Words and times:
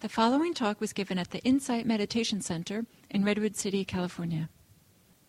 The 0.00 0.08
following 0.08 0.54
talk 0.54 0.80
was 0.80 0.94
given 0.94 1.18
at 1.18 1.30
the 1.30 1.40
Insight 1.40 1.84
Meditation 1.84 2.40
Center 2.40 2.86
in 3.10 3.22
Redwood 3.22 3.54
City, 3.54 3.84
California. 3.84 4.48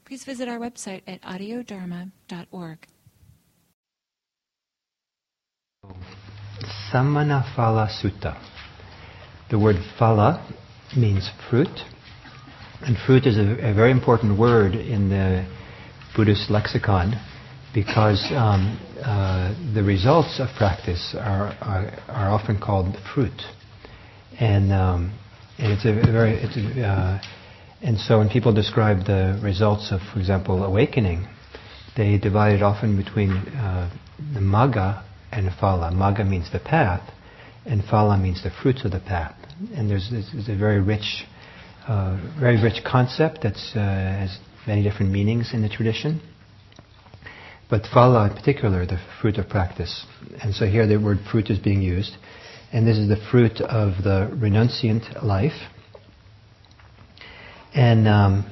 Please 0.05 0.23
visit 0.23 0.47
our 0.47 0.59
website 0.59 1.01
at 1.07 1.21
audiodharma.org. 1.23 2.87
Samana 6.89 7.43
Phala 7.53 7.89
Sutta. 7.89 8.41
The 9.49 9.59
word 9.59 9.75
phala 9.99 10.41
means 10.95 11.29
fruit, 11.49 11.81
and 12.79 12.95
fruit 13.05 13.25
is 13.25 13.37
a, 13.37 13.71
a 13.71 13.73
very 13.73 13.91
important 13.91 14.39
word 14.39 14.75
in 14.75 15.09
the 15.09 15.45
Buddhist 16.15 16.49
lexicon 16.49 17.15
because 17.73 18.25
um, 18.31 18.79
uh, 19.03 19.53
the 19.73 19.83
results 19.83 20.39
of 20.39 20.47
practice 20.55 21.13
are, 21.19 21.57
are, 21.59 21.91
are 22.07 22.29
often 22.31 22.57
called 22.57 22.95
fruit 23.13 23.41
and 24.39 24.71
um, 24.71 25.17
and 25.57 25.73
it's 25.73 25.85
a 25.85 25.93
very 26.11 26.33
it's 26.33 26.57
a, 26.57 26.83
uh, 26.83 27.21
and 27.81 27.97
so 27.99 28.19
when 28.19 28.29
people 28.29 28.53
describe 28.53 29.05
the 29.05 29.39
results 29.43 29.91
of, 29.91 30.01
for 30.13 30.19
example, 30.19 30.63
awakening, 30.63 31.27
they 31.97 32.17
divide 32.19 32.53
it 32.53 32.61
often 32.61 32.95
between 32.95 33.31
uh, 33.31 33.89
the 34.33 34.39
magga 34.39 35.03
and 35.31 35.49
phala. 35.49 35.91
Magga 35.91 36.27
means 36.27 36.51
the 36.51 36.59
path, 36.59 37.01
and 37.65 37.81
phala 37.81 38.21
means 38.21 38.43
the 38.43 38.51
fruits 38.61 38.85
of 38.85 38.91
the 38.91 38.99
path. 38.99 39.35
And 39.73 39.89
there's, 39.89 40.09
there's 40.11 40.47
a 40.47 40.55
very 40.55 40.79
rich, 40.79 41.25
uh, 41.87 42.19
very 42.39 42.61
rich 42.61 42.83
concept 42.85 43.41
that 43.41 43.57
uh, 43.73 43.79
has 43.79 44.37
many 44.67 44.83
different 44.83 45.11
meanings 45.11 45.49
in 45.51 45.63
the 45.63 45.69
tradition. 45.69 46.21
But 47.67 47.83
phala 47.83 48.29
in 48.29 48.35
particular, 48.35 48.85
the 48.85 48.99
fruit 49.21 49.37
of 49.37 49.49
practice. 49.49 50.05
And 50.43 50.53
so 50.53 50.65
here 50.67 50.85
the 50.85 50.97
word 50.97 51.17
fruit 51.31 51.49
is 51.49 51.57
being 51.57 51.81
used 51.81 52.15
and 52.71 52.87
this 52.87 52.97
is 52.97 53.09
the 53.09 53.17
fruit 53.31 53.59
of 53.61 54.03
the 54.03 54.29
renunciant 54.33 55.23
life. 55.23 55.69
And 57.73 58.07
um, 58.07 58.51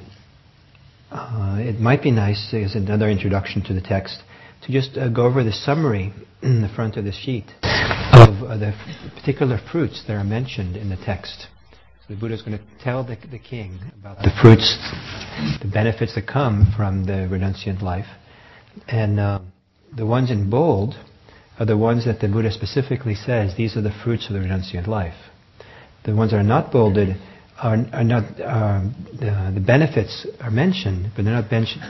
uh, 1.10 1.56
it 1.58 1.80
might 1.80 2.02
be 2.02 2.10
nice, 2.10 2.52
as 2.52 2.74
another 2.74 3.08
introduction 3.08 3.62
to 3.64 3.74
the 3.74 3.80
text, 3.80 4.22
to 4.66 4.72
just 4.72 4.96
uh, 4.96 5.08
go 5.08 5.24
over 5.24 5.42
the 5.42 5.52
summary 5.52 6.12
in 6.42 6.62
the 6.62 6.68
front 6.68 6.96
of 6.96 7.04
the 7.04 7.12
sheet 7.12 7.46
of 7.62 8.42
uh, 8.42 8.56
the 8.56 8.74
particular 9.14 9.58
fruits 9.70 10.04
that 10.06 10.14
are 10.14 10.24
mentioned 10.24 10.76
in 10.76 10.90
the 10.90 10.96
text. 10.96 11.46
So 12.06 12.14
the 12.14 12.20
Buddha 12.20 12.34
is 12.34 12.42
going 12.42 12.58
to 12.58 12.64
tell 12.82 13.04
the, 13.04 13.16
the 13.30 13.38
king 13.38 13.78
about 13.98 14.18
the 14.18 14.30
fruits, 14.42 14.76
the 15.62 15.70
benefits 15.72 16.14
that 16.14 16.26
come 16.26 16.72
from 16.76 17.04
the 17.04 17.28
renunciant 17.30 17.82
life. 17.82 18.06
And 18.86 19.18
uh, 19.18 19.40
the 19.96 20.06
ones 20.06 20.30
in 20.30 20.50
bold 20.50 20.94
are 21.60 21.66
the 21.66 21.76
ones 21.76 22.06
that 22.06 22.20
the 22.20 22.28
Buddha 22.28 22.50
specifically 22.50 23.14
says 23.14 23.54
these 23.56 23.76
are 23.76 23.82
the 23.82 23.92
fruits 24.02 24.28
of 24.28 24.32
the 24.32 24.38
renunciant 24.40 24.86
life. 24.86 25.14
The 26.04 26.16
ones 26.16 26.30
that 26.30 26.38
are 26.38 26.42
not 26.42 26.72
bolded 26.72 27.16
are, 27.58 27.76
are 27.92 28.04
not 28.04 28.24
um, 28.40 28.94
the, 29.12 29.52
the, 29.54 29.60
benefits 29.60 30.26
are 30.40 30.50
mentioned, 30.50 31.12
but 31.14 31.26
they're 31.26 31.34
not 31.34 31.50
mentioned, 31.50 31.82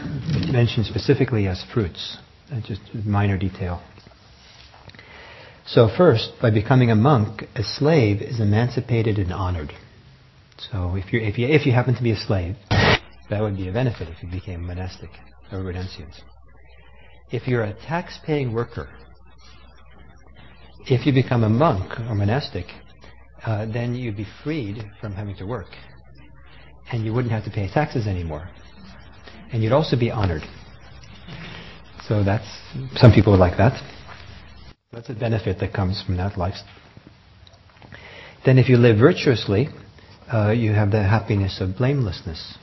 mentioned 0.52 0.86
specifically 0.86 1.46
as 1.46 1.64
fruits. 1.72 2.18
That's 2.50 2.66
just 2.66 2.80
a 2.92 3.08
minor 3.08 3.38
detail. 3.38 3.80
So 5.66 5.88
first, 5.96 6.32
by 6.42 6.50
becoming 6.50 6.90
a 6.90 6.96
monk, 6.96 7.44
a 7.54 7.62
slave 7.62 8.20
is 8.20 8.40
emancipated 8.40 9.18
and 9.18 9.32
honored. 9.32 9.72
So 10.72 10.96
if 10.96 11.12
you 11.12 11.20
if 11.20 11.38
you 11.38 11.46
if 11.46 11.64
you 11.64 11.72
happen 11.72 11.94
to 11.94 12.02
be 12.02 12.10
a 12.10 12.16
slave, 12.16 12.56
that 12.68 13.40
would 13.40 13.56
be 13.56 13.68
a 13.68 13.72
benefit 13.72 14.08
if 14.08 14.20
you 14.20 14.28
became 14.28 14.66
monastic 14.66 15.10
or 15.52 15.60
renunciant. 15.60 16.20
If 17.30 17.46
you're 17.46 17.62
a 17.62 17.74
tax-paying 17.74 18.52
worker, 18.52 18.88
if 20.86 21.06
you 21.06 21.12
become 21.12 21.44
a 21.44 21.48
monk 21.48 21.98
or 22.00 22.14
monastic, 22.14 22.66
uh, 23.44 23.66
then 23.66 23.94
you'd 23.94 24.16
be 24.16 24.26
freed 24.42 24.84
from 25.00 25.12
having 25.12 25.36
to 25.36 25.44
work. 25.44 25.68
And 26.92 27.04
you 27.04 27.12
wouldn't 27.12 27.32
have 27.32 27.44
to 27.44 27.50
pay 27.50 27.68
taxes 27.68 28.06
anymore. 28.06 28.48
And 29.52 29.62
you'd 29.62 29.72
also 29.72 29.98
be 29.98 30.10
honored. 30.10 30.42
So 32.08 32.24
that's, 32.24 32.46
some 32.96 33.12
people 33.12 33.32
would 33.32 33.40
like 33.40 33.56
that. 33.58 33.80
That's 34.92 35.08
a 35.08 35.14
benefit 35.14 35.60
that 35.60 35.72
comes 35.72 36.02
from 36.04 36.16
that 36.16 36.36
life. 36.36 36.56
Then 38.44 38.58
if 38.58 38.68
you 38.68 38.76
live 38.76 38.98
virtuously, 38.98 39.68
uh, 40.32 40.50
you 40.50 40.72
have 40.72 40.90
the 40.90 41.02
happiness 41.02 41.60
of 41.60 41.76
blamelessness, 41.76 42.58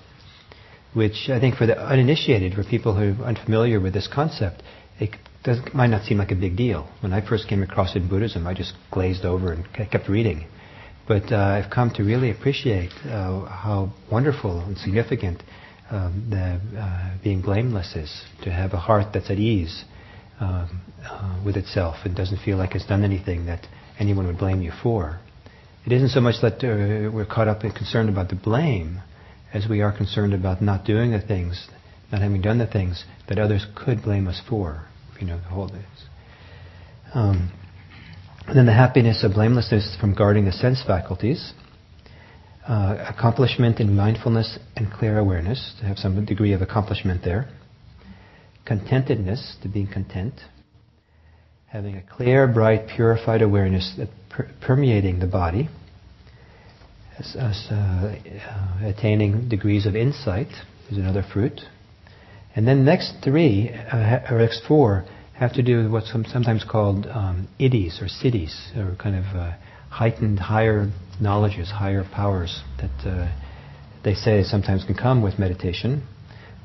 which 0.93 1.29
I 1.29 1.39
think 1.39 1.55
for 1.55 1.65
the 1.65 1.79
uninitiated, 1.79 2.53
for 2.53 2.63
people 2.63 2.95
who 2.95 3.21
are 3.23 3.27
unfamiliar 3.27 3.79
with 3.79 3.93
this 3.93 4.09
concept, 4.13 4.63
it 5.47 5.73
might 5.73 5.87
not 5.87 6.03
seem 6.03 6.17
like 6.17 6.31
a 6.31 6.35
big 6.35 6.57
deal. 6.57 6.87
When 7.01 7.13
I 7.13 7.27
first 7.27 7.47
came 7.47 7.63
across 7.63 7.95
it 7.95 8.01
in 8.01 8.09
Buddhism, 8.09 8.45
I 8.45 8.53
just 8.53 8.73
glazed 8.91 9.25
over 9.25 9.53
and 9.53 9.65
kept 9.73 10.09
reading. 10.09 10.47
But 11.07 11.31
uh, 11.31 11.37
I've 11.37 11.71
come 11.71 11.91
to 11.91 12.03
really 12.03 12.31
appreciate 12.31 12.91
uh, 13.05 13.45
how 13.45 13.93
wonderful 14.11 14.59
and 14.59 14.77
significant 14.77 15.41
um, 15.89 16.27
the 16.29 16.79
uh, 16.79 17.17
being 17.23 17.41
blameless 17.41 17.95
is. 17.95 18.25
To 18.43 18.51
have 18.51 18.73
a 18.73 18.77
heart 18.77 19.13
that's 19.13 19.29
at 19.29 19.37
ease 19.37 19.85
um, 20.41 20.81
uh, 21.05 21.41
with 21.45 21.55
itself 21.55 21.97
and 22.03 22.15
doesn't 22.15 22.39
feel 22.43 22.57
like 22.57 22.75
it's 22.75 22.85
done 22.85 23.03
anything 23.03 23.45
that 23.45 23.65
anyone 23.99 24.27
would 24.27 24.37
blame 24.37 24.61
you 24.61 24.71
for. 24.83 25.19
It 25.85 25.93
isn't 25.93 26.09
so 26.09 26.19
much 26.19 26.41
that 26.41 26.55
uh, 26.55 27.09
we're 27.09 27.25
caught 27.25 27.47
up 27.47 27.63
and 27.63 27.73
concerned 27.73 28.09
about 28.09 28.27
the 28.27 28.35
blame 28.35 29.01
as 29.53 29.65
we 29.69 29.81
are 29.81 29.95
concerned 29.95 30.33
about 30.33 30.61
not 30.61 30.83
doing 30.83 31.11
the 31.11 31.21
things, 31.21 31.69
not 32.11 32.21
having 32.21 32.41
done 32.41 32.57
the 32.57 32.67
things 32.67 33.05
that 33.29 33.39
others 33.39 33.65
could 33.75 34.03
blame 34.03 34.27
us 34.27 34.41
for 34.49 34.87
you 35.19 35.27
know, 35.27 35.37
the 35.37 35.49
whole 35.49 35.67
days. 35.67 35.83
Um, 37.13 37.51
and 38.47 38.57
then 38.57 38.65
the 38.65 38.73
happiness 38.73 39.23
of 39.23 39.33
blamelessness 39.33 39.97
from 39.99 40.13
guarding 40.13 40.45
the 40.45 40.51
sense 40.51 40.81
faculties. 40.85 41.53
Uh, 42.67 43.05
accomplishment 43.07 43.79
in 43.79 43.95
mindfulness 43.95 44.59
and 44.75 44.91
clear 44.91 45.19
awareness, 45.19 45.73
to 45.79 45.85
have 45.85 45.97
some 45.97 46.25
degree 46.25 46.51
of 46.51 46.61
accomplishment 46.61 47.23
there. 47.23 47.47
Contentedness, 48.65 49.55
to 49.61 49.69
being 49.69 49.87
content. 49.87 50.33
Having 51.67 51.95
a 51.95 52.01
clear, 52.01 52.45
bright, 52.45 52.89
purified 52.89 53.41
awareness 53.41 53.93
that 53.97 54.09
per- 54.29 54.49
permeating 54.61 55.19
the 55.19 55.27
body. 55.27 55.69
As, 57.17 57.35
as 57.39 57.67
uh, 57.71 57.75
uh, 57.75 58.87
attaining 58.87 59.47
degrees 59.47 59.85
of 59.85 59.95
insight 59.95 60.49
is 60.91 60.97
another 60.97 61.23
fruit. 61.33 61.61
And 62.57 62.67
then 62.67 62.85
next 62.85 63.13
three, 63.23 63.69
uh, 63.69 64.31
or 64.31 64.39
next 64.39 64.63
four, 64.67 65.05
have 65.33 65.53
to 65.53 65.61
do 65.61 65.83
with 65.83 65.91
what's 65.91 66.11
sometimes 66.11 66.65
called 66.67 67.05
um, 67.05 67.47
iddhis 67.59 68.01
or 68.01 68.05
siddhis, 68.05 68.75
or 68.75 68.95
kind 68.95 69.15
of 69.15 69.25
uh, 69.25 69.53
heightened 69.91 70.39
higher 70.39 70.91
knowledges, 71.21 71.69
higher 71.69 72.03
powers 72.03 72.63
that 72.79 73.07
uh, 73.07 73.31
they 74.03 74.15
say 74.15 74.41
sometimes 74.41 74.85
can 74.85 74.95
come 74.95 75.21
with 75.21 75.37
meditation. 75.37 76.01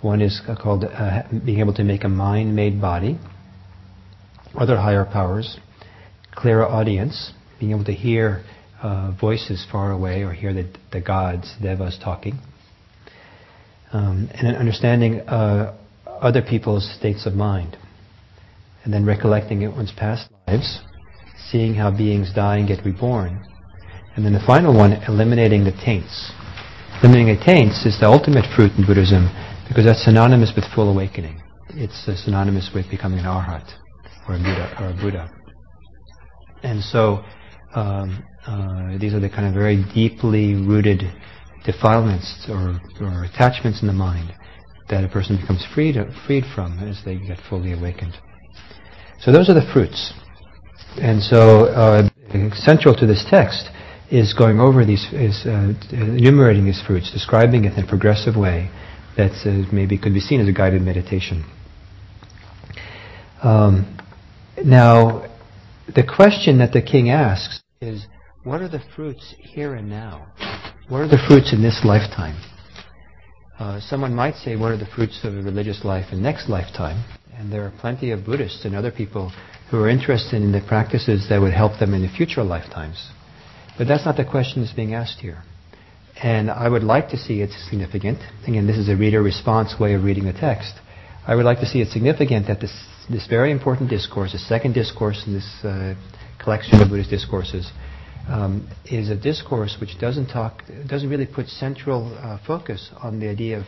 One 0.00 0.22
is 0.22 0.40
called 0.62 0.84
uh, 0.84 1.24
being 1.44 1.60
able 1.60 1.74
to 1.74 1.84
make 1.84 2.04
a 2.04 2.08
mind-made 2.08 2.80
body. 2.80 3.18
Other 4.54 4.78
higher 4.78 5.04
powers, 5.04 5.58
clairaudience, 6.34 7.34
being 7.60 7.72
able 7.72 7.84
to 7.84 7.92
hear 7.92 8.42
uh, 8.82 9.12
voices 9.20 9.66
far 9.70 9.92
away 9.92 10.22
or 10.22 10.32
hear 10.32 10.54
the, 10.54 10.72
the 10.90 11.02
gods, 11.02 11.54
devas 11.60 11.98
talking. 12.02 12.38
Um, 13.92 14.30
and 14.32 14.48
an 14.48 14.56
understanding 14.56 15.20
uh, 15.20 15.76
other 16.22 16.40
people's 16.40 16.88
states 16.96 17.26
of 17.26 17.34
mind. 17.34 17.76
And 18.84 18.94
then 18.94 19.04
recollecting 19.04 19.62
it 19.62 19.72
one's 19.72 19.92
past 19.92 20.30
lives, 20.46 20.80
seeing 21.50 21.74
how 21.74 21.90
beings 21.90 22.32
die 22.34 22.58
and 22.58 22.68
get 22.68 22.84
reborn. 22.84 23.44
And 24.16 24.24
then 24.24 24.32
the 24.32 24.44
final 24.46 24.76
one, 24.76 24.92
eliminating 25.08 25.64
the 25.64 25.72
taints. 25.84 26.32
Eliminating 27.02 27.36
the 27.36 27.44
taints 27.44 27.84
is 27.84 27.98
the 28.00 28.06
ultimate 28.06 28.46
fruit 28.54 28.72
in 28.78 28.86
Buddhism 28.86 29.28
because 29.68 29.84
that's 29.84 30.04
synonymous 30.04 30.52
with 30.54 30.64
full 30.74 30.90
awakening. 30.90 31.42
It's 31.70 32.06
uh, 32.06 32.14
synonymous 32.16 32.70
with 32.74 32.88
becoming 32.90 33.18
an 33.18 33.24
arhat 33.24 33.66
or 34.28 34.36
a 34.36 34.38
Buddha. 34.38 34.76
Or 34.78 34.88
a 34.90 34.94
Buddha. 34.94 35.30
And 36.62 36.82
so 36.82 37.24
um, 37.74 38.22
uh, 38.46 38.98
these 38.98 39.14
are 39.14 39.20
the 39.20 39.30
kind 39.30 39.46
of 39.46 39.54
very 39.54 39.82
deeply 39.94 40.54
rooted 40.54 41.02
defilements 41.64 42.46
or, 42.48 42.80
or 43.00 43.24
attachments 43.24 43.80
in 43.80 43.88
the 43.88 43.94
mind 43.94 44.32
that 44.92 45.04
a 45.04 45.08
person 45.08 45.38
becomes 45.40 45.64
freed, 45.74 45.96
freed 46.26 46.44
from 46.54 46.78
as 46.80 47.00
they 47.04 47.16
get 47.16 47.38
fully 47.48 47.72
awakened. 47.72 48.14
So 49.20 49.32
those 49.32 49.48
are 49.48 49.54
the 49.54 49.66
fruits. 49.72 50.12
And 51.00 51.22
so 51.22 51.66
uh, 51.66 52.08
central 52.54 52.94
to 52.96 53.06
this 53.06 53.24
text 53.28 53.70
is 54.10 54.34
going 54.34 54.60
over 54.60 54.84
these, 54.84 55.06
is 55.12 55.46
uh, 55.46 55.72
enumerating 55.92 56.66
these 56.66 56.82
fruits, 56.86 57.10
describing 57.10 57.64
it 57.64 57.72
in 57.78 57.84
a 57.84 57.86
progressive 57.86 58.36
way 58.36 58.70
that 59.16 59.32
uh, 59.46 59.72
maybe 59.72 59.96
could 59.96 60.12
be 60.12 60.20
seen 60.20 60.40
as 60.40 60.48
a 60.48 60.52
guided 60.52 60.82
meditation. 60.82 61.42
Um, 63.42 63.98
now, 64.62 65.26
the 65.86 66.04
question 66.04 66.58
that 66.58 66.72
the 66.72 66.82
king 66.82 67.08
asks 67.08 67.62
is, 67.80 68.06
what 68.44 68.60
are 68.60 68.68
the 68.68 68.82
fruits 68.94 69.34
here 69.38 69.74
and 69.74 69.88
now? 69.88 70.32
What 70.88 71.00
are 71.00 71.08
the 71.08 71.22
fruits 71.26 71.54
in 71.54 71.62
this 71.62 71.80
lifetime? 71.82 72.36
Uh, 73.62 73.78
someone 73.78 74.12
might 74.12 74.34
say, 74.34 74.56
what 74.56 74.72
are 74.72 74.76
the 74.76 74.86
fruits 74.86 75.20
of 75.22 75.34
a 75.34 75.40
religious 75.40 75.84
life 75.84 76.06
in 76.10 76.20
next 76.20 76.48
lifetime? 76.48 77.04
And 77.38 77.52
there 77.52 77.64
are 77.64 77.72
plenty 77.78 78.10
of 78.10 78.24
Buddhists 78.24 78.64
and 78.64 78.74
other 78.74 78.90
people 78.90 79.30
who 79.70 79.78
are 79.78 79.88
interested 79.88 80.42
in 80.42 80.50
the 80.50 80.60
practices 80.66 81.28
that 81.28 81.40
would 81.40 81.52
help 81.52 81.78
them 81.78 81.94
in 81.94 82.02
the 82.02 82.08
future 82.08 82.42
lifetimes. 82.42 83.12
But 83.78 83.86
that's 83.86 84.04
not 84.04 84.16
the 84.16 84.24
question 84.24 84.62
that's 84.62 84.74
being 84.74 84.94
asked 84.94 85.20
here. 85.20 85.44
And 86.20 86.50
I 86.50 86.68
would 86.68 86.82
like 86.82 87.10
to 87.10 87.16
see 87.16 87.40
it 87.40 87.50
significant. 87.70 88.18
Again, 88.48 88.66
this 88.66 88.78
is 88.78 88.88
a 88.88 88.96
reader 88.96 89.22
response 89.22 89.78
way 89.78 89.94
of 89.94 90.02
reading 90.02 90.24
the 90.24 90.32
text. 90.32 90.74
I 91.24 91.36
would 91.36 91.44
like 91.44 91.60
to 91.60 91.66
see 91.66 91.80
it 91.80 91.90
significant 91.90 92.48
that 92.48 92.60
this, 92.60 92.74
this 93.08 93.28
very 93.28 93.52
important 93.52 93.90
discourse, 93.90 94.32
the 94.32 94.40
second 94.40 94.72
discourse 94.72 95.22
in 95.24 95.34
this 95.34 95.48
uh, 95.62 95.94
collection 96.42 96.82
of 96.82 96.88
Buddhist 96.88 97.10
discourses, 97.10 97.70
um, 98.28 98.68
is 98.84 99.10
a 99.10 99.16
discourse 99.16 99.76
which 99.80 99.98
doesn't 100.00 100.28
talk, 100.28 100.62
doesn't 100.88 101.08
really 101.08 101.26
put 101.26 101.46
central 101.48 102.16
uh, 102.18 102.38
focus 102.46 102.90
on 103.02 103.18
the 103.20 103.28
idea 103.28 103.58
of 103.58 103.64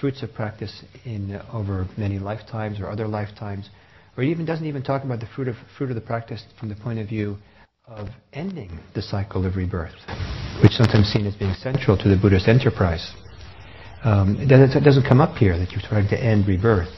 fruits 0.00 0.22
of 0.22 0.32
practice 0.34 0.84
in 1.04 1.34
uh, 1.34 1.46
over 1.52 1.86
many 1.96 2.18
lifetimes 2.18 2.80
or 2.80 2.90
other 2.90 3.06
lifetimes, 3.06 3.70
or 4.16 4.24
it 4.24 4.28
even 4.28 4.44
doesn't 4.44 4.66
even 4.66 4.82
talk 4.82 5.04
about 5.04 5.20
the 5.20 5.26
fruit 5.34 5.48
of 5.48 5.56
fruit 5.78 5.90
of 5.90 5.94
the 5.94 6.00
practice 6.00 6.44
from 6.58 6.68
the 6.68 6.76
point 6.76 6.98
of 6.98 7.08
view 7.08 7.36
of 7.86 8.08
ending 8.32 8.78
the 8.94 9.02
cycle 9.02 9.44
of 9.46 9.56
rebirth, 9.56 9.94
which 10.62 10.72
sometimes 10.72 11.06
seen 11.08 11.26
as 11.26 11.34
being 11.34 11.54
central 11.54 11.96
to 11.98 12.08
the 12.08 12.16
Buddhist 12.16 12.48
enterprise. 12.48 13.12
Um, 14.04 14.36
it, 14.38 14.48
doesn't, 14.48 14.76
it, 14.76 14.84
doesn't, 14.84 15.08
come 15.08 15.20
up 15.20 15.36
here 15.36 15.58
that 15.58 15.72
you're 15.72 15.82
trying 15.82 16.08
to 16.08 16.18
end 16.22 16.46
rebirth. 16.46 16.92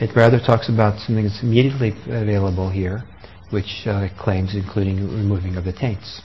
It 0.00 0.16
rather 0.16 0.38
talks 0.38 0.70
about 0.70 0.98
something 1.00 1.24
that's 1.24 1.42
immediately 1.42 1.92
available 2.06 2.70
here, 2.70 3.02
which 3.50 3.84
uh, 3.86 4.08
claims 4.18 4.54
including 4.54 4.96
removing 4.96 5.56
of 5.56 5.64
the 5.64 5.72
taints. 5.72 6.22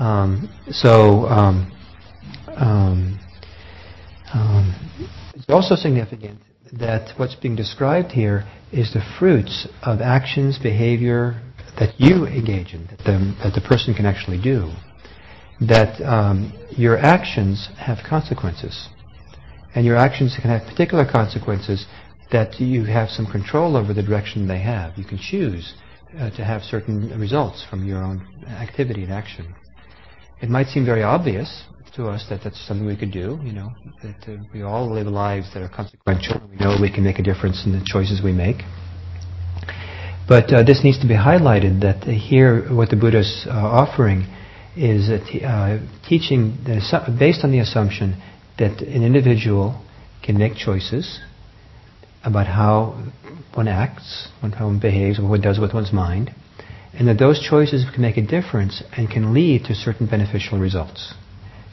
Um, 0.00 0.48
so 0.70 1.26
um, 1.26 1.70
um, 2.56 3.20
um, 4.32 4.74
it's 5.34 5.44
also 5.50 5.74
significant 5.74 6.40
that 6.72 7.18
what's 7.18 7.34
being 7.34 7.54
described 7.54 8.10
here 8.10 8.44
is 8.72 8.94
the 8.94 9.02
fruits 9.18 9.68
of 9.82 10.00
actions, 10.00 10.58
behavior 10.58 11.42
that 11.78 12.00
you 12.00 12.26
engage 12.26 12.72
in, 12.72 12.86
that 12.86 12.98
the, 12.98 13.36
that 13.42 13.52
the 13.54 13.60
person 13.60 13.92
can 13.92 14.06
actually 14.06 14.40
do. 14.40 14.72
That 15.60 16.00
um, 16.02 16.58
your 16.70 16.96
actions 16.96 17.68
have 17.76 17.98
consequences. 18.08 18.88
And 19.74 19.84
your 19.84 19.96
actions 19.96 20.34
can 20.40 20.50
have 20.50 20.66
particular 20.66 21.04
consequences 21.04 21.86
that 22.32 22.58
you 22.58 22.84
have 22.84 23.10
some 23.10 23.26
control 23.26 23.76
over 23.76 23.92
the 23.92 24.02
direction 24.02 24.48
they 24.48 24.60
have. 24.60 24.96
You 24.96 25.04
can 25.04 25.18
choose 25.18 25.74
uh, 26.18 26.30
to 26.30 26.44
have 26.44 26.62
certain 26.62 27.20
results 27.20 27.66
from 27.68 27.84
your 27.84 28.02
own 28.02 28.26
activity 28.46 29.02
and 29.02 29.12
action. 29.12 29.54
It 30.42 30.48
might 30.48 30.68
seem 30.68 30.86
very 30.86 31.02
obvious 31.02 31.64
to 31.96 32.06
us 32.06 32.24
that 32.30 32.40
that's 32.42 32.66
something 32.66 32.86
we 32.86 32.96
could 32.96 33.12
do, 33.12 33.38
you 33.42 33.52
know, 33.52 33.72
that 34.02 34.32
uh, 34.32 34.42
we 34.54 34.62
all 34.62 34.90
live 34.90 35.06
lives 35.06 35.52
that 35.52 35.62
are 35.62 35.68
consequential. 35.68 36.40
We 36.48 36.56
know 36.56 36.76
we 36.80 36.90
can 36.92 37.04
make 37.04 37.18
a 37.18 37.22
difference 37.22 37.64
in 37.66 37.72
the 37.72 37.84
choices 37.84 38.22
we 38.22 38.32
make. 38.32 38.62
But 40.26 40.52
uh, 40.52 40.62
this 40.62 40.82
needs 40.84 41.00
to 41.00 41.08
be 41.08 41.14
highlighted 41.14 41.80
that 41.82 42.04
here 42.04 42.72
what 42.72 42.90
the 42.90 42.96
Buddha 42.96 43.18
is 43.20 43.46
uh, 43.48 43.50
offering 43.50 44.26
is 44.76 45.10
t- 45.28 45.44
uh, 45.44 45.78
teaching 46.08 46.56
based 47.18 47.44
on 47.44 47.50
the 47.50 47.58
assumption 47.58 48.20
that 48.58 48.80
an 48.80 49.02
individual 49.02 49.84
can 50.24 50.38
make 50.38 50.54
choices 50.54 51.20
about 52.24 52.46
how 52.46 53.02
one 53.54 53.66
acts, 53.66 54.28
how 54.40 54.66
one 54.66 54.78
behaves, 54.78 55.18
what 55.18 55.28
one 55.28 55.40
does 55.40 55.58
with 55.58 55.74
one's 55.74 55.92
mind, 55.92 56.30
and 56.92 57.08
that 57.08 57.18
those 57.18 57.40
choices 57.40 57.84
can 57.92 58.02
make 58.02 58.16
a 58.16 58.22
difference 58.22 58.82
and 58.96 59.10
can 59.10 59.32
lead 59.32 59.64
to 59.64 59.74
certain 59.74 60.06
beneficial 60.06 60.58
results. 60.58 61.14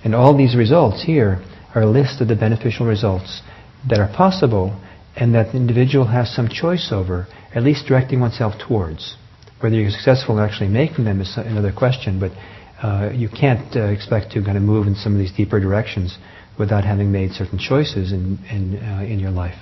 And 0.03 0.13
all 0.13 0.37
these 0.37 0.55
results 0.55 1.03
here 1.03 1.43
are 1.73 1.81
a 1.81 1.89
list 1.89 2.21
of 2.21 2.27
the 2.27 2.35
beneficial 2.35 2.85
results 2.85 3.41
that 3.89 3.99
are 3.99 4.11
possible 4.15 4.79
and 5.15 5.33
that 5.33 5.51
the 5.51 5.57
individual 5.57 6.05
has 6.05 6.33
some 6.33 6.47
choice 6.47 6.89
over, 6.91 7.27
at 7.53 7.63
least 7.63 7.87
directing 7.87 8.19
oneself 8.19 8.53
towards. 8.59 9.17
Whether 9.59 9.75
you're 9.75 9.89
successful 9.89 10.37
in 10.37 10.43
actually 10.43 10.69
making 10.69 11.05
them 11.05 11.19
is 11.19 11.35
another 11.37 11.73
question, 11.73 12.19
but 12.19 12.31
uh, 12.81 13.09
you 13.11 13.27
can't 13.27 13.75
uh, 13.75 13.85
expect 13.85 14.31
to 14.33 14.43
kind 14.43 14.55
of 14.55 14.63
move 14.63 14.85
in 14.85 14.93
some 14.93 15.13
of 15.13 15.19
these 15.19 15.31
deeper 15.31 15.59
directions 15.59 16.17
without 16.59 16.83
having 16.83 17.11
made 17.11 17.31
certain 17.31 17.57
choices 17.57 18.11
in, 18.11 18.37
in, 18.51 18.77
uh, 18.77 19.01
in 19.01 19.19
your 19.19 19.31
life. 19.31 19.57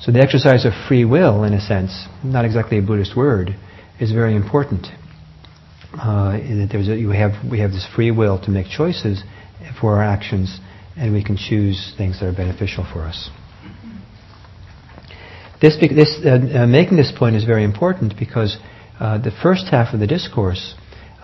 So 0.00 0.12
the 0.12 0.20
exercise 0.20 0.64
of 0.64 0.72
free 0.86 1.04
will, 1.04 1.42
in 1.42 1.54
a 1.54 1.60
sense, 1.60 2.06
not 2.22 2.44
exactly 2.44 2.78
a 2.78 2.82
Buddhist 2.82 3.16
word, 3.16 3.56
is 4.00 4.12
very 4.12 4.34
important. 4.34 4.86
Uh, 5.94 6.32
that 6.32 6.68
there's 6.70 6.88
a, 6.88 6.96
have, 7.14 7.50
we 7.50 7.60
have 7.60 7.70
this 7.70 7.86
free 7.94 8.10
will 8.10 8.38
to 8.42 8.50
make 8.50 8.66
choices 8.66 9.22
for 9.80 9.96
our 9.96 10.02
actions, 10.02 10.60
and 10.96 11.12
we 11.12 11.24
can 11.24 11.36
choose 11.36 11.94
things 11.96 12.20
that 12.20 12.26
are 12.26 12.34
beneficial 12.34 12.86
for 12.92 13.02
us. 13.02 13.30
This, 15.60 15.78
this 15.80 16.20
uh, 16.24 16.62
uh, 16.62 16.66
making 16.66 16.98
this 16.98 17.12
point 17.16 17.34
is 17.34 17.44
very 17.44 17.64
important 17.64 18.14
because 18.18 18.58
uh, 19.00 19.18
the 19.18 19.30
first 19.42 19.66
half 19.70 19.94
of 19.94 20.00
the 20.00 20.06
discourse, 20.06 20.74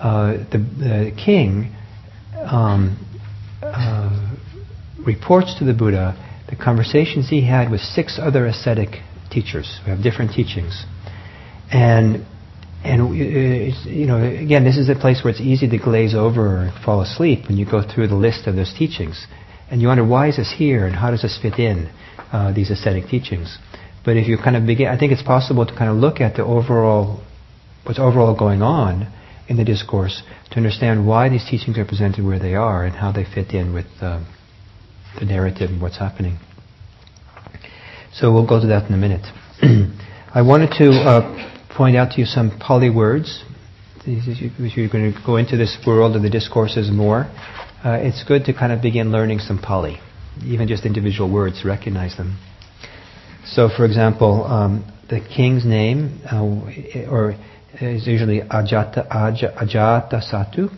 uh, 0.01 0.33
the, 0.51 0.59
the, 0.59 1.23
king 1.23 1.75
um, 2.35 2.97
uh, 3.63 4.35
reports 5.07 5.59
to 5.59 5.65
the 5.65 5.75
Buddha 5.75 6.17
the 6.49 6.57
conversations 6.57 7.29
he 7.29 7.47
had 7.47 7.71
with 7.71 7.81
six 7.81 8.19
other 8.21 8.47
ascetic 8.47 9.01
teachers 9.31 9.81
who 9.85 9.91
have 9.91 10.03
different 10.03 10.33
teachings, 10.33 10.85
and 11.71 12.27
and 12.85 13.01
uh, 13.01 13.89
you 13.89 14.07
know, 14.07 14.23
again, 14.23 14.65
this 14.65 14.77
is 14.77 14.89
a 14.89 14.95
place 14.95 15.23
where 15.23 15.31
it's 15.31 15.41
easy 15.41 15.69
to 15.69 15.79
glaze 15.79 16.15
over 16.15 16.67
or 16.67 16.73
fall 16.85 17.01
asleep 17.01 17.49
when 17.49 17.57
you 17.57 17.65
go 17.65 17.83
through 17.83 18.09
the 18.09 18.17
list 18.17 18.47
of 18.47 18.57
those 18.57 18.75
teachings, 18.77 19.27
and 19.71 19.81
you 19.81 19.89
wonder 19.89 20.05
why 20.05 20.29
is 20.29 20.37
this 20.37 20.53
here 20.57 20.87
and 20.87 20.97
how 20.97 21.11
does 21.11 21.23
this 21.23 21.39
fit 21.41 21.59
in 21.59 21.91
uh, 22.33 22.53
these 22.53 22.71
ascetic 22.71 23.07
teachings. 23.07 23.59
But 24.05 24.17
if 24.17 24.27
you 24.27 24.37
kind 24.37 24.57
of 24.57 24.67
begin, 24.67 24.89
I 24.89 24.99
think 24.99 25.13
it's 25.13 25.23
possible 25.23 25.65
to 25.65 25.73
kind 25.73 25.91
of 25.91 25.97
look 25.97 26.21
at 26.21 26.35
the 26.35 26.45
overall, 26.45 27.23
what's 27.85 28.01
overall 28.01 28.37
going 28.37 28.63
on 28.63 29.13
in 29.49 29.57
the 29.57 29.65
discourse 29.65 30.23
to 30.51 30.57
understand 30.57 31.07
why 31.07 31.29
these 31.29 31.45
teachings 31.49 31.79
are 31.79 31.85
presented 31.85 32.25
where 32.25 32.39
they 32.39 32.55
are 32.55 32.85
and 32.85 32.97
how 32.97 33.13
they 33.13 33.25
fit 33.25 33.53
in 33.53 33.73
with 33.73 33.87
uh, 34.01 34.25
the 35.21 35.25
narrative 35.25 35.71
and 35.71 35.81
what's 35.81 35.99
happening. 35.99 36.39
So 38.13 38.33
we'll 38.33 38.47
go 38.47 38.61
to 38.61 38.67
that 38.67 38.89
in 38.89 38.95
a 38.95 38.99
minute. 38.99 39.25
I 40.35 40.43
wanted 40.43 40.71
to 40.79 40.91
uh, 40.91 41.52
point 41.77 41.97
out 41.97 42.13
to 42.13 42.21
you 42.21 42.27
some 42.27 42.59
Pali 42.59 42.91
words. 42.91 43.45
If 44.05 44.77
you're 44.77 44.89
going 44.89 45.13
to 45.13 45.19
go 45.25 45.37
into 45.37 45.57
this 45.57 45.77
world 45.87 46.17
of 46.17 46.23
the 46.23 46.31
discourses 46.31 46.91
more, 46.91 47.31
uh, 47.85 47.99
it's 48.01 48.25
good 48.25 48.45
to 48.47 48.53
kind 48.53 48.73
of 48.73 48.83
begin 48.83 49.13
learning 49.13 49.39
some 49.39 49.59
Pali, 49.59 49.99
even 50.45 50.69
just 50.69 50.85
individual 50.85 51.33
words, 51.33 51.63
recognize 51.65 52.17
them. 52.17 52.39
So, 53.45 53.69
for 53.69 53.85
example, 53.85 54.45
um, 54.45 54.85
the 55.09 55.21
king's 55.21 55.65
name, 55.65 56.21
uh, 56.31 56.43
or 57.11 57.37
is 57.81 58.07
usually 58.07 58.41
Ajata, 58.41 59.07
Aja, 59.11 59.55
Ajata 59.57 60.21
Satu. 60.23 60.71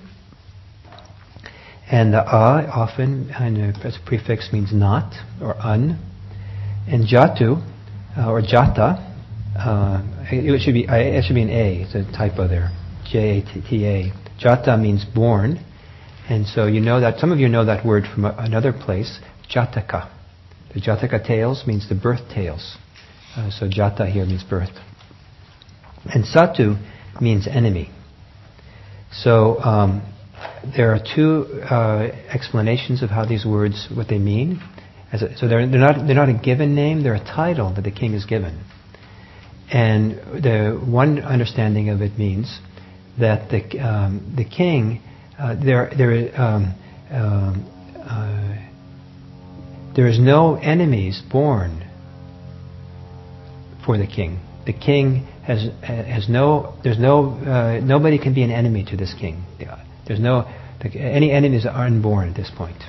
And 1.91 2.15
the 2.15 2.21
A 2.21 2.67
often 2.69 3.31
as 3.31 3.97
a 3.97 4.07
prefix 4.07 4.51
means 4.53 4.73
not 4.73 5.13
or 5.41 5.55
un. 5.61 5.99
And 6.87 7.07
Jatu, 7.07 7.63
uh, 8.17 8.31
or 8.31 8.43
Jata, 8.43 9.14
uh, 9.57 10.03
it 10.31 10.61
should 10.63 10.75
be 10.75 10.87
it 10.89 11.25
should 11.25 11.35
be 11.35 11.43
an 11.43 11.51
A. 11.51 11.83
It's 11.83 11.95
a 11.95 12.05
typo 12.13 12.49
there. 12.49 12.71
J 13.11 13.39
A 13.39 13.63
T 13.69 13.87
A. 13.87 14.13
Jata 14.41 14.81
means 14.81 15.05
born, 15.05 15.65
and 16.29 16.47
so 16.47 16.67
you 16.67 16.81
know 16.81 17.01
that 17.01 17.19
some 17.19 17.33
of 17.33 17.39
you 17.39 17.49
know 17.49 17.65
that 17.65 17.87
word 17.87 18.05
from 18.13 18.25
another 18.25 18.73
place. 18.73 19.21
Jataka. 19.49 20.11
The 20.73 20.81
Jataka 20.81 21.25
tales 21.25 21.65
means 21.67 21.89
the 21.89 21.95
birth 21.95 22.29
tales. 22.35 22.77
Uh, 23.37 23.51
so 23.51 23.69
Jata 23.69 24.11
here 24.11 24.27
means 24.27 24.43
birth. 24.43 24.71
And 26.07 26.25
Satu 26.25 26.81
means 27.21 27.47
enemy. 27.47 27.91
So 29.13 29.61
um, 29.61 30.03
there 30.77 30.93
are 30.93 30.99
two 30.99 31.45
uh, 31.63 32.09
explanations 32.29 33.03
of 33.03 33.11
how 33.11 33.25
these 33.25 33.47
words, 33.47 33.89
what 33.95 34.09
they 34.09 34.19
mean. 34.19 34.61
A, 35.13 35.19
so 35.37 35.49
they're, 35.49 35.69
they're, 35.69 35.81
not, 35.81 36.07
they're 36.07 36.17
not 36.17 36.29
a 36.29 36.35
given 36.35 36.75
name, 36.75 37.03
they're 37.03 37.15
a 37.15 37.25
title 37.25 37.73
that 37.75 37.83
the 37.83 37.93
king 37.93 38.15
is 38.15 38.25
given. 38.25 38.65
And 39.73 40.43
the 40.43 40.81
one 40.85 41.21
understanding 41.21 41.89
of 41.89 42.03
it 42.03 42.19
means 42.19 42.61
that 43.19 43.51
the 43.51 43.81
um, 43.81 44.35
the 44.37 44.45
king 44.45 45.01
uh, 45.39 45.55
there 45.55 45.91
there 45.97 46.41
um, 46.41 46.75
um, 47.11 47.65
uh, 47.99 49.95
there 49.97 50.07
is 50.07 50.19
no 50.19 50.57
enemies 50.57 51.23
born 51.31 51.89
for 53.85 53.97
the 53.97 54.07
king. 54.07 54.41
The 54.67 54.73
king 54.73 55.27
has 55.47 55.69
has 55.83 56.29
no 56.29 56.75
there's 56.83 56.99
no 56.99 57.31
uh, 57.31 57.81
nobody 57.85 58.19
can 58.19 58.35
be 58.35 58.43
an 58.43 58.51
enemy 58.51 58.85
to 58.91 58.97
this 58.97 59.15
king. 59.19 59.45
There's 60.07 60.21
no 60.21 60.51
any 60.95 61.31
enemies 61.31 61.65
are 61.65 61.87
unborn 61.87 62.29
at 62.29 62.37
this 62.37 62.51
point. 62.57 62.83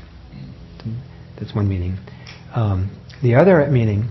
That's 1.39 1.55
one 1.55 1.67
meaning. 1.67 1.97
Um, 2.53 2.97
the 3.21 3.35
other 3.35 3.67
meaning 3.69 4.09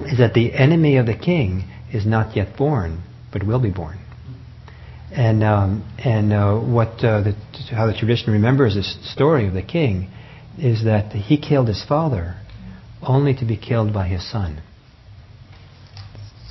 is 0.00 0.18
that 0.18 0.34
the 0.34 0.52
enemy 0.52 0.96
of 0.96 1.06
the 1.06 1.16
king 1.16 1.64
is 1.92 2.06
not 2.06 2.36
yet 2.36 2.56
born, 2.56 3.02
but 3.32 3.46
will 3.46 3.60
be 3.60 3.70
born. 3.70 3.98
And 5.12 5.42
um, 5.42 5.96
and 5.98 6.32
uh, 6.32 6.58
what 6.58 7.02
uh, 7.04 7.22
the, 7.22 7.36
how 7.70 7.86
the 7.86 7.94
tradition 7.96 8.32
remembers 8.32 8.74
this 8.74 8.98
story 9.12 9.46
of 9.46 9.54
the 9.54 9.62
king 9.62 10.10
is 10.58 10.84
that 10.84 11.12
he 11.12 11.40
killed 11.40 11.68
his 11.68 11.84
father 11.84 12.36
only 13.02 13.34
to 13.36 13.44
be 13.44 13.56
killed 13.56 13.92
by 13.94 14.08
his 14.08 14.28
son. 14.30 14.60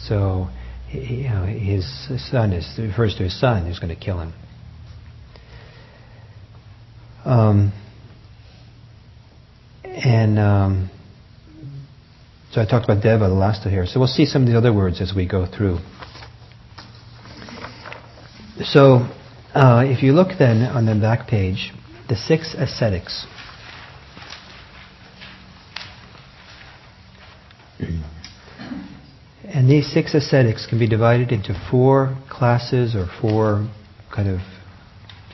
So 0.07 0.49
you 0.91 1.29
know, 1.29 1.45
his 1.45 1.85
son 2.31 2.53
is 2.53 2.79
refers 2.79 3.15
to 3.17 3.23
his 3.23 3.39
son 3.39 3.67
who's 3.67 3.79
going 3.79 3.93
to 3.93 3.99
kill 3.99 4.19
him. 4.19 4.33
Um, 7.25 7.73
and 9.83 10.39
um, 10.39 10.89
so 12.55 12.61
I 12.61 12.65
talked 12.65 12.85
about 12.85 13.03
Deva, 13.03 13.27
the 13.27 13.33
last 13.33 13.67
here. 13.67 13.85
So 13.85 13.99
we'll 13.99 14.07
see 14.07 14.25
some 14.25 14.43
of 14.43 14.47
the 14.47 14.57
other 14.57 14.71
words 14.73 15.01
as 15.01 15.13
we 15.13 15.27
go 15.27 15.45
through. 15.45 15.79
So 18.63 19.09
uh, 19.53 19.83
if 19.85 20.01
you 20.01 20.13
look 20.13 20.37
then 20.39 20.61
on 20.61 20.85
the 20.85 20.95
back 20.95 21.27
page, 21.27 21.73
the 22.07 22.15
six 22.15 22.55
ascetics. 22.57 23.27
And 29.47 29.69
these 29.69 29.93
six 29.93 30.13
ascetics 30.13 30.65
can 30.65 30.79
be 30.79 30.87
divided 30.87 31.31
into 31.31 31.53
four 31.71 32.17
classes 32.29 32.93
or 32.93 33.07
four 33.21 33.69
kind 34.13 34.27
of 34.27 34.39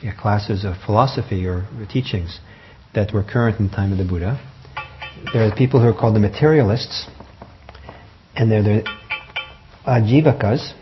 yeah, 0.00 0.12
classes 0.16 0.64
of 0.64 0.76
philosophy 0.86 1.44
or 1.44 1.66
teachings 1.90 2.38
that 2.94 3.12
were 3.12 3.24
current 3.24 3.58
in 3.58 3.66
the 3.68 3.74
time 3.74 3.90
of 3.90 3.98
the 3.98 4.04
Buddha. 4.04 4.40
There 5.32 5.46
are 5.46 5.54
people 5.54 5.80
who 5.80 5.88
are 5.88 5.94
called 5.94 6.14
the 6.14 6.20
materialists, 6.20 7.06
and 8.34 8.50
they're 8.50 8.62
the 8.62 8.84
ajivakas, 9.86 10.74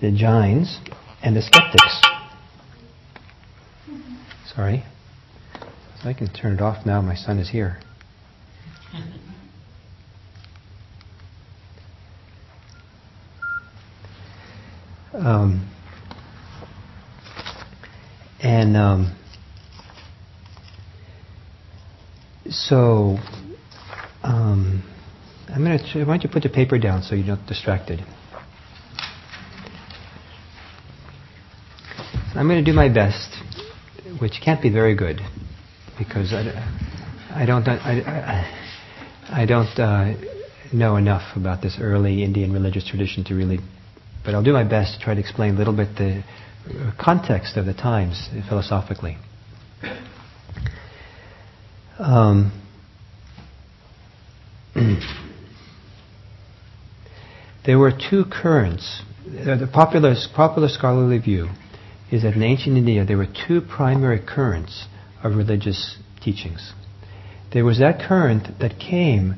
the 0.00 0.12
Jains, 0.12 0.78
and 1.22 1.34
the 1.34 1.42
skeptics. 1.42 2.00
Sorry. 4.54 4.84
So 6.02 6.08
I 6.08 6.14
can 6.14 6.32
turn 6.32 6.54
it 6.54 6.60
off 6.60 6.86
now. 6.86 7.00
My 7.00 7.14
son 7.14 7.38
is 7.38 7.50
here. 7.50 7.80
Um, 15.12 15.68
and 18.40 18.76
um, 18.76 19.16
so 22.48 23.18
um, 24.22 24.82
I'm 25.48 25.64
going 25.64 25.78
to. 25.78 25.98
Why 26.04 26.16
don't 26.16 26.24
you 26.24 26.30
put 26.30 26.42
the 26.42 26.48
paper 26.48 26.78
down 26.78 27.02
so 27.02 27.14
you're 27.14 27.26
not 27.26 27.46
distracted? 27.46 28.00
I'm 32.34 32.46
going 32.46 32.64
to 32.64 32.70
do 32.70 32.74
my 32.74 32.88
best, 32.88 33.34
which 34.20 34.40
can't 34.44 34.62
be 34.62 34.70
very 34.70 34.94
good, 34.94 35.20
because 35.98 36.32
I, 36.32 37.42
I 37.42 37.46
don't. 37.46 37.66
I, 37.66 38.46
I, 39.30 39.42
I 39.42 39.46
don't 39.46 39.78
uh, 39.78 40.14
know 40.72 40.96
enough 40.96 41.36
about 41.36 41.62
this 41.62 41.78
early 41.80 42.22
Indian 42.22 42.52
religious 42.52 42.86
tradition 42.86 43.24
to 43.24 43.34
really 43.34 43.58
but 44.24 44.34
I'll 44.34 44.42
do 44.42 44.52
my 44.52 44.64
best 44.64 44.98
to 44.98 45.04
try 45.04 45.14
to 45.14 45.20
explain 45.20 45.54
a 45.54 45.58
little 45.58 45.74
bit 45.74 45.96
the 45.96 46.22
context 47.00 47.56
of 47.56 47.64
the 47.66 47.72
times 47.72 48.28
philosophically. 48.48 49.16
Um, 51.98 52.52
there 57.66 57.78
were 57.78 57.92
two 57.92 58.24
currents. 58.24 59.02
The 59.24 59.68
popular, 59.72 60.14
popular 60.34 60.68
scholarly 60.68 61.18
view 61.18 61.48
is 62.10 62.22
that 62.22 62.34
in 62.34 62.42
ancient 62.42 62.76
India 62.76 63.04
there 63.04 63.16
were 63.16 63.28
two 63.46 63.60
primary 63.60 64.20
currents 64.20 64.86
of 65.22 65.36
religious 65.36 65.98
teachings. 66.22 66.72
There 67.52 67.64
was 67.64 67.78
that 67.78 68.00
current 68.00 68.58
that 68.60 68.78
came 68.78 69.34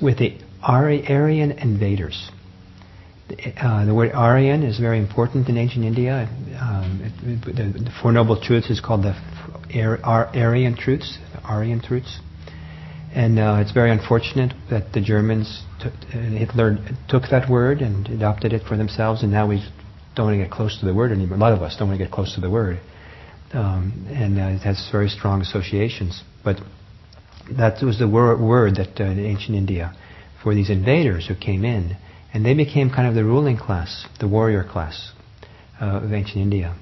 with 0.00 0.18
the 0.18 0.38
Aryan 0.62 1.52
invaders 1.52 2.30
uh, 3.56 3.84
the 3.84 3.94
word 3.94 4.12
Aryan 4.12 4.62
is 4.62 4.78
very 4.78 4.98
important 4.98 5.48
in 5.48 5.56
ancient 5.56 5.84
India. 5.84 6.28
Um, 6.60 7.00
it, 7.02 7.48
it, 7.48 7.56
the, 7.56 7.84
the, 7.84 7.90
Four 8.00 8.12
Noble 8.12 8.40
Truths 8.40 8.70
is 8.70 8.80
called 8.80 9.02
the 9.02 9.14
Aryan 9.74 10.76
truths, 10.76 11.18
Aryan 11.44 11.80
truths. 11.80 12.18
And 13.14 13.38
uh, 13.38 13.58
it's 13.60 13.72
very 13.72 13.90
unfortunate 13.90 14.54
that 14.70 14.92
the 14.92 15.00
Germans, 15.00 15.64
took, 15.80 15.92
uh, 15.92 16.18
Hitler 16.18 16.78
took 17.08 17.24
that 17.30 17.50
word 17.50 17.80
and 17.80 18.08
adopted 18.08 18.52
it 18.52 18.62
for 18.66 18.76
themselves, 18.76 19.22
and 19.22 19.30
now 19.30 19.46
we 19.46 19.62
don't 20.16 20.26
want 20.26 20.38
to 20.38 20.42
get 20.42 20.50
close 20.50 20.78
to 20.80 20.86
the 20.86 20.94
word 20.94 21.12
anymore. 21.12 21.36
A 21.36 21.40
lot 21.40 21.52
of 21.52 21.60
us 21.60 21.76
don't 21.78 21.88
want 21.88 21.98
to 21.98 22.04
get 22.04 22.12
close 22.12 22.34
to 22.34 22.40
the 22.40 22.50
word. 22.50 22.80
Um, 23.52 24.06
and 24.08 24.38
uh, 24.38 24.56
it 24.56 24.60
has 24.60 24.88
very 24.90 25.08
strong 25.08 25.42
associations. 25.42 26.22
But 26.42 26.56
that 27.58 27.82
was 27.82 27.98
the 27.98 28.08
wor- 28.08 28.36
word 28.36 28.76
that 28.76 28.98
uh, 28.98 29.04
in 29.04 29.18
ancient 29.18 29.56
India 29.56 29.94
for 30.42 30.54
these 30.54 30.70
invaders 30.70 31.26
who 31.28 31.34
came 31.34 31.64
in 31.64 31.96
and 32.32 32.44
they 32.44 32.54
became 32.54 32.88
kind 32.90 33.06
of 33.06 33.14
the 33.14 33.24
ruling 33.24 33.58
class, 33.58 34.06
the 34.20 34.28
warrior 34.28 34.64
class 34.64 35.12
uh, 35.80 36.00
of 36.02 36.12
ancient 36.12 36.38
India. 36.38 36.76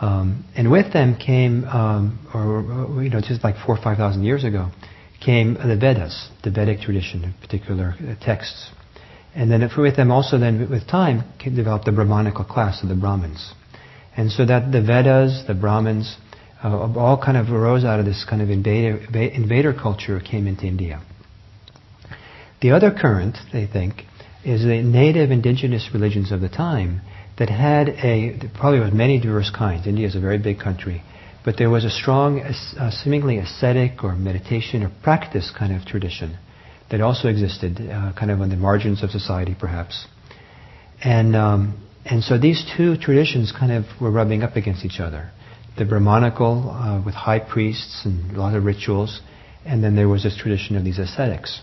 Um, 0.00 0.44
and 0.56 0.70
with 0.70 0.92
them 0.92 1.16
came, 1.16 1.64
um, 1.64 2.26
or 2.32 3.02
you 3.02 3.10
know, 3.10 3.20
just 3.20 3.44
like 3.44 3.56
four 3.66 3.76
or 3.76 3.82
five 3.82 3.98
thousand 3.98 4.22
years 4.22 4.44
ago, 4.44 4.70
came 5.20 5.54
the 5.54 5.76
Vedas, 5.76 6.30
the 6.42 6.50
Vedic 6.50 6.80
tradition, 6.80 7.24
in 7.24 7.34
particular 7.34 7.94
uh, 8.00 8.14
texts. 8.24 8.70
And 9.34 9.50
then 9.50 9.68
with 9.76 9.96
them 9.96 10.10
also 10.10 10.38
then 10.38 10.68
with 10.70 10.88
time 10.88 11.22
developed 11.42 11.84
the 11.84 11.92
Brahmanical 11.92 12.44
class 12.44 12.82
of 12.82 12.88
the 12.88 12.96
Brahmins. 12.96 13.52
And 14.16 14.30
so 14.30 14.44
that 14.44 14.72
the 14.72 14.82
Vedas, 14.82 15.44
the 15.46 15.54
Brahmins, 15.54 16.16
uh, 16.64 16.68
all 16.68 17.20
kind 17.22 17.36
of 17.36 17.48
arose 17.48 17.84
out 17.84 18.00
of 18.00 18.06
this 18.06 18.26
kind 18.28 18.42
of 18.42 18.50
invader, 18.50 18.98
invader 19.14 19.72
culture 19.72 20.20
came 20.20 20.46
into 20.46 20.66
India. 20.66 21.00
The 22.60 22.72
other 22.72 22.90
current, 22.90 23.38
they 23.52 23.66
think, 23.66 24.02
is 24.44 24.62
the 24.62 24.82
native 24.82 25.30
indigenous 25.30 25.88
religions 25.94 26.32
of 26.32 26.40
the 26.40 26.48
time 26.48 27.02
that 27.38 27.48
had 27.48 27.88
a, 27.88 28.38
probably 28.58 28.86
of 28.86 28.92
many 28.92 29.18
diverse 29.20 29.50
kinds. 29.56 29.86
India 29.86 30.06
is 30.06 30.16
a 30.16 30.20
very 30.20 30.38
big 30.38 30.58
country. 30.58 31.02
But 31.44 31.56
there 31.56 31.70
was 31.70 31.84
a 31.84 31.90
strong, 31.90 32.40
uh, 32.40 32.90
seemingly 32.90 33.38
ascetic 33.38 34.04
or 34.04 34.14
meditation 34.14 34.82
or 34.82 34.92
practice 35.02 35.50
kind 35.56 35.74
of 35.74 35.86
tradition 35.86 36.38
that 36.90 37.00
also 37.00 37.28
existed, 37.28 37.80
uh, 37.80 38.12
kind 38.18 38.30
of 38.30 38.40
on 38.40 38.50
the 38.50 38.56
margins 38.56 39.02
of 39.02 39.10
society 39.10 39.56
perhaps. 39.58 40.06
And, 41.02 41.34
um, 41.34 41.88
and 42.04 42.22
so 42.22 42.36
these 42.36 42.64
two 42.76 42.96
traditions 42.96 43.52
kind 43.58 43.72
of 43.72 43.84
were 44.00 44.10
rubbing 44.10 44.42
up 44.42 44.56
against 44.56 44.84
each 44.84 45.00
other. 45.00 45.30
The 45.78 45.84
Brahmanical, 45.86 46.70
uh, 46.70 47.02
with 47.02 47.14
high 47.14 47.38
priests 47.38 48.02
and 48.04 48.36
a 48.36 48.40
lot 48.40 48.54
of 48.54 48.64
rituals, 48.64 49.20
and 49.64 49.82
then 49.82 49.96
there 49.96 50.08
was 50.08 50.22
this 50.22 50.36
tradition 50.36 50.76
of 50.76 50.84
these 50.84 50.98
ascetics. 50.98 51.60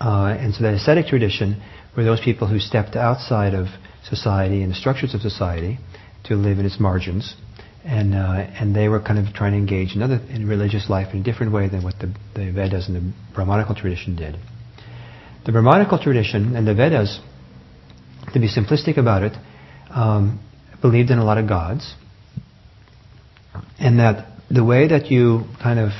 Uh, 0.00 0.36
and 0.38 0.54
so 0.54 0.62
the 0.62 0.74
ascetic 0.74 1.06
tradition 1.06 1.62
were 1.96 2.04
those 2.04 2.20
people 2.20 2.46
who 2.48 2.58
stepped 2.58 2.96
outside 2.96 3.54
of 3.54 3.66
society 4.08 4.62
and 4.62 4.70
the 4.70 4.76
structures 4.76 5.14
of 5.14 5.20
society 5.20 5.78
to 6.24 6.36
live 6.36 6.58
in 6.58 6.66
its 6.66 6.78
margins. 6.78 7.34
And, 7.86 8.14
uh, 8.14 8.50
and 8.58 8.74
they 8.74 8.88
were 8.88 9.00
kind 9.00 9.24
of 9.24 9.32
trying 9.32 9.52
to 9.52 9.58
engage 9.58 9.94
another 9.94 10.20
in 10.28 10.48
religious 10.48 10.90
life 10.90 11.14
in 11.14 11.20
a 11.20 11.22
different 11.22 11.52
way 11.52 11.68
than 11.68 11.84
what 11.84 11.94
the, 12.00 12.12
the 12.34 12.50
Vedas 12.50 12.88
and 12.88 12.96
the 12.96 13.12
Brahmanical 13.32 13.76
tradition 13.76 14.16
did. 14.16 14.36
The 15.44 15.52
Brahmanical 15.52 16.00
tradition 16.02 16.56
and 16.56 16.66
the 16.66 16.74
Vedas, 16.74 17.20
to 18.32 18.40
be 18.40 18.48
simplistic 18.48 18.96
about 18.96 19.22
it, 19.22 19.36
um, 19.90 20.40
believed 20.82 21.10
in 21.10 21.18
a 21.18 21.24
lot 21.24 21.38
of 21.38 21.48
gods, 21.48 21.94
and 23.78 24.00
that 24.00 24.26
the 24.50 24.64
way 24.64 24.88
that 24.88 25.10
you 25.10 25.44
kind 25.62 25.78
of 25.78 25.90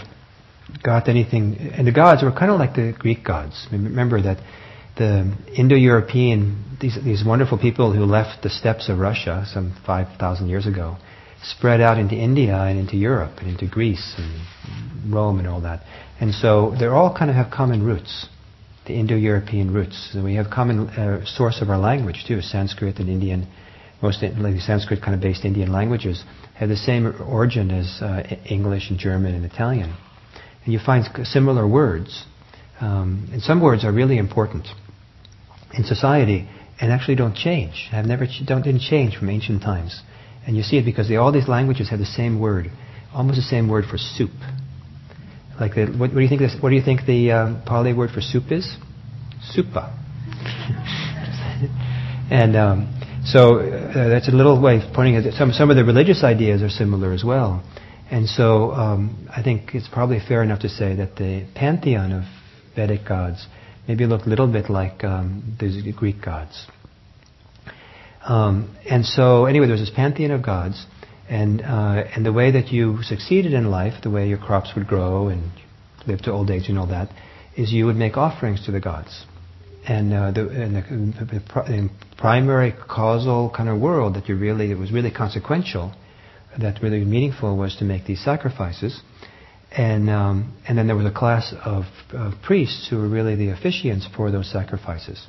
got 0.82 1.08
anything. 1.08 1.56
And 1.74 1.86
the 1.86 1.92
gods 1.92 2.22
were 2.22 2.32
kind 2.32 2.50
of 2.50 2.58
like 2.58 2.74
the 2.74 2.94
Greek 2.98 3.24
gods. 3.24 3.66
Remember 3.70 4.20
that 4.22 4.38
the 4.96 5.36
Indo-European, 5.56 6.78
these, 6.80 6.98
these 7.04 7.24
wonderful 7.24 7.58
people 7.58 7.92
who 7.92 8.04
left 8.04 8.42
the 8.42 8.50
steppes 8.50 8.88
of 8.88 8.98
Russia 8.98 9.44
some 9.46 9.76
5,000 9.86 10.48
years 10.48 10.66
ago, 10.66 10.96
spread 11.42 11.80
out 11.80 11.98
into 11.98 12.14
India 12.14 12.56
and 12.56 12.78
into 12.78 12.96
Europe 12.96 13.38
and 13.38 13.48
into 13.48 13.66
Greece 13.66 14.14
and 14.18 15.12
Rome 15.12 15.38
and 15.38 15.48
all 15.48 15.60
that. 15.62 15.82
And 16.20 16.34
so 16.34 16.74
they 16.78 16.86
all 16.86 17.14
kind 17.16 17.30
of 17.30 17.36
have 17.36 17.50
common 17.50 17.82
roots, 17.82 18.28
the 18.86 18.94
Indo-European 18.94 19.72
roots. 19.72 20.10
And 20.14 20.24
we 20.24 20.34
have 20.36 20.50
common 20.50 20.88
uh, 20.88 21.24
source 21.24 21.60
of 21.60 21.70
our 21.70 21.78
language 21.78 22.24
too, 22.26 22.40
Sanskrit 22.40 22.98
and 22.98 23.08
Indian. 23.08 23.46
Most 24.02 24.22
like 24.22 24.60
Sanskrit 24.60 25.00
kind 25.00 25.14
of 25.14 25.20
based 25.20 25.44
Indian 25.44 25.72
languages 25.72 26.22
have 26.54 26.68
the 26.68 26.76
same 26.76 27.14
origin 27.22 27.70
as 27.70 28.00
uh, 28.02 28.22
English 28.48 28.90
and 28.90 28.98
German 28.98 29.34
and 29.34 29.44
Italian. 29.44 29.94
And 30.64 30.72
you 30.72 30.78
find 30.78 31.04
similar 31.26 31.66
words. 31.66 32.24
Um, 32.80 33.28
and 33.32 33.42
some 33.42 33.62
words 33.62 33.84
are 33.84 33.92
really 33.92 34.18
important 34.18 34.66
in 35.72 35.84
society 35.84 36.48
and 36.80 36.92
actually 36.92 37.16
don't 37.16 37.34
change. 37.34 37.88
Have 37.90 38.04
never 38.04 38.26
don't 38.44 38.62
didn't 38.62 38.82
change 38.82 39.16
from 39.16 39.30
ancient 39.30 39.62
times. 39.62 40.02
And 40.46 40.56
you 40.56 40.62
see 40.62 40.78
it 40.78 40.84
because 40.84 41.08
they, 41.08 41.16
all 41.16 41.32
these 41.32 41.48
languages 41.48 41.90
have 41.90 41.98
the 41.98 42.06
same 42.06 42.38
word, 42.38 42.70
almost 43.12 43.36
the 43.36 43.42
same 43.42 43.68
word 43.68 43.84
for 43.90 43.98
soup. 43.98 44.30
Like 45.58 45.74
the, 45.74 45.86
what, 45.86 46.10
what, 46.10 46.14
do 46.14 46.20
you 46.20 46.28
think? 46.28 46.40
This, 46.40 46.54
what 46.60 46.70
do 46.70 46.76
you 46.76 46.82
think 46.82 47.06
the 47.06 47.32
uh, 47.32 47.64
Pali 47.66 47.92
word 47.92 48.10
for 48.10 48.20
soup 48.20 48.52
is? 48.52 48.76
Supa. 49.54 49.92
and 52.30 52.56
um, 52.56 53.22
so 53.24 53.58
uh, 53.58 54.08
that's 54.08 54.28
a 54.28 54.32
little 54.32 54.60
way 54.60 54.76
of 54.76 54.92
pointing 54.94 55.16
at 55.16 55.32
some 55.34 55.52
some 55.52 55.70
of 55.70 55.76
the 55.76 55.84
religious 55.84 56.22
ideas 56.22 56.62
are 56.62 56.68
similar 56.68 57.12
as 57.12 57.24
well. 57.24 57.64
And 58.10 58.28
so 58.28 58.70
um, 58.72 59.28
I 59.34 59.42
think 59.42 59.74
it's 59.74 59.88
probably 59.88 60.20
fair 60.20 60.42
enough 60.42 60.60
to 60.60 60.68
say 60.68 60.94
that 60.94 61.16
the 61.16 61.46
pantheon 61.54 62.12
of 62.12 62.22
Vedic 62.76 63.08
gods 63.08 63.46
maybe 63.88 64.06
look 64.06 64.26
a 64.26 64.28
little 64.28 64.46
bit 64.46 64.70
like 64.70 65.02
um, 65.02 65.56
the 65.58 65.92
Greek 65.92 66.22
gods. 66.22 66.66
Um, 68.26 68.76
and 68.90 69.06
so 69.06 69.46
anyway, 69.46 69.66
there's 69.68 69.80
this 69.80 69.90
pantheon 69.94 70.32
of 70.32 70.42
gods, 70.42 70.84
And, 71.28 71.60
uh, 71.60 72.04
and 72.14 72.24
the 72.24 72.32
way 72.32 72.52
that 72.52 72.68
you 72.68 73.02
succeeded 73.02 73.52
in 73.52 73.70
life, 73.70 74.02
the 74.02 74.10
way 74.10 74.28
your 74.28 74.38
crops 74.38 74.72
would 74.76 74.86
grow 74.86 75.28
and 75.28 75.50
live 76.06 76.22
to 76.22 76.32
old 76.32 76.50
age 76.50 76.68
and 76.68 76.78
all 76.78 76.86
that, 76.88 77.08
is 77.56 77.72
you 77.72 77.86
would 77.86 77.96
make 77.96 78.16
offerings 78.16 78.64
to 78.66 78.70
the 78.70 78.80
gods. 78.80 79.26
And, 79.88 80.12
uh, 80.12 80.30
the, 80.32 80.48
and 80.48 80.76
the, 81.14 81.24
the, 81.34 81.90
primary 82.16 82.72
causal 82.88 83.52
kind 83.54 83.68
of 83.68 83.80
world 83.80 84.14
that 84.14 84.28
you 84.28 84.36
really, 84.36 84.70
it 84.70 84.78
was 84.78 84.90
really 84.92 85.10
consequential, 85.10 85.94
that 86.58 86.82
really 86.82 87.04
meaningful 87.04 87.56
was 87.56 87.76
to 87.76 87.84
make 87.84 88.04
these 88.06 88.24
sacrifices. 88.24 89.00
And, 89.70 90.08
um, 90.08 90.56
and 90.66 90.78
then 90.78 90.86
there 90.86 90.96
was 90.96 91.06
a 91.06 91.12
class 91.12 91.52
of, 91.64 91.84
of 92.12 92.34
priests 92.42 92.88
who 92.88 92.98
were 92.98 93.08
really 93.08 93.36
the 93.36 93.48
officiants 93.48 94.12
for 94.14 94.30
those 94.30 94.50
sacrifices. 94.50 95.26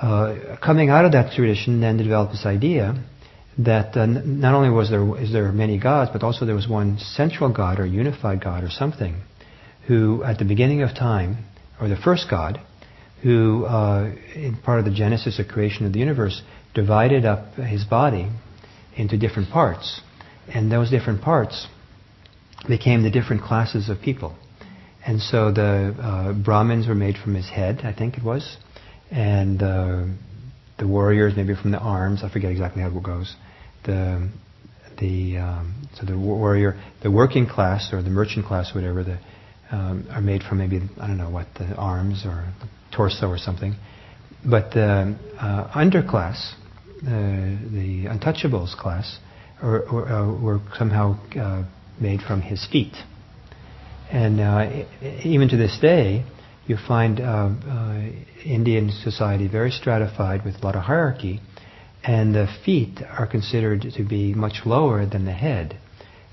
Uh, 0.00 0.56
coming 0.62 0.90
out 0.90 1.04
of 1.06 1.12
that 1.12 1.32
tradition, 1.34 1.80
then 1.80 1.96
developed 1.96 2.32
this 2.32 2.44
idea 2.44 3.02
that 3.58 3.96
uh, 3.96 4.04
not 4.04 4.54
only 4.54 4.68
was 4.68 4.90
there 4.90 5.16
is 5.18 5.32
there 5.32 5.50
many 5.52 5.78
gods, 5.78 6.10
but 6.12 6.22
also 6.22 6.44
there 6.44 6.54
was 6.54 6.68
one 6.68 6.98
central 6.98 7.50
god 7.50 7.80
or 7.80 7.86
unified 7.86 8.42
god 8.42 8.62
or 8.62 8.68
something, 8.70 9.22
who 9.86 10.22
at 10.22 10.38
the 10.38 10.44
beginning 10.44 10.82
of 10.82 10.94
time, 10.94 11.38
or 11.80 11.88
the 11.88 11.96
first 11.96 12.26
god, 12.28 12.60
who 13.22 13.64
uh, 13.64 14.12
in 14.34 14.56
part 14.62 14.78
of 14.78 14.84
the 14.84 14.90
genesis 14.90 15.38
of 15.38 15.48
creation 15.48 15.86
of 15.86 15.92
the 15.94 15.98
universe 15.98 16.42
divided 16.74 17.24
up 17.24 17.54
his 17.54 17.84
body 17.84 18.28
into 18.96 19.16
different 19.16 19.50
parts, 19.50 20.02
and 20.48 20.70
those 20.70 20.90
different 20.90 21.22
parts 21.22 21.66
became 22.68 23.02
the 23.02 23.10
different 23.10 23.42
classes 23.42 23.88
of 23.88 24.00
people. 24.02 24.36
And 25.06 25.22
so 25.22 25.52
the 25.52 25.94
uh, 25.98 26.32
Brahmins 26.34 26.86
were 26.86 26.94
made 26.94 27.16
from 27.16 27.34
his 27.34 27.48
head, 27.48 27.80
I 27.84 27.92
think 27.92 28.18
it 28.18 28.24
was, 28.24 28.58
and 29.10 29.62
uh, 29.62 30.04
the 30.78 30.86
warriors 30.86 31.34
maybe 31.36 31.54
from 31.54 31.70
the 31.70 31.78
arms. 31.78 32.22
I 32.22 32.30
forget 32.30 32.50
exactly 32.50 32.82
how 32.82 32.88
it 32.88 33.02
goes. 33.02 33.34
The 33.84 34.28
the 34.98 35.38
um, 35.38 35.88
so 35.94 36.06
the 36.06 36.18
warrior, 36.18 36.80
the 37.02 37.10
working 37.10 37.46
class 37.46 37.90
or 37.92 38.02
the 38.02 38.10
merchant 38.10 38.46
class, 38.46 38.74
whatever, 38.74 39.04
the, 39.04 39.18
um, 39.70 40.06
are 40.10 40.20
made 40.20 40.42
from 40.42 40.58
maybe 40.58 40.80
I 41.00 41.06
don't 41.06 41.18
know 41.18 41.30
what 41.30 41.46
the 41.58 41.74
arms 41.74 42.24
or 42.24 42.52
the 42.60 42.68
torso 42.94 43.28
or 43.28 43.38
something. 43.38 43.74
But 44.48 44.72
the 44.72 45.16
uh, 45.38 45.70
underclass, 45.74 46.54
the 47.02 48.06
untouchables 48.08 48.76
class, 48.76 49.18
uh, 49.62 49.80
were 50.40 50.60
somehow 50.78 51.18
uh, 51.34 51.64
made 52.00 52.20
from 52.20 52.42
his 52.42 52.66
feet. 52.70 52.94
And 54.10 54.40
uh, 54.40 54.84
even 55.24 55.48
to 55.48 55.56
this 55.56 55.78
day, 55.80 56.24
you 56.68 56.76
find 56.76 57.20
uh, 57.20 57.24
uh, 57.24 58.10
Indian 58.44 58.90
society 58.90 59.48
very 59.48 59.70
stratified 59.70 60.44
with 60.44 60.56
a 60.56 60.64
lot 60.64 60.76
of 60.76 60.82
hierarchy, 60.82 61.40
and 62.02 62.34
the 62.34 62.46
feet 62.64 63.00
are 63.02 63.26
considered 63.26 63.82
to 63.96 64.04
be 64.04 64.34
much 64.34 64.62
lower 64.64 65.06
than 65.06 65.24
the 65.24 65.32
head. 65.32 65.78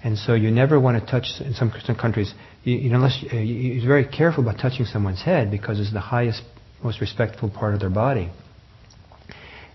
And 0.03 0.17
so 0.17 0.33
you 0.33 0.51
never 0.51 0.79
want 0.79 1.01
to 1.01 1.09
touch, 1.09 1.27
in 1.39 1.53
some, 1.53 1.71
some 1.85 1.95
countries, 1.95 2.33
you, 2.63 2.75
you, 2.75 2.93
unless, 2.93 3.23
uh, 3.31 3.37
you, 3.37 3.73
you're 3.73 3.87
very 3.87 4.05
careful 4.05 4.43
about 4.43 4.59
touching 4.59 4.85
someone's 4.85 5.21
head 5.21 5.49
because 5.49 5.79
it's 5.79 5.93
the 5.93 6.01
highest, 6.01 6.43
most 6.83 6.99
respectful 6.99 7.49
part 7.49 7.73
of 7.73 7.79
their 7.79 7.89
body. 7.89 8.29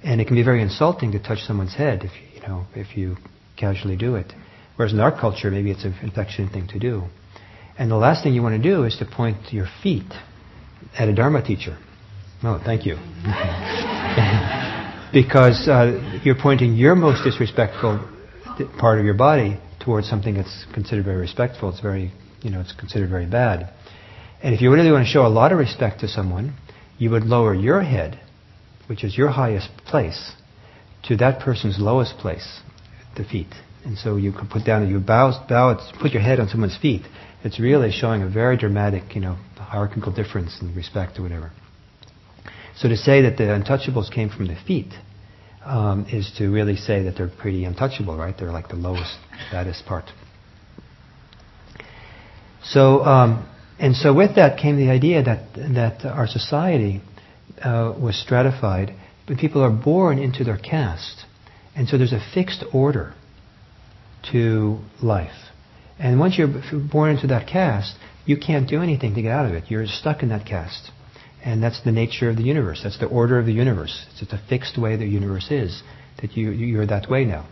And 0.05 0.21
it 0.21 0.27
can 0.27 0.37
be 0.37 0.43
very 0.43 0.63
insulting 0.63 1.13
to 1.13 1.19
touch 1.23 1.41
someone's 1.41 1.75
head 1.75 2.05
if 2.05 2.13
you 2.35 2.47
know 2.47 2.67
if 2.75 2.97
you 2.97 3.17
casually 3.57 3.97
do 3.97 4.15
it. 4.15 4.33
Whereas 4.77 4.93
in 4.93 5.01
our 5.01 5.11
culture, 5.19 5.51
maybe 5.51 5.73
it's 5.73 5.85
an 5.85 5.95
affectionate 6.05 6.53
thing 6.53 6.69
to 6.69 6.79
do. 6.79 7.05
And 7.79 7.91
the 7.91 7.97
last 7.97 8.23
thing 8.23 8.33
you 8.33 8.43
want 8.43 8.63
to 8.63 8.71
do 8.71 8.85
is 8.85 8.97
to 8.99 9.07
point 9.07 9.53
your 9.53 9.67
feet 9.83 10.13
at 10.99 11.09
a 11.09 11.15
Dharma 11.15 11.43
teacher. 11.43 11.79
Oh, 12.43 12.61
thank 12.65 12.87
you. 12.87 12.95
because 15.13 15.69
uh, 15.69 16.21
you're 16.25 16.41
pointing 16.41 16.75
your 16.75 16.95
most 16.95 17.25
disrespectful 17.25 18.09
part 18.79 18.99
of 18.99 19.05
your 19.05 19.15
body 19.15 19.59
towards 19.81 20.09
something 20.09 20.35
that's 20.35 20.67
considered 20.75 21.05
very 21.05 21.17
respectful. 21.17 21.71
It's 21.71 21.81
very, 21.81 22.13
you 22.43 22.51
know, 22.51 22.61
it's 22.61 22.73
considered 22.73 23.11
very 23.11 23.27
bad. 23.27 23.73
And 24.43 24.55
if 24.55 24.61
you 24.61 24.73
really 24.73 24.93
want 24.93 25.07
to 25.07 25.11
show 25.11 25.27
a 25.27 25.29
lot 25.29 25.53
of 25.53 25.59
respect 25.59 26.01
to 26.01 26.09
someone, 26.09 26.55
you 26.99 27.11
would 27.11 27.25
lower 27.25 27.55
your 27.55 27.83
head, 27.83 28.21
which 28.87 29.03
is 29.03 29.17
your 29.17 29.31
highest 29.31 29.71
place, 29.87 30.33
to 31.05 31.17
that 31.17 31.41
person's 31.41 31.79
lowest 31.79 32.19
place, 32.19 32.61
the 33.17 33.25
feet. 33.25 33.55
And 33.85 33.97
so 33.97 34.17
you 34.17 34.33
could 34.33 34.51
put 34.51 34.65
down, 34.65 34.89
you 34.89 35.01
bow, 35.01 35.47
bow, 35.49 35.79
put 36.01 36.13
your 36.13 36.23
head 36.23 36.41
on 36.41 36.49
someone's 36.49 36.77
feet. 36.77 37.03
It's 37.45 37.61
really 37.61 37.93
showing 37.93 38.23
a 38.23 38.29
very 38.29 38.57
dramatic, 38.57 39.15
you 39.15 39.21
know, 39.21 39.37
hierarchical 39.57 40.13
difference 40.13 40.59
in 40.61 40.75
respect 40.75 41.19
or 41.19 41.23
whatever. 41.23 41.53
So 42.77 42.89
to 42.89 42.97
say 42.97 43.23
that 43.23 43.37
the 43.37 43.45
untouchables 43.45 44.13
came 44.13 44.29
from 44.29 44.47
the 44.47 44.57
feet 44.67 44.93
um, 45.65 46.07
is 46.11 46.33
to 46.39 46.51
really 46.51 46.77
say 46.77 47.03
that 47.05 47.17
they're 47.17 47.29
pretty 47.29 47.65
untouchable, 47.65 48.17
right? 48.17 48.35
They're 48.39 48.53
like 48.53 48.69
the 48.69 48.77
lowest, 48.77 49.17
baddest 49.51 49.85
part. 49.87 50.07
So, 52.63 53.05
um, 53.05 53.49
and 53.79 53.95
so 53.95 54.13
with 54.15 54.37
that 54.37 54.59
came 54.59 54.77
the 54.77 54.91
idea 54.91 55.23
that 55.23 55.55
that 55.55 56.05
our 56.05 56.27
society 56.27 57.01
uh, 57.63 57.95
was 58.01 58.21
stratified, 58.21 58.95
but 59.27 59.39
people 59.39 59.63
are 59.63 59.71
born 59.71 60.19
into 60.19 60.45
their 60.45 60.59
caste, 60.59 61.25
and 61.77 61.89
so 61.89 61.97
there's 61.97 62.13
a 62.13 62.25
fixed 62.35 62.65
order 62.73 63.15
to 64.33 64.79
life. 65.03 65.48
And 65.99 66.21
once 66.21 66.39
you're 66.39 66.49
born 66.93 67.11
into 67.17 67.27
that 67.29 67.49
caste, 67.49 67.97
you 68.25 68.37
can't 68.37 68.69
do 68.69 68.83
anything 68.83 69.15
to 69.15 69.23
get 69.23 69.33
out 69.33 69.47
of 69.47 69.53
it. 69.53 69.65
You're 69.69 69.87
stuck 69.87 70.23
in 70.23 70.29
that 70.29 70.47
caste. 70.47 70.91
And 71.45 71.63
that's 71.63 71.83
the 71.83 71.93
nature 71.93 72.29
of 72.29 72.37
the 72.37 72.43
universe. 72.43 72.81
That's 72.83 72.99
the 72.99 73.07
order 73.07 73.39
of 73.39 73.47
the 73.47 73.53
universe. 73.53 74.07
It's 74.11 74.21
just 74.21 74.33
a 74.33 74.41
fixed 74.49 74.77
way 74.79 74.97
the 74.97 75.07
universe 75.07 75.51
is, 75.51 75.83
that 76.21 76.37
you, 76.37 76.51
you're 76.51 76.87
that 76.87 77.09
way 77.09 77.25
now. 77.25 77.47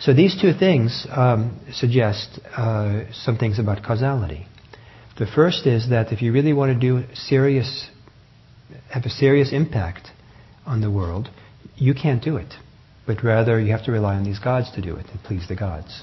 So 0.00 0.14
these 0.14 0.40
two 0.40 0.52
things 0.54 1.06
um, 1.10 1.60
suggest 1.72 2.40
uh, 2.56 3.04
some 3.12 3.36
things 3.36 3.58
about 3.58 3.84
causality. 3.84 4.46
The 5.18 5.26
first 5.26 5.66
is 5.66 5.90
that 5.90 6.12
if 6.12 6.22
you 6.22 6.32
really 6.32 6.54
want 6.54 6.72
to 6.72 6.80
do 6.80 7.06
serious, 7.14 7.86
have 8.90 9.04
a 9.04 9.10
serious 9.10 9.52
impact 9.52 10.08
on 10.64 10.80
the 10.80 10.90
world, 10.90 11.28
you 11.76 11.92
can't 11.92 12.24
do 12.24 12.38
it. 12.38 12.54
But 13.06 13.22
rather 13.22 13.60
you 13.60 13.72
have 13.72 13.84
to 13.84 13.92
rely 13.92 14.16
on 14.16 14.24
these 14.24 14.38
gods 14.38 14.70
to 14.72 14.80
do 14.80 14.96
it 14.96 15.06
and 15.10 15.22
please 15.22 15.46
the 15.48 15.56
gods. 15.56 16.02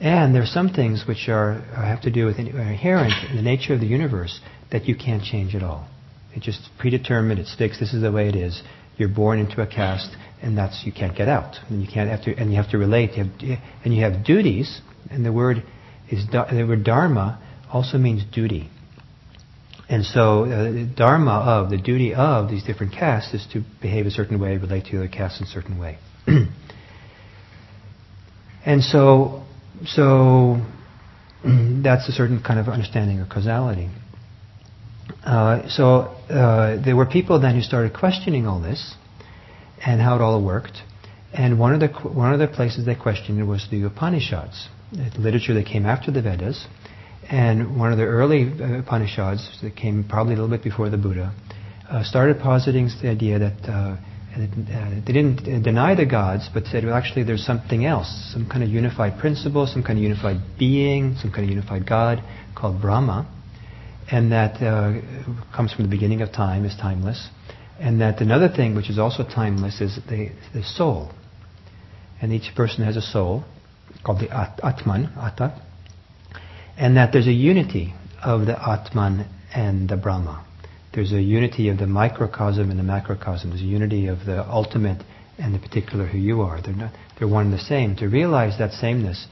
And 0.00 0.34
there 0.34 0.42
are 0.42 0.46
some 0.46 0.70
things 0.70 1.04
which 1.08 1.28
are 1.28 1.60
have 1.74 2.02
to 2.02 2.10
do 2.10 2.26
with 2.26 2.38
inherent 2.38 3.14
in 3.30 3.36
the 3.36 3.42
nature 3.42 3.72
of 3.74 3.80
the 3.80 3.86
universe 3.86 4.40
that 4.70 4.84
you 4.84 4.94
can't 4.94 5.22
change 5.22 5.54
at 5.54 5.62
all. 5.62 5.88
It's 6.34 6.44
just 6.44 6.68
predetermined. 6.78 7.40
It's 7.40 7.54
fixed. 7.54 7.80
This 7.80 7.94
is 7.94 8.02
the 8.02 8.12
way 8.12 8.28
it 8.28 8.36
is. 8.36 8.62
You're 8.98 9.08
born 9.08 9.38
into 9.38 9.62
a 9.62 9.66
caste, 9.66 10.14
and 10.42 10.56
that's 10.56 10.82
you 10.84 10.92
can't 10.92 11.16
get 11.16 11.28
out. 11.28 11.56
And 11.68 11.80
you 11.80 11.88
can't 11.92 12.10
have 12.10 12.22
to, 12.24 12.34
and 12.34 12.50
you 12.50 12.56
have 12.56 12.70
to 12.72 12.78
relate. 12.78 13.12
You 13.16 13.24
have, 13.24 13.58
and 13.84 13.94
you 13.94 14.02
have 14.02 14.24
duties. 14.24 14.82
And 15.10 15.24
the 15.24 15.32
word 15.32 15.62
is 16.10 16.26
the 16.30 16.64
word 16.68 16.84
dharma 16.84 17.40
also 17.72 17.96
means 17.96 18.22
duty. 18.32 18.70
And 19.88 20.04
so, 20.04 20.44
uh, 20.44 20.94
dharma 20.96 21.30
of 21.30 21.70
the 21.70 21.78
duty 21.78 22.12
of 22.12 22.50
these 22.50 22.64
different 22.64 22.92
castes 22.92 23.32
is 23.34 23.46
to 23.52 23.62
behave 23.80 24.06
a 24.06 24.10
certain 24.10 24.40
way, 24.40 24.56
relate 24.56 24.86
to 24.86 24.92
the 24.92 24.98
other 24.98 25.08
castes 25.08 25.40
in 25.40 25.46
a 25.46 25.50
certain 25.50 25.78
way. 25.78 25.98
and 28.66 28.82
so, 28.82 29.45
so 29.84 30.60
that's 31.82 32.08
a 32.08 32.12
certain 32.12 32.42
kind 32.42 32.58
of 32.58 32.68
understanding 32.68 33.20
of 33.20 33.28
causality. 33.28 33.90
Uh, 35.24 35.68
so 35.68 35.84
uh, 36.30 36.82
there 36.84 36.96
were 36.96 37.06
people 37.06 37.40
then 37.40 37.54
who 37.54 37.60
started 37.60 37.94
questioning 37.94 38.46
all 38.46 38.60
this 38.60 38.94
and 39.84 40.00
how 40.00 40.16
it 40.16 40.20
all 40.20 40.42
worked. 40.42 40.78
And 41.32 41.58
one 41.58 41.74
of 41.74 41.80
the 41.80 41.88
one 41.88 42.32
of 42.32 42.38
the 42.38 42.48
places 42.48 42.86
they 42.86 42.94
questioned 42.94 43.46
was 43.46 43.66
the 43.70 43.82
Upanishads, 43.82 44.68
the 44.92 45.10
literature 45.18 45.54
that 45.54 45.66
came 45.66 45.84
after 45.84 46.10
the 46.10 46.22
Vedas. 46.22 46.66
And 47.28 47.78
one 47.78 47.92
of 47.92 47.98
the 47.98 48.04
early 48.04 48.44
uh, 48.44 48.78
Upanishads 48.78 49.58
that 49.62 49.76
came 49.76 50.04
probably 50.08 50.34
a 50.34 50.36
little 50.36 50.50
bit 50.50 50.62
before 50.62 50.88
the 50.90 50.96
Buddha 50.96 51.34
uh, 51.90 52.04
started 52.04 52.38
positing 52.38 52.88
the 53.02 53.08
idea 53.08 53.38
that 53.38 53.68
uh, 53.68 53.96
they 54.36 55.12
didn't 55.12 55.48
uh, 55.48 55.62
deny 55.62 55.94
the 55.94 56.04
gods, 56.04 56.50
but 56.52 56.64
said, 56.66 56.84
well, 56.84 56.94
actually, 56.94 57.24
there's 57.24 57.44
something 57.44 57.86
else, 57.86 58.30
some 58.32 58.48
kind 58.48 58.62
of 58.62 58.68
unified 58.68 59.18
principle, 59.18 59.66
some 59.66 59.82
kind 59.82 59.98
of 59.98 60.02
unified 60.02 60.36
being, 60.58 61.16
some 61.16 61.30
kind 61.30 61.44
of 61.44 61.50
unified 61.50 61.86
God 61.86 62.22
called 62.54 62.80
Brahma, 62.80 63.26
and 64.10 64.32
that 64.32 64.62
uh, 64.62 65.00
comes 65.54 65.72
from 65.72 65.84
the 65.84 65.90
beginning 65.90 66.20
of 66.20 66.32
time, 66.32 66.64
is 66.64 66.76
timeless, 66.76 67.28
and 67.80 68.00
that 68.00 68.20
another 68.20 68.48
thing 68.48 68.74
which 68.74 68.90
is 68.90 68.98
also 68.98 69.22
timeless 69.24 69.80
is 69.80 69.98
the, 70.08 70.30
the 70.52 70.62
soul. 70.62 71.12
And 72.20 72.32
each 72.32 72.54
person 72.54 72.84
has 72.84 72.96
a 72.96 73.02
soul 73.02 73.44
called 74.04 74.20
the 74.20 74.30
at- 74.30 74.60
Atman, 74.62 75.12
Atta, 75.16 75.60
and 76.76 76.96
that 76.96 77.12
there's 77.12 77.26
a 77.26 77.32
unity 77.32 77.94
of 78.22 78.46
the 78.46 78.56
Atman 78.56 79.28
and 79.54 79.88
the 79.88 79.96
Brahma. 79.96 80.44
There's 80.96 81.12
a 81.12 81.22
unity 81.22 81.68
of 81.68 81.78
the 81.78 81.86
microcosm 81.86 82.70
and 82.70 82.78
the 82.78 82.82
macrocosm. 82.82 83.50
There's 83.50 83.62
a 83.62 83.64
unity 83.64 84.08
of 84.08 84.24
the 84.26 84.42
ultimate 84.44 85.04
and 85.38 85.54
the 85.54 85.60
particular 85.60 86.06
who 86.06 86.18
you 86.18 86.40
are. 86.40 86.60
They're, 86.60 86.74
not, 86.74 86.92
they're 87.16 87.28
one 87.28 87.44
and 87.46 87.54
the 87.54 87.58
same. 87.58 87.94
To 87.96 88.08
realize 88.08 88.58
that 88.58 88.72
sameness 88.72 89.28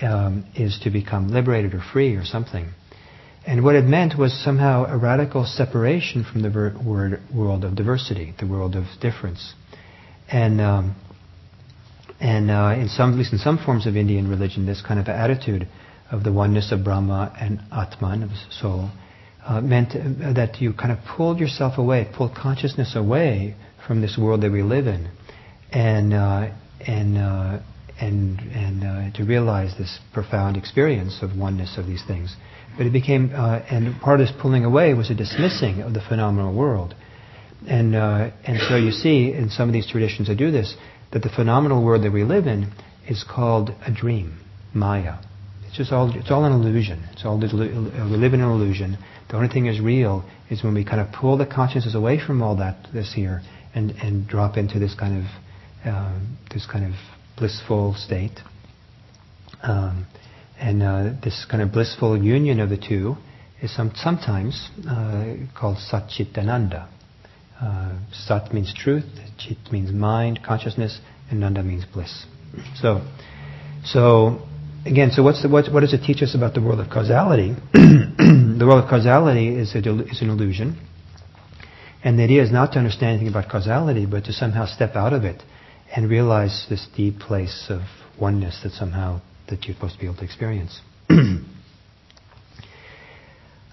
um, 0.00 0.46
is 0.54 0.78
to 0.84 0.90
become 0.90 1.28
liberated 1.28 1.74
or 1.74 1.82
free 1.92 2.14
or 2.14 2.24
something. 2.24 2.68
And 3.46 3.64
what 3.64 3.74
it 3.74 3.84
meant 3.84 4.16
was 4.16 4.32
somehow 4.32 4.86
a 4.86 4.96
radical 4.96 5.44
separation 5.44 6.24
from 6.24 6.42
the 6.42 6.50
ver- 6.50 6.76
word, 6.82 7.20
world 7.34 7.64
of 7.64 7.74
diversity, 7.74 8.34
the 8.38 8.46
world 8.46 8.76
of 8.76 8.84
difference. 9.00 9.54
And 10.30 10.60
um, 10.60 10.96
And 12.20 12.50
uh, 12.50 12.74
in 12.82 12.88
some, 12.88 13.12
at 13.12 13.18
least 13.18 13.32
in 13.32 13.38
some 13.38 13.58
forms 13.58 13.86
of 13.86 13.96
Indian 13.96 14.28
religion, 14.28 14.66
this 14.66 14.82
kind 14.82 14.98
of 14.98 15.08
attitude 15.08 15.68
of 16.10 16.24
the 16.24 16.32
oneness 16.32 16.72
of 16.72 16.82
Brahma 16.82 17.32
and 17.40 17.60
Atman, 17.70 18.22
of 18.22 18.30
soul, 18.50 18.90
uh, 19.48 19.62
meant 19.62 19.94
uh, 19.94 20.34
that 20.34 20.60
you 20.60 20.74
kind 20.74 20.92
of 20.92 20.98
pulled 21.16 21.38
yourself 21.40 21.78
away, 21.78 22.06
pulled 22.14 22.34
consciousness 22.34 22.94
away 22.94 23.54
from 23.86 24.02
this 24.02 24.18
world 24.20 24.42
that 24.42 24.52
we 24.52 24.62
live 24.62 24.86
in, 24.86 25.10
and 25.72 26.12
uh, 26.12 26.50
and 26.86 27.16
uh, 27.16 27.58
and 27.98 28.38
and 28.40 28.84
uh, 28.84 29.16
to 29.16 29.24
realize 29.24 29.76
this 29.78 29.98
profound 30.12 30.58
experience 30.58 31.20
of 31.22 31.34
oneness 31.34 31.78
of 31.78 31.86
these 31.86 32.04
things. 32.06 32.36
But 32.76 32.86
it 32.86 32.92
became, 32.92 33.32
uh, 33.34 33.60
and 33.70 33.98
part 34.00 34.20
of 34.20 34.26
this 34.26 34.36
pulling 34.40 34.64
away 34.64 34.92
was 34.94 35.10
a 35.10 35.14
dismissing 35.14 35.80
of 35.80 35.94
the 35.94 36.00
phenomenal 36.00 36.54
world. 36.54 36.94
And, 37.66 37.96
and 37.96 38.60
so 38.68 38.76
you 38.76 38.92
see 38.92 39.32
in 39.32 39.50
some 39.50 39.68
of 39.68 39.72
these 39.72 39.90
traditions 39.90 40.28
that 40.28 40.36
do 40.36 40.52
this, 40.52 40.76
that 41.12 41.22
the 41.22 41.28
phenomenal 41.28 41.84
world 41.84 42.04
that 42.04 42.12
we 42.12 42.22
live 42.22 42.46
in 42.46 42.70
is 43.08 43.24
called 43.24 43.70
a 43.84 43.90
dream, 43.92 44.38
Maya. 44.74 45.18
It's 45.66 45.76
just 45.76 45.90
all, 45.90 46.16
it's 46.16 46.30
all 46.30 46.44
an 46.44 46.52
illusion. 46.52 47.02
It's 47.12 47.24
all, 47.24 47.36
we 47.40 47.48
live 47.48 48.32
in 48.32 48.40
an 48.40 48.50
illusion. 48.50 48.96
The 49.28 49.36
only 49.36 49.48
thing 49.48 49.66
is 49.66 49.80
real 49.80 50.24
is 50.50 50.64
when 50.64 50.74
we 50.74 50.84
kind 50.84 51.00
of 51.00 51.12
pull 51.12 51.36
the 51.36 51.46
consciousness 51.46 51.94
away 51.94 52.18
from 52.24 52.42
all 52.42 52.56
that, 52.56 52.88
this 52.92 53.12
here, 53.14 53.42
and, 53.74 53.90
and 53.90 54.26
drop 54.26 54.56
into 54.56 54.78
this 54.78 54.94
kind 54.94 55.18
of, 55.18 55.86
uh, 55.86 56.18
this 56.52 56.66
kind 56.66 56.86
of 56.86 56.92
blissful 57.36 57.94
state. 57.94 58.40
Um, 59.62 60.06
and 60.58 60.82
uh, 60.82 61.12
this 61.22 61.46
kind 61.50 61.62
of 61.62 61.72
blissful 61.72 62.22
union 62.22 62.58
of 62.60 62.70
the 62.70 62.78
two 62.78 63.16
is 63.60 63.74
some, 63.74 63.92
sometimes 63.94 64.70
uh, 64.88 65.34
called 65.58 65.76
Satchitananda. 65.76 66.88
Uh, 67.60 67.98
sat 68.12 68.52
means 68.54 68.72
truth, 68.72 69.04
Chit 69.36 69.58
means 69.70 69.92
mind, 69.92 70.40
consciousness, 70.46 71.00
and 71.30 71.40
Nanda 71.40 71.62
means 71.62 71.84
bliss. 71.84 72.24
So, 72.76 73.06
so 73.84 74.47
again, 74.88 75.10
so 75.10 75.22
what's 75.22 75.42
the, 75.42 75.48
what, 75.48 75.72
what 75.72 75.80
does 75.80 75.92
it 75.92 76.02
teach 76.04 76.22
us 76.22 76.34
about 76.34 76.54
the 76.54 76.60
world 76.60 76.80
of 76.80 76.90
causality? 76.90 77.54
the 77.72 78.64
world 78.66 78.84
of 78.84 78.90
causality 78.90 79.48
is, 79.48 79.74
a, 79.74 79.78
is 79.78 80.22
an 80.22 80.30
illusion. 80.30 80.78
And 82.02 82.18
the 82.18 82.24
idea 82.24 82.42
is 82.42 82.50
not 82.50 82.72
to 82.72 82.78
understand 82.78 83.12
anything 83.12 83.28
about 83.28 83.50
causality, 83.50 84.06
but 84.06 84.24
to 84.24 84.32
somehow 84.32 84.66
step 84.66 84.96
out 84.96 85.12
of 85.12 85.24
it 85.24 85.42
and 85.94 86.08
realize 86.08 86.66
this 86.68 86.86
deep 86.96 87.18
place 87.18 87.66
of 87.68 87.82
oneness 88.20 88.60
that 88.62 88.72
somehow 88.72 89.20
that 89.48 89.64
you're 89.64 89.74
supposed 89.74 89.94
to 89.94 90.00
be 90.00 90.06
able 90.06 90.16
to 90.16 90.24
experience. 90.24 90.80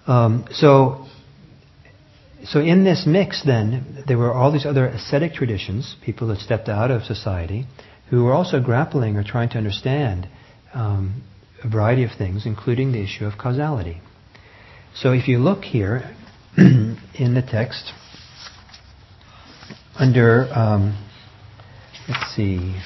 um, 0.06 0.46
so, 0.50 1.06
so 2.44 2.60
in 2.60 2.84
this 2.84 3.04
mix, 3.06 3.42
then 3.44 4.04
there 4.06 4.18
were 4.18 4.32
all 4.32 4.50
these 4.52 4.66
other 4.66 4.86
ascetic 4.86 5.34
traditions, 5.34 5.96
people 6.04 6.28
that 6.28 6.38
stepped 6.38 6.68
out 6.68 6.90
of 6.90 7.02
society, 7.02 7.66
who 8.10 8.24
were 8.24 8.32
also 8.32 8.60
grappling 8.60 9.16
or 9.16 9.24
trying 9.24 9.48
to 9.50 9.58
understand 9.58 10.28
um, 10.76 11.22
a 11.64 11.68
variety 11.68 12.04
of 12.04 12.10
things, 12.16 12.46
including 12.46 12.92
the 12.92 13.02
issue 13.02 13.24
of 13.24 13.38
causality. 13.38 14.00
So, 14.94 15.12
if 15.12 15.26
you 15.26 15.38
look 15.38 15.64
here 15.64 16.14
in 16.56 17.34
the 17.34 17.42
text, 17.42 17.92
under 19.98 20.46
um, 20.54 21.02
let's 22.08 22.34
see. 22.34 22.76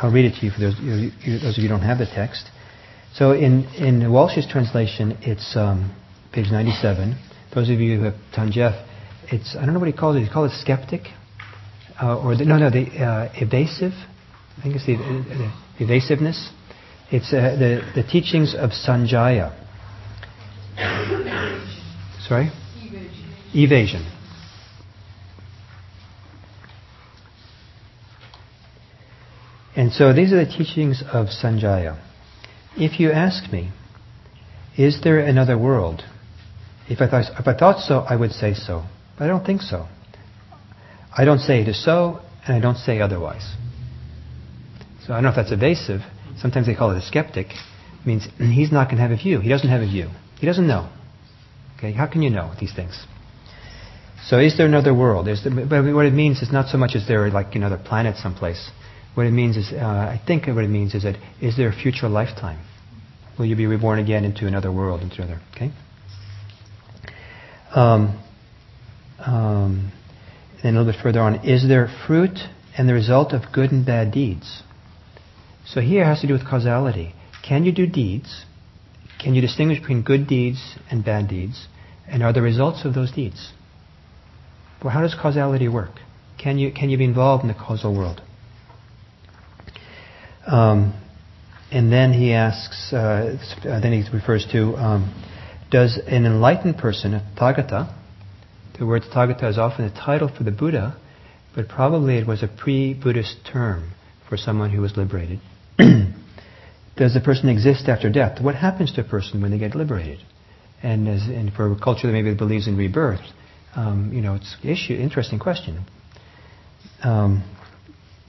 I'll 0.00 0.10
read 0.10 0.24
it 0.24 0.40
to 0.40 0.46
you 0.46 0.50
for 0.50 0.60
those, 0.60 0.74
you, 0.80 1.10
those 1.38 1.56
of 1.56 1.62
you 1.62 1.68
who 1.68 1.74
don't 1.74 1.86
have 1.86 1.98
the 1.98 2.06
text. 2.06 2.48
So 3.14 3.32
in, 3.32 3.64
in 3.76 4.10
Walshe's 4.10 4.50
translation, 4.50 5.18
it's 5.20 5.54
um, 5.54 5.94
page 6.32 6.46
97. 6.50 7.18
Those 7.54 7.68
of 7.68 7.78
you 7.78 7.98
who 7.98 8.04
have 8.04 8.14
done 8.34 8.50
Jeff, 8.50 8.74
it's, 9.30 9.54
I 9.54 9.64
don't 9.64 9.74
know 9.74 9.80
what 9.80 9.88
he 9.88 9.96
calls 9.96 10.16
it. 10.16 10.20
He 10.20 10.30
calls 10.30 10.50
it 10.50 10.60
skeptic. 10.60 11.02
Uh, 12.02 12.18
or 12.18 12.36
the, 12.36 12.44
no, 12.44 12.56
no, 12.56 12.70
the 12.70 12.86
uh, 12.98 13.32
evasive. 13.34 13.92
I 13.92 14.62
think 14.62 14.76
it's 14.76 14.86
the, 14.86 14.96
the 14.96 15.52
evasiveness. 15.78 16.50
It's 17.10 17.32
uh, 17.32 17.56
the, 17.58 18.02
the 18.02 18.02
teachings 18.02 18.54
of 18.54 18.70
Sanjaya. 18.70 19.58
Sorry? 22.26 22.50
Evasion. 22.84 23.34
Evasion. 23.54 24.12
And 29.74 29.92
so 29.92 30.12
these 30.12 30.32
are 30.32 30.44
the 30.44 30.50
teachings 30.50 31.02
of 31.12 31.26
Sanjaya. 31.28 31.98
If 32.76 33.00
you 33.00 33.10
ask 33.10 33.52
me, 33.52 33.72
is 34.76 35.00
there 35.02 35.18
another 35.18 35.58
world? 35.58 36.02
If 36.88 37.00
I, 37.00 37.08
thought, 37.08 37.24
if 37.38 37.46
I 37.46 37.56
thought 37.56 37.80
so, 37.80 38.00
I 38.00 38.16
would 38.16 38.32
say 38.32 38.54
so. 38.54 38.84
But 39.18 39.24
I 39.24 39.28
don't 39.28 39.44
think 39.44 39.62
so. 39.62 39.86
I 41.16 41.24
don't 41.24 41.38
say 41.38 41.60
it 41.60 41.68
is 41.68 41.82
so, 41.84 42.20
and 42.46 42.56
I 42.56 42.60
don't 42.60 42.76
say 42.76 43.00
otherwise. 43.00 43.54
So 45.06 45.12
I 45.12 45.16
don't 45.16 45.24
know 45.24 45.30
if 45.30 45.36
that's 45.36 45.52
evasive. 45.52 46.00
Sometimes 46.38 46.66
they 46.66 46.74
call 46.74 46.92
it 46.92 46.98
a 46.98 47.02
skeptic. 47.02 47.48
It 47.48 48.06
means 48.06 48.26
he's 48.38 48.72
not 48.72 48.86
going 48.86 48.96
to 48.96 49.02
have 49.02 49.10
a 49.10 49.16
view. 49.16 49.40
He 49.40 49.48
doesn't 49.48 49.68
have 49.68 49.82
a 49.82 49.86
view. 49.86 50.10
He 50.38 50.46
doesn't 50.46 50.66
know. 50.66 50.90
Okay, 51.76 51.92
how 51.92 52.06
can 52.06 52.22
you 52.22 52.30
know 52.30 52.52
these 52.60 52.74
things? 52.74 53.06
So 54.24 54.38
is 54.38 54.56
there 54.56 54.66
another 54.66 54.94
world? 54.94 55.26
Is 55.26 55.42
there, 55.42 55.52
but 55.52 55.82
what 55.92 56.06
it 56.06 56.12
means 56.12 56.42
is 56.42 56.52
not 56.52 56.68
so 56.68 56.78
much 56.78 56.94
is 56.94 57.08
there 57.08 57.28
like 57.30 57.56
another 57.56 57.76
planet 57.76 58.16
someplace. 58.16 58.70
What 59.14 59.26
it 59.26 59.32
means 59.32 59.56
is, 59.56 59.72
uh, 59.72 59.76
I 59.76 60.20
think 60.24 60.46
what 60.46 60.64
it 60.64 60.70
means 60.70 60.94
is 60.94 61.02
that, 61.02 61.16
is 61.40 61.56
there 61.56 61.68
a 61.68 61.72
future 61.72 62.08
lifetime? 62.08 62.64
Will 63.38 63.46
you 63.46 63.56
be 63.56 63.66
reborn 63.66 63.98
again 63.98 64.24
into 64.24 64.46
another 64.46 64.70
world, 64.70 65.02
into 65.02 65.22
another, 65.22 65.40
okay? 65.54 65.72
Um, 67.74 68.22
um, 69.18 69.92
then 70.62 70.76
a 70.76 70.78
little 70.78 70.92
bit 70.92 71.02
further 71.02 71.20
on, 71.20 71.44
is 71.44 71.66
there 71.66 71.88
fruit 72.06 72.38
and 72.78 72.88
the 72.88 72.94
result 72.94 73.32
of 73.32 73.52
good 73.52 73.72
and 73.72 73.84
bad 73.84 74.12
deeds? 74.12 74.62
So 75.66 75.80
here 75.80 76.02
it 76.02 76.06
has 76.06 76.20
to 76.20 76.26
do 76.26 76.32
with 76.32 76.48
causality. 76.48 77.14
Can 77.46 77.64
you 77.64 77.72
do 77.72 77.86
deeds? 77.86 78.44
Can 79.22 79.34
you 79.34 79.40
distinguish 79.40 79.80
between 79.80 80.02
good 80.02 80.26
deeds 80.26 80.76
and 80.90 81.04
bad 81.04 81.28
deeds? 81.28 81.66
And 82.08 82.22
are 82.22 82.32
the 82.32 82.42
results 82.42 82.84
of 82.84 82.94
those 82.94 83.12
deeds? 83.12 83.52
Well, 84.82 84.92
how 84.92 85.02
does 85.02 85.14
causality 85.14 85.68
work? 85.68 86.00
Can 86.42 86.58
you, 86.58 86.72
can 86.72 86.90
you 86.90 86.98
be 86.98 87.04
involved 87.04 87.42
in 87.42 87.48
the 87.48 87.54
causal 87.54 87.96
world? 87.96 88.20
Um, 90.46 91.00
and 91.70 91.92
then 91.92 92.12
he 92.12 92.32
asks, 92.32 92.92
uh, 92.92 93.38
then 93.62 93.92
he 93.92 94.04
refers 94.12 94.46
to, 94.52 94.74
um, 94.76 95.24
does 95.70 95.98
an 96.06 96.26
enlightened 96.26 96.78
person, 96.78 97.14
a 97.14 97.32
Tathagata, 97.38 97.94
the 98.78 98.86
word 98.86 99.02
Tathagata 99.02 99.48
is 99.48 99.58
often 99.58 99.84
a 99.84 99.94
title 99.94 100.28
for 100.28 100.42
the 100.42 100.50
Buddha, 100.50 100.96
but 101.54 101.68
probably 101.68 102.18
it 102.18 102.26
was 102.26 102.42
a 102.42 102.48
pre-Buddhist 102.48 103.36
term 103.50 103.92
for 104.28 104.36
someone 104.36 104.70
who 104.70 104.80
was 104.80 104.96
liberated. 104.96 105.40
Does 106.96 107.16
a 107.16 107.20
person 107.20 107.48
exist 107.48 107.88
after 107.88 108.10
death? 108.10 108.42
What 108.42 108.54
happens 108.54 108.92
to 108.94 109.00
a 109.00 109.04
person 109.04 109.40
when 109.40 109.50
they 109.50 109.58
get 109.58 109.74
liberated? 109.74 110.20
And, 110.82 111.08
as, 111.08 111.22
and 111.22 111.52
for 111.52 111.70
a 111.70 111.78
culture 111.78 112.06
that 112.06 112.12
maybe 112.12 112.34
believes 112.34 112.66
in 112.66 112.76
rebirth, 112.76 113.20
um, 113.74 114.10
you 114.12 114.20
know, 114.20 114.34
it's 114.34 114.56
issue 114.62 114.94
interesting 114.94 115.38
question. 115.38 115.84
Um, 117.02 117.44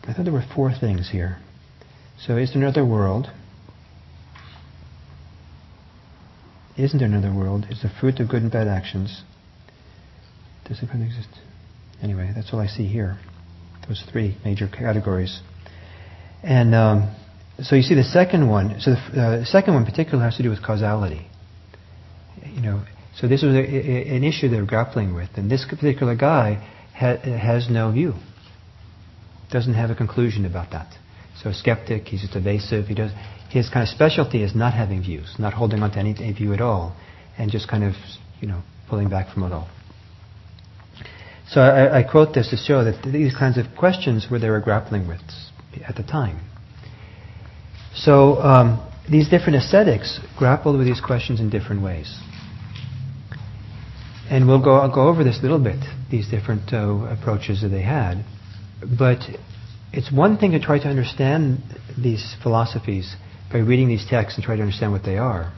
I 0.08 0.14
thought 0.14 0.24
there 0.24 0.34
were 0.34 0.46
four 0.56 0.72
things 0.72 1.10
here. 1.12 1.38
So 2.26 2.38
is 2.38 2.54
there 2.54 2.62
another 2.62 2.86
world? 2.86 3.28
Isn't 6.78 7.00
there 7.00 7.08
another 7.08 7.34
world? 7.34 7.66
Is 7.70 7.82
the 7.82 7.90
fruit 8.00 8.20
of 8.20 8.30
good 8.30 8.42
and 8.42 8.52
bad 8.52 8.68
actions. 8.68 9.24
Does 10.66 10.82
it 10.82 10.90
exist? 10.94 11.28
Anyway, 12.02 12.32
that's 12.36 12.54
all 12.54 12.60
I 12.60 12.68
see 12.68 12.88
here. 12.88 13.18
Those 13.88 14.04
three 14.12 14.38
major 14.46 14.68
categories. 14.68 15.42
And 16.42 16.74
um, 16.74 17.16
so 17.62 17.76
you 17.76 17.84
see 17.84 17.96
the 17.96 18.04
second 18.04 18.50
one. 18.50 18.80
So 18.80 18.92
the, 18.92 19.22
uh, 19.22 19.46
second 19.46 19.74
one, 19.74 19.84
in 19.84 19.90
particular, 19.90 20.24
has 20.24 20.38
to 20.38 20.44
do 20.44 20.50
with 20.50 20.64
causality. 20.64 21.28
You 22.46 22.62
know, 22.62 22.84
so 23.16 23.28
this 23.28 23.44
was 23.44 23.54
a, 23.54 23.60
a, 23.60 24.16
an 24.16 24.24
issue 24.24 24.50
they're 24.50 24.66
grappling 24.66 25.14
with, 25.14 25.30
and 25.36 25.50
this 25.50 25.66
particular 25.70 26.16
guy 26.16 26.56
ha- 26.96 27.18
has 27.18 27.70
no 27.70 27.92
view. 27.92 28.14
Doesn't 29.52 29.76
have 29.76 29.92
a 29.92 29.96
conclusion 29.96 30.46
about 30.46 30.72
that. 30.72 30.94
So 31.42 31.50
a 31.50 31.54
skeptic, 31.54 32.08
he's 32.08 32.22
just 32.22 32.36
evasive. 32.36 32.88
He 32.88 32.96
does 32.96 33.12
his 33.50 33.70
kind 33.70 33.84
of 33.84 33.90
specialty 33.90 34.42
is 34.42 34.56
not 34.56 34.74
having 34.74 35.04
views, 35.04 35.36
not 35.38 35.54
holding 35.54 35.84
on 35.84 35.92
to 35.92 36.00
any, 36.00 36.16
any 36.18 36.34
view 36.34 36.54
at 36.54 36.62
all, 36.62 36.96
and 37.38 37.52
just 37.52 37.68
kind 37.70 37.84
of 37.84 37.94
you 38.42 38.48
know 38.48 38.64
pulling 38.90 39.10
back 39.10 39.32
from 39.32 39.44
it 39.44 39.54
all. 39.54 39.70
So 41.50 41.62
I, 41.62 42.00
I 42.00 42.04
quote 42.04 42.34
this 42.34 42.50
to 42.50 42.58
show 42.58 42.84
that 42.84 43.04
these 43.04 43.36
kinds 43.36 43.60
of 43.60 43.66
questions 43.78 44.28
were 44.30 44.40
they 44.40 44.50
were 44.50 44.60
grappling 44.60 45.08
with 45.08 45.22
at 45.88 45.96
the 45.96 46.04
time. 46.04 46.40
So 47.96 48.38
um, 48.42 48.92
these 49.10 49.30
different 49.30 49.58
ascetics 49.58 50.20
grappled 50.38 50.78
with 50.78 50.88
these 50.88 51.02
questions 51.02 51.40
in 51.40 51.50
different 51.50 51.84
ways. 51.84 52.18
And 54.30 54.48
we'll 54.48 54.64
go, 54.64 54.76
I'll 54.76 54.94
go 54.94 55.08
over 55.08 55.24
this 55.24 55.40
a 55.40 55.42
little 55.42 55.64
bit, 55.64 55.84
these 56.10 56.30
different 56.30 56.74
uh, 56.74 57.06
approaches 57.06 57.62
that 57.62 57.70
they 57.70 57.84
had. 57.84 58.24
But 58.98 59.20
it's 59.92 60.12
one 60.12 60.38
thing 60.38 60.52
to 60.52 60.60
try 60.60 60.80
to 60.80 60.88
understand 60.88 61.60
these 62.02 62.36
philosophies 62.42 63.16
by 63.52 63.60
reading 63.60 63.88
these 63.88 64.06
texts 64.10 64.38
and 64.38 64.44
try 64.44 64.56
to 64.56 64.62
understand 64.62 64.92
what 64.92 65.04
they 65.04 65.18
are. 65.18 65.54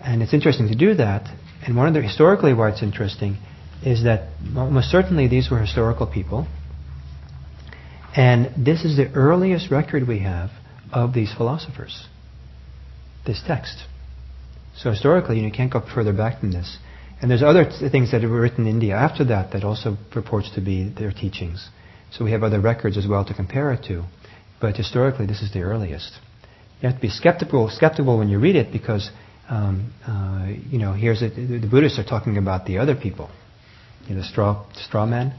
And 0.00 0.22
it's 0.22 0.34
interesting 0.34 0.68
to 0.68 0.74
do 0.74 0.94
that. 0.94 1.28
And 1.64 1.76
one 1.76 1.86
of 1.86 1.94
the 1.94 2.02
historically 2.02 2.54
why 2.54 2.70
it's 2.70 2.82
interesting 2.82 3.36
is 3.84 4.02
that 4.04 4.30
almost 4.56 4.90
certainly 4.90 5.28
these 5.28 5.50
were 5.50 5.60
historical 5.60 6.06
people. 6.06 6.48
And 8.16 8.64
this 8.64 8.84
is 8.84 8.96
the 8.96 9.12
earliest 9.12 9.70
record 9.70 10.08
we 10.08 10.20
have 10.20 10.50
of 10.92 11.12
these 11.14 11.32
philosophers, 11.34 12.06
this 13.26 13.42
text. 13.46 13.84
So 14.76 14.90
historically, 14.90 15.36
you, 15.36 15.42
know, 15.42 15.48
you 15.48 15.54
can't 15.54 15.72
go 15.72 15.82
further 15.94 16.12
back 16.12 16.40
than 16.40 16.50
this. 16.50 16.78
And 17.20 17.30
there's 17.30 17.42
other 17.42 17.64
th- 17.64 17.92
things 17.92 18.12
that 18.12 18.22
were 18.22 18.40
written 18.40 18.66
in 18.66 18.74
India 18.74 18.94
after 18.94 19.24
that 19.24 19.52
that 19.52 19.62
also 19.62 19.96
purports 20.10 20.50
to 20.54 20.60
be 20.60 20.88
their 20.88 21.12
teachings. 21.12 21.68
So 22.12 22.24
we 22.24 22.32
have 22.32 22.42
other 22.42 22.60
records 22.60 22.96
as 22.96 23.06
well 23.06 23.24
to 23.26 23.34
compare 23.34 23.72
it 23.72 23.84
to. 23.88 24.04
But 24.60 24.76
historically, 24.76 25.26
this 25.26 25.42
is 25.42 25.52
the 25.52 25.60
earliest. 25.60 26.18
You 26.80 26.88
have 26.88 26.96
to 26.96 27.02
be 27.02 27.10
skeptical, 27.10 27.68
skeptical 27.68 28.18
when 28.18 28.28
you 28.28 28.38
read 28.38 28.56
it 28.56 28.72
because, 28.72 29.10
um, 29.48 29.92
uh, 30.06 30.46
you 30.70 30.78
know, 30.78 30.94
here's 30.94 31.20
the 31.20 31.68
Buddhists 31.70 31.98
are 31.98 32.04
talking 32.04 32.38
about 32.38 32.66
the 32.66 32.78
other 32.78 32.94
people, 32.94 33.30
you 34.06 34.14
know, 34.14 34.22
the 34.22 34.26
straw, 34.26 34.66
straw 34.74 35.04
man. 35.04 35.34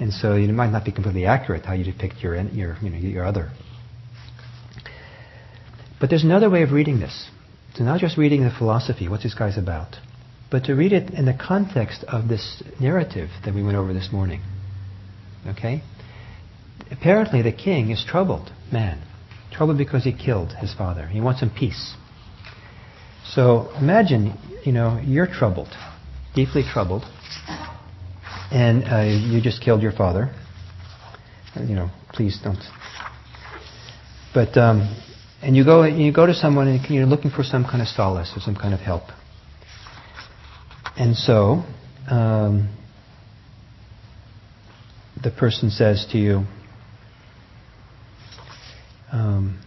And 0.00 0.12
so 0.12 0.34
it 0.34 0.48
might 0.48 0.70
not 0.70 0.84
be 0.84 0.92
completely 0.92 1.26
accurate 1.26 1.66
how 1.66 1.74
you 1.74 1.84
depict 1.84 2.22
your, 2.22 2.36
your, 2.36 2.78
you 2.80 2.90
know, 2.90 2.96
your 2.96 3.24
other. 3.24 3.50
But 6.00 6.10
there's 6.10 6.24
another 6.24 6.48
way 6.48 6.62
of 6.62 6.72
reading 6.72 7.00
this. 7.00 7.28
It's 7.70 7.80
not 7.80 8.00
just 8.00 8.16
reading 8.16 8.44
the 8.44 8.50
philosophy, 8.50 9.08
what's 9.08 9.22
this 9.22 9.34
guy's 9.34 9.58
about, 9.58 9.96
but 10.50 10.64
to 10.64 10.74
read 10.74 10.92
it 10.92 11.10
in 11.10 11.26
the 11.26 11.34
context 11.34 12.04
of 12.08 12.28
this 12.28 12.62
narrative 12.80 13.30
that 13.44 13.54
we 13.54 13.62
went 13.62 13.76
over 13.76 13.92
this 13.92 14.08
morning. 14.12 14.40
Okay? 15.46 15.82
Apparently 16.90 17.42
the 17.42 17.52
king 17.52 17.90
is 17.90 18.04
troubled 18.04 18.50
man. 18.72 19.02
Troubled 19.52 19.78
because 19.78 20.04
he 20.04 20.12
killed 20.12 20.52
his 20.52 20.74
father. 20.74 21.06
He 21.06 21.20
wants 21.20 21.40
some 21.40 21.50
peace. 21.50 21.94
So 23.24 23.70
imagine, 23.78 24.34
you 24.64 24.72
know, 24.72 25.00
you're 25.04 25.26
troubled, 25.26 25.68
deeply 26.34 26.62
troubled, 26.62 27.04
and 28.50 28.84
uh, 28.84 29.02
you 29.02 29.40
just 29.40 29.62
killed 29.62 29.82
your 29.82 29.92
father. 29.92 30.34
You 31.56 31.74
know, 31.74 31.90
please 32.12 32.38
don't. 32.42 32.62
But 34.32 34.56
um, 34.56 34.94
and 35.42 35.56
you 35.56 35.64
go 35.64 35.84
you 35.84 36.12
go 36.12 36.26
to 36.26 36.34
someone 36.34 36.68
and 36.68 36.84
you're 36.90 37.06
looking 37.06 37.30
for 37.30 37.42
some 37.42 37.64
kind 37.64 37.80
of 37.80 37.88
solace 37.88 38.32
or 38.36 38.40
some 38.40 38.56
kind 38.56 38.74
of 38.74 38.80
help. 38.80 39.04
And 40.96 41.14
so 41.16 41.62
um, 42.10 42.74
the 45.22 45.30
person 45.30 45.70
says 45.70 46.06
to 46.10 46.18
you, 46.18 46.44
um, 49.12 49.60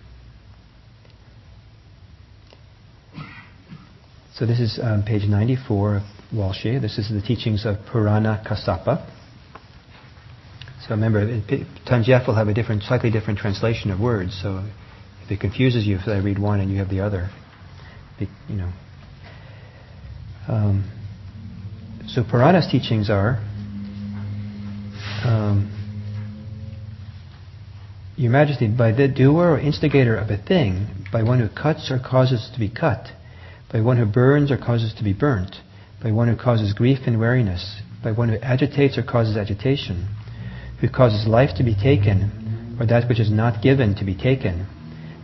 so 4.36 4.46
this 4.46 4.60
is 4.60 4.78
um, 4.82 5.04
page 5.04 5.24
94 5.28 5.96
of 5.96 6.04
Walshe. 6.34 6.82
This 6.82 6.98
is 6.98 7.10
the 7.10 7.22
teachings 7.22 7.66
of 7.66 7.78
Purana 7.92 8.44
Kassapa. 8.46 9.08
So 10.82 10.90
remember, 10.90 11.26
Than 11.90 12.04
Geoff 12.04 12.28
will 12.28 12.36
have 12.36 12.50
a 12.50 12.54
different, 12.54 12.84
slightly 12.84 13.12
different 13.12 13.40
translation 13.40 13.92
of 13.92 14.00
words. 14.00 14.38
So 14.42 14.66
it 15.32 15.40
confuses 15.40 15.88
you 15.88 15.96
if 15.96 16.08
I 16.08 16.18
read 16.18 16.38
one 16.38 16.60
and 16.60 16.70
you 16.70 16.80
have 16.80 16.90
the 16.90 17.00
other, 17.00 17.30
you 18.20 18.56
know. 18.56 18.72
Um, 20.48 20.92
so 22.08 22.24
Purana's 22.24 22.68
teachings 22.70 23.10
are 23.10 23.40
um, 25.24 25.72
Your 28.18 28.32
Majesty, 28.32 28.68
by 28.68 28.92
the 28.92 29.08
doer 29.08 29.52
or 29.52 29.60
instigator 29.60 30.18
of 30.18 30.30
a 30.30 30.38
thing, 30.38 30.88
by 31.12 31.24
one 31.24 31.40
who 31.40 31.48
cuts 31.48 31.90
or 31.90 32.00
causes 32.00 32.50
to 32.54 32.60
be 32.60 32.70
cut, 32.70 33.08
by 33.72 33.80
one 33.80 33.98
who 33.98 34.06
burns 34.06 34.52
or 34.52 34.58
causes 34.58 34.94
to 34.98 35.04
be 35.04 35.14
burnt, 35.14 35.56
by 36.04 36.12
one 36.12 36.28
who 36.28 36.36
causes 36.36 36.74
grief 36.74 37.00
and 37.08 37.18
weariness, 37.18 37.82
by 38.04 38.12
one 38.12 38.28
who 38.30 38.38
agitates 38.40 38.98
or 38.98 39.04
causes 39.04 39.38
agitation, 39.38 40.10
who 40.82 40.90
causes 40.90 41.26
life 41.26 41.52
to 41.56 41.64
be 41.64 41.76
taken, 41.76 42.76
or 42.80 42.86
that 42.86 43.08
which 43.08 43.20
is 43.20 43.32
not 43.32 43.64
given 43.64 43.96
to 43.96 44.04
be 44.04 44.16
taken, 44.16 44.68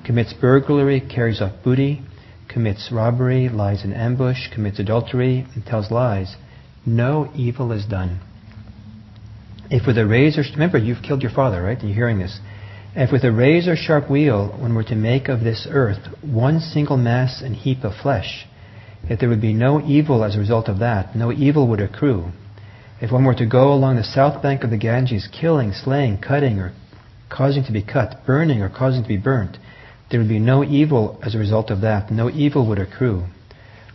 commits 0.08 0.34
burglary, 0.40 1.02
carries 1.02 1.42
off 1.42 1.52
booty, 1.66 2.02
commits 2.48 2.90
robbery, 2.94 3.50
lies 3.50 3.84
in 3.84 3.92
ambush, 3.92 4.50
commits 4.54 4.80
adultery, 4.80 5.46
and 5.54 5.66
tells 5.66 5.92
lies, 5.92 6.38
no 6.86 7.30
evil 7.36 7.74
is 7.74 7.86
done. 7.86 8.22
If 9.70 9.86
with 9.86 9.98
a 9.98 10.08
razor, 10.08 10.44
remember 10.54 10.78
you've 10.78 11.04
killed 11.04 11.22
your 11.22 11.32
father, 11.34 11.62
right? 11.62 11.84
You're 11.84 11.94
hearing 11.94 12.20
this. 12.20 12.40
If 12.96 13.12
with 13.12 13.26
a 13.26 13.34
razor 13.34 13.76
sharp 13.76 14.10
wheel 14.10 14.56
one 14.58 14.74
were 14.74 14.86
to 14.86 14.96
make 14.96 15.28
of 15.28 15.42
this 15.42 15.68
earth 15.70 16.08
one 16.22 16.62
single 16.62 16.96
mass 16.96 17.42
and 17.42 17.54
heap 17.54 17.84
of 17.84 17.92
flesh, 18.02 18.48
yet 19.10 19.20
there 19.20 19.28
would 19.28 19.42
be 19.42 19.54
no 19.54 19.86
evil 19.86 20.24
as 20.24 20.38
a 20.38 20.40
result 20.40 20.70
of 20.70 20.80
that, 20.80 21.18
no 21.18 21.34
evil 21.34 21.68
would 21.68 21.82
accrue. 21.82 22.32
If 23.02 23.12
one 23.12 23.26
were 23.26 23.36
to 23.36 23.46
go 23.46 23.74
along 23.74 23.98
the 23.98 24.06
south 24.06 24.42
bank 24.42 24.64
of 24.64 24.70
the 24.70 24.78
Ganges, 24.78 25.28
killing, 25.28 25.74
slaying, 25.74 26.20
cutting, 26.20 26.60
or 26.60 26.74
causing 27.30 27.66
to 27.66 27.74
be 27.74 27.84
cut, 27.84 28.26
burning, 28.26 28.62
or 28.62 28.70
causing 28.70 29.04
to 29.04 29.08
be 29.10 29.18
burnt, 29.18 29.58
there 30.10 30.20
would 30.20 30.30
be 30.30 30.40
no 30.40 30.64
evil 30.64 31.20
as 31.24 31.36
a 31.36 31.40
result 31.40 31.70
of 31.70 31.82
that, 31.82 32.12
no 32.12 32.30
evil 32.30 32.68
would 32.68 32.80
accrue. 32.80 33.26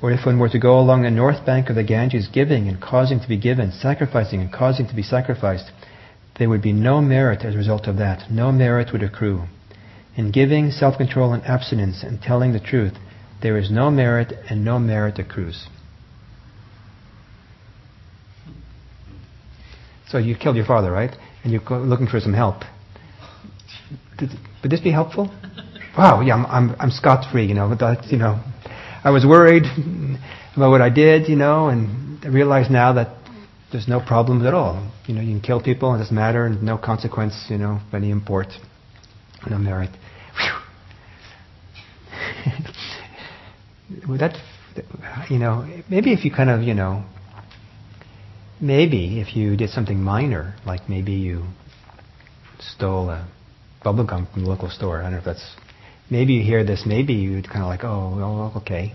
Or 0.02 0.10
if 0.10 0.26
one 0.26 0.38
were 0.38 0.48
to 0.48 0.58
go 0.58 0.78
along 0.78 1.02
the 1.02 1.10
north 1.10 1.46
bank 1.46 1.68
of 1.68 1.76
the 1.76 1.84
Ganges 1.84 2.28
giving 2.28 2.68
and 2.68 2.80
causing 2.80 3.20
to 3.20 3.28
be 3.28 3.38
given, 3.38 3.70
sacrificing 3.70 4.40
and 4.40 4.52
causing 4.52 4.88
to 4.88 4.94
be 4.94 5.02
sacrificed, 5.02 5.70
there 6.38 6.48
would 6.48 6.62
be 6.62 6.72
no 6.72 7.00
merit 7.00 7.44
as 7.44 7.54
a 7.54 7.58
result 7.58 7.86
of 7.86 7.98
that. 7.98 8.30
No 8.30 8.50
merit 8.50 8.92
would 8.92 9.02
accrue. 9.02 9.44
In 10.16 10.32
giving, 10.32 10.70
self-control, 10.70 11.32
and 11.32 11.42
abstinence, 11.44 12.02
and 12.02 12.20
telling 12.20 12.52
the 12.52 12.60
truth, 12.60 12.94
there 13.42 13.56
is 13.56 13.70
no 13.70 13.90
merit 13.90 14.32
and 14.50 14.64
no 14.64 14.78
merit 14.78 15.18
accrues. 15.18 15.66
So 20.08 20.18
you 20.18 20.36
killed 20.36 20.56
your 20.56 20.66
father, 20.66 20.90
right? 20.90 21.16
And 21.42 21.52
you're 21.52 21.62
looking 21.62 22.06
for 22.06 22.20
some 22.20 22.34
help. 22.34 22.64
Would 24.20 24.70
this 24.70 24.80
be 24.80 24.90
helpful? 24.90 25.30
Wow, 25.96 26.22
yeah, 26.22 26.34
I'm, 26.36 26.46
I'm, 26.46 26.76
I'm 26.80 26.90
scot-free, 26.90 27.44
you 27.46 27.54
know, 27.54 27.74
but 27.78 28.06
you 28.06 28.16
know, 28.16 28.40
I 29.04 29.10
was 29.10 29.26
worried 29.26 29.64
about 30.56 30.70
what 30.70 30.80
I 30.80 30.88
did, 30.88 31.28
you 31.28 31.36
know, 31.36 31.68
and 31.68 32.24
I 32.24 32.28
realize 32.28 32.70
now 32.70 32.94
that 32.94 33.08
there's 33.70 33.88
no 33.88 34.00
problems 34.00 34.46
at 34.46 34.54
all. 34.54 34.90
You 35.06 35.14
know, 35.14 35.20
you 35.20 35.32
can 35.32 35.40
kill 35.42 35.62
people, 35.62 35.94
it 35.94 35.98
doesn't 35.98 36.14
matter, 36.14 36.46
and 36.46 36.62
no 36.62 36.78
consequence, 36.78 37.46
you 37.50 37.58
know, 37.58 37.80
of 37.86 37.94
any 37.94 38.10
import, 38.10 38.46
no 39.50 39.58
merit. 39.58 39.90
that, 44.18 44.36
you 45.28 45.38
know, 45.38 45.68
maybe 45.90 46.12
if 46.12 46.24
you 46.24 46.30
kind 46.30 46.48
of, 46.48 46.62
you 46.62 46.74
know, 46.74 47.04
maybe 48.60 49.20
if 49.20 49.36
you 49.36 49.56
did 49.56 49.70
something 49.70 50.00
minor, 50.00 50.54
like 50.64 50.88
maybe 50.88 51.12
you 51.12 51.44
stole 52.60 53.10
a 53.10 53.28
bubble 53.82 54.06
gum 54.06 54.28
from 54.32 54.44
the 54.44 54.48
local 54.48 54.70
store. 54.70 55.00
I 55.00 55.02
don't 55.04 55.12
know 55.12 55.18
if 55.18 55.24
that's 55.24 55.56
maybe 56.12 56.34
you 56.34 56.44
hear 56.44 56.62
this, 56.62 56.84
maybe 56.84 57.14
you'd 57.14 57.48
kind 57.48 57.62
of 57.62 57.68
like, 57.68 57.82
oh, 57.82 58.14
well, 58.14 58.52
okay. 58.58 58.92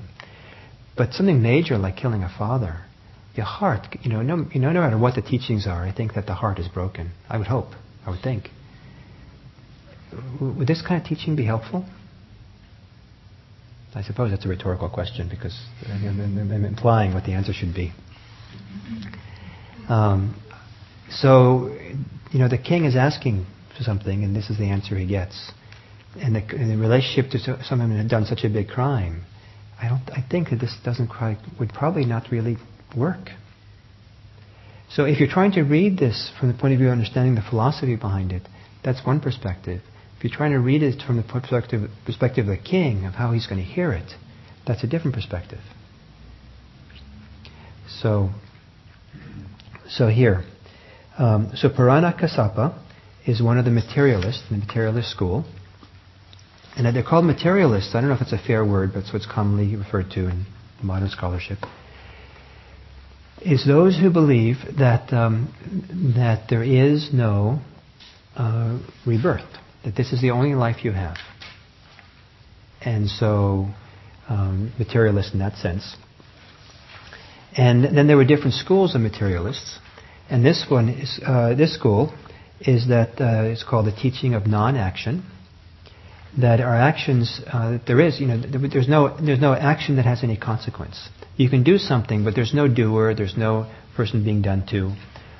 But 0.95 1.13
something 1.13 1.41
major 1.41 1.77
like 1.77 1.97
killing 1.97 2.21
a 2.23 2.29
father, 2.37 2.85
your 3.35 3.45
heart, 3.45 3.87
you 4.03 4.11
know, 4.11 4.21
no, 4.21 4.45
you 4.53 4.61
know, 4.61 4.71
no 4.71 4.81
matter 4.81 4.97
what 4.97 5.15
the 5.15 5.21
teachings 5.23 5.65
are, 5.67 5.83
I 5.83 5.91
think 5.91 6.13
that 6.13 6.27
the 6.27 6.35
heart 6.35 6.59
is 6.59 6.67
broken. 6.67 7.11
I 7.27 7.37
would 7.37 7.47
hope. 7.47 7.71
I 8.05 8.11
would 8.11 8.21
think. 8.21 8.49
Would 10.39 10.67
this 10.67 10.81
kind 10.87 11.01
of 11.01 11.07
teaching 11.07 11.35
be 11.35 11.45
helpful? 11.45 11.85
I 13.95 14.03
suppose 14.03 14.29
that's 14.29 14.45
a 14.45 14.49
rhetorical 14.49 14.89
question 14.89 15.27
because 15.27 15.59
I'm, 15.87 16.19
I'm 16.19 16.65
implying 16.65 17.15
what 17.15 17.25
the 17.25 17.31
answer 17.33 17.51
should 17.51 17.73
be. 17.73 17.93
Um, 19.89 20.39
so, 21.09 21.75
you 22.31 22.39
know, 22.39 22.47
the 22.47 22.59
king 22.59 22.85
is 22.85 22.95
asking 22.95 23.47
for 23.75 23.83
something, 23.83 24.23
and 24.23 24.35
this 24.35 24.51
is 24.51 24.57
the 24.59 24.65
answer 24.65 24.95
he 24.97 25.07
gets 25.07 25.51
and 26.21 26.35
the, 26.35 26.55
in 26.55 26.69
the 26.69 26.77
relationship 26.77 27.31
to 27.31 27.63
someone 27.63 27.91
who 27.91 27.97
had 27.97 28.09
done 28.09 28.25
such 28.25 28.43
a 28.43 28.49
big 28.49 28.69
crime, 28.69 29.23
I 29.81 29.89
don't. 29.89 30.01
I 30.11 30.25
think 30.29 30.49
that 30.49 30.59
this 30.59 30.75
doesn't 30.83 31.07
quite 31.07 31.37
would 31.59 31.69
probably 31.69 32.05
not 32.05 32.31
really 32.31 32.57
work. 32.95 33.29
So 34.89 35.03
if 35.03 35.19
you're 35.19 35.29
trying 35.29 35.51
to 35.53 35.63
read 35.63 35.97
this 35.97 36.31
from 36.39 36.51
the 36.51 36.57
point 36.57 36.73
of 36.73 36.79
view 36.79 36.87
of 36.87 36.93
understanding 36.93 37.35
the 37.35 37.41
philosophy 37.47 37.95
behind 37.95 38.31
it, 38.31 38.43
that's 38.83 39.05
one 39.05 39.19
perspective. 39.19 39.81
If 40.17 40.23
you're 40.23 40.35
trying 40.35 40.51
to 40.51 40.59
read 40.59 40.81
it 40.81 41.01
from 41.05 41.17
the 41.17 41.23
perspective, 41.23 41.89
perspective 42.05 42.47
of 42.47 42.57
the 42.57 42.63
king, 42.63 43.05
of 43.05 43.13
how 43.13 43.33
he's 43.33 43.45
going 43.45 43.61
to 43.61 43.67
hear 43.67 43.91
it, 43.91 44.11
that's 44.65 44.83
a 44.83 44.87
different 44.87 45.13
perspective. 45.13 45.59
So, 48.01 48.29
so 49.87 50.07
here, 50.07 50.43
um, 51.17 51.51
so 51.55 51.69
Purana 51.69 52.13
Kassapa 52.19 52.79
is 53.27 53.41
one 53.41 53.57
of 53.57 53.65
the 53.65 53.71
materialists 53.71 54.43
in 54.49 54.59
the 54.59 54.65
materialist 54.65 55.09
school. 55.09 55.45
And 56.77 56.95
they're 56.95 57.03
called 57.03 57.25
materialists. 57.25 57.95
I 57.95 58.01
don't 58.01 58.09
know 58.09 58.15
if 58.15 58.21
it's 58.21 58.33
a 58.33 58.37
fair 58.37 58.63
word, 58.63 58.91
but 58.93 58.99
it's 58.99 59.11
what's 59.11 59.25
commonly 59.25 59.75
referred 59.75 60.11
to 60.11 60.29
in 60.29 60.45
modern 60.83 61.09
scholarship. 61.09 61.57
Is 63.41 63.65
those 63.65 63.97
who 63.97 64.11
believe 64.11 64.57
that 64.77 65.11
um, 65.11 65.53
that 66.15 66.49
there 66.49 66.63
is 66.63 67.09
no 67.11 67.61
uh, 68.35 68.79
rebirth, 69.07 69.49
that 69.83 69.95
this 69.95 70.13
is 70.13 70.21
the 70.21 70.29
only 70.29 70.53
life 70.53 70.85
you 70.85 70.91
have, 70.91 71.17
and 72.81 73.09
so 73.09 73.69
um, 74.29 74.71
materialist 74.77 75.33
in 75.33 75.39
that 75.39 75.55
sense. 75.55 75.95
And 77.55 77.97
then 77.97 78.05
there 78.07 78.17
were 78.17 78.25
different 78.25 78.53
schools 78.53 78.93
of 78.93 79.01
materialists, 79.01 79.79
and 80.29 80.45
this 80.45 80.65
one 80.69 80.89
is 80.89 81.19
uh, 81.25 81.55
this 81.55 81.73
school 81.73 82.13
is 82.59 82.87
that 82.89 83.19
uh, 83.21 83.49
it's 83.49 83.63
called 83.63 83.87
the 83.87 83.95
teaching 83.95 84.35
of 84.35 84.45
non-action. 84.45 85.23
That 86.39 86.61
our 86.61 86.75
actions, 86.75 87.41
uh, 87.47 87.79
there 87.87 87.99
is, 87.99 88.19
you 88.19 88.27
know, 88.27 88.37
there's 88.37 88.87
no, 88.87 89.17
there's 89.19 89.39
no 89.39 89.53
action 89.53 89.95
that 89.95 90.05
has 90.05 90.23
any 90.23 90.37
consequence. 90.37 91.09
You 91.35 91.49
can 91.49 91.63
do 91.63 91.77
something, 91.77 92.23
but 92.23 92.35
there's 92.35 92.53
no 92.53 92.67
doer, 92.67 93.15
there's 93.15 93.35
no 93.37 93.71
person 93.95 94.23
being 94.23 94.41
done 94.41 94.65
to. 94.69 94.95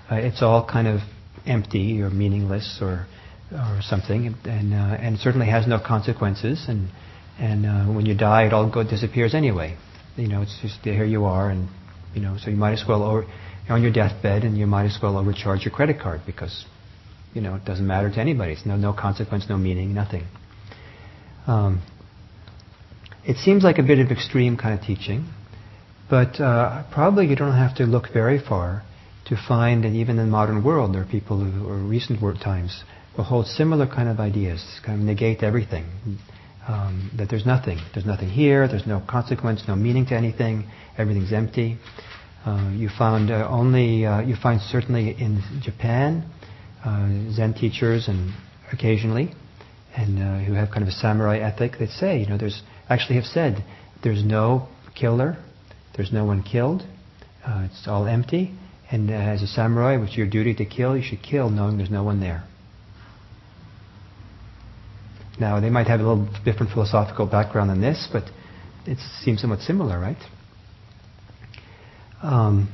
Uh, 0.09 0.15
it's 0.15 0.41
all 0.41 0.65
kind 0.65 0.87
of 0.87 1.01
empty 1.45 2.01
or 2.01 2.09
meaningless 2.09 2.79
or 2.81 3.05
or 3.51 3.79
something, 3.81 4.35
and 4.45 4.73
uh, 4.73 4.97
and 4.99 5.17
certainly 5.19 5.47
has 5.47 5.67
no 5.67 5.79
consequences. 5.79 6.65
And 6.67 6.89
and 7.39 7.65
uh, 7.65 7.85
when 7.93 8.05
you 8.05 8.15
die, 8.15 8.45
it 8.45 8.53
all 8.53 8.69
go, 8.69 8.83
disappears 8.83 9.33
anyway. 9.33 9.77
You 10.15 10.27
know, 10.27 10.41
it's 10.41 10.57
just 10.61 10.79
here 10.81 11.05
you 11.05 11.25
are, 11.25 11.49
and 11.49 11.69
you 12.13 12.21
know, 12.21 12.37
so 12.37 12.49
you 12.49 12.57
might 12.57 12.73
as 12.73 12.83
well 12.87 13.03
over, 13.03 13.25
you're 13.65 13.75
on 13.75 13.83
your 13.83 13.93
deathbed, 13.93 14.43
and 14.43 14.57
you 14.57 14.67
might 14.67 14.85
as 14.85 14.97
well 15.01 15.17
overcharge 15.17 15.63
your 15.63 15.73
credit 15.73 15.99
card 15.99 16.21
because 16.25 16.65
you 17.33 17.41
know 17.41 17.55
it 17.55 17.65
doesn't 17.65 17.85
matter 17.85 18.09
to 18.09 18.19
anybody. 18.19 18.53
It's 18.53 18.65
no 18.65 18.75
no 18.75 18.93
consequence, 18.93 19.45
no 19.49 19.57
meaning, 19.57 19.93
nothing. 19.93 20.23
Um, 21.47 21.81
it 23.25 23.37
seems 23.37 23.63
like 23.63 23.77
a 23.77 23.83
bit 23.83 23.99
of 23.99 24.11
extreme 24.11 24.57
kind 24.57 24.77
of 24.77 24.85
teaching, 24.85 25.25
but 26.09 26.39
uh, 26.39 26.83
probably 26.93 27.27
you 27.27 27.35
don't 27.35 27.55
have 27.55 27.75
to 27.77 27.85
look 27.85 28.11
very 28.13 28.39
far 28.39 28.83
to 29.27 29.35
find, 29.47 29.83
and 29.85 29.95
even 29.95 30.19
in 30.19 30.25
the 30.25 30.31
modern 30.31 30.63
world, 30.63 30.93
there 30.93 31.01
are 31.01 31.05
people 31.05 31.43
who, 31.43 31.67
or 31.67 31.77
recent 31.77 32.19
times, 32.41 32.83
will 33.17 33.23
hold 33.23 33.47
similar 33.47 33.87
kind 33.87 34.07
of 34.07 34.19
ideas, 34.19 34.79
kind 34.85 34.99
of 34.99 35.05
negate 35.05 35.43
everything. 35.43 35.85
Um, 36.67 37.11
that 37.17 37.29
there's 37.29 37.45
nothing. 37.45 37.79
There's 37.93 38.05
nothing 38.05 38.27
here, 38.27 38.67
there's 38.67 38.85
no 38.85 39.01
consequence, 39.07 39.63
no 39.69 39.75
meaning 39.75 40.05
to 40.07 40.15
anything, 40.15 40.69
everything's 40.97 41.31
empty. 41.31 41.77
Uh, 42.45 42.71
you 42.75 42.89
found 42.89 43.31
uh, 43.31 43.47
only, 43.49 44.05
uh, 44.05 44.19
you 44.21 44.35
find 44.35 44.59
certainly 44.59 45.11
in 45.11 45.41
Japan, 45.61 46.29
uh, 46.83 47.07
Zen 47.33 47.53
teachers 47.53 48.09
and 48.09 48.33
occasionally, 48.73 49.33
and 49.97 50.19
uh, 50.19 50.45
who 50.45 50.53
have 50.53 50.69
kind 50.69 50.83
of 50.83 50.87
a 50.87 50.91
samurai 50.91 51.39
ethic 51.39 51.79
that 51.79 51.89
say, 51.89 52.19
you 52.19 52.27
know, 52.27 52.37
there's, 52.37 52.61
actually 52.87 53.15
have 53.15 53.25
said, 53.25 53.65
there's 54.03 54.23
no 54.23 54.67
killer, 54.95 55.37
there's 55.95 56.13
no 56.13 56.23
one 56.23 56.43
killed, 56.43 56.83
uh, 57.45 57.67
it's 57.69 57.87
all 57.87 58.05
empty, 58.05 58.53
and 58.91 59.09
as 59.09 59.41
a 59.41 59.47
samurai, 59.47 59.97
it's 60.01 60.15
your 60.15 60.27
duty 60.27 60.53
to 60.53 60.65
kill, 60.65 60.95
you 60.95 61.03
should 61.03 61.23
kill 61.23 61.49
knowing 61.49 61.77
there's 61.77 61.89
no 61.89 62.03
one 62.03 62.19
there. 62.19 62.43
Now, 65.39 65.59
they 65.59 65.69
might 65.69 65.87
have 65.87 65.99
a 65.99 66.03
little 66.03 66.29
different 66.45 66.71
philosophical 66.71 67.25
background 67.25 67.69
than 67.69 67.81
this, 67.81 68.07
but 68.11 68.23
it 68.85 68.99
seems 69.23 69.41
somewhat 69.41 69.59
similar, 69.59 69.99
right? 69.99 70.17
Um, 72.21 72.71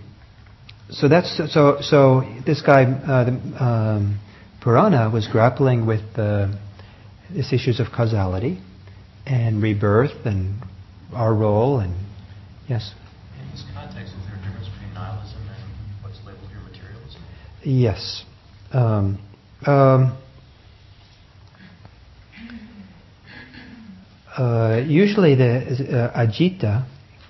so 0.89 1.07
that's 1.09 1.41
so. 1.53 1.77
So 1.81 2.21
this 2.45 2.61
guy, 2.61 2.83
uh, 2.83 3.23
the, 3.25 3.63
um, 3.63 4.19
Purana, 4.61 5.09
was 5.09 5.27
grappling 5.27 5.85
with 5.85 6.01
uh, 6.17 6.55
these 7.33 7.51
issues 7.51 7.79
of 7.79 7.87
causality 7.95 8.59
and 9.25 9.61
rebirth 9.61 10.25
and 10.25 10.61
our 11.13 11.33
role 11.33 11.79
and 11.79 11.93
yes. 12.67 12.93
In 13.39 13.49
this 13.51 13.63
context, 13.73 14.13
is 14.13 14.25
there 14.27 14.37
a 14.37 14.45
difference 14.45 14.67
between 14.69 14.93
nihilism 14.93 15.41
and 15.41 16.03
what's 16.03 16.19
labeled 16.25 16.49
here 16.49 16.59
materialism? 16.59 17.21
Yes. 17.63 18.23
Um, 18.71 19.19
um, 19.65 20.17
uh, 24.37 24.81
usually 24.85 25.35
the 25.35 26.11
uh, 26.13 26.25
Ajita 26.25 26.87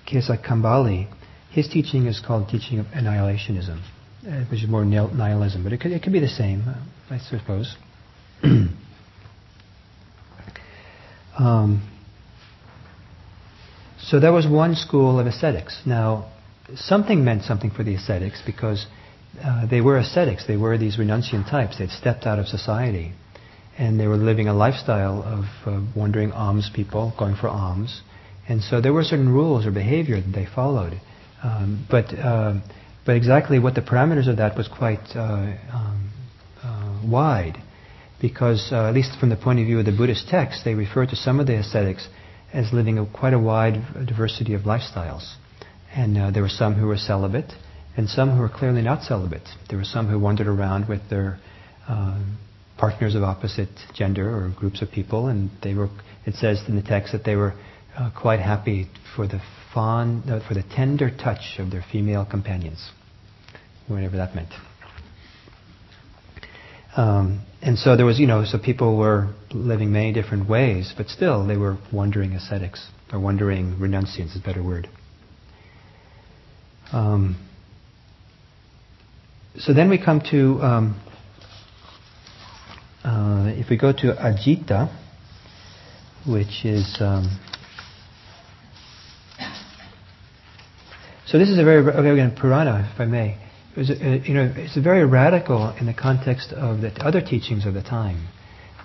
Kesakambali, 0.08 1.14
his 1.52 1.68
teaching 1.68 2.08
is 2.08 2.22
called 2.26 2.50
teaching 2.50 2.80
of 2.80 2.86
annihilationism, 2.88 3.80
uh, 4.28 4.46
which 4.50 4.64
is 4.64 4.70
more 4.70 4.86
nihilism, 4.86 5.64
but 5.64 5.74
it 5.74 5.82
could, 5.82 5.92
it 5.92 6.02
could 6.02 6.14
be 6.14 6.20
the 6.20 6.28
same, 6.28 6.68
uh, 6.68 7.14
I 7.14 7.20
suppose. 7.20 7.76
um, 11.38 11.90
so 14.00 14.20
that 14.20 14.30
was 14.30 14.48
one 14.48 14.76
school 14.76 15.20
of 15.20 15.28
ascetics. 15.28 15.82
Now, 15.86 16.32
something 16.76 17.24
meant 17.24 17.44
something 17.44 17.72
for 17.72 17.84
the 17.84 17.96
ascetics 17.96 18.42
because 18.46 18.86
uh, 19.44 19.66
they 19.66 19.82
were 19.82 19.98
ascetics. 19.98 20.46
They 20.46 20.58
were 20.58 20.78
these 20.78 20.98
renunciant 20.98 21.50
types. 21.50 21.80
They'd 21.80 21.90
stepped 21.90 22.26
out 22.26 22.38
of 22.38 22.48
society. 22.48 23.14
And 23.78 24.00
they 24.00 24.08
were 24.08 24.18
living 24.18 24.48
a 24.48 24.54
lifestyle 24.54 25.24
of 25.24 25.46
uh, 25.66 25.82
wandering 25.96 26.32
alms 26.32 26.70
people, 26.74 27.14
going 27.18 27.36
for 27.36 27.48
alms. 27.48 28.02
And 28.48 28.62
so 28.62 28.82
there 28.82 28.94
were 28.94 29.04
certain 29.04 29.30
rules 29.30 29.66
or 29.66 29.72
behavior 29.72 30.20
that 30.22 30.32
they 30.32 30.46
followed. 30.46 31.00
Um, 31.44 31.88
but, 31.90 32.14
uh, 32.14 32.60
but 33.06 33.16
exactly 33.16 33.58
what 33.58 33.74
the 33.74 33.82
parameters 33.82 34.28
of 34.30 34.38
that 34.38 34.56
was 34.56 34.68
quite 34.68 35.00
uh, 35.16 35.56
um, 35.74 36.12
uh, 36.62 37.02
wide. 37.10 37.58
Because, 38.24 38.70
uh, 38.72 38.88
at 38.88 38.94
least 38.94 39.20
from 39.20 39.28
the 39.28 39.36
point 39.36 39.60
of 39.60 39.66
view 39.66 39.80
of 39.80 39.86
the 39.86 39.92
Buddhist 39.92 40.30
texts, 40.30 40.64
they 40.64 40.76
refer 40.76 41.06
to 41.06 41.16
some 41.16 41.42
of 41.42 41.46
the 41.46 41.58
ascetics 41.60 42.08
as 42.54 42.72
living 42.72 42.98
a, 42.98 43.06
quite 43.06 43.34
a 43.34 43.40
wide 43.40 43.76
diversity 44.08 44.54
of 44.54 44.62
lifestyles. 44.62 45.36
And 45.94 46.34
there 46.34 46.42
were 46.42 46.50
some 46.50 46.76
who 46.76 46.88
were 46.88 46.98
celibate, 46.98 47.52
and 47.98 48.10
some 48.10 48.32
who 48.32 48.40
were 48.40 48.50
clearly 48.50 48.82
not 48.82 49.04
celibate. 49.04 49.48
There 49.68 49.78
were 49.78 49.84
some 49.84 50.08
who 50.08 50.18
wandered 50.18 50.48
around 50.48 50.88
with 50.88 51.02
their 51.10 51.38
uh, 51.88 52.24
partners 52.78 53.14
of 53.14 53.24
opposite 53.24 53.70
gender 53.94 54.30
or 54.30 54.54
groups 54.58 54.82
of 54.82 54.90
people, 54.90 55.28
and 55.28 55.52
they 55.62 55.74
were. 55.74 55.90
It 56.26 56.36
says 56.36 56.64
in 56.70 56.78
the 56.78 56.82
text 56.82 57.12
that 57.12 57.26
they 57.26 57.36
were 57.36 57.54
uh, 57.98 58.10
quite 58.18 58.40
happy 58.40 58.88
for 59.16 59.28
the 59.28 59.42
fond, 59.74 60.30
uh, 60.30 60.40
for 60.48 60.54
the 60.54 60.64
tender 60.64 61.12
touch 61.12 61.60
of 61.60 61.72
their 61.72 61.84
female 61.92 62.26
companions, 62.26 62.92
whatever 63.88 64.16
that 64.16 64.34
meant. 64.34 64.54
Um, 66.96 67.42
and 67.64 67.80
so 67.80 67.96
there 67.96 68.06
was, 68.06 68.20
you 68.20 68.28
know, 68.28 68.44
so 68.44 68.58
people 68.58 68.98
were 68.98 69.34
living 69.54 69.94
many 69.94 70.12
different 70.12 70.50
ways, 70.50 70.94
but 70.98 71.08
still 71.08 71.48
they 71.48 71.56
were 71.56 71.78
wandering 71.94 72.34
ascetics 72.34 72.90
or 73.12 73.22
wandering 73.22 73.78
renunciants 73.80 74.32
is 74.32 74.36
a 74.36 74.46
better 74.46 74.62
word. 74.62 74.90
Um, 76.92 77.38
so 79.58 79.74
then 79.74 79.90
we 79.90 79.98
come 79.98 80.22
to, 80.32 80.62
um, 80.62 81.02
uh, 83.06 83.54
if 83.56 83.70
we 83.70 83.78
go 83.78 83.94
to 83.94 84.14
Ajita, 84.14 84.94
which 86.28 86.66
is, 86.66 86.98
um, 87.00 87.40
so 91.28 91.40
this 91.40 91.48
is 91.48 91.58
a 91.58 91.64
very, 91.64 91.78
okay, 91.78 92.10
again, 92.10 92.36
Purana, 92.38 92.92
if 92.94 93.00
I 93.00 93.06
may. 93.06 93.38
It 93.76 93.80
was 93.80 93.90
a, 93.90 94.22
you 94.28 94.34
know, 94.34 94.54
it's 94.56 94.78
very 94.78 95.06
radical 95.06 95.76
in 95.80 95.86
the 95.86 95.94
context 95.94 96.54
of 96.54 96.82
the 96.82 96.92
other 97.04 97.22
teachings 97.22 97.66
of 97.66 97.74
the 97.74 97.82
time. 97.82 98.28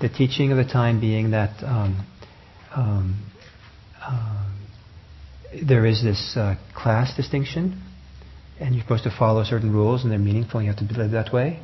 The 0.00 0.08
teaching 0.08 0.52
of 0.52 0.56
the 0.58 0.64
time 0.64 1.00
being 1.00 1.32
that 1.32 1.62
um, 1.62 2.06
um, 2.74 3.30
uh, 4.00 4.50
there 5.66 5.84
is 5.84 6.02
this 6.02 6.34
uh, 6.36 6.54
class 6.74 7.16
distinction 7.16 7.82
and 8.60 8.74
you're 8.74 8.82
supposed 8.82 9.04
to 9.04 9.14
follow 9.16 9.44
certain 9.44 9.72
rules, 9.72 10.02
and 10.02 10.10
they're 10.12 10.18
meaningful, 10.18 10.60
and 10.60 10.66
you 10.66 10.72
have 10.72 10.88
to 10.88 10.94
live 10.98 11.12
that 11.12 11.32
way. 11.32 11.60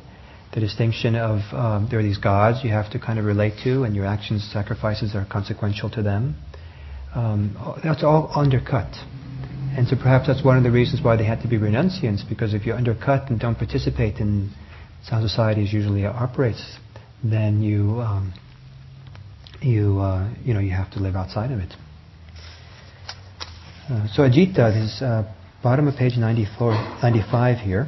The 0.53 0.61
distinction 0.61 1.15
of 1.15 1.41
um, 1.53 1.87
there 1.89 1.99
are 1.99 2.03
these 2.03 2.17
gods 2.17 2.63
you 2.63 2.69
have 2.71 2.91
to 2.91 2.99
kind 2.99 3.19
of 3.19 3.25
relate 3.25 3.53
to, 3.63 3.83
and 3.83 3.95
your 3.95 4.05
actions, 4.05 4.49
sacrifices 4.53 5.13
are 5.15 5.27
consequential 5.29 5.89
to 5.91 6.01
them. 6.01 6.35
Um, 7.13 7.79
that's 7.83 8.03
all 8.03 8.31
undercut. 8.33 8.93
And 9.75 9.87
so 9.89 9.97
perhaps 9.97 10.27
that's 10.27 10.43
one 10.43 10.55
of 10.57 10.63
the 10.63 10.71
reasons 10.71 11.03
why 11.03 11.17
they 11.17 11.25
had 11.25 11.41
to 11.41 11.49
be 11.49 11.57
renunciants, 11.57 12.27
because 12.27 12.53
if 12.53 12.65
you 12.65 12.73
undercut 12.73 13.29
and 13.29 13.37
don't 13.37 13.55
participate 13.55 14.19
in 14.19 14.51
how 15.09 15.21
society 15.21 15.63
usually 15.63 16.05
operates, 16.05 16.77
then 17.23 17.61
you 17.61 17.99
um, 17.99 18.33
you 19.61 19.99
uh, 19.99 20.33
you 20.43 20.53
know 20.53 20.61
you 20.61 20.71
have 20.71 20.89
to 20.91 20.99
live 20.99 21.15
outside 21.15 21.51
of 21.51 21.59
it. 21.59 21.73
Uh, 23.89 24.07
so 24.13 24.23
Ajita, 24.23 24.73
this 24.73 25.01
uh, 25.01 25.31
bottom 25.61 25.89
of 25.89 25.95
page 25.95 26.17
94, 26.17 26.71
95 27.03 27.57
here. 27.57 27.87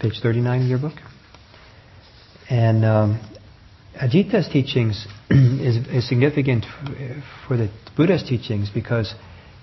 Page 0.00 0.20
39 0.22 0.62
of 0.62 0.68
your 0.68 0.78
book. 0.78 0.94
And 2.48 2.84
um, 2.84 3.20
Ajita's 4.00 4.48
teachings 4.48 5.06
is, 5.30 5.86
is 5.88 6.08
significant 6.08 6.64
for 7.46 7.56
the 7.56 7.70
Buddha's 7.96 8.22
teachings 8.22 8.70
because 8.72 9.14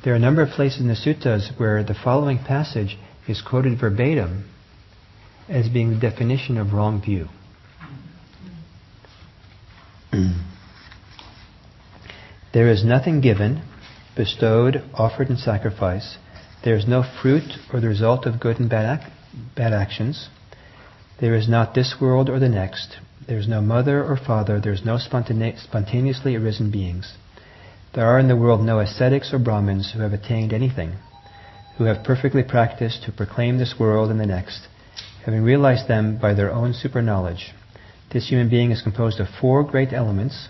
there 0.04 0.14
are 0.14 0.18
a 0.18 0.20
number 0.20 0.42
of 0.42 0.50
places 0.50 0.82
in 0.82 0.88
the 0.88 0.94
suttas 0.94 1.58
where 1.60 1.84
the 1.84 1.96
following 1.96 2.38
passage 2.38 2.98
is 3.28 3.42
quoted 3.42 3.80
verbatim 3.80 4.50
as 5.50 5.70
being 5.70 5.90
the 5.92 6.00
definition 6.00 6.58
of 6.58 6.74
wrong 6.74 7.02
view. 7.02 7.28
There 12.56 12.72
is 12.72 12.86
nothing 12.86 13.20
given, 13.20 13.64
bestowed, 14.16 14.82
offered 14.94 15.30
in 15.30 15.36
sacrifice. 15.36 16.18
There 16.64 16.78
is 16.78 16.88
no 16.88 17.04
fruit 17.22 17.52
or 17.74 17.82
the 17.82 17.90
result 17.90 18.26
of 18.26 18.40
good 18.40 18.62
and 18.62 18.70
bad, 18.70 19.02
ac- 19.02 19.12
bad 19.58 19.74
actions. 19.74 20.30
There 21.20 21.36
is 21.36 21.50
not 21.50 21.76
this 21.76 21.96
world 22.00 22.30
or 22.30 22.40
the 22.40 22.48
next. 22.48 22.96
There 23.28 23.40
is 23.40 23.48
no 23.48 23.62
mother 23.62 24.04
or 24.04 24.18
father. 24.18 24.60
There 24.60 24.74
is 24.74 24.86
no 24.86 24.98
spontane- 24.98 25.58
spontaneously 25.58 26.36
arisen 26.36 26.70
beings. 26.70 27.14
There 27.94 28.06
are 28.06 28.20
in 28.20 28.28
the 28.28 28.36
world 28.36 28.62
no 28.62 28.80
ascetics 28.80 29.34
or 29.34 29.40
Brahmins 29.40 29.92
who 29.94 30.02
have 30.02 30.14
attained 30.14 30.54
anything. 30.54 30.94
who 31.78 31.86
have 31.86 32.06
perfectly 32.06 32.44
practiced 32.44 33.04
to 33.04 33.12
proclaim 33.12 33.58
this 33.58 33.76
world 33.78 34.10
and 34.10 34.20
the 34.20 34.26
next, 34.26 34.68
having 35.26 35.44
realized 35.44 35.88
them 35.90 36.18
by 36.18 36.34
their 36.34 36.50
own 36.50 36.74
super 36.74 37.02
knowledge. 37.02 37.54
This 38.14 38.30
human 38.30 38.50
being 38.50 38.72
is 38.72 38.82
composed 38.82 39.20
of 39.20 39.28
four 39.42 39.62
great 39.64 39.92
elements, 39.92 40.48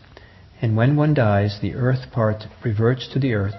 and 0.61 0.77
when 0.77 0.95
one 0.95 1.15
dies, 1.15 1.57
the 1.61 1.73
earth 1.73 2.11
part 2.11 2.43
reverts 2.63 3.07
to 3.07 3.19
the 3.19 3.33
earth, 3.33 3.55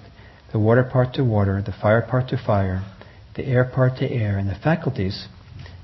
the 0.53 0.61
water 0.61 0.85
part 0.85 1.15
to 1.15 1.25
water, 1.25 1.61
the 1.61 1.73
fire 1.73 2.03
part 2.03 2.29
to 2.29 2.37
fire, 2.37 2.85
the 3.35 3.47
air 3.47 3.65
part 3.65 3.97
to 3.99 4.09
air, 4.09 4.39
and 4.39 4.49
the 4.49 4.55
faculties. 4.55 5.27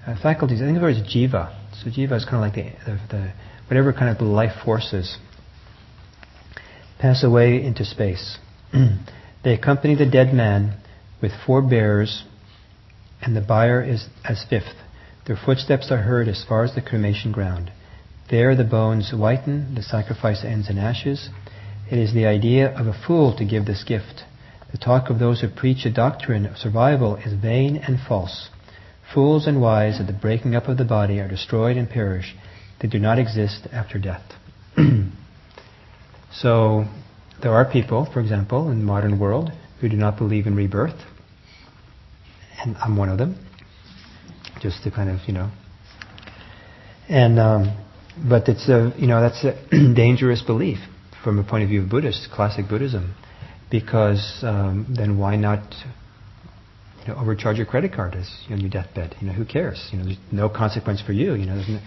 Uh, 0.07 0.15
faculties, 0.23 0.63
I 0.63 0.67
think 0.67 0.79
the 0.79 0.87
jiva. 0.87 1.62
So 1.83 1.91
jiva 1.91 2.13
is 2.13 2.25
kind 2.25 2.37
of 2.37 2.41
like 2.41 2.55
the, 2.55 2.71
the, 2.85 3.01
the 3.09 3.33
whatever 3.67 3.93
kind 3.93 4.09
of 4.09 4.19
the 4.19 4.25
life 4.25 4.53
forces 4.65 5.19
pass 7.01 7.25
away 7.25 7.61
into 7.61 7.85
space. 7.85 8.39
they 9.45 9.55
accompany 9.55 9.97
the 9.97 10.09
dead 10.09 10.33
man 10.33 10.81
with 11.21 11.33
four 11.45 11.61
bearers, 11.61 12.23
and 13.21 13.35
the 13.37 13.41
bier 13.41 13.83
is 13.83 14.07
as 14.25 14.45
fifth. 14.49 14.77
Their 15.27 15.37
footsteps 15.37 15.91
are 15.91 16.03
heard 16.03 16.29
as 16.29 16.45
far 16.49 16.63
as 16.63 16.75
the 16.75 16.83
cremation 16.83 17.33
ground. 17.33 17.73
There 18.31 18.55
the 18.55 18.65
bones 18.65 19.13
whiten, 19.13 19.75
the 19.75 19.83
sacrifice 19.83 20.45
ends 20.45 20.71
in 20.71 20.79
ashes. 20.79 21.31
It 21.91 21.99
is 21.99 22.15
the 22.15 22.27
idea 22.27 22.73
of 22.73 22.87
a 22.87 22.99
fool 23.07 23.37
to 23.37 23.45
give 23.45 23.67
this 23.67 23.83
gift. 23.83 24.23
The 24.71 24.79
talk 24.79 25.11
of 25.11 25.19
those 25.19 25.41
who 25.41 25.49
preach 25.49 25.85
a 25.85 25.93
doctrine 25.93 26.47
of 26.47 26.57
survival 26.57 27.17
is 27.17 27.35
vain 27.35 27.77
and 27.77 27.99
false. 28.01 28.49
Fools 29.15 29.47
and 29.47 29.61
wise 29.61 30.01
at 30.01 30.07
the 30.07 30.13
breaking 30.13 30.55
up 30.55 30.69
of 30.69 30.79
the 30.79 30.85
body 30.85 31.19
are 31.21 31.29
destroyed 31.29 31.77
and 31.77 31.89
perish. 31.89 32.35
They 32.81 32.89
do 32.89 32.99
not 32.99 33.19
exist 33.19 33.69
after 33.73 33.99
death. 33.99 34.23
so, 36.33 36.85
there 37.43 37.53
are 37.53 37.71
people, 37.71 38.09
for 38.13 38.21
example, 38.21 38.71
in 38.71 38.79
the 38.79 38.85
modern 38.85 39.19
world 39.19 39.51
who 39.81 39.89
do 39.89 39.97
not 39.97 40.17
believe 40.17 40.47
in 40.47 40.57
rebirth. 40.57 41.01
And 42.59 42.77
I'm 42.77 42.97
one 42.97 43.09
of 43.09 43.19
them. 43.19 43.37
Just 44.61 44.85
to 44.85 44.91
kind 44.91 45.11
of, 45.11 45.19
you 45.27 45.35
know. 45.35 45.51
And, 47.09 47.39
um, 47.39 47.85
but 48.29 48.49
it's 48.49 48.69
a, 48.69 48.95
you 48.97 49.09
know, 49.09 49.21
that's 49.21 49.45
a 49.45 49.55
dangerous 49.95 50.43
belief 50.43 50.79
from 51.23 51.39
a 51.39 51.45
point 51.45 51.65
of 51.65 51.69
view 51.69 51.83
of 51.83 51.91
Buddhist, 51.91 52.29
classic 52.33 52.69
Buddhism 52.69 53.15
because 53.73 54.41
um, 54.43 54.87
then 54.97 55.19
why 55.19 55.35
not 55.35 55.75
you 57.07 57.13
know, 57.13 57.21
overcharge 57.21 57.57
your 57.57 57.67
credit 57.67 57.93
card 57.93 58.15
as 58.15 58.31
on 58.51 58.61
your 58.61 58.71
deathbed? 58.71 59.17
You 59.21 59.29
know, 59.29 59.33
who 59.33 59.45
cares? 59.45 59.89
You 59.93 59.99
know, 59.99 60.05
there's 60.05 60.19
no 60.31 60.49
consequence 60.49 61.03
for 61.03 61.13
you. 61.13 61.35
You 61.35 61.47
know, 61.47 61.57
no, 61.57 61.81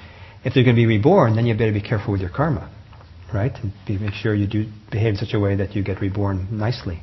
if 0.44 0.54
they're 0.54 0.64
going 0.64 0.76
to 0.76 0.82
be 0.82 0.86
reborn, 0.86 1.36
then 1.36 1.46
you 1.46 1.54
better 1.56 1.74
be 1.74 1.82
careful 1.82 2.12
with 2.12 2.22
your 2.22 2.30
karma, 2.30 2.72
right? 3.34 3.52
And 3.62 3.74
be, 3.88 3.98
make 3.98 4.14
sure 4.14 4.36
you 4.36 4.48
do 4.48 4.66
behave 4.92 5.14
in 5.14 5.16
such 5.18 5.34
a 5.34 5.40
way 5.40 5.56
that 5.56 5.76
you 5.76 5.84
get 5.84 6.02
reborn 6.02 6.48
nicely. 6.52 7.02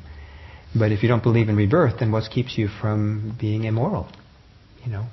But 0.77 0.91
if 0.91 1.03
you 1.03 1.09
don't 1.09 1.23
believe 1.23 1.49
in 1.49 1.55
rebirth, 1.55 1.99
then 1.99 2.11
what 2.11 2.29
keeps 2.31 2.57
you 2.57 2.67
from 2.81 3.37
being 3.39 3.65
immoral? 3.65 4.09
You 4.83 4.91
know, 4.91 5.05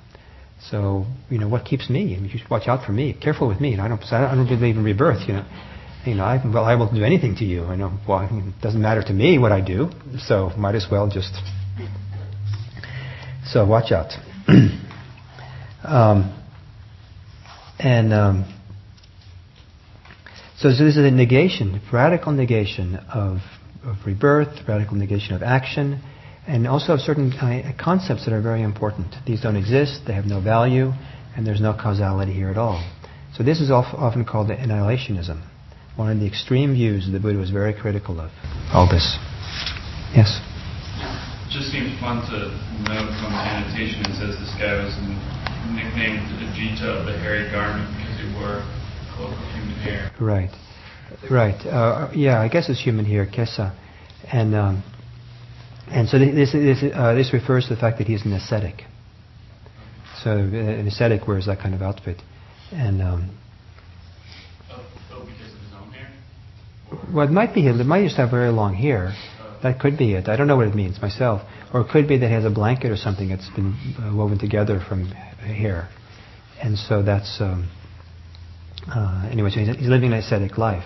so 0.69 1.05
you 1.29 1.37
know 1.37 1.47
what 1.47 1.65
keeps 1.65 1.89
me? 1.89 2.15
I 2.15 2.19
mean, 2.19 2.29
you 2.31 2.39
should 2.39 2.49
watch 2.49 2.67
out 2.67 2.85
for 2.85 2.91
me. 2.91 3.13
Careful 3.13 3.47
with 3.47 3.61
me. 3.61 3.77
I 3.79 3.87
don't. 3.87 4.01
I 4.11 4.35
don't 4.35 4.47
believe 4.47 4.75
in 4.75 4.83
rebirth. 4.83 5.27
You 5.27 5.35
know, 5.35 5.45
you 6.05 6.15
know, 6.15 6.23
I, 6.23 6.41
well, 6.43 6.65
I 6.65 6.75
will 6.75 6.91
do 6.91 7.03
anything 7.03 7.35
to 7.37 7.45
you. 7.45 7.65
I 7.65 7.75
know, 7.75 7.97
well, 8.07 8.27
it 8.31 8.61
doesn't 8.61 8.81
matter 8.81 9.03
to 9.03 9.13
me 9.13 9.37
what 9.37 9.51
I 9.51 9.61
do, 9.61 9.89
so 10.17 10.49
might 10.57 10.75
as 10.75 10.87
well 10.89 11.09
just. 11.09 11.31
So 13.45 13.65
watch 13.65 13.91
out. 13.91 14.11
um, 15.83 16.37
and 17.79 18.13
um, 18.13 18.61
so, 20.57 20.69
so 20.71 20.83
this 20.83 20.97
is 20.97 21.05
a 21.05 21.11
negation, 21.11 21.81
radical 21.91 22.31
negation 22.31 22.95
of, 22.95 23.37
of 23.83 23.97
rebirth, 24.05 24.67
radical 24.67 24.95
negation 24.95 25.33
of 25.33 25.41
action, 25.41 26.01
and 26.47 26.67
also 26.67 26.93
of 26.93 26.99
certain 26.99 27.33
uh, 27.33 27.71
concepts 27.81 28.25
that 28.25 28.33
are 28.33 28.41
very 28.41 28.61
important. 28.61 29.15
These 29.25 29.41
don't 29.41 29.55
exist, 29.55 30.01
they 30.05 30.13
have 30.13 30.25
no 30.25 30.39
value, 30.41 30.91
and 31.35 31.45
there's 31.45 31.61
no 31.61 31.73
causality 31.73 32.33
here 32.33 32.49
at 32.49 32.57
all. 32.57 32.87
So 33.35 33.43
this 33.43 33.59
is 33.59 33.71
often 33.71 34.25
called 34.25 34.49
the 34.49 34.55
annihilationism 34.55 35.47
one 35.95 36.11
of 36.11 36.19
the 36.19 36.27
extreme 36.27 36.73
views 36.73 37.09
the 37.11 37.19
Buddha 37.19 37.37
was 37.37 37.51
very 37.51 37.73
critical 37.73 38.19
of. 38.19 38.31
All 38.73 38.87
this. 38.89 39.17
Yes? 40.15 40.39
It 41.51 41.59
just 41.59 41.71
seems 41.73 41.99
fun 41.99 42.23
to 42.31 42.47
note 42.87 43.11
from 43.19 43.35
the 43.35 43.43
annotation 43.43 44.07
it 44.07 44.15
says 44.15 44.39
this 44.39 44.55
guy 44.55 44.71
was 44.79 44.95
nicknamed 45.75 46.23
Ajita 46.39 47.01
of 47.01 47.05
the 47.05 47.11
hairy 47.19 47.51
garment 47.51 47.91
because 47.91 48.23
he 48.23 48.33
wore 48.39 48.63
a 48.63 49.11
cloak 49.13 49.35
of 49.35 49.51
human 49.51 49.75
hair. 49.83 50.11
Right. 50.21 50.49
Right. 51.29 51.59
Uh, 51.65 52.09
yeah, 52.15 52.39
I 52.39 52.47
guess 52.47 52.69
it's 52.69 52.81
human 52.81 53.03
hair, 53.03 53.25
kesa. 53.27 53.75
And, 54.31 54.55
um, 54.55 54.83
and 55.87 56.07
so 56.07 56.19
this, 56.19 56.53
this, 56.53 56.85
uh, 56.95 57.15
this 57.15 57.33
refers 57.33 57.67
to 57.67 57.75
the 57.75 57.81
fact 57.81 57.97
that 57.97 58.07
he's 58.07 58.25
an 58.25 58.31
ascetic. 58.31 58.83
So 60.23 60.31
uh, 60.31 60.55
an 60.55 60.87
ascetic 60.87 61.27
wears 61.27 61.47
that 61.47 61.59
kind 61.59 61.75
of 61.75 61.81
outfit. 61.81 62.21
And 62.71 63.01
um, 63.01 63.37
Well, 67.13 67.27
it 67.27 67.31
might 67.31 67.53
be 67.53 67.61
him. 67.61 67.81
It 67.81 67.83
might 67.83 68.03
just 68.05 68.15
have 68.15 68.31
very 68.31 68.51
long 68.51 68.73
hair. 68.73 69.13
That 69.63 69.79
could 69.79 69.97
be 69.97 70.13
it. 70.13 70.27
I 70.27 70.35
don't 70.35 70.47
know 70.47 70.57
what 70.57 70.67
it 70.67 70.75
means 70.75 71.01
myself. 71.01 71.41
Or 71.73 71.81
it 71.81 71.89
could 71.89 72.07
be 72.07 72.17
that 72.17 72.27
he 72.27 72.33
has 72.33 72.45
a 72.45 72.49
blanket 72.49 72.91
or 72.91 72.97
something 72.97 73.29
that's 73.29 73.49
been 73.49 73.75
uh, 73.99 74.15
woven 74.15 74.39
together 74.39 74.79
from 74.87 75.07
hair. 75.07 75.89
And 76.61 76.77
so 76.77 77.03
that's. 77.03 77.39
Um, 77.39 77.69
uh, 78.87 79.29
anyway, 79.31 79.51
so 79.51 79.59
he's, 79.59 79.75
he's 79.77 79.87
living 79.87 80.11
an 80.11 80.19
ascetic 80.19 80.57
life. 80.57 80.83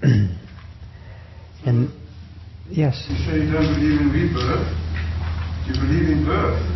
and 0.02 1.90
yes. 2.68 3.04
You 3.08 3.16
say 3.16 3.44
you 3.44 3.52
don't 3.52 3.74
believe 3.74 4.00
in 4.00 4.10
rebirth. 4.12 4.68
You 5.66 5.74
believe 5.74 6.08
in 6.10 6.24
birth. 6.24 6.74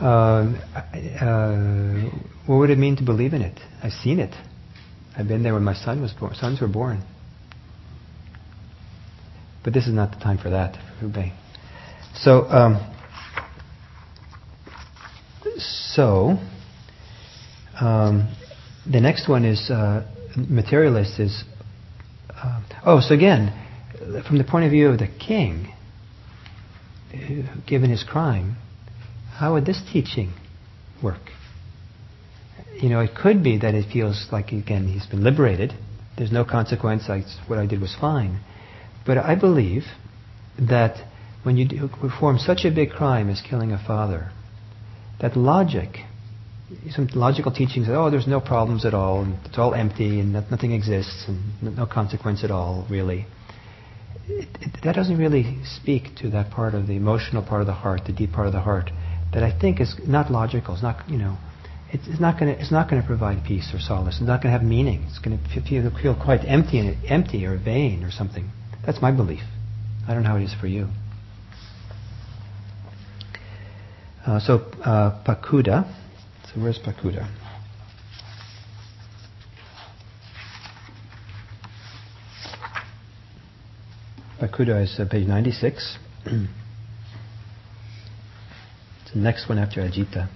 Uh, 0.00 0.44
uh, 1.20 2.10
what 2.46 2.56
would 2.56 2.70
it 2.70 2.78
mean 2.78 2.96
to 2.96 3.02
believe 3.02 3.32
in 3.32 3.42
it? 3.42 3.58
I've 3.82 3.92
seen 3.92 4.20
it. 4.20 4.34
I've 5.16 5.28
been 5.28 5.42
there 5.42 5.54
when 5.54 5.64
my 5.64 5.74
son 5.74 6.00
was. 6.00 6.12
Sons 6.38 6.60
were 6.60 6.68
born. 6.68 7.02
But 9.62 9.72
this 9.72 9.86
is 9.86 9.94
not 9.94 10.12
the 10.12 10.18
time 10.18 10.38
for 10.38 10.50
that, 10.50 10.76
for 11.00 11.32
So, 12.16 12.42
um, 12.50 12.94
so 15.58 16.38
um, 17.80 18.34
the 18.90 19.00
next 19.00 19.28
one 19.28 19.44
is 19.44 19.70
uh, 19.70 20.06
materialist. 20.36 21.18
Is 21.18 21.44
uh, 22.30 22.62
oh, 22.84 23.00
so 23.00 23.14
again, 23.14 23.52
from 24.26 24.38
the 24.38 24.44
point 24.44 24.66
of 24.66 24.70
view 24.70 24.88
of 24.88 24.98
the 24.98 25.08
king, 25.08 25.72
given 27.66 27.90
his 27.90 28.04
crime, 28.04 28.56
how 29.34 29.54
would 29.54 29.64
this 29.64 29.80
teaching 29.92 30.32
work? 31.02 31.20
You 32.80 32.88
know, 32.88 33.00
it 33.00 33.14
could 33.14 33.42
be 33.42 33.58
that 33.58 33.74
it 33.74 33.90
feels 33.92 34.26
like, 34.32 34.52
again, 34.52 34.88
he's 34.88 35.06
been 35.06 35.22
liberated. 35.22 35.72
There's 36.16 36.32
no 36.32 36.44
consequence. 36.44 37.04
I, 37.08 37.22
what 37.46 37.58
I 37.58 37.66
did 37.66 37.80
was 37.80 37.96
fine. 38.00 38.40
But 39.06 39.18
I 39.18 39.34
believe 39.34 39.84
that 40.58 40.96
when 41.42 41.56
you 41.56 41.88
perform 41.88 42.38
such 42.38 42.64
a 42.64 42.70
big 42.70 42.90
crime 42.90 43.28
as 43.28 43.42
killing 43.48 43.72
a 43.72 43.78
father, 43.78 44.30
that 45.20 45.36
logic, 45.36 45.98
some 46.90 47.08
logical 47.14 47.52
teachings 47.52 47.86
that, 47.86 47.96
oh, 47.96 48.10
there's 48.10 48.26
no 48.26 48.40
problems 48.40 48.84
at 48.84 48.94
all, 48.94 49.22
and 49.22 49.34
it's 49.44 49.58
all 49.58 49.74
empty, 49.74 50.20
and 50.20 50.32
nothing 50.32 50.72
exists, 50.72 51.26
and 51.28 51.76
no 51.76 51.86
consequence 51.86 52.42
at 52.42 52.50
all, 52.50 52.86
really. 52.90 53.26
It, 54.26 54.48
it, 54.60 54.80
that 54.84 54.94
doesn't 54.94 55.18
really 55.18 55.58
speak 55.64 56.16
to 56.22 56.30
that 56.30 56.50
part 56.50 56.74
of 56.74 56.86
the 56.86 56.94
emotional 56.94 57.42
part 57.42 57.60
of 57.60 57.66
the 57.66 57.74
heart, 57.74 58.02
the 58.06 58.12
deep 58.12 58.32
part 58.32 58.46
of 58.46 58.52
the 58.52 58.60
heart, 58.60 58.90
that 59.34 59.42
I 59.42 59.56
think 59.58 59.80
is 59.80 59.94
not 60.06 60.30
logical. 60.30 60.74
It's 60.74 60.82
not, 60.82 61.08
you 61.08 61.18
know, 61.18 61.36
it's, 61.94 62.20
not 62.20 62.38
going 62.40 62.52
to, 62.52 62.60
it's 62.60 62.72
not 62.72 62.90
going 62.90 63.00
to 63.00 63.06
provide 63.06 63.44
peace 63.46 63.70
or 63.72 63.78
solace. 63.78 64.16
It's 64.16 64.26
not 64.26 64.42
going 64.42 64.52
to 64.52 64.58
have 64.58 64.66
meaning. 64.66 65.04
It's 65.08 65.20
going 65.20 65.38
to 65.38 65.60
feel, 65.62 65.90
feel 66.02 66.14
quite 66.20 66.40
empty 66.44 66.80
and 66.80 66.96
empty 67.06 67.46
or 67.46 67.56
vain 67.56 68.02
or 68.02 68.10
something. 68.10 68.50
That's 68.84 69.00
my 69.00 69.12
belief. 69.12 69.42
I 70.06 70.12
don't 70.12 70.24
know 70.24 70.30
how 70.30 70.36
it 70.36 70.42
is 70.42 70.54
for 70.60 70.66
you. 70.66 70.88
Uh, 74.26 74.40
so 74.40 74.56
uh, 74.84 75.22
Pakudha. 75.24 75.84
So 76.52 76.60
where's 76.60 76.78
Pakudha? 76.78 77.30
Pakudha 84.40 84.82
is 84.82 84.98
uh, 84.98 85.06
page 85.08 85.28
96. 85.28 85.98
it's 86.26 86.48
the 89.14 89.20
next 89.20 89.48
one 89.48 89.58
after 89.58 89.80
Ajita. 89.80 90.28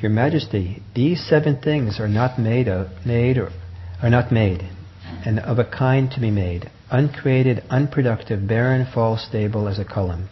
Your 0.00 0.10
Majesty, 0.10 0.82
these 0.94 1.26
seven 1.26 1.60
things 1.60 1.98
are 1.98 2.08
not 2.08 2.38
made 2.38 2.68
of, 2.68 2.88
made 3.04 3.38
or 3.38 3.50
are 4.02 4.10
not 4.10 4.30
made, 4.30 4.68
and 5.24 5.38
of 5.40 5.58
a 5.58 5.64
kind 5.64 6.10
to 6.12 6.20
be 6.20 6.30
made, 6.30 6.70
uncreated, 6.90 7.62
unproductive, 7.70 8.46
barren, 8.46 8.86
false, 8.92 9.26
stable 9.26 9.68
as 9.68 9.78
a 9.78 9.84
column. 9.84 10.28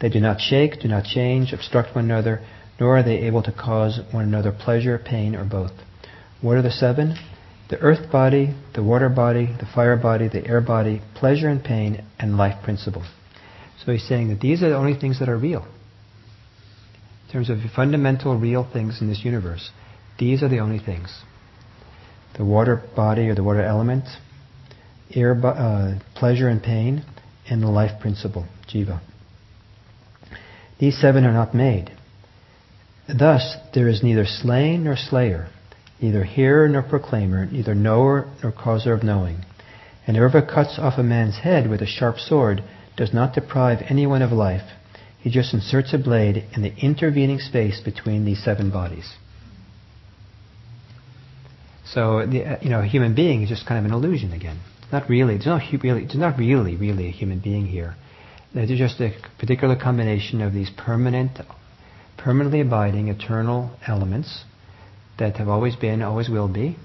They 0.00 0.08
do 0.08 0.20
not 0.20 0.40
shake, 0.40 0.80
do 0.80 0.88
not 0.88 1.04
change, 1.04 1.52
obstruct 1.52 1.94
one 1.94 2.04
another, 2.06 2.40
nor 2.80 2.98
are 2.98 3.02
they 3.02 3.18
able 3.18 3.42
to 3.44 3.52
cause 3.52 4.00
one 4.12 4.24
another 4.24 4.52
pleasure, 4.52 4.98
pain, 4.98 5.34
or 5.34 5.44
both. 5.44 5.72
What 6.40 6.56
are 6.56 6.62
the 6.62 6.70
seven? 6.70 7.16
the 7.68 7.78
earth 7.78 8.10
body, 8.10 8.54
the 8.74 8.82
water 8.82 9.08
body, 9.08 9.46
the 9.58 9.66
fire 9.74 9.96
body, 9.96 10.28
the 10.28 10.46
air 10.46 10.60
body, 10.60 11.02
pleasure 11.14 11.48
and 11.48 11.62
pain, 11.62 12.04
and 12.18 12.36
life 12.36 12.62
principle. 12.62 13.04
So 13.84 13.92
he's 13.92 14.06
saying 14.06 14.28
that 14.28 14.40
these 14.40 14.62
are 14.62 14.68
the 14.68 14.76
only 14.76 14.98
things 14.98 15.18
that 15.18 15.28
are 15.28 15.36
real. 15.36 15.66
In 17.26 17.32
terms 17.32 17.50
of 17.50 17.58
fundamental 17.74 18.38
real 18.38 18.68
things 18.72 19.00
in 19.00 19.08
this 19.08 19.24
universe, 19.24 19.70
these 20.18 20.42
are 20.42 20.48
the 20.48 20.60
only 20.60 20.78
things. 20.78 21.22
The 22.36 22.44
water 22.44 22.82
body 22.94 23.28
or 23.28 23.34
the 23.34 23.42
water 23.42 23.62
element, 23.62 24.04
air, 25.12 25.34
uh, 25.44 25.98
pleasure 26.14 26.48
and 26.48 26.62
pain, 26.62 27.04
and 27.48 27.62
the 27.62 27.68
life 27.68 28.00
principle, 28.00 28.46
jiva. 28.68 29.00
These 30.78 31.00
seven 31.00 31.24
are 31.24 31.32
not 31.32 31.54
made. 31.54 31.92
Thus, 33.08 33.56
there 33.74 33.88
is 33.88 34.02
neither 34.02 34.26
slain 34.26 34.84
nor 34.84 34.96
slayer, 34.96 35.48
neither 36.00 36.24
hearer 36.24 36.68
nor 36.68 36.82
proclaimer, 36.82 37.46
neither 37.46 37.74
knower 37.74 38.30
nor 38.42 38.52
causer 38.52 38.92
of 38.92 39.02
knowing. 39.02 39.44
And 40.06 40.16
whoever 40.16 40.42
cuts 40.42 40.78
off 40.78 40.98
a 40.98 41.02
man's 41.02 41.38
head 41.38 41.68
with 41.68 41.80
a 41.82 41.86
sharp 41.86 42.18
sword 42.18 42.62
does 42.96 43.12
not 43.12 43.34
deprive 43.34 43.84
anyone 43.88 44.22
of 44.22 44.32
life. 44.32 44.62
He 45.26 45.32
just 45.32 45.52
inserts 45.52 45.92
a 45.92 45.98
blade 45.98 46.44
in 46.52 46.62
the 46.62 46.72
intervening 46.76 47.40
space 47.40 47.80
between 47.80 48.24
these 48.24 48.44
seven 48.44 48.70
bodies. 48.70 49.12
So, 51.84 52.24
the, 52.24 52.44
uh, 52.44 52.58
you 52.62 52.70
know, 52.70 52.82
a 52.82 52.86
human 52.86 53.16
being 53.16 53.42
is 53.42 53.48
just 53.48 53.66
kind 53.66 53.84
of 53.84 53.90
an 53.90 53.92
illusion 53.92 54.32
again. 54.32 54.60
Not 54.92 55.08
really, 55.08 55.34
there's 55.34 55.46
not 55.46 55.62
really, 55.82 56.06
not 56.14 56.38
really, 56.38 56.76
really 56.76 57.08
a 57.08 57.10
human 57.10 57.40
being 57.40 57.66
here. 57.66 57.96
There's 58.54 58.68
just 58.78 59.00
a 59.00 59.16
particular 59.36 59.74
combination 59.74 60.40
of 60.42 60.52
these 60.52 60.70
permanent, 60.76 61.40
permanently 62.16 62.60
abiding, 62.60 63.08
eternal 63.08 63.76
elements 63.84 64.44
that 65.18 65.38
have 65.38 65.48
always 65.48 65.74
been, 65.74 66.02
always 66.02 66.28
will 66.28 66.46
be. 66.46 66.76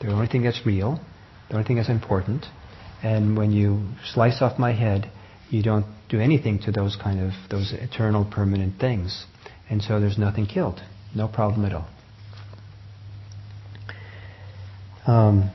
They're 0.00 0.10
the 0.10 0.14
only 0.14 0.28
thing 0.28 0.44
that's 0.44 0.64
real, 0.64 1.00
the 1.48 1.56
only 1.56 1.66
thing 1.66 1.78
that's 1.78 1.88
important. 1.88 2.46
And 3.02 3.36
when 3.36 3.50
you 3.50 3.88
slice 4.12 4.40
off 4.40 4.56
my 4.56 4.70
head, 4.70 5.10
you 5.50 5.64
don't 5.64 5.97
do 6.08 6.20
anything 6.20 6.58
to 6.60 6.72
those 6.72 6.96
kind 6.96 7.20
of 7.20 7.32
those 7.50 7.72
eternal, 7.72 8.24
permanent 8.24 8.80
things. 8.80 9.26
And 9.70 9.82
so 9.82 10.00
there's 10.00 10.18
nothing 10.18 10.46
killed, 10.46 10.80
no 11.14 11.28
problem 11.28 11.64
at 11.64 11.72
all. 11.72 11.88
Um, 15.06 15.50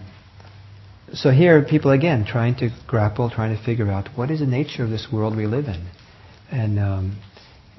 so 1.13 1.29
here, 1.29 1.63
people 1.63 1.91
again 1.91 2.25
trying 2.25 2.55
to 2.55 2.69
grapple, 2.87 3.29
trying 3.29 3.55
to 3.55 3.63
figure 3.63 3.89
out 3.91 4.09
what 4.15 4.31
is 4.31 4.39
the 4.39 4.47
nature 4.47 4.83
of 4.83 4.89
this 4.89 5.07
world 5.11 5.37
we 5.37 5.45
live 5.45 5.65
in, 5.65 5.87
and 6.51 6.79
um, 6.79 7.21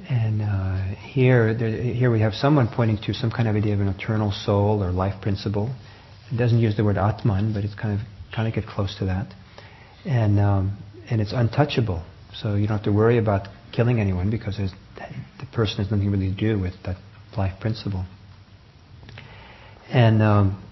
and 0.09 0.43
uh, 0.43 0.95
here, 1.01 1.55
there, 1.55 1.70
here 1.70 2.11
we 2.11 2.20
have 2.20 2.35
someone 2.35 2.68
pointing 2.72 2.99
to 3.07 3.14
some 3.14 3.31
kind 3.31 3.49
of 3.49 3.57
idea 3.57 3.75
of 3.75 3.81
an 3.81 3.89
eternal 3.89 4.33
soul 4.33 4.83
or 4.83 4.93
life 4.93 5.20
principle. 5.20 5.75
It 6.33 6.37
doesn't 6.37 6.59
use 6.59 6.77
the 6.77 6.85
word 6.85 6.97
Atman, 6.97 7.55
but 7.55 7.64
it's 7.64 7.75
kind 7.75 7.99
of 7.99 8.07
kind 8.35 8.47
of 8.47 8.55
get 8.55 8.66
close 8.66 8.97
to 8.99 9.07
that, 9.07 9.35
and 10.05 10.39
um, 10.39 10.79
and 11.11 11.20
it's 11.20 11.33
untouchable. 11.33 12.05
So 12.41 12.55
you 12.55 12.66
don't 12.66 12.78
have 12.78 12.85
to 12.85 12.93
worry 12.93 13.18
about 13.18 13.49
killing 13.72 14.01
anyone 14.01 14.30
because 14.30 14.57
the 14.57 15.47
person 15.53 15.78
has 15.78 15.91
nothing 15.91 16.11
really 16.11 16.30
to 16.30 16.37
do 16.37 16.59
with 16.61 16.74
that 16.85 16.97
life 17.37 17.61
principle. 17.61 18.05
And 19.91 20.22
um, 20.22 20.62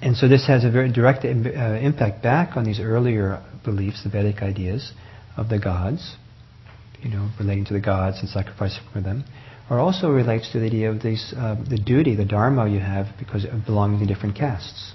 and 0.00 0.16
so 0.16 0.28
this 0.28 0.46
has 0.46 0.64
a 0.64 0.70
very 0.70 0.92
direct 0.92 1.24
uh, 1.24 1.28
impact 1.28 2.22
back 2.22 2.56
on 2.56 2.64
these 2.64 2.78
earlier 2.78 3.42
beliefs, 3.64 4.04
the 4.04 4.10
Vedic 4.10 4.42
ideas 4.42 4.92
of 5.36 5.48
the 5.48 5.58
gods 5.58 6.16
you 7.02 7.10
know, 7.10 7.30
relating 7.38 7.64
to 7.66 7.72
the 7.72 7.80
gods 7.80 8.18
and 8.20 8.28
sacrificing 8.28 8.82
for 8.92 9.00
them, 9.00 9.24
or 9.70 9.78
also 9.78 10.10
relates 10.10 10.50
to 10.52 10.58
the 10.58 10.66
idea 10.66 10.90
of 10.90 11.02
these, 11.02 11.32
uh, 11.36 11.56
the 11.68 11.78
duty, 11.78 12.16
the 12.16 12.24
dharma 12.24 12.68
you 12.68 12.80
have 12.80 13.06
because 13.18 13.44
of 13.44 13.64
belonging 13.66 14.00
to 14.00 14.06
different 14.06 14.36
castes. 14.36 14.92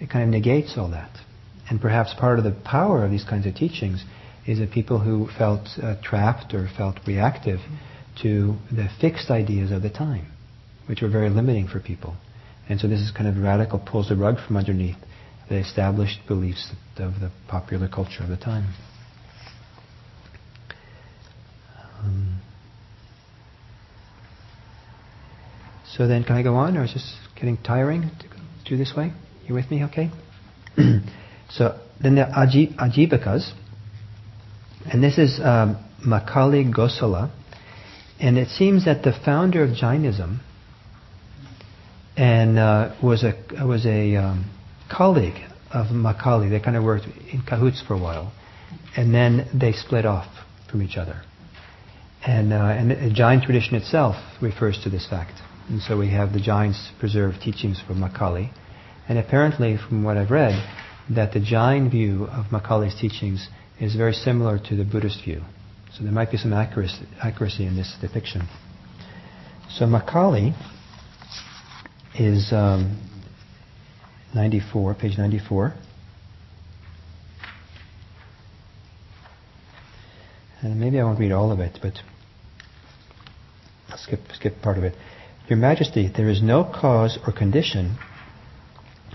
It 0.00 0.10
kind 0.10 0.24
of 0.24 0.30
negates 0.30 0.74
all 0.76 0.90
that. 0.90 1.10
And 1.70 1.80
perhaps 1.80 2.14
part 2.18 2.38
of 2.38 2.44
the 2.44 2.56
power 2.64 3.04
of 3.04 3.10
these 3.10 3.24
kinds 3.24 3.46
of 3.46 3.54
teachings 3.54 4.04
is 4.46 4.58
that 4.58 4.70
people 4.70 5.00
who 5.00 5.28
felt 5.36 5.68
uh, 5.82 5.96
trapped 6.02 6.54
or 6.54 6.68
felt 6.76 6.96
reactive 7.06 7.60
to 8.22 8.56
the 8.72 8.88
fixed 9.00 9.30
ideas 9.30 9.70
of 9.70 9.82
the 9.82 9.90
time, 9.90 10.26
which 10.86 11.02
were 11.02 11.10
very 11.10 11.28
limiting 11.28 11.68
for 11.68 11.80
people. 11.80 12.16
And 12.68 12.80
so 12.80 12.88
this 12.88 13.00
is 13.00 13.10
kind 13.10 13.28
of 13.28 13.42
radical, 13.42 13.78
pulls 13.78 14.08
the 14.08 14.16
rug 14.16 14.36
from 14.46 14.56
underneath 14.56 14.96
the 15.48 15.56
established 15.56 16.20
beliefs 16.26 16.70
of 16.96 17.20
the 17.20 17.30
popular 17.48 17.88
culture 17.88 18.22
of 18.22 18.28
the 18.28 18.36
time. 18.36 18.74
Um, 22.00 22.40
so 25.96 26.06
then, 26.06 26.24
can 26.24 26.36
I 26.36 26.42
go 26.42 26.54
on, 26.54 26.76
or 26.76 26.84
is 26.84 26.94
this 26.94 27.16
getting 27.34 27.56
tiring 27.56 28.02
to 28.02 28.68
do 28.68 28.76
this 28.76 28.92
way? 28.96 29.12
You 29.46 29.54
with 29.54 29.70
me? 29.70 29.84
Okay. 29.84 30.10
so 31.50 31.78
then 32.02 32.14
the 32.14 32.22
Ajib, 32.22 32.76
Ajivakas, 32.76 33.52
and 34.90 35.02
this 35.02 35.18
is 35.18 35.40
um, 35.42 35.82
Makkhali 36.06 36.72
Gosala, 36.74 37.30
and 38.20 38.38
it 38.38 38.48
seems 38.48 38.84
that 38.84 39.02
the 39.02 39.12
founder 39.24 39.62
of 39.62 39.74
Jainism 39.74 40.40
and 42.16 42.58
uh, 42.58 42.94
was 43.02 43.24
a 43.24 43.64
was 43.64 43.86
a 43.86 44.16
um, 44.16 44.50
colleague 44.90 45.40
of 45.70 45.86
Makkhali. 45.86 46.50
They 46.50 46.60
kind 46.60 46.76
of 46.76 46.84
worked 46.84 47.06
in 47.32 47.42
cahoots 47.42 47.82
for 47.86 47.94
a 47.94 47.98
while, 47.98 48.32
and 48.96 49.14
then 49.14 49.48
they 49.54 49.72
split 49.72 50.06
off 50.06 50.26
from 50.70 50.82
each 50.82 50.96
other. 50.96 51.22
And, 52.26 52.52
uh, 52.52 52.56
and 52.56 52.90
the 52.90 53.10
Jain 53.14 53.40
tradition 53.40 53.76
itself 53.76 54.16
refers 54.42 54.80
to 54.82 54.90
this 54.90 55.06
fact. 55.08 55.40
And 55.68 55.80
so 55.80 55.96
we 55.98 56.10
have 56.10 56.32
the 56.32 56.40
Jains 56.40 56.90
preserved 56.98 57.40
teachings 57.40 57.80
from 57.86 58.00
Makkhali. 58.00 58.50
And 59.08 59.18
apparently, 59.18 59.76
from 59.76 60.02
what 60.02 60.16
I've 60.16 60.30
read, 60.30 60.52
that 61.10 61.32
the 61.32 61.40
Jain 61.40 61.90
view 61.90 62.24
of 62.24 62.46
Makkhali's 62.46 62.98
teachings 63.00 63.48
is 63.80 63.94
very 63.94 64.12
similar 64.12 64.58
to 64.58 64.76
the 64.76 64.84
Buddhist 64.84 65.24
view. 65.24 65.42
So 65.96 66.04
there 66.04 66.12
might 66.12 66.30
be 66.30 66.36
some 66.36 66.52
accuracy, 66.52 67.06
accuracy 67.22 67.64
in 67.64 67.76
this 67.76 67.96
depiction. 68.00 68.48
So 69.70 69.86
Makali 69.86 70.54
is 72.18 72.52
um, 72.52 72.98
94, 74.34 74.94
page 74.94 75.16
94. 75.16 75.74
And 80.60 80.80
maybe 80.80 80.98
I 80.98 81.04
won't 81.04 81.20
read 81.20 81.32
all 81.32 81.52
of 81.52 81.60
it, 81.60 81.78
but 81.80 81.94
I'll 83.88 83.98
skip, 83.98 84.20
skip 84.34 84.60
part 84.60 84.76
of 84.76 84.84
it. 84.84 84.94
Your 85.48 85.58
Majesty, 85.58 86.10
there 86.14 86.28
is 86.28 86.42
no 86.42 86.64
cause 86.64 87.18
or 87.26 87.32
condition 87.32 87.96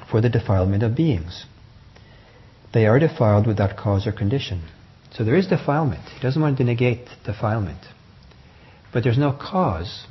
for 0.09 0.21
the 0.21 0.29
defilement 0.29 0.81
of 0.81 0.95
beings. 0.95 1.45
They 2.73 2.85
are 2.87 2.99
defiled 2.99 3.47
without 3.47 3.77
cause 3.77 4.07
or 4.07 4.11
condition. 4.11 4.63
So 5.13 5.23
there 5.23 5.35
is 5.35 5.47
defilement. 5.47 6.01
He 6.09 6.19
doesn't 6.21 6.41
want 6.41 6.57
to 6.57 6.63
negate 6.63 7.07
defilement. 7.25 7.79
But 8.91 9.03
there's 9.03 9.17
no 9.17 9.31
cause 9.31 10.07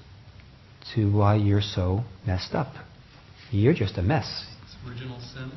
to 0.95 1.11
why 1.13 1.37
you're 1.37 1.61
so 1.61 2.05
messed 2.27 2.55
up. 2.55 2.75
You're 3.51 3.75
just 3.75 3.99
a 3.99 4.03
mess. 4.03 4.47
It's 4.63 4.77
original 4.89 5.21
sin? 5.21 5.51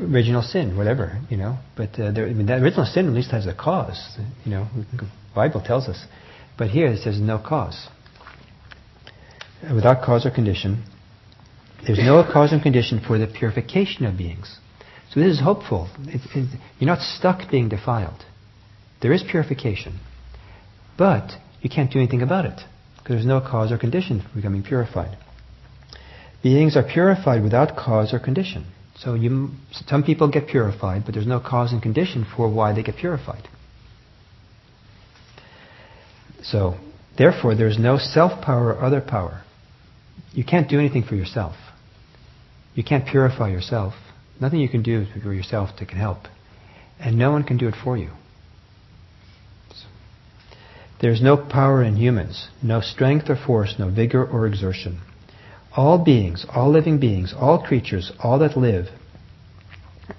original 0.00 0.42
sin, 0.42 0.76
whatever, 0.76 1.20
you 1.30 1.36
know. 1.36 1.58
But 1.76 1.98
uh, 1.98 2.12
there, 2.12 2.26
I 2.26 2.32
mean, 2.32 2.46
that 2.46 2.60
original 2.60 2.86
sin 2.86 3.06
at 3.06 3.12
least 3.12 3.30
has 3.30 3.46
a 3.46 3.54
cause, 3.54 4.18
you 4.44 4.50
know. 4.50 4.68
The 4.96 5.06
Bible 5.34 5.62
tells 5.64 5.88
us. 5.88 6.04
But 6.56 6.70
here 6.70 6.88
it 6.88 7.02
says 7.02 7.20
no 7.20 7.38
cause. 7.38 7.88
Without 9.62 10.04
cause 10.04 10.26
or 10.26 10.30
condition. 10.30 10.84
There's 11.86 11.98
no 11.98 12.24
cause 12.30 12.52
and 12.52 12.62
condition 12.62 13.00
for 13.06 13.18
the 13.18 13.26
purification 13.26 14.06
of 14.06 14.16
beings. 14.16 14.58
So 15.14 15.20
this 15.20 15.34
is 15.34 15.40
hopeful. 15.40 15.88
It, 16.08 16.20
it, 16.34 16.60
you're 16.80 16.88
not 16.88 17.00
stuck 17.00 17.48
being 17.48 17.68
defiled. 17.68 18.24
There 19.00 19.12
is 19.12 19.22
purification. 19.22 20.00
But 20.98 21.30
you 21.62 21.70
can't 21.70 21.92
do 21.92 22.00
anything 22.00 22.20
about 22.20 22.44
it 22.46 22.60
because 22.96 23.16
there's 23.16 23.26
no 23.26 23.40
cause 23.40 23.70
or 23.70 23.78
condition 23.78 24.20
for 24.22 24.34
becoming 24.34 24.64
purified. 24.64 25.16
Beings 26.42 26.76
are 26.76 26.82
purified 26.82 27.42
without 27.44 27.76
cause 27.76 28.12
or 28.12 28.18
condition. 28.18 28.66
So 28.96 29.14
you, 29.14 29.50
some 29.86 30.02
people 30.02 30.28
get 30.30 30.48
purified, 30.48 31.02
but 31.04 31.14
there's 31.14 31.26
no 31.26 31.40
cause 31.40 31.72
and 31.72 31.80
condition 31.80 32.26
for 32.36 32.52
why 32.52 32.74
they 32.74 32.82
get 32.82 32.96
purified. 32.96 33.48
So, 36.42 36.74
therefore, 37.16 37.54
there's 37.54 37.78
no 37.78 37.98
self 37.98 38.44
power 38.44 38.74
or 38.74 38.82
other 38.84 39.00
power. 39.00 39.42
You 40.32 40.44
can't 40.44 40.68
do 40.68 40.78
anything 40.78 41.04
for 41.04 41.14
yourself. 41.14 41.54
You 42.74 42.84
can't 42.84 43.06
purify 43.06 43.50
yourself. 43.50 43.94
Nothing 44.40 44.60
you 44.60 44.68
can 44.68 44.82
do 44.82 45.06
for 45.22 45.32
yourself 45.32 45.70
that 45.78 45.88
can 45.88 45.98
help. 45.98 46.26
And 46.98 47.18
no 47.18 47.30
one 47.30 47.44
can 47.44 47.56
do 47.56 47.68
it 47.68 47.74
for 47.82 47.96
you. 47.96 48.10
There's 51.00 51.22
no 51.22 51.36
power 51.36 51.82
in 51.82 51.96
humans, 51.96 52.48
no 52.62 52.80
strength 52.80 53.28
or 53.28 53.36
force, 53.36 53.74
no 53.78 53.90
vigor 53.90 54.24
or 54.24 54.46
exertion. 54.46 55.00
All 55.76 56.02
beings, 56.02 56.46
all 56.54 56.70
living 56.70 56.98
beings, 56.98 57.34
all 57.36 57.62
creatures, 57.62 58.12
all 58.22 58.38
that 58.38 58.56
live 58.56 58.86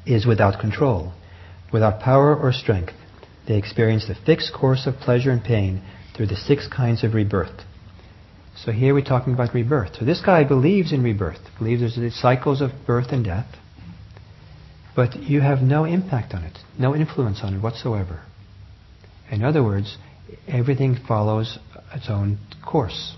is 0.06 0.26
without 0.26 0.60
control, 0.60 1.14
without 1.72 2.02
power 2.02 2.36
or 2.36 2.52
strength. 2.52 2.94
They 3.48 3.58
experience 3.58 4.08
the 4.08 4.16
fixed 4.16 4.54
course 4.54 4.86
of 4.86 4.96
pleasure 4.96 5.32
and 5.32 5.44
pain 5.44 5.82
through 6.16 6.28
the 6.28 6.36
six 6.36 6.68
kinds 6.68 7.04
of 7.04 7.14
rebirth. 7.14 7.64
So 8.56 8.72
here 8.72 8.94
we're 8.94 9.04
talking 9.04 9.34
about 9.34 9.54
rebirth. 9.54 9.96
So 10.00 10.06
this 10.06 10.22
guy 10.22 10.44
believes 10.44 10.92
in 10.92 11.04
rebirth, 11.04 11.40
believes 11.58 11.96
there's 11.96 12.16
cycles 12.16 12.62
of 12.62 12.72
birth 12.86 13.08
and 13.12 13.24
death, 13.24 13.48
but 14.96 15.16
you 15.24 15.42
have 15.42 15.60
no 15.60 15.84
impact 15.84 16.34
on 16.34 16.44
it, 16.44 16.58
no 16.80 16.96
influence 16.96 17.42
on 17.44 17.54
it 17.54 17.62
whatsoever. 17.62 18.22
In 19.30 19.44
other 19.44 19.64
words, 19.64 19.98
everything 20.48 20.98
follows 21.08 21.60
its 21.94 22.10
own 22.10 22.38
course. 22.66 23.16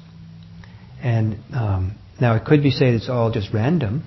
And 1.02 1.38
um, 1.54 1.98
now 2.20 2.36
it 2.36 2.46
could 2.46 2.64
be 2.64 2.72
said 2.72 2.94
it's 2.94 3.10
all 3.10 3.32
just 3.32 3.54
random 3.54 4.04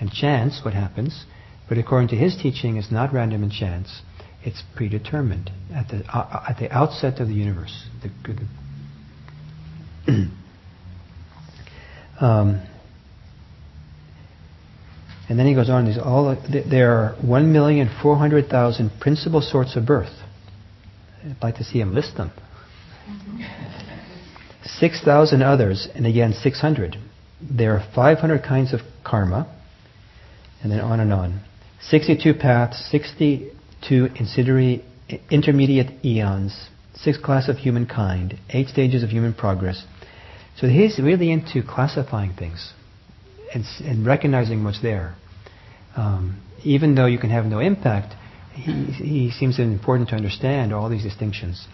and 0.00 0.10
chance 0.10 0.60
what 0.64 0.74
happens, 0.74 1.24
but 1.68 1.78
according 1.78 2.08
to 2.08 2.16
his 2.16 2.36
teaching, 2.36 2.76
it's 2.76 2.90
not 2.90 3.12
random 3.12 3.42
and 3.42 3.52
chance. 3.52 4.02
It's 4.42 4.62
predetermined 4.76 5.50
at 5.74 5.88
the 5.88 6.04
uh, 6.12 6.44
at 6.48 6.58
the 6.58 6.70
outset 6.70 7.20
of 7.20 7.28
the 7.28 7.34
universe. 7.34 7.86
The, 8.02 8.10
um, 12.20 12.60
and 15.28 15.38
then 15.38 15.46
he 15.46 15.54
goes 15.54 15.70
on. 15.70 15.86
All 15.98 16.36
there 16.70 16.92
are 16.92 17.16
one 17.22 17.52
million 17.52 17.90
four 18.02 18.16
hundred 18.16 18.48
thousand 18.48 18.90
principal 19.00 19.40
sorts 19.40 19.76
of 19.76 19.86
birth. 19.86 20.12
I'd 21.24 21.42
like 21.42 21.56
to 21.56 21.64
see 21.64 21.80
him 21.80 21.94
list 21.94 22.16
them. 22.16 22.30
Mm-hmm. 23.08 23.42
6,000 24.66 25.42
others, 25.42 25.88
and 25.94 26.06
again 26.06 26.32
600. 26.32 26.96
There 27.40 27.72
are 27.76 27.84
500 27.94 28.42
kinds 28.42 28.72
of 28.72 28.80
karma, 29.04 29.46
and 30.62 30.72
then 30.72 30.80
on 30.80 31.00
and 31.00 31.12
on. 31.12 31.40
62 31.82 32.34
paths, 32.34 32.88
62 32.90 34.08
intermediate 35.30 36.04
eons, 36.04 36.68
six 36.94 37.18
class 37.18 37.48
of 37.48 37.56
humankind, 37.56 38.38
eight 38.50 38.68
stages 38.68 39.02
of 39.02 39.10
human 39.10 39.34
progress. 39.34 39.84
So 40.56 40.66
he's 40.66 40.98
really 40.98 41.30
into 41.30 41.62
classifying 41.62 42.32
things 42.32 42.72
and, 43.54 43.64
and 43.84 44.04
recognizing 44.04 44.64
what's 44.64 44.82
there. 44.82 45.14
Um, 45.96 46.42
even 46.64 46.94
though 46.94 47.06
you 47.06 47.18
can 47.18 47.30
have 47.30 47.44
no 47.44 47.60
impact, 47.60 48.14
he, 48.52 48.72
he 48.72 49.30
seems 49.30 49.58
important 49.58 50.10
to 50.10 50.16
understand 50.16 50.72
all 50.72 50.88
these 50.88 51.02
distinctions. 51.02 51.66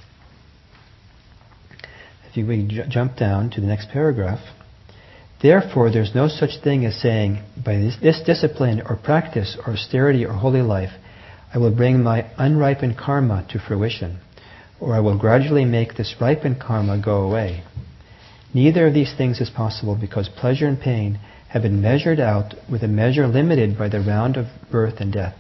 If 2.29 2.37
you 2.37 2.67
j- 2.69 2.85
jump 2.89 3.17
down 3.17 3.51
to 3.51 3.61
the 3.61 3.67
next 3.67 3.89
paragraph, 3.91 4.41
therefore 5.43 5.91
there's 5.91 6.15
no 6.15 6.29
such 6.29 6.63
thing 6.63 6.85
as 6.85 7.01
saying, 7.01 7.43
by 7.65 7.77
this, 7.77 7.97
this 8.01 8.21
discipline 8.25 8.83
or 8.87 8.97
practice 8.97 9.57
or 9.67 9.73
austerity 9.73 10.25
or 10.25 10.33
holy 10.33 10.63
life, 10.63 10.93
I 11.53 11.59
will 11.59 11.75
bring 11.75 12.03
my 12.03 12.31
unripened 12.39 12.97
karma 12.97 13.47
to 13.51 13.59
fruition, 13.59 14.21
or 14.81 14.95
I 14.95 15.01
will 15.01 15.19
gradually 15.19 15.65
make 15.65 15.97
this 15.97 16.15
ripened 16.21 16.61
karma 16.61 17.03
go 17.03 17.23
away. 17.23 17.65
Neither 18.55 18.87
of 18.87 18.95
these 18.95 19.15
things 19.17 19.41
is 19.41 19.51
possible 19.51 19.97
because 20.01 20.29
pleasure 20.29 20.67
and 20.67 20.81
pain 20.81 21.19
have 21.51 21.63
been 21.63 21.83
measured 21.83 22.21
out 22.21 22.55
with 22.71 22.83
a 22.83 22.89
measure 22.89 23.27
limited 23.27 23.77
by 23.77 23.89
the 23.89 24.01
round 24.01 24.37
of 24.37 24.47
birth 24.71 25.01
and 25.01 25.13
death. 25.13 25.35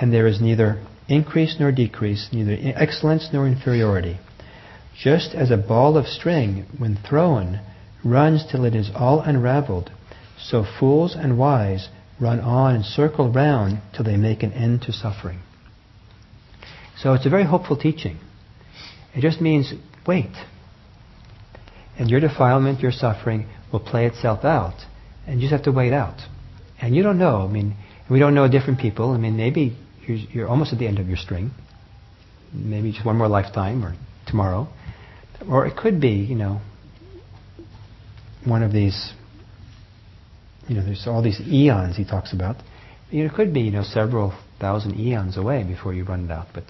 And 0.00 0.12
there 0.12 0.26
is 0.26 0.40
neither 0.40 0.80
increase 1.08 1.56
nor 1.58 1.72
decrease, 1.72 2.28
neither 2.32 2.56
excellence 2.76 3.28
nor 3.32 3.46
inferiority. 3.46 4.18
Just 4.96 5.34
as 5.34 5.50
a 5.50 5.56
ball 5.56 5.96
of 5.96 6.06
string, 6.06 6.66
when 6.78 6.96
thrown, 6.96 7.60
runs 8.04 8.44
till 8.50 8.64
it 8.64 8.74
is 8.74 8.90
all 8.94 9.20
unraveled, 9.20 9.90
so 10.38 10.64
fools 10.78 11.16
and 11.18 11.36
wise 11.38 11.88
run 12.20 12.38
on 12.40 12.76
and 12.76 12.84
circle 12.84 13.30
round 13.30 13.80
till 13.94 14.04
they 14.04 14.16
make 14.16 14.44
an 14.44 14.52
end 14.52 14.82
to 14.82 14.92
suffering. 14.92 15.40
So 16.98 17.14
it's 17.14 17.26
a 17.26 17.30
very 17.30 17.44
hopeful 17.44 17.76
teaching. 17.76 18.18
It 19.14 19.22
just 19.22 19.40
means 19.40 19.74
wait. 20.06 20.32
And 21.98 22.08
your 22.08 22.20
defilement, 22.20 22.80
your 22.80 22.92
suffering 22.92 23.48
will 23.72 23.80
play 23.80 24.06
itself 24.06 24.44
out. 24.44 24.74
And 25.26 25.40
you 25.40 25.48
just 25.48 25.52
have 25.52 25.64
to 25.64 25.72
wait 25.72 25.92
out. 25.92 26.20
And 26.80 26.94
you 26.94 27.02
don't 27.02 27.18
know. 27.18 27.42
I 27.42 27.48
mean, 27.48 27.76
we 28.10 28.18
don't 28.18 28.34
know 28.34 28.48
different 28.48 28.78
people. 28.78 29.12
I 29.12 29.18
mean, 29.18 29.36
maybe 29.36 29.76
you're, 30.06 30.16
you're 30.16 30.48
almost 30.48 30.72
at 30.72 30.78
the 30.78 30.86
end 30.86 30.98
of 30.98 31.08
your 31.08 31.16
string. 31.16 31.50
Maybe 32.52 32.92
just 32.92 33.04
one 33.04 33.16
more 33.16 33.28
lifetime 33.28 33.84
or 33.84 33.94
tomorrow. 34.26 34.68
Or 35.48 35.66
it 35.66 35.76
could 35.76 36.00
be, 36.00 36.10
you 36.10 36.36
know, 36.36 36.60
one 38.44 38.62
of 38.62 38.72
these, 38.72 39.12
you 40.68 40.76
know, 40.76 40.84
there's 40.84 41.04
all 41.06 41.22
these 41.22 41.40
eons 41.40 41.96
he 41.96 42.04
talks 42.04 42.32
about. 42.32 42.56
You 43.10 43.24
know, 43.24 43.32
it 43.32 43.34
could 43.34 43.52
be, 43.52 43.60
you 43.60 43.70
know, 43.72 43.82
several 43.82 44.32
thousand 44.60 44.98
eons 44.98 45.36
away 45.36 45.64
before 45.64 45.92
you 45.92 46.04
run 46.04 46.24
it 46.24 46.30
out. 46.30 46.46
But, 46.54 46.64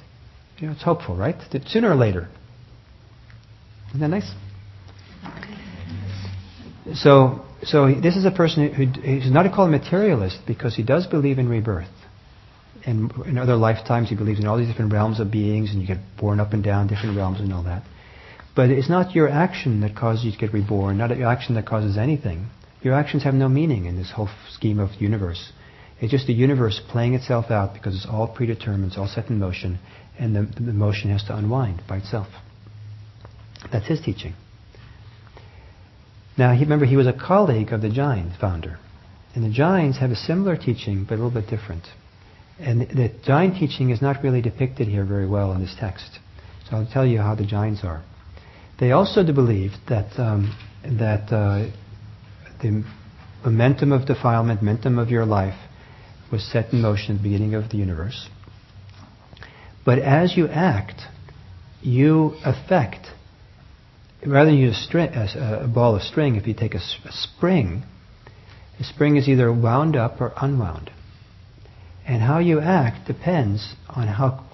you 0.58 0.66
know, 0.66 0.72
it's 0.72 0.82
hopeful, 0.82 1.16
right? 1.16 1.36
That 1.52 1.68
sooner 1.68 1.90
or 1.90 1.94
later. 1.94 2.28
Isn't 3.90 4.00
that 4.00 4.08
nice? 4.08 4.30
So, 6.94 7.45
so 7.66 7.92
this 8.00 8.16
is 8.16 8.24
a 8.24 8.30
person 8.30 8.72
who, 8.72 8.86
who's 8.86 9.30
not 9.30 9.52
called 9.52 9.68
a 9.68 9.72
materialist 9.72 10.40
because 10.46 10.74
he 10.76 10.82
does 10.82 11.06
believe 11.06 11.38
in 11.38 11.48
rebirth. 11.48 11.88
And 12.84 13.10
in 13.26 13.36
other 13.36 13.56
lifetimes, 13.56 14.08
he 14.08 14.14
believes 14.14 14.38
in 14.38 14.46
all 14.46 14.56
these 14.56 14.68
different 14.68 14.92
realms 14.92 15.18
of 15.18 15.32
beings, 15.32 15.72
and 15.72 15.80
you 15.80 15.88
get 15.88 15.98
born 16.18 16.38
up 16.38 16.52
and 16.52 16.62
down 16.62 16.86
different 16.86 17.16
realms 17.16 17.40
and 17.40 17.52
all 17.52 17.64
that. 17.64 17.82
But 18.54 18.70
it's 18.70 18.88
not 18.88 19.14
your 19.14 19.28
action 19.28 19.80
that 19.80 19.96
causes 19.96 20.24
you 20.24 20.32
to 20.32 20.38
get 20.38 20.52
reborn, 20.52 20.96
not 20.96 21.14
your 21.16 21.28
action 21.28 21.56
that 21.56 21.66
causes 21.66 21.98
anything. 21.98 22.46
Your 22.82 22.94
actions 22.94 23.24
have 23.24 23.34
no 23.34 23.48
meaning 23.48 23.86
in 23.86 23.96
this 23.96 24.12
whole 24.14 24.28
scheme 24.50 24.78
of 24.78 24.90
universe. 25.00 25.52
It's 26.00 26.12
just 26.12 26.28
the 26.28 26.32
universe 26.32 26.80
playing 26.88 27.14
itself 27.14 27.50
out 27.50 27.74
because 27.74 27.96
it's 27.96 28.06
all 28.08 28.28
predetermined, 28.28 28.92
it's 28.92 28.98
all 28.98 29.08
set 29.08 29.28
in 29.28 29.38
motion, 29.38 29.80
and 30.18 30.36
the, 30.36 30.42
the 30.42 30.72
motion 30.72 31.10
has 31.10 31.24
to 31.24 31.36
unwind 31.36 31.82
by 31.88 31.96
itself. 31.96 32.28
That's 33.72 33.86
his 33.86 34.00
teaching. 34.00 34.34
Now, 36.38 36.52
he, 36.52 36.64
remember, 36.64 36.84
he 36.84 36.96
was 36.96 37.06
a 37.06 37.12
colleague 37.12 37.72
of 37.72 37.80
the 37.80 37.88
Jain 37.88 38.32
founder. 38.40 38.78
And 39.34 39.44
the 39.44 39.50
Jains 39.50 39.98
have 39.98 40.10
a 40.10 40.16
similar 40.16 40.56
teaching, 40.56 41.04
but 41.08 41.14
a 41.14 41.22
little 41.22 41.30
bit 41.30 41.48
different. 41.48 41.84
And 42.58 42.80
the 42.80 43.10
Jain 43.24 43.52
teaching 43.52 43.90
is 43.90 44.00
not 44.00 44.22
really 44.22 44.40
depicted 44.40 44.88
here 44.88 45.04
very 45.04 45.26
well 45.26 45.52
in 45.52 45.60
this 45.60 45.74
text. 45.78 46.18
So 46.68 46.76
I'll 46.76 46.88
tell 46.90 47.06
you 47.06 47.18
how 47.18 47.34
the 47.34 47.46
Jains 47.46 47.80
are. 47.84 48.02
They 48.80 48.92
also 48.92 49.24
believe 49.32 49.72
that 49.88 50.18
um, 50.18 50.56
that 50.82 51.32
uh, 51.32 51.70
the 52.62 52.84
momentum 53.44 53.92
of 53.92 54.06
defilement, 54.06 54.62
momentum 54.62 54.98
of 54.98 55.10
your 55.10 55.24
life, 55.24 55.58
was 56.30 56.42
set 56.50 56.72
in 56.72 56.80
motion 56.80 57.16
at 57.16 57.18
the 57.18 57.22
beginning 57.22 57.54
of 57.54 57.70
the 57.70 57.76
universe. 57.76 58.28
But 59.84 59.98
as 59.98 60.36
you 60.36 60.48
act, 60.48 61.02
you 61.82 62.34
affect. 62.44 63.06
Rather 64.24 64.50
than 64.50 64.58
use 64.58 64.76
a, 64.76 64.80
string, 64.80 65.08
a, 65.14 65.64
a 65.64 65.68
ball 65.68 65.96
of 65.96 66.02
string, 66.02 66.36
if 66.36 66.46
you 66.46 66.54
take 66.54 66.74
a, 66.74 66.78
a 66.78 67.12
spring, 67.12 67.84
the 68.78 68.84
spring 68.84 69.16
is 69.16 69.28
either 69.28 69.52
wound 69.52 69.96
up 69.96 70.20
or 70.20 70.32
unwound. 70.36 70.90
And 72.06 72.22
how 72.22 72.38
you 72.38 72.60
act 72.60 73.06
depends 73.06 73.74
on 73.88 74.06
how 74.06 74.44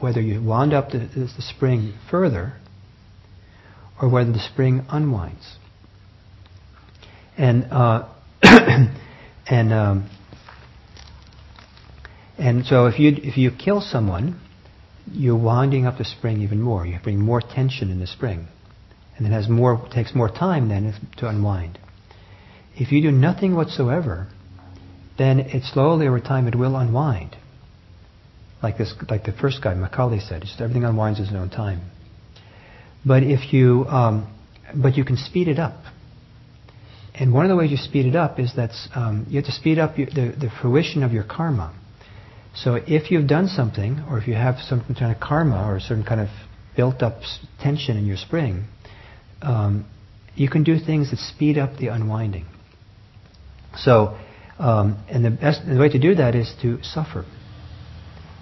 whether 0.00 0.20
you 0.20 0.42
wound 0.42 0.72
up 0.72 0.90
the, 0.90 0.98
the 0.98 1.42
spring 1.42 1.94
further 2.10 2.54
or 4.00 4.08
whether 4.08 4.32
the 4.32 4.38
spring 4.38 4.84
unwinds. 4.88 5.56
And 7.36 7.64
uh, 7.70 8.08
and 8.42 9.72
um, 9.72 10.10
and 12.36 12.66
so 12.66 12.86
if 12.86 12.98
you 12.98 13.12
if 13.16 13.36
you 13.36 13.50
kill 13.50 13.80
someone, 13.80 14.40
you're 15.10 15.36
winding 15.36 15.86
up 15.86 15.98
the 15.98 16.04
spring 16.04 16.42
even 16.42 16.60
more. 16.60 16.86
You 16.86 16.98
bring 17.02 17.18
more 17.18 17.40
tension 17.40 17.90
in 17.90 18.00
the 18.00 18.06
spring, 18.06 18.48
and 19.18 19.26
it 19.26 19.30
has 19.30 19.48
more 19.48 19.86
takes 19.92 20.14
more 20.14 20.28
time 20.28 20.68
then 20.68 20.94
to 21.18 21.28
unwind. 21.28 21.78
If 22.76 22.92
you 22.92 23.02
do 23.02 23.10
nothing 23.10 23.56
whatsoever, 23.56 24.28
then 25.18 25.40
it 25.40 25.64
slowly 25.64 26.06
over 26.06 26.20
time 26.20 26.46
it 26.46 26.54
will 26.54 26.76
unwind. 26.76 27.36
Like 28.62 28.78
this, 28.78 28.94
like 29.10 29.24
the 29.24 29.32
first 29.32 29.62
guy, 29.62 29.74
Makkhali 29.74 30.26
said, 30.26 30.42
just 30.42 30.60
everything 30.60 30.84
unwinds 30.84 31.18
in 31.18 31.26
its 31.26 31.34
own 31.34 31.50
time. 31.50 31.90
But 33.04 33.22
if 33.22 33.52
you, 33.52 33.84
um, 33.86 34.32
but 34.74 34.96
you 34.96 35.04
can 35.04 35.16
speed 35.16 35.48
it 35.48 35.58
up. 35.58 35.76
And 37.14 37.32
one 37.32 37.44
of 37.44 37.48
the 37.48 37.56
ways 37.56 37.70
you 37.70 37.76
speed 37.76 38.06
it 38.06 38.14
up 38.14 38.38
is 38.38 38.54
that 38.56 38.70
um, 38.94 39.26
you 39.28 39.36
have 39.36 39.46
to 39.46 39.52
speed 39.52 39.78
up 39.78 39.98
your, 39.98 40.06
the, 40.06 40.34
the 40.38 40.50
fruition 40.62 41.02
of 41.02 41.12
your 41.12 41.24
karma. 41.24 41.74
So 42.54 42.74
if 42.74 43.10
you've 43.10 43.28
done 43.28 43.48
something, 43.48 44.04
or 44.08 44.18
if 44.18 44.28
you 44.28 44.34
have 44.34 44.56
some 44.60 44.84
kind 44.98 45.12
of 45.14 45.20
karma 45.20 45.68
or 45.68 45.76
a 45.76 45.80
certain 45.80 46.04
kind 46.04 46.20
of 46.20 46.28
built 46.76 47.02
up 47.02 47.20
tension 47.60 47.96
in 47.96 48.06
your 48.06 48.16
spring, 48.16 48.66
um, 49.42 49.86
you 50.34 50.48
can 50.48 50.62
do 50.62 50.78
things 50.78 51.10
that 51.10 51.18
speed 51.18 51.58
up 51.58 51.76
the 51.78 51.88
unwinding. 51.88 52.46
So, 53.76 54.16
um, 54.58 55.04
and 55.08 55.24
the 55.24 55.30
best 55.30 55.60
the 55.66 55.78
way 55.78 55.88
to 55.88 55.98
do 55.98 56.14
that 56.14 56.34
is 56.34 56.52
to 56.62 56.82
suffer. 56.82 57.24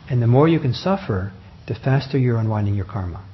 And 0.09 0.23
the 0.23 0.27
more 0.27 0.49
you 0.49 0.61
can 0.61 0.73
suffer, 0.73 1.33
the 1.67 1.75
faster 1.75 2.17
you're 2.19 2.39
unwinding 2.39 2.75
your 2.75 2.85
karma. 2.85 3.25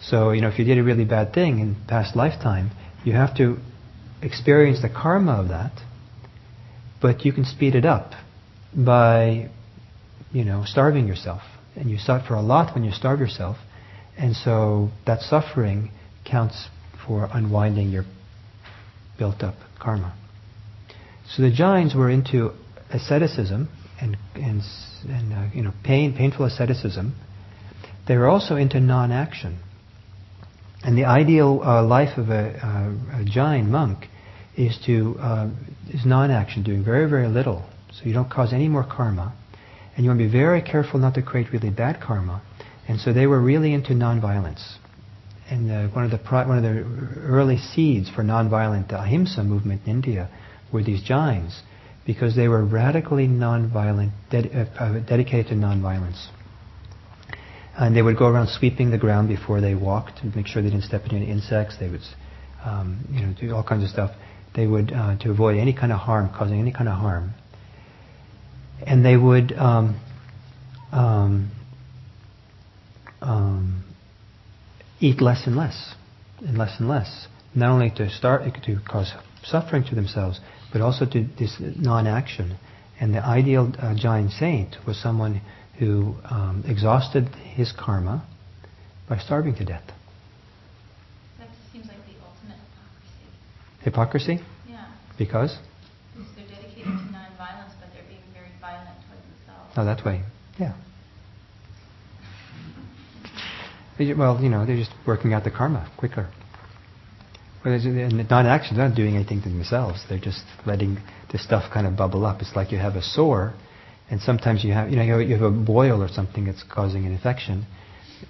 So, 0.00 0.30
you 0.30 0.40
know, 0.40 0.48
if 0.48 0.58
you 0.58 0.64
did 0.64 0.78
a 0.78 0.82
really 0.82 1.04
bad 1.04 1.32
thing 1.34 1.58
in 1.58 1.76
past 1.86 2.16
lifetime, 2.16 2.70
you 3.04 3.12
have 3.12 3.36
to 3.36 3.58
experience 4.22 4.80
the 4.80 4.88
karma 4.88 5.32
of 5.32 5.48
that, 5.48 5.72
but 7.00 7.24
you 7.24 7.32
can 7.32 7.44
speed 7.44 7.74
it 7.74 7.84
up 7.84 8.12
by, 8.74 9.50
you 10.32 10.44
know, 10.44 10.64
starving 10.64 11.06
yourself. 11.06 11.42
And 11.76 11.90
you 11.90 11.98
suffer 11.98 12.34
a 12.34 12.42
lot 12.42 12.74
when 12.74 12.84
you 12.84 12.92
starve 12.92 13.20
yourself, 13.20 13.56
and 14.16 14.34
so 14.34 14.90
that 15.06 15.20
suffering 15.20 15.90
counts 16.30 16.68
for 17.06 17.28
unwinding 17.32 17.90
your 17.90 18.04
built 19.18 19.42
up 19.42 19.54
karma. 19.80 20.14
So 21.34 21.42
the 21.42 21.50
Jains 21.50 21.94
were 21.94 22.10
into 22.10 22.52
asceticism 22.90 23.68
and, 24.00 24.16
and, 24.34 24.62
and 25.08 25.32
uh, 25.32 25.54
you 25.54 25.62
know, 25.62 25.72
pain, 25.84 26.14
painful 26.16 26.46
asceticism. 26.46 27.14
They 28.06 28.16
were 28.16 28.28
also 28.28 28.56
into 28.56 28.80
non-action. 28.80 29.58
And 30.82 30.96
the 30.96 31.04
ideal 31.04 31.60
uh, 31.62 31.84
life 31.84 32.16
of 32.18 32.30
a, 32.30 32.56
uh, 32.56 33.20
a 33.20 33.24
Jain 33.24 33.70
monk 33.70 34.06
is 34.56 34.78
to 34.86 35.16
uh, 35.20 35.50
is 35.88 36.04
non-action, 36.04 36.62
doing 36.62 36.84
very 36.84 37.08
very 37.08 37.28
little, 37.28 37.64
so 37.92 38.04
you 38.04 38.12
don't 38.12 38.30
cause 38.30 38.52
any 38.52 38.68
more 38.68 38.84
karma, 38.84 39.34
and 39.94 40.04
you 40.04 40.10
want 40.10 40.20
to 40.20 40.24
be 40.24 40.30
very 40.30 40.62
careful 40.62 40.98
not 41.00 41.14
to 41.14 41.22
create 41.22 41.52
really 41.52 41.70
bad 41.70 42.00
karma. 42.00 42.42
And 42.88 43.00
so 43.00 43.12
they 43.12 43.26
were 43.26 43.40
really 43.40 43.72
into 43.74 43.94
non-violence. 43.94 44.77
And 45.50 45.70
uh, 45.70 45.88
one 45.94 46.04
of 46.04 46.10
the 46.10 46.18
one 46.18 46.58
of 46.58 46.62
the 46.62 47.20
early 47.22 47.56
seeds 47.56 48.10
for 48.10 48.22
non-violent 48.22 48.92
ahimsa 48.92 49.42
movement 49.44 49.82
in 49.86 49.92
India 49.92 50.28
were 50.72 50.82
these 50.82 51.02
Jains, 51.02 51.62
because 52.06 52.36
they 52.36 52.48
were 52.48 52.64
radically 52.64 53.26
non-violent, 53.26 54.12
ded- 54.30 54.50
uh, 54.78 54.98
dedicated 55.00 55.48
to 55.48 55.54
non-violence. 55.54 56.28
And 57.78 57.96
they 57.96 58.02
would 58.02 58.18
go 58.18 58.26
around 58.26 58.48
sweeping 58.48 58.90
the 58.90 58.98
ground 58.98 59.28
before 59.28 59.60
they 59.60 59.74
walked 59.74 60.18
to 60.18 60.26
make 60.36 60.46
sure 60.46 60.60
they 60.62 60.68
didn't 60.68 60.84
step 60.84 61.04
into 61.04 61.16
any 61.16 61.30
insects. 61.30 61.76
They 61.78 61.88
would, 61.88 62.02
um, 62.64 63.06
you 63.10 63.20
know, 63.22 63.34
do 63.40 63.54
all 63.54 63.62
kinds 63.62 63.84
of 63.84 63.90
stuff. 63.90 64.10
They 64.54 64.66
would 64.66 64.92
uh, 64.92 65.16
to 65.18 65.30
avoid 65.30 65.56
any 65.56 65.72
kind 65.72 65.92
of 65.92 65.98
harm, 65.98 66.30
causing 66.36 66.58
any 66.58 66.72
kind 66.72 66.88
of 66.88 66.96
harm. 66.96 67.32
And 68.86 69.04
they 69.04 69.16
would 69.16 69.52
um, 69.52 70.00
um, 70.92 71.50
um 73.22 73.84
eat 75.00 75.20
less 75.20 75.46
and 75.46 75.56
less, 75.56 75.94
and 76.40 76.58
less 76.58 76.78
and 76.78 76.88
less. 76.88 77.26
Not 77.54 77.70
only 77.70 77.90
to 77.96 78.10
start 78.10 78.42
to 78.64 78.80
cause 78.88 79.12
suffering 79.44 79.84
to 79.84 79.94
themselves, 79.94 80.40
but 80.72 80.80
also 80.80 81.06
to 81.06 81.26
this 81.38 81.56
non-action. 81.60 82.58
And 83.00 83.14
the 83.14 83.24
ideal 83.24 83.72
uh, 83.78 83.94
Jain 83.96 84.28
saint 84.28 84.76
was 84.86 85.00
someone 85.00 85.40
who 85.78 86.14
um, 86.24 86.64
exhausted 86.66 87.28
his 87.54 87.72
karma 87.72 88.26
by 89.08 89.18
starving 89.18 89.54
to 89.56 89.64
death. 89.64 89.84
That 91.38 91.48
seems 91.72 91.86
like 91.86 91.96
the 91.98 92.18
ultimate 92.26 92.58
hypocrisy. 93.82 94.40
Hypocrisy? 94.40 94.68
Yeah. 94.68 94.86
Because? 95.16 95.56
Because 96.14 96.28
they're 96.34 96.46
dedicated 96.46 96.84
to 96.84 97.12
non-violence, 97.12 97.72
but 97.80 97.88
they're 97.94 98.02
being 98.08 98.20
very 98.34 98.50
violent 98.60 98.98
towards 99.06 99.22
themselves. 99.22 99.72
Oh, 99.76 99.84
that 99.84 100.04
way. 100.04 100.22
Yeah. 100.58 100.74
Well, 103.98 104.40
you 104.40 104.48
know, 104.48 104.64
they're 104.64 104.76
just 104.76 104.92
working 105.06 105.32
out 105.32 105.44
the 105.44 105.50
karma 105.50 105.90
quicker. 105.98 106.30
Whereas 107.62 107.84
in 107.84 108.26
non-action, 108.30 108.76
they're 108.76 108.88
not 108.88 108.96
doing 108.96 109.16
anything 109.16 109.42
to 109.42 109.48
themselves. 109.48 110.04
They're 110.08 110.20
just 110.20 110.44
letting 110.64 110.98
the 111.32 111.38
stuff 111.38 111.72
kind 111.72 111.86
of 111.86 111.96
bubble 111.96 112.24
up. 112.24 112.40
It's 112.40 112.54
like 112.54 112.70
you 112.70 112.78
have 112.78 112.94
a 112.94 113.02
sore 113.02 113.54
and 114.10 114.20
sometimes 114.20 114.64
you 114.64 114.72
have, 114.72 114.90
you 114.90 114.96
know, 114.96 115.18
you 115.18 115.34
have 115.34 115.42
a 115.42 115.50
boil 115.50 116.02
or 116.02 116.08
something 116.08 116.44
that's 116.46 116.62
causing 116.62 117.04
an 117.04 117.12
infection, 117.12 117.66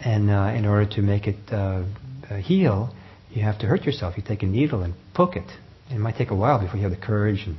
and 0.01 0.31
uh, 0.31 0.53
in 0.55 0.67
order 0.67 0.89
to 0.91 1.03
make 1.03 1.27
it 1.27 1.37
uh, 1.53 1.85
uh, 2.29 2.37
heal, 2.37 2.95
you 3.31 3.43
have 3.43 3.59
to 3.61 3.67
hurt 3.67 3.85
yourself. 3.85 4.17
You 4.17 4.25
take 4.27 4.43
a 4.43 4.47
needle 4.47 4.83
and 4.83 4.95
poke 5.15 5.37
it. 5.37 5.49
It 5.91 5.99
might 5.99 6.17
take 6.17 6.31
a 6.31 6.35
while 6.35 6.61
before 6.61 6.77
you 6.77 6.83
have 6.83 6.91
the 6.91 7.07
courage 7.07 7.45
and 7.47 7.57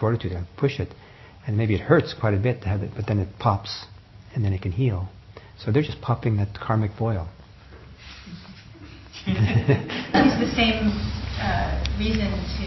fortitude 0.00 0.32
to 0.32 0.46
push 0.56 0.80
it, 0.80 0.88
and 1.46 1.56
maybe 1.56 1.74
it 1.74 1.80
hurts 1.80 2.14
quite 2.18 2.34
a 2.34 2.38
bit 2.38 2.62
to 2.62 2.68
have 2.68 2.82
it, 2.82 2.90
but 2.96 3.06
then 3.06 3.18
it 3.18 3.28
pops, 3.38 3.86
and 4.34 4.44
then 4.44 4.52
it 4.52 4.62
can 4.62 4.72
heal. 4.72 5.08
So 5.58 5.72
they're 5.72 5.82
just 5.82 6.00
popping 6.00 6.36
that 6.38 6.54
karmic 6.54 6.96
boil. 6.96 7.28
Use 9.26 9.36
the 10.38 10.52
same 10.54 10.94
uh, 11.42 11.74
reason 11.98 12.30
to 12.30 12.64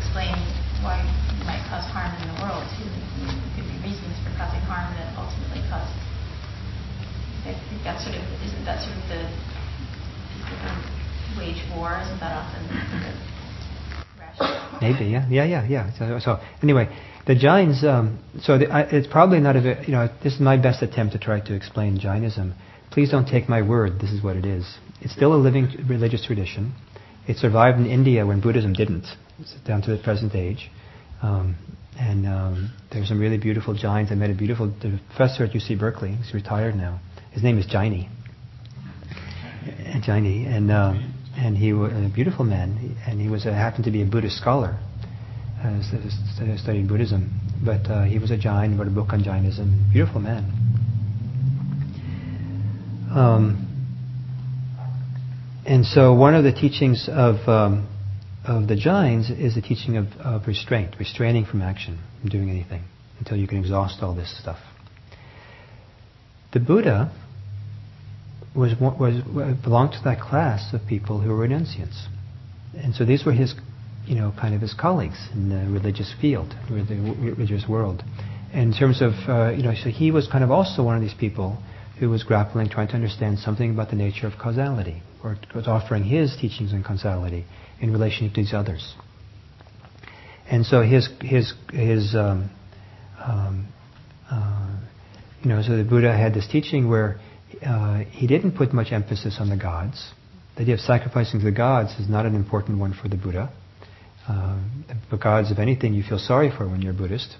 explain 0.00 0.32
why 0.80 1.04
you 1.04 1.44
might 1.44 1.60
cause 1.68 1.84
harm 1.92 2.10
in 2.16 2.32
the 2.32 2.38
world 2.40 2.64
too 2.74 2.88
There 2.88 3.36
could 3.54 3.68
be 3.68 3.76
reasons 3.84 4.16
for 4.24 4.32
causing 4.40 4.64
harm 4.64 4.96
that 4.96 5.12
ultimately 5.14 5.60
cause. 5.68 5.92
I 7.44 7.52
think 7.68 7.84
that's 7.84 8.02
sort 8.02 8.16
of 8.16 8.24
isn't 8.40 8.64
that 8.64 8.80
sort 8.80 8.96
of 8.96 9.04
the 9.12 9.20
wage 11.36 11.60
war? 11.76 12.00
Isn't 12.00 12.20
that 12.20 12.32
often 12.32 12.64
the? 12.66 13.41
Maybe, 14.80 15.06
yeah, 15.06 15.28
yeah, 15.28 15.44
yeah, 15.44 15.66
yeah. 15.66 15.98
So, 15.98 16.18
so 16.18 16.40
anyway, 16.62 16.88
the 17.26 17.34
Jains. 17.34 17.84
Um, 17.84 18.18
so 18.40 18.58
the, 18.58 18.68
I, 18.68 18.82
it's 18.82 19.06
probably 19.06 19.40
not 19.40 19.56
a. 19.56 19.84
You 19.86 19.92
know, 19.92 20.08
this 20.22 20.34
is 20.34 20.40
my 20.40 20.56
best 20.56 20.82
attempt 20.82 21.12
to 21.12 21.18
try 21.18 21.40
to 21.40 21.54
explain 21.54 21.98
Jainism. 21.98 22.54
Please 22.90 23.10
don't 23.10 23.26
take 23.26 23.48
my 23.48 23.62
word. 23.62 24.00
This 24.00 24.10
is 24.10 24.22
what 24.22 24.36
it 24.36 24.44
is. 24.44 24.66
It's 25.00 25.12
still 25.12 25.34
a 25.34 25.36
living 25.36 25.68
religious 25.88 26.24
tradition. 26.26 26.74
It 27.26 27.36
survived 27.36 27.78
in 27.78 27.86
India 27.86 28.26
when 28.26 28.40
Buddhism 28.40 28.72
didn't, 28.72 29.06
down 29.64 29.82
to 29.82 29.96
the 29.96 30.02
present 30.02 30.34
age. 30.34 30.70
Um, 31.22 31.56
and 31.98 32.26
um, 32.26 32.72
there's 32.90 33.08
some 33.08 33.20
really 33.20 33.38
beautiful 33.38 33.74
Jains. 33.74 34.10
I 34.10 34.14
met 34.14 34.30
a 34.30 34.34
beautiful 34.34 34.74
professor 35.08 35.44
at 35.44 35.52
UC 35.52 35.78
Berkeley. 35.78 36.14
He's 36.16 36.34
retired 36.34 36.74
now. 36.74 37.00
His 37.30 37.42
name 37.42 37.58
is 37.58 37.66
Jaini. 37.66 38.08
Jaini, 40.02 40.46
and 40.46 40.70
uh, 40.70 40.94
and 41.36 41.56
he 41.56 41.72
was 41.72 41.92
a 41.92 42.10
beautiful 42.12 42.44
man, 42.44 42.96
and 43.06 43.20
he 43.20 43.28
was 43.28 43.46
a, 43.46 43.52
happened 43.52 43.84
to 43.84 43.90
be 43.90 44.02
a 44.02 44.06
Buddhist 44.06 44.36
scholar, 44.36 44.78
uh, 45.62 45.82
Buddhism. 46.86 47.30
But 47.64 47.90
uh, 47.90 48.04
he 48.04 48.18
was 48.18 48.30
a 48.30 48.36
Jain, 48.36 48.76
wrote 48.76 48.88
a 48.88 48.90
book 48.90 49.12
on 49.12 49.22
Jainism. 49.22 49.90
Beautiful 49.92 50.20
man. 50.20 50.44
Um, 53.14 53.68
and 55.66 55.86
so 55.86 56.14
one 56.14 56.34
of 56.34 56.44
the 56.44 56.52
teachings 56.52 57.08
of 57.08 57.48
um, 57.48 57.88
of 58.44 58.66
the 58.66 58.76
Jains 58.76 59.30
is 59.30 59.54
the 59.54 59.62
teaching 59.62 59.96
of, 59.96 60.06
of 60.18 60.46
restraint, 60.46 60.96
restraining 60.98 61.44
from 61.44 61.62
action, 61.62 62.00
from 62.20 62.30
doing 62.30 62.50
anything, 62.50 62.82
until 63.18 63.36
you 63.36 63.46
can 63.46 63.58
exhaust 63.58 64.02
all 64.02 64.14
this 64.14 64.36
stuff. 64.40 64.58
The 66.52 66.60
Buddha 66.60 67.12
was, 68.54 68.72
was, 68.80 69.22
belonged 69.62 69.92
to 69.92 70.00
that 70.04 70.20
class 70.20 70.72
of 70.74 70.80
people 70.86 71.20
who 71.20 71.30
were 71.30 71.46
renunciants. 71.48 72.06
And 72.76 72.94
so 72.94 73.04
these 73.04 73.24
were 73.24 73.32
his, 73.32 73.54
you 74.06 74.14
know, 74.14 74.32
kind 74.38 74.54
of 74.54 74.60
his 74.60 74.74
colleagues 74.74 75.28
in 75.32 75.48
the 75.48 75.70
religious 75.70 76.12
field, 76.20 76.54
in 76.68 76.86
the 76.86 77.30
religious 77.30 77.66
world. 77.68 78.02
And 78.52 78.72
in 78.72 78.78
terms 78.78 79.00
of, 79.00 79.12
uh, 79.28 79.50
you 79.50 79.62
know, 79.62 79.74
so 79.74 79.88
he 79.88 80.10
was 80.10 80.28
kind 80.30 80.44
of 80.44 80.50
also 80.50 80.82
one 80.82 80.96
of 80.96 81.02
these 81.02 81.14
people 81.18 81.58
who 81.98 82.10
was 82.10 82.22
grappling, 82.22 82.68
trying 82.68 82.88
to 82.88 82.94
understand 82.94 83.38
something 83.38 83.70
about 83.70 83.90
the 83.90 83.96
nature 83.96 84.26
of 84.26 84.34
causality, 84.38 85.02
or 85.22 85.38
was 85.54 85.66
offering 85.68 86.04
his 86.04 86.36
teachings 86.40 86.72
on 86.72 86.82
causality 86.82 87.44
in 87.80 87.92
relation 87.92 88.28
to 88.28 88.34
these 88.34 88.52
others. 88.52 88.94
And 90.50 90.66
so 90.66 90.82
his 90.82 91.08
his 91.20 91.52
his 91.72 92.14
um, 92.14 92.50
um, 93.24 93.68
uh, 94.30 94.76
you 95.42 95.48
know 95.48 95.62
so 95.62 95.76
the 95.76 95.84
Buddha 95.84 96.14
had 96.14 96.34
this 96.34 96.46
teaching 96.50 96.90
where 96.90 97.20
uh, 97.64 97.98
he 98.10 98.26
didn't 98.26 98.52
put 98.56 98.72
much 98.72 98.92
emphasis 98.92 99.38
on 99.40 99.48
the 99.48 99.56
gods. 99.56 100.12
The 100.56 100.62
idea 100.62 100.74
of 100.74 100.80
sacrificing 100.80 101.40
to 101.40 101.44
the 101.44 101.52
gods 101.52 101.92
is 101.98 102.08
not 102.08 102.26
an 102.26 102.34
important 102.34 102.78
one 102.78 102.92
for 102.92 103.08
the 103.08 103.16
Buddha. 103.16 103.52
Uh, 104.28 104.58
the 105.10 105.16
gods, 105.16 105.50
if 105.50 105.58
anything, 105.58 105.94
you 105.94 106.02
feel 106.02 106.18
sorry 106.18 106.50
for 106.56 106.68
when 106.68 106.82
you're 106.82 106.92
Buddhist. 106.92 107.36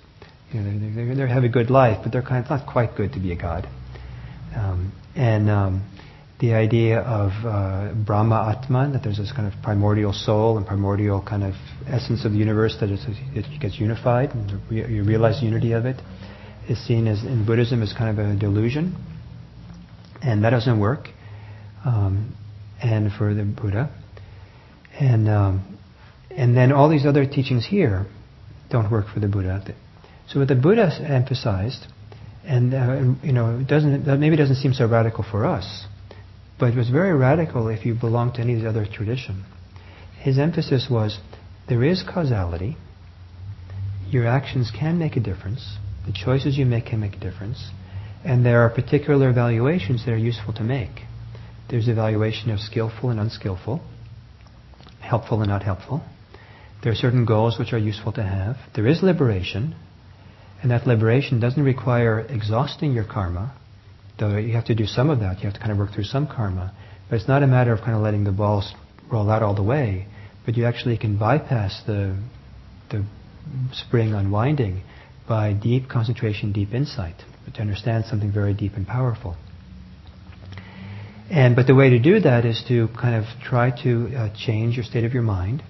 You 0.52 0.60
know, 0.60 0.78
they, 0.78 1.04
they, 1.04 1.14
they 1.14 1.28
have 1.28 1.44
a 1.44 1.48
good 1.48 1.70
life, 1.70 1.98
but 2.02 2.12
they're 2.12 2.22
kind 2.22 2.44
of 2.44 2.50
not 2.50 2.66
quite 2.70 2.96
good 2.96 3.12
to 3.12 3.20
be 3.20 3.32
a 3.32 3.36
god. 3.36 3.68
Um, 4.54 4.92
and 5.14 5.48
um, 5.48 5.88
the 6.40 6.54
idea 6.54 7.00
of 7.00 7.30
uh, 7.46 7.94
Brahma 7.94 8.56
Atman, 8.56 8.92
that 8.92 9.02
there's 9.02 9.18
this 9.18 9.32
kind 9.32 9.52
of 9.52 9.62
primordial 9.62 10.12
soul 10.12 10.56
and 10.58 10.66
primordial 10.66 11.22
kind 11.22 11.44
of 11.44 11.54
essence 11.86 12.24
of 12.24 12.32
the 12.32 12.38
universe 12.38 12.76
that 12.80 12.90
is, 12.90 13.04
it 13.34 13.60
gets 13.60 13.78
unified, 13.78 14.30
and 14.34 14.50
you 14.70 15.04
realize 15.04 15.40
the 15.40 15.46
unity 15.46 15.72
of 15.72 15.86
it, 15.86 16.02
is 16.68 16.84
seen 16.86 17.06
as 17.06 17.22
in 17.22 17.46
Buddhism 17.46 17.82
as 17.82 17.92
kind 17.92 18.18
of 18.18 18.24
a 18.24 18.36
delusion, 18.36 18.96
and 20.22 20.44
that 20.44 20.50
doesn't 20.50 20.78
work. 20.78 21.08
Um, 21.84 22.36
and 22.82 23.12
for 23.12 23.34
the 23.34 23.44
Buddha, 23.44 23.90
and 24.98 25.28
um, 25.28 25.78
and 26.30 26.56
then 26.56 26.72
all 26.72 26.88
these 26.88 27.06
other 27.06 27.26
teachings 27.26 27.66
here 27.66 28.06
don't 28.70 28.90
work 28.90 29.06
for 29.12 29.20
the 29.20 29.28
Buddha. 29.28 29.74
So 30.28 30.40
what 30.40 30.48
the 30.48 30.56
Buddha 30.56 30.90
emphasized, 31.00 31.86
and 32.44 32.74
uh, 32.74 33.24
you 33.24 33.32
know, 33.32 33.64
doesn't 33.68 34.06
maybe 34.18 34.36
doesn't 34.36 34.56
seem 34.56 34.72
so 34.72 34.86
radical 34.86 35.24
for 35.28 35.46
us 35.46 35.86
but 36.62 36.74
it 36.74 36.76
was 36.76 36.90
very 36.90 37.12
radical 37.12 37.66
if 37.66 37.84
you 37.84 37.92
belong 37.92 38.32
to 38.32 38.40
any 38.40 38.54
of 38.54 38.62
the 38.62 38.68
other 38.68 38.86
tradition. 38.86 39.44
His 40.20 40.38
emphasis 40.38 40.86
was 40.88 41.18
there 41.68 41.82
is 41.82 42.04
causality. 42.04 42.76
Your 44.08 44.28
actions 44.28 44.70
can 44.70 44.96
make 44.96 45.16
a 45.16 45.20
difference. 45.20 45.76
The 46.06 46.12
choices 46.12 46.56
you 46.56 46.64
make 46.64 46.86
can 46.86 47.00
make 47.00 47.16
a 47.16 47.18
difference. 47.18 47.70
And 48.24 48.44
there 48.46 48.60
are 48.62 48.70
particular 48.70 49.30
evaluations 49.30 50.04
that 50.04 50.12
are 50.12 50.16
useful 50.16 50.52
to 50.54 50.62
make. 50.62 51.02
There's 51.68 51.88
evaluation 51.88 52.50
of 52.50 52.60
skillful 52.60 53.10
and 53.10 53.18
unskillful, 53.18 53.82
helpful 55.00 55.40
and 55.40 55.48
not 55.48 55.62
helpful. 55.62 56.02
There 56.82 56.92
are 56.92 56.96
certain 56.96 57.24
goals 57.24 57.58
which 57.58 57.72
are 57.72 57.78
useful 57.78 58.12
to 58.12 58.22
have. 58.22 58.56
There 58.74 58.86
is 58.86 59.02
liberation, 59.02 59.74
and 60.62 60.70
that 60.70 60.86
liberation 60.86 61.40
doesn't 61.40 61.62
require 61.62 62.20
exhausting 62.20 62.92
your 62.92 63.04
karma, 63.04 63.54
Though 64.18 64.36
you 64.36 64.52
have 64.52 64.66
to 64.66 64.74
do 64.74 64.86
some 64.86 65.10
of 65.10 65.20
that, 65.20 65.38
you 65.38 65.46
have 65.46 65.54
to 65.54 65.58
kind 65.58 65.72
of 65.72 65.78
work 65.78 65.92
through 65.92 66.04
some 66.04 66.26
karma. 66.26 66.72
But 67.08 67.16
it's 67.16 67.28
not 67.28 67.42
a 67.42 67.46
matter 67.46 67.72
of 67.72 67.80
kind 67.80 67.94
of 67.94 68.02
letting 68.02 68.24
the 68.24 68.32
balls 68.32 68.72
roll 69.10 69.28
out 69.30 69.42
all 69.42 69.54
the 69.54 69.62
way, 69.62 70.06
but 70.44 70.56
you 70.56 70.66
actually 70.66 70.98
can 70.98 71.18
bypass 71.18 71.82
the 71.86 72.16
the 72.90 73.04
spring 73.72 74.12
unwinding 74.12 74.82
by 75.28 75.52
deep 75.52 75.88
concentration, 75.88 76.52
deep 76.52 76.72
insight, 76.72 77.16
but 77.44 77.54
to 77.54 77.60
understand 77.60 78.04
something 78.06 78.32
very 78.32 78.54
deep 78.54 78.74
and 78.74 78.86
powerful. 78.86 79.36
And 81.30 81.56
but 81.56 81.66
the 81.66 81.74
way 81.74 81.90
to 81.90 81.98
do 81.98 82.20
that 82.20 82.44
is 82.44 82.62
to 82.68 82.88
kind 82.88 83.14
of 83.14 83.24
try 83.42 83.70
to 83.82 84.14
uh, 84.14 84.28
change 84.36 84.76
your 84.76 84.84
state 84.84 85.04
of 85.04 85.14
your 85.14 85.22
mind, 85.22 85.62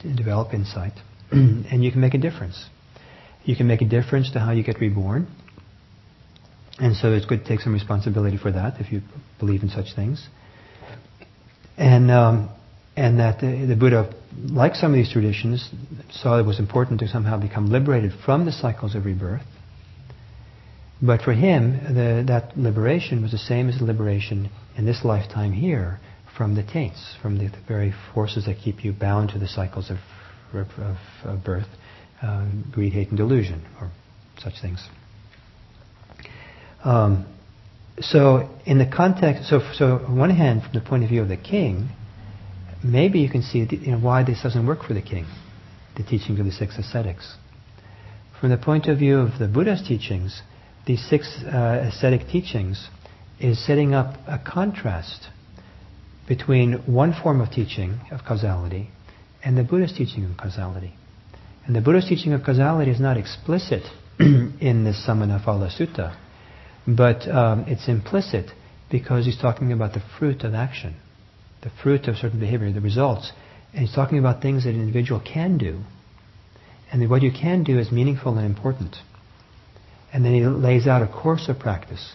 to 0.00 0.14
develop 0.14 0.52
insight, 0.52 0.94
and 1.30 1.84
you 1.84 1.92
can 1.92 2.00
make 2.00 2.14
a 2.14 2.18
difference. 2.18 2.66
You 3.44 3.54
can 3.56 3.66
make 3.66 3.80
a 3.80 3.84
difference 3.86 4.32
to 4.32 4.40
how 4.40 4.52
you 4.52 4.64
get 4.64 4.80
reborn. 4.80 5.28
And 6.80 6.96
so 6.96 7.12
it's 7.12 7.26
good 7.26 7.42
to 7.42 7.48
take 7.48 7.60
some 7.60 7.72
responsibility 7.72 8.36
for 8.36 8.52
that 8.52 8.80
if 8.80 8.92
you 8.92 9.02
believe 9.38 9.62
in 9.62 9.68
such 9.68 9.94
things. 9.94 10.26
And 11.76 12.10
um, 12.10 12.50
and 12.96 13.20
that 13.20 13.40
the, 13.40 13.66
the, 13.66 13.76
Buddha, 13.76 14.12
like 14.44 14.74
some 14.74 14.92
of 14.92 14.96
these 14.96 15.12
traditions, 15.12 15.70
saw 16.10 16.38
it 16.38 16.46
was 16.46 16.58
important 16.58 17.00
to 17.00 17.08
somehow 17.08 17.40
become 17.40 17.70
liberated 17.70 18.12
from 18.24 18.44
the 18.44 18.52
cycles 18.52 18.94
of 18.94 19.04
rebirth. 19.04 19.42
But 21.00 21.22
for 21.22 21.32
him, 21.32 21.94
the, 21.94 22.24
that 22.26 22.56
liberation 22.56 23.22
was 23.22 23.30
the 23.30 23.38
same 23.38 23.68
as 23.68 23.78
the 23.78 23.84
liberation 23.84 24.50
in 24.76 24.84
this 24.84 25.04
lifetime 25.04 25.52
here 25.52 26.00
from 26.36 26.54
the 26.54 26.62
taints, 26.62 27.16
from 27.22 27.38
the, 27.38 27.48
the 27.48 27.60
very 27.66 27.92
forces 28.14 28.46
that 28.46 28.56
keep 28.62 28.84
you 28.84 28.92
bound 28.92 29.30
to 29.30 29.38
the 29.38 29.48
cycles 29.48 29.90
of, 29.90 29.98
of, 30.54 30.96
of 31.24 31.44
birth, 31.44 31.66
uh, 32.22 32.48
greed, 32.72 32.92
hate, 32.92 33.08
and 33.08 33.16
delusion, 33.16 33.64
or 33.80 33.90
such 34.38 34.54
things. 34.60 34.86
Um, 36.84 37.26
so, 38.00 38.48
in 38.64 38.78
the 38.78 38.88
context, 38.88 39.48
so, 39.48 39.60
so 39.74 40.04
on 40.06 40.16
one 40.16 40.30
hand, 40.30 40.62
from 40.62 40.72
the 40.72 40.80
point 40.80 41.02
of 41.02 41.10
view 41.10 41.22
of 41.22 41.28
the 41.28 41.36
king, 41.36 41.90
maybe 42.82 43.20
you 43.20 43.28
can 43.28 43.42
see 43.42 43.66
you 43.70 43.92
know, 43.92 43.98
why 43.98 44.24
this 44.24 44.42
doesn't 44.42 44.66
work 44.66 44.82
for 44.84 44.94
the 44.94 45.02
king, 45.02 45.26
the 45.96 46.02
teachings 46.02 46.38
of 46.38 46.46
the 46.46 46.52
six 46.52 46.78
ascetics. 46.78 47.36
From 48.40 48.50
the 48.50 48.56
point 48.56 48.86
of 48.86 48.98
view 48.98 49.18
of 49.18 49.38
the 49.38 49.48
Buddha's 49.48 49.86
teachings, 49.86 50.42
these 50.86 51.04
six 51.08 51.42
uh, 51.44 51.90
ascetic 51.92 52.28
teachings 52.28 52.88
is 53.40 53.64
setting 53.64 53.94
up 53.94 54.14
a 54.26 54.38
contrast 54.38 55.28
between 56.26 56.74
one 56.86 57.14
form 57.20 57.40
of 57.40 57.50
teaching 57.50 58.00
of 58.10 58.20
causality 58.26 58.90
and 59.42 59.56
the 59.56 59.64
Buddha's 59.64 59.92
teaching 59.96 60.24
of 60.24 60.36
causality. 60.36 60.94
And 61.66 61.74
the 61.74 61.80
Buddha's 61.80 62.08
teaching 62.08 62.32
of 62.32 62.42
causality 62.44 62.90
is 62.90 63.00
not 63.00 63.16
explicit 63.16 63.82
in 64.18 64.84
the 64.84 64.92
Samannaphala 64.92 65.70
Sutta, 65.76 66.16
but 66.86 67.28
um, 67.28 67.64
it's 67.66 67.88
implicit 67.88 68.50
because 68.90 69.26
he's 69.26 69.38
talking 69.38 69.72
about 69.72 69.92
the 69.92 70.02
fruit 70.18 70.42
of 70.44 70.54
action 70.54 70.96
the 71.62 71.70
fruit 71.82 72.06
of 72.08 72.16
certain 72.16 72.40
behavior, 72.40 72.72
the 72.72 72.80
results. 72.80 73.32
And 73.72 73.82
he's 73.82 73.94
talking 73.94 74.18
about 74.18 74.40
things 74.42 74.64
that 74.64 74.70
an 74.70 74.80
individual 74.80 75.20
can 75.20 75.58
do. 75.58 75.80
And 76.90 77.08
what 77.10 77.22
you 77.22 77.30
can 77.30 77.64
do 77.64 77.78
is 77.78 77.92
meaningful 77.92 78.36
and 78.38 78.46
important. 78.46 78.96
And 80.12 80.24
then 80.24 80.34
he 80.34 80.40
lays 80.44 80.86
out 80.86 81.02
a 81.02 81.06
course 81.06 81.48
of 81.48 81.58
practice. 81.58 82.14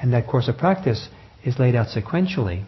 And 0.00 0.12
that 0.12 0.26
course 0.26 0.48
of 0.48 0.58
practice 0.58 1.08
is 1.44 1.58
laid 1.58 1.74
out 1.74 1.86
sequentially. 1.88 2.64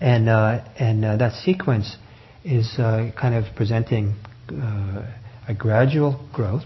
And, 0.00 0.28
uh, 0.28 0.64
and 0.78 1.04
uh, 1.04 1.16
that 1.16 1.32
sequence 1.32 1.96
is 2.44 2.74
uh, 2.78 3.10
kind 3.20 3.34
of 3.34 3.56
presenting 3.56 4.14
uh, 4.50 5.10
a 5.48 5.54
gradual 5.54 6.28
growth. 6.32 6.64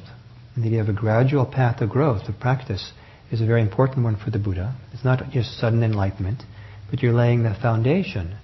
And 0.54 0.64
the 0.64 0.68
idea 0.68 0.82
of 0.82 0.88
a 0.88 0.92
gradual 0.92 1.46
path 1.46 1.80
of 1.80 1.88
growth, 1.88 2.28
of 2.28 2.38
practice, 2.38 2.92
is 3.30 3.40
a 3.40 3.46
very 3.46 3.62
important 3.62 4.04
one 4.04 4.16
for 4.16 4.30
the 4.30 4.38
Buddha. 4.38 4.74
It's 4.92 5.04
not 5.04 5.30
just 5.30 5.58
sudden 5.58 5.82
enlightenment 5.82 6.42
but 6.90 7.02
you're 7.02 7.14
laying 7.14 7.44
the 7.44 7.56
foundation 7.62 8.36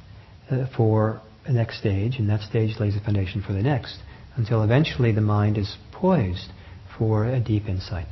uh, 0.50 0.66
for 0.76 1.20
the 1.46 1.52
next 1.52 1.78
stage, 1.78 2.16
and 2.18 2.28
that 2.28 2.40
stage 2.40 2.78
lays 2.78 2.94
the 2.94 3.00
foundation 3.00 3.42
for 3.42 3.52
the 3.52 3.62
next, 3.62 3.98
until 4.36 4.62
eventually 4.62 5.12
the 5.12 5.20
mind 5.20 5.56
is 5.56 5.76
poised 5.92 6.50
for 6.98 7.24
a 7.24 7.40
deep 7.40 7.66
insight, 7.66 8.08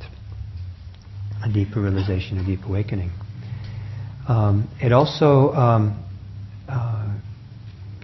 a 1.43 1.51
deeper 1.51 1.81
realization, 1.81 2.37
a 2.37 2.45
deep 2.45 2.65
awakening. 2.65 3.11
Um, 4.27 4.69
it 4.81 4.91
also, 4.91 5.53
um, 5.53 6.03
uh, 6.67 7.13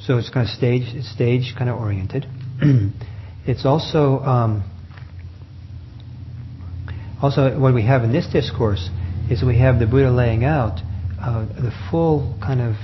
so 0.02 0.18
it's 0.18 0.30
kind 0.30 0.48
of 0.48 0.54
stage, 0.54 1.04
stage 1.04 1.54
kind 1.58 1.70
of 1.70 1.80
oriented. 1.80 2.26
it's 3.48 3.66
also, 3.66 4.20
um, 4.20 4.64
also 7.22 7.60
what 7.60 7.74
we 7.74 7.86
have 7.86 8.04
in 8.04 8.12
this 8.12 8.28
discourse 8.32 8.90
is 9.30 9.44
we 9.44 9.60
have 9.60 9.80
the 9.80 9.88
Buddha 9.88 10.12
laying 10.12 10.44
out 10.44 10.80
uh, 11.20 11.46
the 11.46 11.72
full 11.90 12.38
kind 12.42 12.62
of 12.62 12.76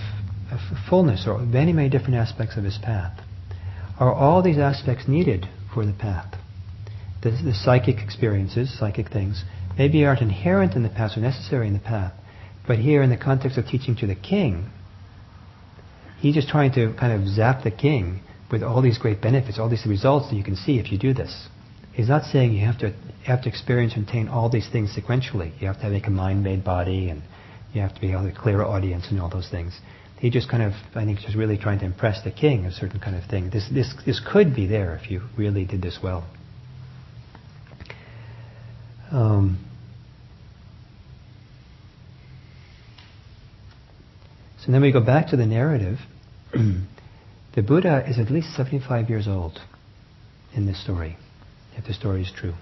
fullness 0.90 1.26
or 1.28 1.40
many, 1.40 1.74
many 1.74 1.90
different 1.90 2.16
aspects 2.16 2.58
of 2.58 2.64
his 2.64 2.78
path. 2.78 3.20
Are 4.00 4.14
all 4.14 4.42
these 4.42 4.58
aspects 4.58 5.08
needed 5.08 5.48
for 5.74 5.86
the 5.86 5.94
path? 5.94 6.36
The, 7.24 7.32
the 7.32 7.54
psychic 7.54 7.98
experiences, 7.98 8.78
psychic 8.78 9.10
things, 9.10 9.44
maybe 9.78 10.06
aren't 10.06 10.22
inherent 10.22 10.76
in 10.76 10.84
the 10.84 10.90
path 10.90 11.18
or 11.18 11.22
necessary 11.22 11.68
in 11.68 11.74
the 11.74 11.80
path, 11.80 12.14
but 12.68 12.80
here 12.80 13.02
in 13.02 13.10
the 13.10 13.18
context 13.18 13.58
of 13.58 13.66
teaching 13.66 13.96
to 13.98 14.08
the 14.08 14.16
king, 14.16 14.70
he's 16.20 16.36
just 16.36 16.50
trying 16.50 16.72
to 16.74 16.94
kind 17.00 17.14
of 17.14 17.28
zap 17.28 17.64
the 17.64 17.72
king 17.72 18.22
with 18.52 18.64
all 18.64 18.82
these 18.82 18.98
great 18.98 19.22
benefits, 19.22 19.60
all 19.60 19.70
these 19.70 19.86
results 19.86 20.30
that 20.30 20.36
you 20.36 20.44
can 20.44 20.56
see 20.56 20.80
if 20.80 20.92
you 20.92 20.98
do 20.98 21.14
this. 21.14 21.48
He's 21.94 22.08
not 22.08 22.24
saying 22.24 22.54
you 22.54 22.66
have 22.66 22.80
to 22.80 22.94
have 23.26 23.42
to 23.44 23.50
experience 23.50 23.94
and 23.96 24.08
attain 24.08 24.28
all 24.28 24.50
these 24.50 24.70
things 24.72 24.96
sequentially. 24.96 25.52
You 25.60 25.68
have 25.68 25.82
to 25.82 25.90
make 25.90 26.08
a 26.08 26.12
mind-made 26.12 26.64
body 26.64 27.10
and 27.10 27.22
you 27.74 27.82
have 27.82 27.94
to 27.96 28.00
be 28.00 28.12
able 28.12 28.30
to 28.30 28.32
clairaudience 28.32 29.08
and 29.10 29.20
all 29.20 29.30
those 29.30 29.50
things. 29.50 29.78
He 30.20 30.32
just 30.32 30.50
kind 30.50 30.64
of, 30.64 30.74
I 30.96 31.06
think, 31.06 31.20
just 31.20 31.36
really 31.36 31.58
trying 31.58 31.80
to 31.80 31.86
impress 31.86 32.24
the 32.24 32.32
king, 32.32 32.66
a 32.66 32.72
certain 32.72 33.00
kind 33.00 33.16
of 33.16 33.30
thing. 33.30 33.52
This, 33.52 33.70
this, 33.72 33.94
this 34.06 34.20
could 34.20 34.56
be 34.56 34.66
there 34.66 34.96
if 34.96 35.12
you 35.12 35.22
really 35.38 35.66
did 35.66 35.82
this 35.82 36.00
well. 36.02 36.28
Um, 39.12 39.64
so 44.66 44.72
then 44.72 44.82
we 44.82 44.92
go 44.92 45.02
back 45.06 45.28
to 45.28 45.38
the 45.38 45.46
narrative. 45.46 46.00
the 46.52 47.62
Buddha 47.62 48.04
is 48.10 48.18
at 48.18 48.32
least 48.32 48.56
75 48.56 49.10
years 49.10 49.28
old 49.28 49.60
in 50.56 50.66
this 50.66 50.84
story, 50.84 51.16
if 51.76 51.86
the 51.86 51.94
story 51.94 52.24
is 52.24 52.32
true. 52.36 52.54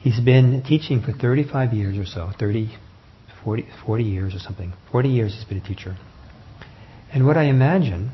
He's 0.00 0.20
been 0.20 0.62
teaching 0.62 1.02
for 1.02 1.12
35 1.12 1.72
years 1.72 1.98
or 1.98 2.04
so, 2.04 2.30
30, 2.38 2.76
40, 3.44 3.66
40 3.86 4.04
years 4.04 4.34
or 4.34 4.38
something. 4.38 4.72
40 4.92 5.08
years 5.08 5.34
he's 5.34 5.44
been 5.44 5.58
a 5.58 5.66
teacher. 5.66 5.96
And 7.12 7.26
what 7.26 7.36
I 7.36 7.44
imagine, 7.44 8.12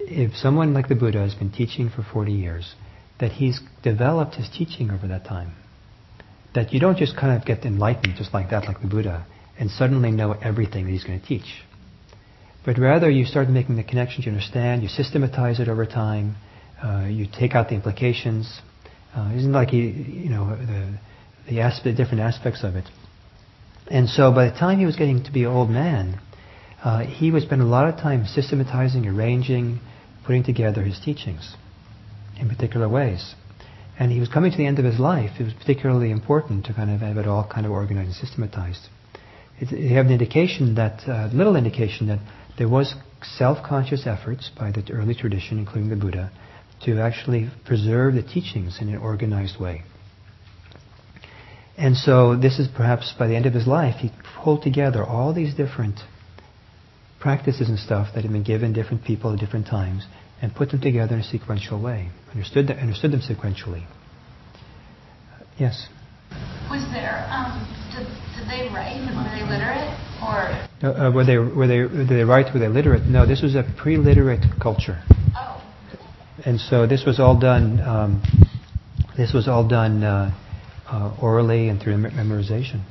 if 0.00 0.34
someone 0.36 0.72
like 0.72 0.88
the 0.88 0.94
Buddha 0.94 1.18
has 1.18 1.34
been 1.34 1.50
teaching 1.50 1.90
for 1.90 2.02
40 2.02 2.32
years, 2.32 2.74
that 3.20 3.32
he's 3.32 3.60
developed 3.82 4.34
his 4.34 4.48
teaching 4.48 4.90
over 4.90 5.06
that 5.08 5.24
time. 5.24 5.52
That 6.54 6.72
you 6.72 6.80
don't 6.80 6.96
just 6.96 7.16
kind 7.16 7.38
of 7.38 7.46
get 7.46 7.64
enlightened 7.64 8.14
just 8.16 8.32
like 8.32 8.50
that, 8.50 8.64
like 8.66 8.80
the 8.80 8.88
Buddha, 8.88 9.26
and 9.58 9.70
suddenly 9.70 10.10
know 10.10 10.32
everything 10.32 10.84
that 10.86 10.90
he's 10.90 11.04
going 11.04 11.20
to 11.20 11.26
teach. 11.26 11.62
But 12.64 12.78
rather, 12.78 13.08
you 13.08 13.24
start 13.24 13.48
making 13.48 13.76
the 13.76 13.84
connections, 13.84 14.26
you 14.26 14.32
understand, 14.32 14.82
you 14.82 14.88
systematize 14.88 15.60
it 15.60 15.68
over 15.68 15.86
time, 15.86 16.36
uh, 16.82 17.06
you 17.08 17.26
take 17.26 17.54
out 17.54 17.68
the 17.68 17.74
implications, 17.74 18.60
uh, 19.14 19.32
isn't 19.34 19.52
like 19.52 19.68
he, 19.68 19.78
you 19.78 20.30
know, 20.30 20.56
the, 20.56 20.98
the 21.48 21.60
aspect, 21.60 21.96
different 21.96 22.20
aspects 22.20 22.64
of 22.64 22.74
it. 22.74 22.84
And 23.90 24.08
so 24.08 24.32
by 24.32 24.50
the 24.50 24.56
time 24.56 24.78
he 24.78 24.86
was 24.86 24.96
getting 24.96 25.24
to 25.24 25.32
be 25.32 25.44
an 25.44 25.50
old 25.50 25.70
man, 25.70 26.20
uh, 26.82 27.00
he 27.04 27.30
would 27.30 27.42
spend 27.42 27.62
a 27.62 27.66
lot 27.66 27.88
of 27.88 27.96
time 27.96 28.26
systematizing, 28.26 29.06
arranging, 29.06 29.80
putting 30.24 30.44
together 30.44 30.82
his 30.82 30.98
teachings 31.04 31.54
in 32.38 32.48
particular 32.48 32.88
ways. 32.88 33.34
And 33.98 34.12
he 34.12 34.20
was 34.20 34.28
coming 34.28 34.50
to 34.50 34.56
the 34.56 34.66
end 34.66 34.78
of 34.78 34.84
his 34.84 34.98
life. 34.98 35.30
It 35.40 35.44
was 35.44 35.54
particularly 35.54 36.10
important 36.10 36.66
to 36.66 36.74
kind 36.74 36.90
of 36.90 37.00
have 37.00 37.16
it 37.16 37.26
all 37.26 37.48
kind 37.50 37.64
of 37.64 37.72
organized 37.72 38.08
and 38.08 38.14
systematized. 38.14 38.88
It, 39.58 39.72
you 39.72 39.96
have 39.96 40.06
an 40.06 40.12
indication 40.12 40.74
that, 40.74 41.08
uh, 41.08 41.30
little 41.32 41.56
indication 41.56 42.08
that 42.08 42.18
there 42.58 42.68
was 42.68 42.94
self-conscious 43.22 44.06
efforts 44.06 44.50
by 44.56 44.70
the 44.70 44.84
early 44.92 45.14
tradition, 45.14 45.58
including 45.58 45.88
the 45.88 45.96
Buddha, 45.96 46.30
to 46.84 47.00
actually 47.00 47.50
preserve 47.64 48.14
the 48.14 48.22
teachings 48.22 48.78
in 48.80 48.90
an 48.90 48.98
organized 48.98 49.58
way. 49.58 49.82
And 51.78 51.96
so 51.96 52.36
this 52.36 52.58
is 52.58 52.68
perhaps 52.68 53.12
by 53.18 53.26
the 53.26 53.36
end 53.36 53.46
of 53.46 53.52
his 53.52 53.66
life, 53.66 53.96
he 53.96 54.10
pulled 54.42 54.62
together 54.62 55.04
all 55.04 55.34
these 55.34 55.54
different 55.54 56.00
practices 57.20 57.68
and 57.68 57.78
stuff 57.78 58.14
that 58.14 58.22
had 58.22 58.32
been 58.32 58.44
given 58.44 58.72
different 58.72 59.04
people 59.04 59.32
at 59.32 59.38
different 59.38 59.66
times 59.66 60.06
and 60.40 60.54
put 60.54 60.70
them 60.70 60.80
together 60.80 61.14
in 61.14 61.20
a 61.20 61.24
sequential 61.24 61.82
way. 61.82 62.08
Understood, 62.32 62.68
them, 62.68 62.78
understood 62.78 63.12
them 63.12 63.20
sequentially. 63.20 63.86
Yes? 65.58 65.88
Was 66.70 66.84
there, 66.92 67.26
um, 67.30 67.64
did, 67.94 68.06
did 68.36 68.48
they 68.48 68.72
write? 68.72 69.00
Were 69.14 69.24
they 69.32 69.44
literate? 69.48 69.92
Or? 70.22 70.66
Uh, 70.82 71.08
uh, 71.08 71.12
were, 71.12 71.24
they, 71.24 71.36
were, 71.38 71.66
they, 71.66 71.80
were 71.80 72.04
they 72.04 72.24
write? 72.24 72.52
Were 72.52 72.60
they 72.60 72.68
literate? 72.68 73.04
No, 73.04 73.26
this 73.26 73.42
was 73.42 73.54
a 73.54 73.64
pre-literate 73.78 74.44
culture. 74.62 75.02
Oh. 75.34 75.62
And 76.44 76.60
so 76.60 76.86
this 76.86 77.04
was 77.06 77.20
all 77.20 77.38
done. 77.38 77.80
Um, 77.80 78.22
this 79.16 79.32
was 79.32 79.48
all 79.48 79.66
done 79.66 80.04
uh, 80.04 80.30
uh, 80.90 81.14
orally 81.20 81.68
and 81.68 81.80
through 81.80 81.94
memorization. 81.96 82.82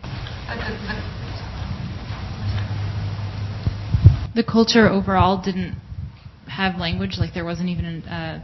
the 4.35 4.43
culture 4.43 4.87
overall 4.89 5.41
didn't 5.41 5.75
have 6.47 6.75
language, 6.79 7.15
like 7.17 7.33
there 7.33 7.45
wasn't 7.45 7.69
even 7.69 7.85
an, 7.85 8.03
uh, 8.03 8.43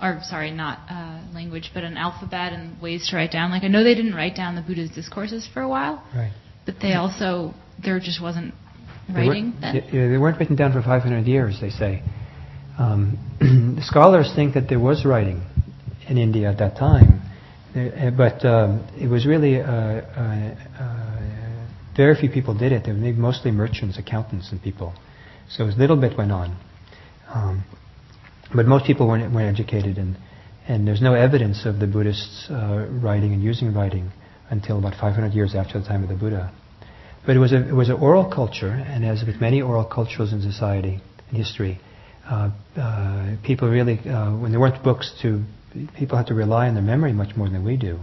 or 0.00 0.20
sorry, 0.22 0.50
not 0.50 0.78
uh, 0.90 1.20
language, 1.34 1.70
but 1.74 1.84
an 1.84 1.96
alphabet 1.96 2.52
and 2.52 2.80
ways 2.80 3.08
to 3.08 3.16
write 3.16 3.32
down. 3.32 3.50
Like 3.50 3.64
I 3.64 3.68
know 3.68 3.82
they 3.84 3.94
didn't 3.94 4.14
write 4.14 4.34
down 4.36 4.54
the 4.54 4.62
Buddha's 4.62 4.90
discourses 4.90 5.46
for 5.52 5.60
a 5.62 5.68
while, 5.68 6.02
Right. 6.14 6.32
but 6.64 6.76
they 6.80 6.94
also 6.94 7.54
there 7.82 7.98
just 7.98 8.22
wasn't 8.22 8.54
They 9.08 9.14
writing 9.14 9.44
weren't, 9.50 9.60
then. 9.60 9.74
yeah, 9.92 10.08
they 10.08 10.18
weren't 10.18 10.38
written 10.38 10.56
down 10.56 10.72
for 10.72 10.80
500 10.82 11.26
years, 11.26 11.60
they 11.60 11.70
say. 11.70 12.02
Um, 12.78 13.78
scholars 13.82 14.32
think 14.34 14.54
that 14.54 14.68
there 14.68 14.80
was 14.80 15.04
writing 15.04 15.42
in 16.08 16.18
India 16.18 16.50
at 16.50 16.58
that 16.58 16.76
time, 16.76 17.20
but 17.74 18.44
um, 18.44 18.86
it 19.00 19.08
was 19.08 19.26
really 19.26 19.58
uh, 19.58 19.64
uh, 19.64 20.54
uh, 20.78 21.66
very 21.96 22.14
few 22.14 22.28
people 22.28 22.56
did 22.56 22.72
it. 22.72 22.84
They 22.84 22.92
were 22.92 23.12
mostly 23.12 23.50
merchants, 23.50 23.98
accountants, 23.98 24.52
and 24.52 24.62
people. 24.62 24.92
So 25.48 25.64
a 25.64 25.66
little 25.66 25.96
bit 25.96 26.16
went 26.16 26.32
on, 26.32 26.56
um, 27.32 27.64
but 28.54 28.66
most 28.66 28.84
people 28.84 29.08
weren't, 29.08 29.32
weren't 29.34 29.58
educated, 29.58 29.96
and 29.96 30.16
and 30.68 30.86
there's 30.86 31.00
no 31.00 31.14
evidence 31.14 31.64
of 31.64 31.78
the 31.78 31.86
Buddhists 31.86 32.46
uh, 32.50 32.86
writing 32.90 33.32
and 33.32 33.42
using 33.42 33.72
writing 33.72 34.10
until 34.50 34.78
about 34.78 34.92
500 35.00 35.32
years 35.32 35.54
after 35.54 35.80
the 35.80 35.86
time 35.86 36.02
of 36.02 36.08
the 36.08 36.14
Buddha. 36.14 36.52
But 37.24 37.36
it 37.36 37.38
was 37.38 37.52
a 37.52 37.68
it 37.68 37.74
was 37.74 37.88
an 37.88 37.96
oral 37.96 38.30
culture, 38.30 38.70
and 38.70 39.04
as 39.04 39.24
with 39.26 39.40
many 39.40 39.62
oral 39.62 39.84
cultures 39.84 40.32
in 40.32 40.42
society 40.42 41.00
in 41.30 41.36
history, 41.36 41.80
uh, 42.28 42.50
uh, 42.76 43.36
people 43.42 43.68
really 43.68 43.98
uh, 44.00 44.36
when 44.36 44.50
there 44.50 44.60
weren't 44.60 44.82
books 44.84 45.12
to 45.22 45.42
people 45.98 46.16
had 46.16 46.26
to 46.28 46.34
rely 46.34 46.68
on 46.68 46.74
their 46.74 46.82
memory 46.82 47.12
much 47.12 47.36
more 47.36 47.48
than 47.48 47.64
we 47.64 47.76
do. 47.76 47.98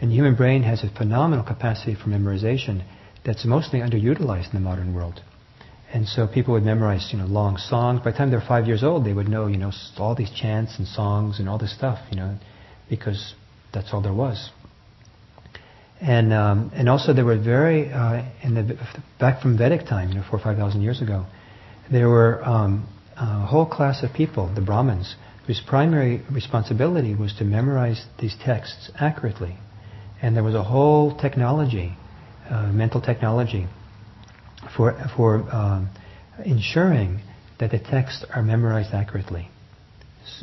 And 0.00 0.10
the 0.10 0.14
human 0.14 0.34
brain 0.34 0.62
has 0.64 0.82
a 0.82 0.90
phenomenal 0.90 1.44
capacity 1.44 1.94
for 1.94 2.08
memorization 2.08 2.84
that's 3.24 3.44
mostly 3.44 3.80
underutilized 3.80 4.52
in 4.52 4.54
the 4.54 4.60
modern 4.60 4.94
world. 4.94 5.20
And 5.92 6.08
so 6.08 6.26
people 6.26 6.54
would 6.54 6.64
memorize, 6.64 7.10
you 7.12 7.18
know, 7.18 7.26
long 7.26 7.58
songs. 7.58 8.00
By 8.00 8.12
the 8.12 8.18
time 8.18 8.30
they're 8.30 8.40
five 8.40 8.66
years 8.66 8.82
old, 8.82 9.04
they 9.04 9.12
would 9.12 9.28
know, 9.28 9.46
you 9.46 9.58
know, 9.58 9.70
all 9.98 10.14
these 10.14 10.30
chants 10.30 10.78
and 10.78 10.88
songs 10.88 11.38
and 11.38 11.48
all 11.48 11.58
this 11.58 11.74
stuff, 11.74 11.98
you 12.10 12.16
know, 12.16 12.38
because 12.88 13.34
that's 13.74 13.92
all 13.92 14.00
there 14.00 14.14
was. 14.14 14.50
And 16.00 16.32
um, 16.32 16.72
and 16.74 16.88
also 16.88 17.12
there 17.12 17.24
were 17.24 17.38
very 17.38 17.92
uh, 17.92 18.24
in 18.42 18.54
the 18.54 18.78
back 19.20 19.40
from 19.40 19.56
Vedic 19.56 19.86
time, 19.86 20.08
you 20.08 20.16
know, 20.16 20.24
four 20.28 20.40
or 20.40 20.42
five 20.42 20.56
thousand 20.56 20.82
years 20.82 21.00
ago, 21.00 21.26
there 21.92 22.08
were 22.08 22.42
um, 22.42 22.88
a 23.16 23.46
whole 23.46 23.66
class 23.66 24.02
of 24.02 24.12
people, 24.12 24.52
the 24.52 24.60
Brahmins, 24.60 25.14
whose 25.46 25.60
primary 25.66 26.22
responsibility 26.30 27.14
was 27.14 27.34
to 27.34 27.44
memorize 27.44 28.04
these 28.20 28.36
texts 28.44 28.90
accurately, 28.98 29.56
and 30.20 30.36
there 30.36 30.44
was 30.44 30.54
a 30.54 30.62
whole 30.62 31.16
technology, 31.16 31.96
uh, 32.48 32.70
mental 32.72 33.00
technology, 33.00 33.66
for 34.76 34.96
for 35.16 35.42
um, 35.52 35.90
ensuring 36.44 37.20
that 37.58 37.70
the 37.70 37.78
texts 37.78 38.24
are 38.34 38.42
memorized 38.42 38.92
accurately. 38.92 39.48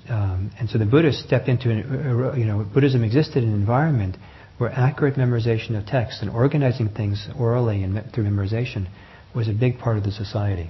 Um, 0.09 0.51
and 0.59 0.69
so 0.69 0.77
the 0.77 0.85
Buddhists 0.85 1.23
stepped 1.23 1.47
into, 1.47 1.69
an, 1.71 2.23
uh, 2.23 2.33
you 2.33 2.45
know, 2.45 2.65
Buddhism 2.73 3.03
existed 3.03 3.43
in 3.43 3.49
an 3.49 3.55
environment 3.55 4.17
where 4.57 4.71
accurate 4.71 5.15
memorization 5.15 5.77
of 5.77 5.85
texts 5.85 6.21
and 6.21 6.29
organizing 6.29 6.89
things 6.89 7.27
orally 7.37 7.83
and 7.83 8.01
through 8.13 8.25
memorization 8.25 8.87
was 9.33 9.47
a 9.47 9.53
big 9.53 9.79
part 9.79 9.97
of 9.97 10.03
the 10.03 10.11
society 10.11 10.69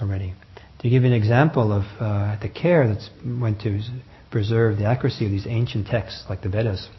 already. 0.00 0.34
To 0.84 0.90
give 0.90 1.02
you 1.02 1.08
an 1.08 1.14
example 1.14 1.72
of 1.72 1.84
uh, 1.98 2.36
the 2.42 2.50
care 2.50 2.86
that's 2.86 3.08
went 3.24 3.62
to 3.62 3.80
preserve 4.30 4.76
the 4.76 4.84
accuracy 4.84 5.24
of 5.24 5.30
these 5.30 5.46
ancient 5.46 5.86
texts, 5.86 6.26
like 6.28 6.42
the 6.42 6.50
Vedas, 6.50 6.90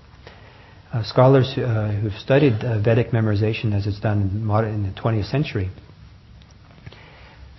uh, 0.92 1.04
scholars 1.04 1.54
uh, 1.56 1.96
who've 2.02 2.20
studied 2.20 2.64
uh, 2.64 2.82
Vedic 2.82 3.12
memorization 3.12 3.76
as 3.76 3.86
it's 3.86 4.00
done 4.00 4.22
in, 4.22 4.44
modern, 4.44 4.74
in 4.74 4.84
the 4.92 5.00
20th 5.00 5.30
century 5.30 5.70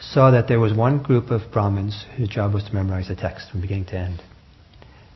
saw 0.01 0.33
that 0.33 0.49
there 0.49 0.59
was 0.59 0.75
one 0.75 1.01
group 1.01 1.31
of 1.31 1.43
Brahmins 1.53 2.05
whose 2.17 2.29
job 2.29 2.55
was 2.55 2.65
to 2.65 2.75
memorize 2.75 3.07
the 3.07 3.15
text 3.15 3.53
from 3.53 3.61
beginning 3.61 3.85
to 3.87 3.97
end. 3.97 4.21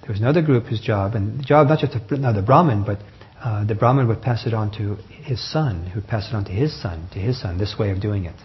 There 0.02 0.12
was 0.12 0.20
another 0.20 0.42
group 0.42 0.66
whose 0.66 0.80
job, 0.80 1.16
and 1.16 1.40
the 1.40 1.42
job 1.42 1.66
not 1.66 1.80
just 1.80 1.96
of 1.96 2.20
not 2.20 2.36
the 2.36 2.42
Brahmin, 2.42 2.84
but 2.84 3.00
uh, 3.42 3.64
the 3.64 3.74
Brahmin 3.74 4.06
would 4.06 4.22
pass 4.22 4.46
it 4.46 4.54
on 4.54 4.70
to 4.78 4.94
his 5.24 5.42
son, 5.50 5.86
who 5.86 5.98
would 6.02 6.08
pass 6.08 6.28
it 6.28 6.36
on 6.36 6.44
to 6.44 6.52
his 6.52 6.80
son, 6.80 7.08
to 7.14 7.18
his 7.18 7.40
son, 7.40 7.58
this 7.58 7.74
way 7.76 7.90
of 7.90 8.00
doing 8.00 8.26
it. 8.26 8.36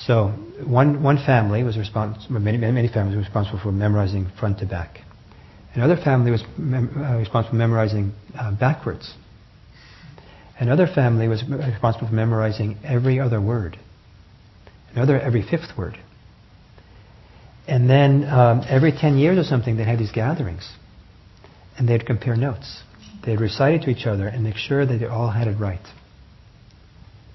So 0.00 0.28
one, 0.66 1.02
one 1.02 1.16
family 1.24 1.62
was 1.62 1.76
responsible, 1.78 2.38
many, 2.38 2.58
many, 2.58 2.72
many 2.72 2.88
families 2.88 3.16
were 3.16 3.22
responsible 3.22 3.58
for 3.58 3.72
memorizing 3.72 4.30
front 4.38 4.58
to 4.58 4.66
back. 4.66 5.00
Another 5.74 5.96
family 5.96 6.30
was 6.30 6.42
mem- 6.56 6.90
uh, 6.96 7.18
responsible 7.18 7.50
for 7.50 7.56
memorizing 7.56 8.12
uh, 8.38 8.54
backwards. 8.58 9.14
Another 10.58 10.86
family 10.86 11.28
was 11.28 11.44
responsible 11.48 12.08
for 12.08 12.14
memorizing 12.14 12.78
every 12.82 13.20
other 13.20 13.40
word. 13.40 13.78
Another 14.94 15.20
every 15.20 15.42
fifth 15.42 15.76
word. 15.76 15.98
And 17.68 17.90
then 17.90 18.24
um, 18.24 18.62
every 18.68 18.92
10 18.92 19.18
years 19.18 19.38
or 19.38 19.42
something, 19.42 19.76
they'd 19.76 19.86
have 19.86 19.98
these 19.98 20.12
gatherings. 20.12 20.70
And 21.76 21.86
they'd 21.88 22.06
compare 22.06 22.36
notes. 22.36 22.82
They'd 23.24 23.40
recite 23.40 23.74
it 23.74 23.82
to 23.82 23.90
each 23.90 24.06
other 24.06 24.26
and 24.28 24.42
make 24.44 24.56
sure 24.56 24.86
that 24.86 24.98
they 24.98 25.06
all 25.06 25.30
had 25.30 25.48
it 25.48 25.58
right. 25.58 25.80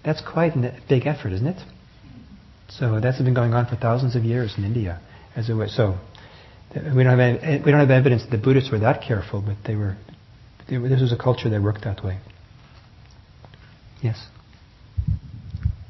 That's 0.04 0.22
quite 0.22 0.56
a 0.56 0.80
big 0.90 1.06
effort, 1.06 1.34
isn't 1.34 1.46
it? 1.46 1.62
So 2.78 3.00
that's 3.00 3.18
been 3.22 3.34
going 3.34 3.54
on 3.54 3.66
for 3.66 3.76
thousands 3.76 4.16
of 4.16 4.24
years 4.24 4.54
in 4.58 4.64
India. 4.64 5.02
As. 5.36 5.48
So 5.48 5.98
we 6.74 7.04
don't 7.04 7.18
have 7.18 7.20
any, 7.20 7.62
we 7.64 7.72
don't 7.72 7.80
have 7.80 7.92
evidence 7.92 8.24
that 8.24 8.32
the 8.32 8.38
Buddhists 8.38 8.72
were 8.72 8.80
that 8.80 9.04
careful, 9.06 9.42
but 9.42 9.58
they 9.66 9.76
were. 9.76 9.98
They 10.70 10.78
this 10.78 11.02
was 11.02 11.12
a 11.12 11.18
culture 11.18 11.50
that 11.50 11.62
worked 11.62 11.84
that 11.84 12.04
way. 12.04 12.20
Yes. 14.02 14.26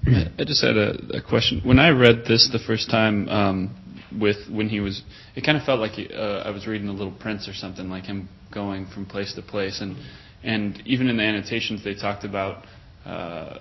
I 0.06 0.44
just 0.44 0.64
had 0.64 0.76
a, 0.78 1.18
a 1.18 1.22
question. 1.22 1.62
When 1.64 1.78
I 1.78 1.90
read 1.90 2.24
this 2.28 2.50
the 2.52 2.60
first 2.60 2.90
time, 2.90 3.30
um, 3.30 3.76
with 4.20 4.50
when 4.50 4.68
he 4.68 4.80
was, 4.80 5.04
it 5.36 5.42
kind 5.46 5.58
of 5.58 5.64
felt 5.64 5.80
like 5.80 5.92
he, 5.92 6.12
uh, 6.12 6.44
I 6.44 6.50
was 6.50 6.66
reading 6.66 6.88
a 6.88 6.92
Little 6.92 7.14
Prince 7.14 7.48
or 7.48 7.54
something, 7.54 7.90
like 7.90 8.06
him 8.06 8.28
going 8.52 8.88
from 8.88 9.06
place 9.06 9.34
to 9.36 9.42
place, 9.42 9.80
and 9.80 9.96
and 10.44 10.82
even 10.86 11.08
in 11.08 11.18
the 11.18 11.24
annotations 11.24 11.84
they 11.84 11.94
talked 11.94 12.24
about 12.24 12.66
uh, 13.06 13.58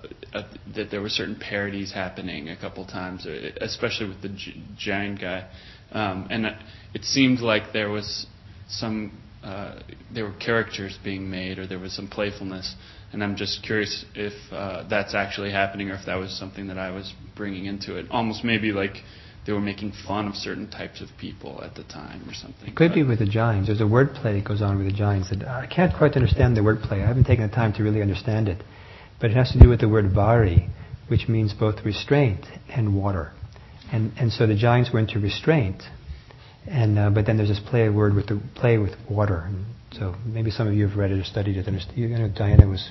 that 0.74 0.90
there 0.90 1.00
were 1.00 1.08
certain 1.08 1.36
parodies 1.36 1.92
happening 1.92 2.48
a 2.50 2.56
couple 2.56 2.84
times, 2.84 3.26
uh, 3.26 3.50
especially 3.60 4.08
with 4.08 4.20
the 4.20 4.28
J- 4.28 4.62
Jain 4.76 5.16
guy, 5.16 5.48
um, 5.92 6.26
and 6.30 6.46
it 6.94 7.04
seemed 7.04 7.40
like 7.40 7.72
there 7.72 7.90
was 7.90 8.26
some 8.68 9.12
uh, 9.42 9.80
there 10.12 10.24
were 10.24 10.34
characters 10.34 10.98
being 11.02 11.30
made 11.30 11.58
or 11.58 11.66
there 11.66 11.78
was 11.78 11.94
some 11.94 12.08
playfulness. 12.08 12.74
And 13.12 13.24
I'm 13.24 13.36
just 13.36 13.62
curious 13.64 14.04
if 14.14 14.34
uh, 14.52 14.86
that's 14.88 15.14
actually 15.14 15.50
happening 15.50 15.90
or 15.90 15.94
if 15.94 16.06
that 16.06 16.16
was 16.16 16.36
something 16.38 16.68
that 16.68 16.78
I 16.78 16.90
was 16.90 17.12
bringing 17.36 17.64
into 17.64 17.96
it. 17.96 18.06
Almost 18.10 18.44
maybe 18.44 18.70
like 18.72 18.96
they 19.46 19.52
were 19.52 19.60
making 19.60 19.92
fun 20.06 20.28
of 20.28 20.34
certain 20.34 20.70
types 20.70 21.00
of 21.00 21.08
people 21.18 21.62
at 21.64 21.74
the 21.74 21.84
time 21.84 22.22
or 22.28 22.34
something. 22.34 22.68
It 22.68 22.76
could 22.76 22.92
be 22.92 23.02
with 23.02 23.18
the 23.18 23.26
Jains. 23.26 23.66
There's 23.66 23.80
a 23.80 23.84
wordplay 23.84 24.38
that 24.38 24.44
goes 24.46 24.60
on 24.60 24.76
with 24.76 24.86
the 24.86 24.92
Jains 24.92 25.30
That 25.30 25.48
I 25.48 25.66
can't 25.66 25.96
quite 25.96 26.14
understand 26.14 26.56
the 26.56 26.60
wordplay. 26.60 27.02
I 27.02 27.06
haven't 27.06 27.24
taken 27.24 27.48
the 27.48 27.54
time 27.54 27.72
to 27.74 27.82
really 27.82 28.02
understand 28.02 28.48
it. 28.48 28.62
But 29.20 29.30
it 29.30 29.34
has 29.34 29.52
to 29.52 29.58
do 29.58 29.68
with 29.68 29.80
the 29.80 29.88
word 29.88 30.12
vari, 30.14 30.68
which 31.08 31.28
means 31.28 31.52
both 31.52 31.84
restraint 31.84 32.46
and 32.68 32.96
water. 32.96 33.32
And, 33.92 34.12
and 34.18 34.32
so 34.32 34.46
the 34.46 34.54
Jains 34.54 34.90
were 34.92 35.00
into 35.00 35.18
restraint. 35.18 35.82
And, 36.66 36.98
uh, 36.98 37.10
but 37.10 37.26
then 37.26 37.36
there's 37.36 37.48
this 37.48 37.60
play 37.60 37.88
word 37.88 38.14
with 38.14 38.28
the 38.28 38.40
play 38.54 38.78
with 38.78 38.92
water. 39.10 39.44
And 39.46 39.66
so 39.92 40.14
maybe 40.24 40.50
some 40.50 40.68
of 40.68 40.74
you 40.74 40.86
have 40.88 40.96
read 40.96 41.10
it 41.10 41.18
or 41.18 41.24
studied 41.24 41.56
it. 41.56 41.66
You 41.96 42.08
know, 42.08 42.28
Diana 42.28 42.68
was 42.68 42.90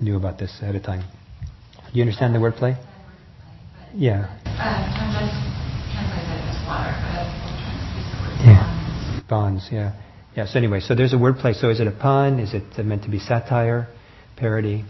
knew 0.00 0.16
about 0.16 0.38
this 0.38 0.58
ahead 0.60 0.74
of 0.74 0.82
time. 0.82 1.08
Do 1.92 1.98
you 1.98 2.02
understand 2.02 2.34
the 2.34 2.38
wordplay? 2.38 2.76
Yeah. 3.94 4.38
Yeah. 8.44 9.22
Bonds, 9.28 9.68
yeah. 9.70 9.92
Yeah, 10.36 10.46
so 10.46 10.58
anyway, 10.58 10.80
so 10.80 10.94
there's 10.94 11.12
a 11.12 11.16
wordplay. 11.16 11.54
So 11.54 11.68
is 11.68 11.78
it 11.78 11.86
a 11.86 11.92
pun? 11.92 12.40
Is 12.40 12.54
it 12.54 12.64
uh, 12.78 12.82
meant 12.82 13.04
to 13.04 13.10
be 13.10 13.18
satire, 13.18 13.88
parody? 14.36 14.84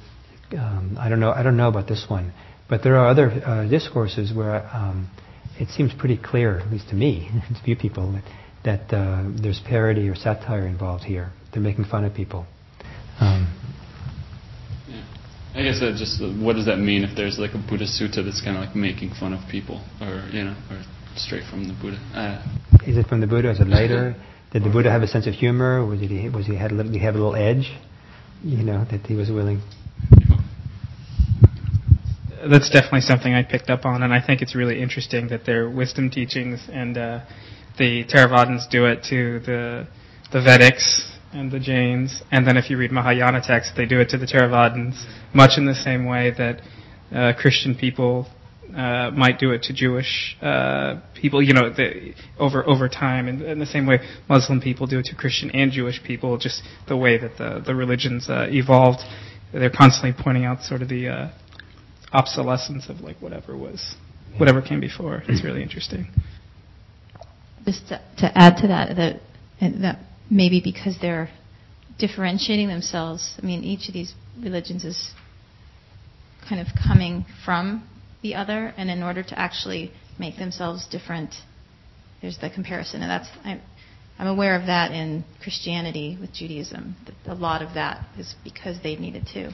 Um, 0.55 0.97
I 0.99 1.09
don't 1.09 1.21
know. 1.21 1.31
I 1.33 1.43
don't 1.43 1.57
know 1.57 1.69
about 1.69 1.89
this 1.89 2.07
one. 2.09 2.33
But 2.69 2.83
there 2.83 2.97
are 2.97 3.09
other 3.09 3.31
uh, 3.31 3.69
discourses 3.69 4.33
where 4.33 4.67
um, 4.75 5.11
it 5.59 5.69
seems 5.69 5.93
pretty 5.93 6.17
clear, 6.17 6.59
at 6.59 6.71
least 6.71 6.89
to 6.89 6.95
me, 6.95 7.29
to 7.49 7.63
few 7.63 7.77
people, 7.77 8.13
that, 8.65 8.89
that 8.89 8.97
uh, 8.97 9.25
there's 9.43 9.61
parody 9.67 10.09
or 10.09 10.15
satire 10.15 10.67
involved 10.67 11.05
here. 11.05 11.33
They're 11.53 11.63
making 11.63 11.85
fun 11.85 12.05
of 12.05 12.15
people. 12.15 12.47
Um, 13.21 13.53
Yeah. 14.89 15.05
I 15.55 15.63
guess 15.63 15.81
that 15.81 15.97
just 15.99 16.23
uh, 16.23 16.33
what 16.43 16.55
does 16.55 16.65
that 16.65 16.79
mean 16.79 17.05
if 17.05 17.15
there's 17.15 17.39
like 17.39 17.53
a 17.53 17.59
Buddha 17.59 17.85
sutta 17.85 18.25
that's 18.25 18.41
kind 18.41 18.57
of 18.57 18.65
like 18.65 18.75
making 18.75 19.11
fun 19.21 19.35
of 19.35 19.41
people 19.51 19.85
or 20.01 20.27
you 20.33 20.45
know 20.45 20.57
or 20.71 20.83
straight 21.15 21.45
from 21.51 21.69
the 21.69 21.75
Buddha? 21.75 21.99
Uh, 22.15 22.41
is 22.87 22.97
it 22.97 23.07
from 23.07 23.21
the 23.21 23.27
Buddha? 23.27 23.51
Is 23.51 23.61
it 23.61 23.69
later? 23.69 24.17
Did 24.53 24.65
the 24.65 24.71
Buddha 24.71 24.91
have 24.91 25.03
a 25.03 25.07
sense 25.07 25.27
of 25.27 25.35
humor? 25.35 25.85
Was 25.85 26.01
he 26.01 26.29
was 26.29 26.47
he 26.47 26.57
had 26.57 26.73
a 26.73 26.75
little, 26.75 26.93
did 26.93 26.99
he 26.99 27.05
have 27.05 27.15
a 27.15 27.19
little 27.19 27.37
edge? 27.37 27.71
You 28.43 28.63
know 28.63 28.85
that 28.91 29.07
he 29.07 29.15
was 29.15 29.31
willing. 29.31 29.61
That's 32.51 32.71
definitely 32.71 33.03
something 33.03 33.35
I 33.35 33.43
picked 33.43 33.71
up 33.71 33.85
on, 33.85 34.03
and 34.03 34.13
I 34.13 34.25
think 34.25 34.43
it's 34.43 34.55
really 34.55 34.81
interesting 34.81 35.29
that 35.29 35.45
their 35.45 35.69
wisdom 35.71 36.11
teachings 36.11 36.69
and 36.73 36.97
uh, 36.97 37.21
the 37.79 38.05
Theravadins 38.05 38.69
do 38.71 38.87
it 38.87 39.05
to 39.11 39.41
the 39.41 39.87
the 40.33 40.39
Vedics 40.39 41.11
and 41.33 41.51
the 41.51 41.61
Jains, 41.61 42.23
and 42.31 42.47
then 42.47 42.57
if 42.57 42.71
you 42.71 42.77
read 42.77 42.91
Mahayana 42.91 43.41
texts, 43.43 43.75
they 43.77 43.87
do 43.87 44.01
it 44.01 44.09
to 44.11 44.19
the 44.19 44.27
Theravadins, 44.27 45.05
much 45.35 45.53
in 45.57 45.67
the 45.67 45.75
same 45.75 46.05
way 46.05 46.33
that 46.37 46.63
uh, 47.15 47.33
Christian 47.39 47.75
people 47.75 48.27
uh, 48.75 49.11
might 49.11 49.39
do 49.39 49.51
it 49.51 49.63
to 49.65 49.73
Jewish 49.73 50.37
uh, 50.41 51.01
people, 51.15 51.43
you 51.43 51.53
know, 51.53 51.71
the, 51.71 52.15
over 52.39 52.67
over 52.69 52.89
time, 52.89 53.29
and 53.29 53.43
in 53.43 53.59
the 53.59 53.67
same 53.67 53.87
way 53.87 53.99
Muslim 54.29 54.61
people 54.61 54.87
do 54.87 54.99
it 54.99 55.05
to 55.07 55.15
Christian 55.15 55.51
and 55.51 55.71
Jewish 55.71 56.03
people. 56.03 56.39
Just 56.39 56.63
the 56.89 56.97
way 56.97 57.19
that 57.19 57.39
the 57.39 57.63
the 57.65 57.75
religions 57.75 58.29
uh, 58.29 58.47
evolved, 58.49 59.01
they're 59.53 59.71
constantly 59.71 60.15
pointing 60.19 60.45
out 60.45 60.63
sort 60.63 60.83
of 60.83 60.89
the 60.89 61.09
uh, 61.09 61.31
obsolescence 62.13 62.89
of 62.89 63.01
like 63.01 63.17
whatever 63.21 63.57
was, 63.57 63.95
whatever 64.39 64.63
came 64.63 64.81
before. 64.81 65.23
It's 65.29 65.45
really 65.45 65.63
interesting. 65.63 66.09
Just 67.65 67.89
to, 67.89 68.01
to 68.19 68.39
add 68.39 68.57
to 68.59 68.69
that, 68.69 68.97
that 68.97 69.21
that 69.81 69.99
maybe 70.31 70.61
because 70.63 70.97
they're 71.01 71.31
differentiating 71.99 72.69
themselves. 72.69 73.35
I 73.41 73.47
mean, 73.47 73.63
each 73.63 73.89
of 73.89 73.95
these 73.95 74.15
religions 74.43 74.85
is 74.85 75.13
kind 76.49 76.61
of 76.61 76.67
coming 76.87 77.25
from 77.45 77.89
the 78.23 78.35
other, 78.35 78.75
and 78.77 78.91
in 78.91 79.03
order 79.03 79.23
to 79.23 79.39
actually 79.39 79.93
make 80.19 80.37
themselves 80.37 80.87
different, 80.91 81.35
there's 82.21 82.39
the 82.39 82.51
comparison, 82.51 83.03
and 83.03 83.11
that's 83.11 83.29
I'm, 83.45 83.61
I'm 84.19 84.27
aware 84.27 84.57
of 84.59 84.67
that 84.67 84.93
in 84.93 85.25
Christianity 85.43 86.19
with 86.21 86.33
Judaism. 86.33 86.97
A 87.27 87.35
lot 87.35 87.63
of 87.63 87.75
that 87.75 88.07
is 88.19 88.35
because 88.45 88.79
they 88.83 88.97
needed 88.97 89.27
to 89.35 89.53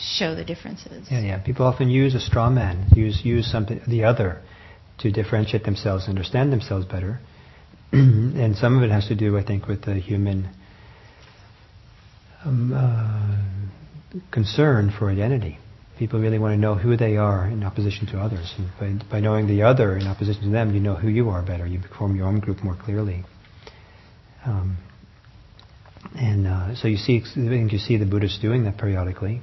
show 0.00 0.34
the 0.34 0.44
differences. 0.44 1.08
Yeah, 1.10 1.20
yeah. 1.20 1.38
People 1.38 1.66
often 1.66 1.90
use 1.90 2.14
a 2.14 2.20
straw 2.20 2.50
man, 2.50 2.86
use 2.94 3.20
use 3.24 3.50
something 3.50 3.80
the 3.86 4.04
other 4.04 4.42
to 4.98 5.10
differentiate 5.10 5.64
themselves, 5.64 6.08
understand 6.08 6.52
themselves 6.52 6.86
better, 6.86 7.20
and 7.92 8.56
some 8.56 8.76
of 8.76 8.82
it 8.82 8.90
has 8.90 9.08
to 9.08 9.14
do, 9.14 9.36
I 9.36 9.44
think, 9.44 9.66
with 9.66 9.82
the 9.82 9.94
human 9.94 10.48
um, 12.44 12.72
uh, 12.72 14.20
concern 14.30 14.92
for 14.96 15.10
identity. 15.10 15.58
People 15.98 16.20
really 16.20 16.38
want 16.38 16.54
to 16.54 16.58
know 16.58 16.76
who 16.76 16.96
they 16.96 17.18
are 17.18 17.46
in 17.46 17.62
opposition 17.62 18.06
to 18.08 18.18
others. 18.18 18.54
And 18.56 19.00
by, 19.00 19.16
by 19.16 19.20
knowing 19.20 19.46
the 19.46 19.62
other 19.62 19.96
in 19.96 20.06
opposition 20.06 20.44
to 20.44 20.48
them, 20.48 20.74
you 20.74 20.80
know 20.80 20.94
who 20.94 21.08
you 21.08 21.28
are 21.28 21.42
better. 21.42 21.66
You 21.66 21.80
form 21.98 22.16
your 22.16 22.26
own 22.26 22.40
group 22.40 22.64
more 22.64 22.74
clearly. 22.74 23.24
Um, 24.46 24.78
and 26.18 26.46
uh, 26.46 26.74
so 26.74 26.88
you 26.88 26.96
see, 26.96 27.22
I 27.22 27.34
think 27.34 27.72
you 27.72 27.78
see 27.78 27.98
the 27.98 28.06
Buddhists 28.06 28.38
doing 28.40 28.64
that 28.64 28.78
periodically. 28.78 29.42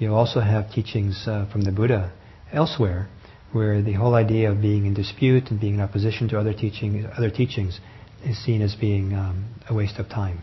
You 0.00 0.14
also 0.14 0.40
have 0.40 0.72
teachings 0.72 1.24
uh, 1.26 1.46
from 1.52 1.60
the 1.60 1.72
Buddha 1.72 2.10
elsewhere, 2.50 3.10
where 3.52 3.82
the 3.82 3.92
whole 3.92 4.14
idea 4.14 4.50
of 4.50 4.62
being 4.62 4.86
in 4.86 4.94
dispute 4.94 5.50
and 5.50 5.60
being 5.60 5.74
in 5.74 5.80
opposition 5.82 6.26
to 6.30 6.38
other 6.38 6.54
teaching, 6.54 7.04
other 7.04 7.30
teachings, 7.30 7.78
is 8.24 8.42
seen 8.42 8.62
as 8.62 8.74
being 8.74 9.12
um, 9.12 9.54
a 9.68 9.74
waste 9.74 9.98
of 9.98 10.08
time. 10.08 10.40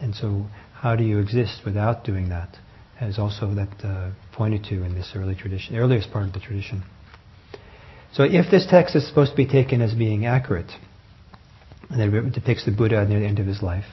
And 0.00 0.14
so 0.14 0.46
how 0.72 0.96
do 0.96 1.04
you 1.04 1.18
exist 1.18 1.60
without 1.66 2.02
doing 2.02 2.30
that? 2.30 2.56
As 2.98 3.18
also 3.18 3.54
that 3.56 3.84
uh, 3.84 4.12
pointed 4.32 4.64
to 4.70 4.82
in 4.82 4.94
this 4.94 5.12
early 5.14 5.34
tradition, 5.34 5.76
earliest 5.76 6.10
part 6.10 6.26
of 6.26 6.32
the 6.32 6.40
tradition. 6.40 6.82
So 8.14 8.22
if 8.22 8.50
this 8.50 8.66
text 8.70 8.96
is 8.96 9.06
supposed 9.06 9.32
to 9.32 9.36
be 9.36 9.46
taken 9.46 9.82
as 9.82 9.92
being 9.92 10.24
accurate, 10.24 10.72
and 11.90 12.00
it 12.00 12.32
depicts 12.32 12.64
the 12.64 12.72
Buddha 12.72 13.04
near 13.04 13.20
the 13.20 13.26
end 13.26 13.38
of 13.38 13.46
his 13.46 13.62
life, 13.62 13.84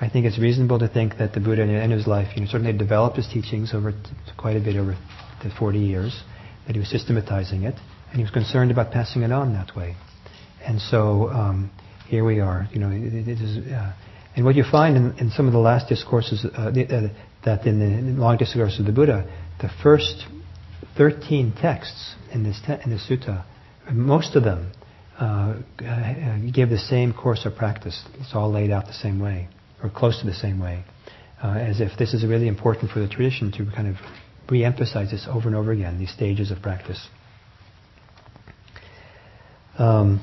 I 0.00 0.08
think 0.08 0.24
it's 0.24 0.38
reasonable 0.38 0.78
to 0.78 0.88
think 0.88 1.18
that 1.18 1.34
the 1.34 1.40
Buddha 1.40 1.66
near 1.66 1.78
the 1.78 1.82
end 1.82 1.92
of 1.92 1.98
his 1.98 2.06
life, 2.06 2.28
you 2.34 2.42
know, 2.42 2.48
certainly 2.48 2.72
developed 2.72 3.16
his 3.16 3.28
teachings 3.28 3.74
over 3.74 3.92
t- 3.92 3.98
quite 4.38 4.56
a 4.56 4.60
bit 4.60 4.76
over 4.76 4.96
the 5.42 5.50
40 5.58 5.78
years, 5.78 6.22
that 6.66 6.74
he 6.74 6.78
was 6.78 6.88
systematizing 6.88 7.64
it, 7.64 7.74
and 8.08 8.16
he 8.16 8.22
was 8.22 8.30
concerned 8.30 8.70
about 8.70 8.92
passing 8.92 9.22
it 9.22 9.30
on 9.30 9.52
that 9.52 9.76
way. 9.76 9.96
And 10.66 10.80
so 10.80 11.28
um, 11.28 11.70
here 12.08 12.24
we 12.24 12.40
are, 12.40 12.66
you 12.72 12.80
know, 12.80 12.90
it, 12.90 13.28
it 13.28 13.40
is, 13.40 13.72
uh, 13.72 13.92
and 14.36 14.44
what 14.44 14.54
you 14.54 14.64
find 14.70 14.96
in, 14.96 15.18
in 15.18 15.30
some 15.30 15.46
of 15.46 15.52
the 15.52 15.58
last 15.58 15.88
discourses, 15.88 16.44
uh, 16.44 16.70
the, 16.70 16.84
uh, 16.84 17.08
that 17.44 17.66
in 17.66 18.14
the 18.16 18.20
long 18.20 18.38
discourse 18.38 18.78
of 18.78 18.86
the 18.86 18.92
Buddha, 18.92 19.30
the 19.60 19.70
first 19.82 20.24
13 20.96 21.54
texts 21.60 22.14
in 22.32 22.42
this, 22.42 22.60
te- 22.66 22.72
in 22.84 22.98
sutta, 22.98 23.44
most 23.92 24.34
of 24.36 24.44
them 24.44 24.72
uh, 25.18 25.54
uh, 25.84 26.38
give 26.52 26.70
the 26.70 26.78
same 26.78 27.12
course 27.12 27.44
of 27.44 27.54
practice. 27.56 28.02
It's 28.20 28.34
all 28.34 28.50
laid 28.50 28.70
out 28.70 28.86
the 28.86 28.92
same 28.92 29.20
way, 29.20 29.48
or 29.82 29.90
close 29.90 30.20
to 30.20 30.26
the 30.26 30.34
same 30.34 30.60
way, 30.60 30.84
uh, 31.42 31.48
as 31.52 31.80
if 31.80 31.98
this 31.98 32.14
is 32.14 32.24
really 32.24 32.48
important 32.48 32.90
for 32.90 33.00
the 33.00 33.08
tradition 33.08 33.52
to 33.52 33.66
kind 33.74 33.88
of 33.88 33.96
re-emphasize 34.48 35.10
this 35.10 35.26
over 35.28 35.48
and 35.48 35.56
over 35.56 35.72
again, 35.72 35.98
these 35.98 36.12
stages 36.12 36.50
of 36.50 36.60
practice. 36.60 37.08
Um, 39.78 40.20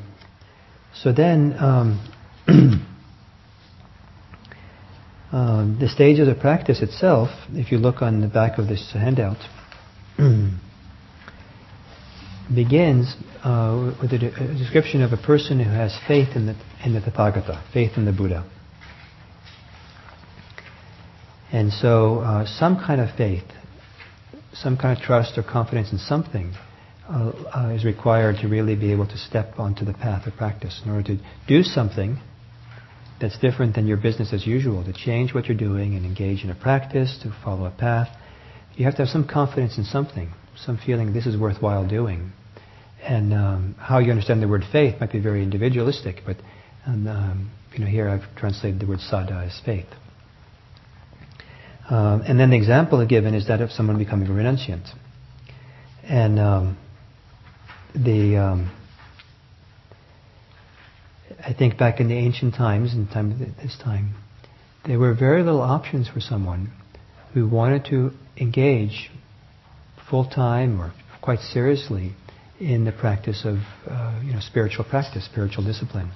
so 0.93 1.13
then, 1.13 1.55
um, 1.57 2.13
Um, 5.31 5.77
the 5.79 5.89
stages 5.89 6.27
of 6.29 6.39
practice 6.39 6.81
itself, 6.81 7.29
if 7.51 7.71
you 7.71 7.77
look 7.79 8.01
on 8.01 8.21
the 8.21 8.27
back 8.27 8.57
of 8.57 8.67
this 8.67 8.91
handout, 8.93 9.37
begins 12.55 13.13
uh, 13.43 13.93
with 14.01 14.13
a, 14.13 14.17
de- 14.17 14.33
a, 14.33 14.57
description 14.57 15.01
of 15.01 15.11
a 15.11 15.17
person 15.17 15.59
who 15.59 15.69
has 15.69 15.97
faith 16.07 16.29
in 16.35 16.45
the, 16.45 16.55
in 16.85 16.93
the 16.93 17.01
Tathagata, 17.01 17.61
faith 17.73 17.97
in 17.97 18.05
the 18.05 18.13
Buddha. 18.13 18.49
And 21.51 21.71
so, 21.71 22.19
uh, 22.19 22.45
some 22.45 22.77
kind 22.77 22.99
of 22.99 23.15
faith, 23.15 23.45
some 24.53 24.77
kind 24.77 24.97
of 24.97 25.03
trust 25.03 25.37
or 25.37 25.43
confidence 25.43 25.91
in 25.91 25.97
something 25.97 26.53
uh, 27.09 27.31
uh 27.55 27.69
is 27.73 27.85
required 27.85 28.37
to 28.41 28.49
really 28.49 28.75
be 28.75 28.91
able 28.91 29.07
to 29.07 29.17
step 29.17 29.57
onto 29.57 29.85
the 29.85 29.93
path 29.93 30.27
of 30.27 30.35
practice. 30.35 30.81
In 30.83 30.91
order 30.91 31.15
to 31.15 31.23
do 31.47 31.63
something, 31.63 32.19
that's 33.19 33.37
different 33.39 33.75
than 33.75 33.87
your 33.87 33.97
business 33.97 34.33
as 34.33 34.45
usual, 34.45 34.83
to 34.83 34.93
change 34.93 35.33
what 35.33 35.45
you're 35.45 35.57
doing 35.57 35.95
and 35.95 36.05
engage 36.05 36.43
in 36.43 36.49
a 36.49 36.55
practice, 36.55 37.17
to 37.23 37.35
follow 37.43 37.65
a 37.65 37.71
path. 37.71 38.09
You 38.75 38.85
have 38.85 38.95
to 38.95 39.03
have 39.03 39.09
some 39.09 39.27
confidence 39.27 39.77
in 39.77 39.85
something, 39.85 40.31
some 40.55 40.77
feeling 40.77 41.13
this 41.13 41.25
is 41.25 41.37
worthwhile 41.39 41.87
doing. 41.87 42.31
And 43.01 43.33
um, 43.33 43.75
how 43.79 43.99
you 43.99 44.11
understand 44.11 44.41
the 44.41 44.47
word 44.47 44.63
faith 44.71 44.99
might 44.99 45.11
be 45.11 45.19
very 45.19 45.41
individualistic, 45.43 46.23
but 46.25 46.37
um, 46.85 47.07
um, 47.07 47.51
you 47.73 47.79
know 47.79 47.87
here 47.89 48.09
I've 48.09 48.35
translated 48.35 48.79
the 48.79 48.87
word 48.87 48.99
saddha 48.99 49.45
as 49.45 49.59
faith. 49.65 49.87
Um, 51.89 52.21
and 52.27 52.39
then 52.39 52.49
the 52.49 52.57
example 52.57 53.05
given 53.05 53.33
is 53.33 53.47
that 53.47 53.61
of 53.61 53.71
someone 53.71 53.97
becoming 53.97 54.27
a 54.27 54.31
renunciant. 54.31 54.89
And 56.03 56.39
um, 56.39 56.77
the 57.93 58.37
um, 58.37 58.71
I 61.43 61.53
think 61.53 61.77
back 61.77 61.99
in 61.99 62.07
the 62.07 62.15
ancient 62.15 62.55
times, 62.55 62.93
in 62.93 63.07
time 63.07 63.53
this 63.61 63.77
time, 63.81 64.15
there 64.85 64.99
were 64.99 65.13
very 65.13 65.43
little 65.43 65.61
options 65.61 66.09
for 66.09 66.19
someone 66.19 66.71
who 67.33 67.47
wanted 67.47 67.85
to 67.85 68.11
engage 68.37 69.09
full 70.09 70.29
time 70.29 70.81
or 70.81 70.93
quite 71.21 71.39
seriously 71.39 72.13
in 72.59 72.85
the 72.85 72.91
practice 72.91 73.45
of 73.45 73.57
uh, 73.89 74.19
you 74.23 74.33
know 74.33 74.39
spiritual 74.39 74.83
practice, 74.83 75.25
spiritual 75.25 75.63
discipline. 75.63 76.11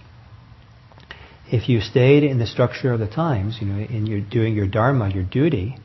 If 1.47 1.67
you 1.69 1.81
stayed 1.81 2.23
in 2.23 2.39
the 2.39 2.47
structure 2.47 2.93
of 2.93 2.99
the 2.99 3.07
times, 3.07 3.57
you 3.61 3.67
know, 3.67 3.79
in 3.83 4.05
your 4.07 4.21
doing 4.21 4.53
your 4.55 4.67
dharma, 4.67 5.09
your 5.09 5.23
duty 5.23 5.77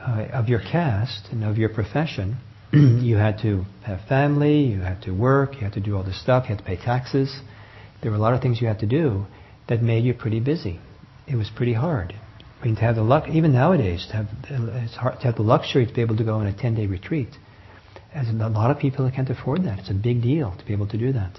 uh, 0.00 0.26
of 0.32 0.48
your 0.48 0.60
caste 0.60 1.28
and 1.30 1.44
of 1.44 1.56
your 1.56 1.68
profession, 1.68 2.36
you 2.72 3.16
had 3.16 3.38
to 3.42 3.64
have 3.84 4.00
family, 4.08 4.64
you 4.64 4.80
had 4.80 5.02
to 5.02 5.12
work, 5.12 5.54
you 5.54 5.60
had 5.60 5.72
to 5.74 5.80
do 5.80 5.96
all 5.96 6.02
this 6.02 6.20
stuff, 6.20 6.44
you 6.44 6.56
had 6.56 6.58
to 6.58 6.64
pay 6.64 6.76
taxes 6.76 7.40
there 8.02 8.10
were 8.10 8.16
a 8.16 8.20
lot 8.20 8.34
of 8.34 8.42
things 8.42 8.60
you 8.60 8.66
had 8.66 8.80
to 8.80 8.86
do 8.86 9.26
that 9.68 9.80
made 9.80 10.04
you 10.04 10.12
pretty 10.12 10.40
busy. 10.40 10.80
It 11.26 11.36
was 11.36 11.48
pretty 11.54 11.72
hard. 11.72 12.14
I 12.60 12.64
mean, 12.64 12.74
to 12.76 12.82
have 12.82 12.96
the 12.96 13.02
luck, 13.02 13.28
even 13.28 13.52
nowadays, 13.52 14.06
to 14.10 14.16
have 14.16 14.26
it's 14.50 14.96
hard 14.96 15.20
to 15.20 15.26
have 15.26 15.36
the 15.36 15.42
luxury 15.42 15.86
to 15.86 15.92
be 15.92 16.00
able 16.00 16.16
to 16.16 16.24
go 16.24 16.34
on 16.34 16.46
a 16.46 16.52
10-day 16.52 16.86
retreat. 16.86 17.30
As 18.12 18.28
a 18.28 18.32
lot 18.32 18.70
of 18.70 18.78
people 18.78 19.10
can't 19.10 19.30
afford 19.30 19.64
that. 19.64 19.78
It's 19.78 19.90
a 19.90 19.94
big 19.94 20.22
deal 20.22 20.54
to 20.58 20.64
be 20.64 20.72
able 20.72 20.88
to 20.88 20.98
do 20.98 21.12
that, 21.12 21.38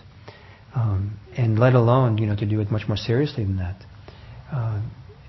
um, 0.76 1.20
and 1.38 1.60
let 1.60 1.74
alone 1.74 2.18
you 2.18 2.26
know 2.26 2.36
to 2.36 2.46
do 2.46 2.60
it 2.60 2.72
much 2.72 2.88
more 2.88 2.98
seriously 2.98 3.44
than 3.44 3.58
that. 3.58 3.76
Uh, 4.52 4.82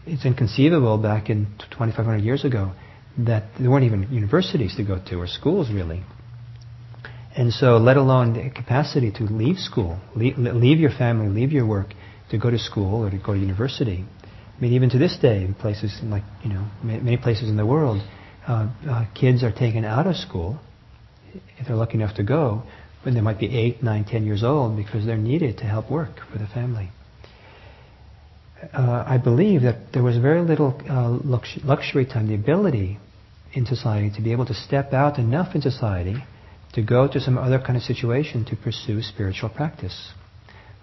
it's 0.06 0.24
inconceivable 0.24 0.98
back 0.98 1.30
in 1.30 1.46
2,500 1.70 2.18
years 2.18 2.44
ago 2.44 2.72
that 3.18 3.44
there 3.58 3.70
weren't 3.70 3.84
even 3.84 4.02
universities 4.10 4.76
to 4.76 4.84
go 4.84 4.98
to 5.08 5.16
or 5.16 5.26
schools 5.26 5.70
really. 5.70 6.02
And 7.36 7.52
so, 7.52 7.78
let 7.78 7.96
alone 7.96 8.34
the 8.34 8.48
capacity 8.50 9.10
to 9.12 9.24
leave 9.24 9.58
school, 9.58 9.98
leave, 10.14 10.38
leave, 10.38 10.78
your 10.78 10.90
family, 10.90 11.28
leave 11.28 11.50
your 11.50 11.66
work, 11.66 11.88
to 12.30 12.38
go 12.38 12.48
to 12.48 12.58
school 12.58 13.04
or 13.04 13.10
to 13.10 13.18
go 13.18 13.34
to 13.34 13.38
university. 13.38 14.04
I 14.56 14.60
mean, 14.60 14.72
even 14.74 14.88
to 14.90 14.98
this 14.98 15.16
day, 15.20 15.42
in 15.42 15.54
places 15.54 15.98
like 16.04 16.22
you 16.44 16.50
know 16.50 16.68
many 16.82 17.16
places 17.16 17.48
in 17.48 17.56
the 17.56 17.66
world, 17.66 18.02
uh, 18.46 18.68
uh, 18.88 19.04
kids 19.14 19.42
are 19.42 19.50
taken 19.50 19.84
out 19.84 20.06
of 20.06 20.14
school 20.14 20.60
if 21.58 21.66
they're 21.66 21.76
lucky 21.76 21.94
enough 21.94 22.14
to 22.16 22.22
go 22.22 22.62
when 23.04 23.14
they 23.14 23.20
might 23.20 23.38
be 23.38 23.56
eight, 23.56 23.82
nine, 23.82 24.04
ten 24.04 24.24
years 24.24 24.42
old 24.42 24.76
because 24.76 25.04
they're 25.06 25.16
needed 25.16 25.58
to 25.58 25.64
help 25.64 25.90
work 25.90 26.20
for 26.32 26.38
the 26.38 26.46
family. 26.46 26.90
Uh, 28.72 29.04
I 29.06 29.18
believe 29.18 29.62
that 29.62 29.92
there 29.92 30.02
was 30.02 30.16
very 30.16 30.40
little 30.40 30.80
uh, 30.88 31.08
lux- 31.08 31.58
luxury 31.64 32.06
time, 32.06 32.28
the 32.28 32.34
ability 32.34 32.98
in 33.52 33.66
society 33.66 34.10
to 34.16 34.22
be 34.22 34.32
able 34.32 34.46
to 34.46 34.54
step 34.54 34.92
out 34.92 35.18
enough 35.18 35.54
in 35.54 35.60
society 35.60 36.16
to 36.72 36.82
go 36.82 37.06
to 37.06 37.20
some 37.20 37.38
other 37.38 37.58
kind 37.58 37.76
of 37.76 37.82
situation 37.82 38.44
to 38.46 38.56
pursue 38.56 39.02
spiritual 39.02 39.48
practice. 39.48 40.12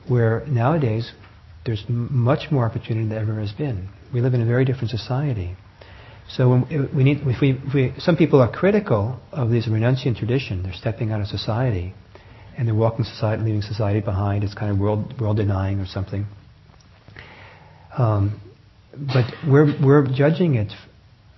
Where 0.08 0.46
nowadays 0.48 1.12
there's 1.66 1.84
m- 1.90 2.08
much 2.12 2.52
more 2.52 2.66
opportunity 2.66 3.08
than 3.10 3.18
ever 3.18 3.40
has 3.40 3.52
been. 3.52 3.90
We 4.14 4.22
live 4.22 4.34
in 4.34 4.42
a 4.42 4.46
very 4.46 4.66
different 4.66 4.90
society. 4.90 5.56
So 6.30 6.50
when, 6.50 6.90
we 6.96 7.04
need, 7.04 7.22
if 7.26 7.42
we, 7.42 7.52
if 7.52 7.74
we, 7.74 7.94
some 8.00 8.16
people 8.16 8.42
are 8.42 8.52
critical 8.52 9.20
of 9.32 9.50
this 9.50 9.68
renunciant 9.68 10.18
tradition. 10.18 10.64
They're 10.64 10.74
stepping 10.74 11.12
out 11.12 11.20
of 11.20 11.28
society, 11.28 11.94
and 12.58 12.68
they're 12.68 12.76
walking 12.76 13.06
society, 13.06 13.44
leaving 13.44 13.62
society 13.62 14.02
behind. 14.02 14.44
It's 14.44 14.54
kind 14.54 14.72
of 14.72 14.80
world 14.80 15.20
world 15.20 15.38
denying 15.38 15.80
or 15.80 15.86
something. 15.86 16.26
Um, 17.98 18.40
but 18.94 19.26
we're 19.48 19.74
we're 19.84 20.08
judging 20.08 20.56
it 20.56 20.72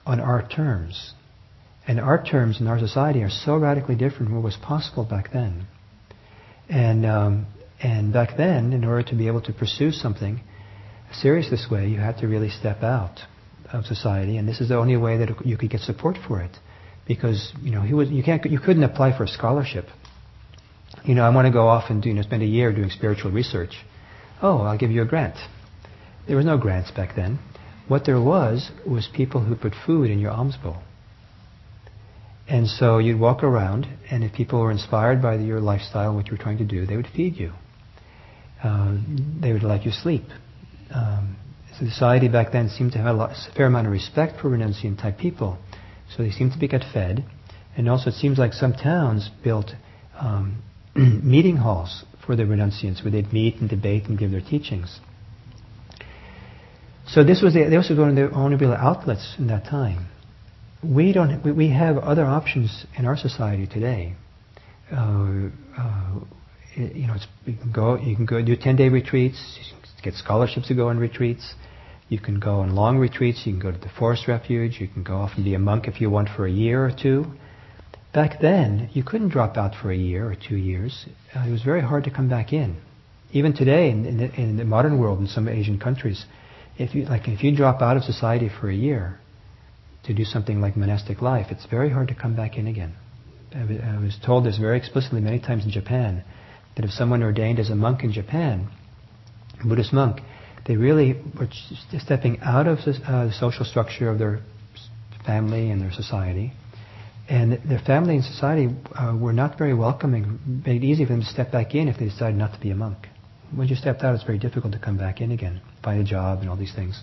on 0.06 0.20
our 0.20 0.48
terms, 0.48 1.14
and 1.88 2.00
our 2.00 2.24
terms 2.24 2.60
in 2.60 2.68
our 2.68 2.80
society 2.80 3.22
are 3.24 3.30
so 3.30 3.58
radically 3.58 3.96
different 3.96 4.28
from 4.28 4.36
what 4.36 4.44
was 4.44 4.58
possible 4.58 5.06
back 5.06 5.32
then. 5.32 5.68
And 6.70 7.06
um, 7.06 7.48
and 7.82 8.14
back 8.14 8.38
then, 8.38 8.74
in 8.74 8.84
order 8.84 9.04
to 9.10 9.16
be 9.16 9.28
able 9.28 9.42
to 9.42 9.54
pursue 9.54 9.92
something 9.92 10.42
serious 11.12 11.50
this 11.50 11.68
way, 11.70 11.88
you 11.88 12.00
had 12.00 12.18
to 12.18 12.28
really 12.28 12.50
step 12.50 12.82
out 12.82 13.20
of 13.72 13.86
society, 13.86 14.38
and 14.38 14.48
this 14.48 14.62
is 14.62 14.70
the 14.70 14.78
only 14.78 14.98
way 14.98 15.18
that 15.18 15.46
you 15.46 15.58
could 15.58 15.70
get 15.70 15.82
support 15.82 16.18
for 16.28 16.42
it, 16.42 16.52
because 17.08 17.54
you 17.62 17.72
know 17.72 17.82
he 17.82 17.94
was 17.94 18.10
you 18.10 18.24
can't 18.24 18.44
you 18.46 18.60
couldn't 18.60 18.84
apply 18.84 19.18
for 19.18 19.24
a 19.24 19.28
scholarship. 19.28 19.86
You 21.06 21.16
know, 21.16 21.24
I 21.24 21.30
want 21.30 21.48
to 21.48 21.52
go 21.52 21.68
off 21.68 21.90
and 21.90 22.02
do, 22.02 22.10
you 22.10 22.16
know 22.16 22.22
spend 22.22 22.44
a 22.44 22.48
year 22.48 22.72
doing 22.72 22.90
spiritual 22.90 23.32
research. 23.32 23.76
Oh, 24.42 24.60
I'll 24.60 24.78
give 24.78 24.92
you 24.92 25.02
a 25.02 25.06
grant. 25.06 25.36
There 26.28 26.38
was 26.38 26.46
no 26.46 26.58
grants 26.58 26.92
back 26.92 27.16
then. 27.16 27.40
What 27.88 28.06
there 28.06 28.22
was 28.22 28.72
was 28.88 29.10
people 29.14 29.44
who 29.44 29.56
put 29.56 29.74
food 29.86 30.10
in 30.10 30.20
your 30.20 30.32
alms 30.32 30.56
bowl. 30.56 30.78
And 32.48 32.68
so 32.68 32.98
you'd 32.98 33.20
walk 33.20 33.44
around, 33.44 33.88
and 34.10 34.24
if 34.24 34.34
people 34.34 34.62
were 34.62 34.72
inspired 34.72 35.22
by 35.22 35.36
your 35.36 35.60
lifestyle, 35.60 36.14
what 36.14 36.28
you 36.28 36.34
were 36.34 36.44
trying 36.44 36.58
to 36.58 36.66
do, 36.66 36.86
they 36.86 36.96
would 36.96 37.08
feed 37.08 37.36
you. 37.36 37.54
Uh, 38.62 38.98
they 39.42 39.52
would 39.52 39.64
let 39.64 39.86
you 39.86 39.92
sleep. 39.92 40.24
Um, 40.94 41.38
society 41.78 42.28
back 42.28 42.52
then 42.52 42.70
seemed 42.70 42.92
to 42.94 42.98
have 43.00 43.08
a, 43.08 43.14
lot, 43.14 43.32
a 43.32 43.54
fair 43.56 43.66
amount 43.66 43.88
of 43.88 43.94
respect 43.94 44.40
for 44.40 44.50
renunciant 44.50 45.02
type 45.02 45.18
people. 45.18 45.58
So 46.16 46.24
they 46.24 46.32
seemed 46.32 46.54
to 46.54 46.60
be 46.60 46.68
get 46.68 46.84
fed. 46.94 47.26
And 47.76 47.90
also 47.90 48.10
it 48.10 48.16
seems 48.16 48.38
like 48.38 48.54
some 48.54 48.74
towns 48.74 49.30
built 49.44 49.72
um, 50.20 50.62
meeting 51.24 51.58
halls 51.58 52.06
for 52.26 52.36
the 52.36 52.44
renunciants 52.44 53.04
where 53.04 53.12
they'd 53.12 53.34
meet 53.34 53.56
and 53.58 53.70
debate 53.70 54.06
and 54.06 54.18
give 54.18 54.32
their 54.32 54.42
teachings. 54.42 55.00
So 57.08 57.24
this 57.24 57.42
was 57.42 57.54
the, 57.54 57.66
they 57.70 57.76
also 57.76 57.96
one 57.96 58.10
of 58.10 58.16
the 58.16 58.36
only 58.36 58.56
real 58.56 58.74
outlets 58.74 59.36
in 59.38 59.48
that 59.48 59.66
time. 59.66 60.08
We 60.84 61.14
don't. 61.14 61.44
We, 61.44 61.52
we 61.52 61.70
have 61.70 61.98
other 61.98 62.26
options 62.26 62.86
in 62.98 63.06
our 63.06 63.18
society 63.18 63.68
today. 63.68 64.16
Uh, 64.92 65.50
uh, 65.78 66.20
you 66.76 67.08
know, 67.08 67.16
you 67.46 67.56
can 67.56 67.72
go. 67.72 67.98
You 67.98 68.16
can 68.16 68.26
go 68.26 68.44
do 68.44 68.56
ten-day 68.56 68.90
retreats. 68.90 69.60
get 70.04 70.14
scholarships 70.16 70.68
to 70.70 70.76
go 70.76 70.90
on 70.90 70.98
retreats. 70.98 71.54
You 72.10 72.20
can 72.20 72.40
go 72.40 72.60
on 72.60 72.76
long 72.76 72.98
retreats. 72.98 73.44
You 73.46 73.54
can 73.54 73.62
go 73.62 73.72
to 73.72 73.78
the 73.78 73.92
forest 73.98 74.28
refuge. 74.28 74.78
You 74.80 74.88
can 74.88 75.04
go 75.04 75.16
off 75.16 75.32
and 75.36 75.46
be 75.46 75.56
a 75.56 75.60
monk 75.60 75.88
if 75.88 76.02
you 76.02 76.10
want 76.10 76.30
for 76.36 76.46
a 76.46 76.52
year 76.52 76.86
or 76.86 76.92
two. 76.92 77.26
Back 78.14 78.40
then, 78.40 78.90
you 78.94 79.04
couldn't 79.04 79.30
drop 79.30 79.58
out 79.58 79.74
for 79.82 79.92
a 79.92 79.98
year 79.98 80.30
or 80.30 80.36
two 80.36 80.56
years. 80.56 81.08
Uh, 81.36 81.46
it 81.48 81.52
was 81.52 81.64
very 81.64 81.82
hard 81.82 82.04
to 82.04 82.12
come 82.12 82.30
back 82.30 82.54
in. 82.54 82.78
Even 83.32 83.54
today, 83.54 83.90
in, 83.90 84.06
in, 84.06 84.18
the, 84.18 84.40
in 84.40 84.58
the 84.58 84.66
modern 84.66 85.00
world, 85.00 85.20
in 85.20 85.28
some 85.28 85.48
Asian 85.48 85.80
countries, 85.80 86.26
if 86.78 86.94
you 86.94 87.06
like, 87.06 87.28
if 87.28 87.44
you 87.44 87.56
drop 87.56 87.82
out 87.82 87.98
of 87.98 88.04
society 88.04 88.50
for 88.50 88.70
a 88.70 88.76
year 88.76 89.20
to 90.04 90.14
do 90.14 90.24
something 90.26 90.62
like 90.62 90.78
monastic 90.78 91.24
life, 91.24 91.48
it's 91.50 91.66
very 91.66 91.90
hard 91.90 92.08
to 92.10 92.16
come 92.16 92.36
back 92.36 92.56
in 92.56 92.68
again. 92.68 92.94
I 93.56 93.98
was 94.00 94.18
told 94.24 94.46
this 94.46 94.58
very 94.60 94.78
explicitly 94.78 95.22
many 95.22 95.40
times 95.40 95.66
in 95.66 95.72
Japan 95.72 96.24
that 96.76 96.86
if 96.86 96.92
someone 96.92 97.24
ordained 97.24 97.60
as 97.60 97.72
a 97.72 97.76
monk 97.76 98.04
in 98.04 98.12
Japan, 98.12 98.70
a 99.64 99.68
Buddhist 99.68 99.94
monk, 99.94 100.22
they 100.68 100.76
really 100.76 101.20
were 101.40 101.48
stepping 102.00 102.40
out 102.42 102.68
of 102.68 102.80
uh, 102.80 103.26
the 103.26 103.34
social 103.40 103.66
structure 103.66 104.10
of 104.10 104.20
their 104.20 104.42
family 105.26 105.72
and 105.72 105.82
their 105.82 105.92
society. 105.92 106.54
And 107.30 107.54
their 107.70 107.80
family 107.80 108.16
and 108.16 108.24
society 108.24 108.70
uh, 108.96 109.16
were 109.18 109.34
not 109.34 109.58
very 109.58 109.74
welcoming, 109.74 110.64
made 110.66 110.84
it 110.84 110.86
easy 110.86 111.06
for 111.06 111.14
them 111.14 111.22
to 111.22 111.28
step 111.28 111.52
back 111.52 111.74
in 111.74 111.88
if 111.88 111.98
they 111.98 112.06
decided 112.06 112.36
not 112.36 112.54
to 112.54 112.60
be 112.60 112.72
a 112.72 112.76
monk. 112.76 113.08
Once 113.56 113.70
you 113.70 113.76
stepped 113.76 114.04
out, 114.04 114.14
it's 114.16 114.24
very 114.24 114.40
difficult 114.40 114.74
to 114.74 114.80
come 114.80 114.98
back 114.98 115.22
in 115.22 115.32
again, 115.32 115.62
find 115.84 116.02
a 116.02 116.04
job 116.04 116.40
and 116.42 116.50
all 116.50 116.58
these 116.58 116.74
things. 116.74 117.02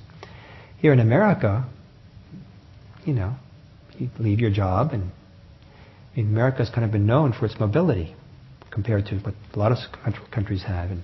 Here 0.78 0.92
in 0.92 1.00
America, 1.00 1.68
you 3.04 3.14
know, 3.14 3.36
you 3.98 4.10
leave 4.18 4.40
your 4.40 4.50
job 4.50 4.92
and 4.92 5.10
I 6.12 6.16
mean, 6.16 6.26
America's 6.28 6.70
kind 6.70 6.84
of 6.84 6.90
been 6.90 7.06
known 7.06 7.32
for 7.32 7.46
its 7.46 7.58
mobility 7.60 8.14
compared 8.70 9.06
to 9.06 9.16
what 9.18 9.34
a 9.54 9.58
lot 9.58 9.72
of 9.72 9.78
countries 10.32 10.64
have. 10.64 10.90
And 10.90 11.02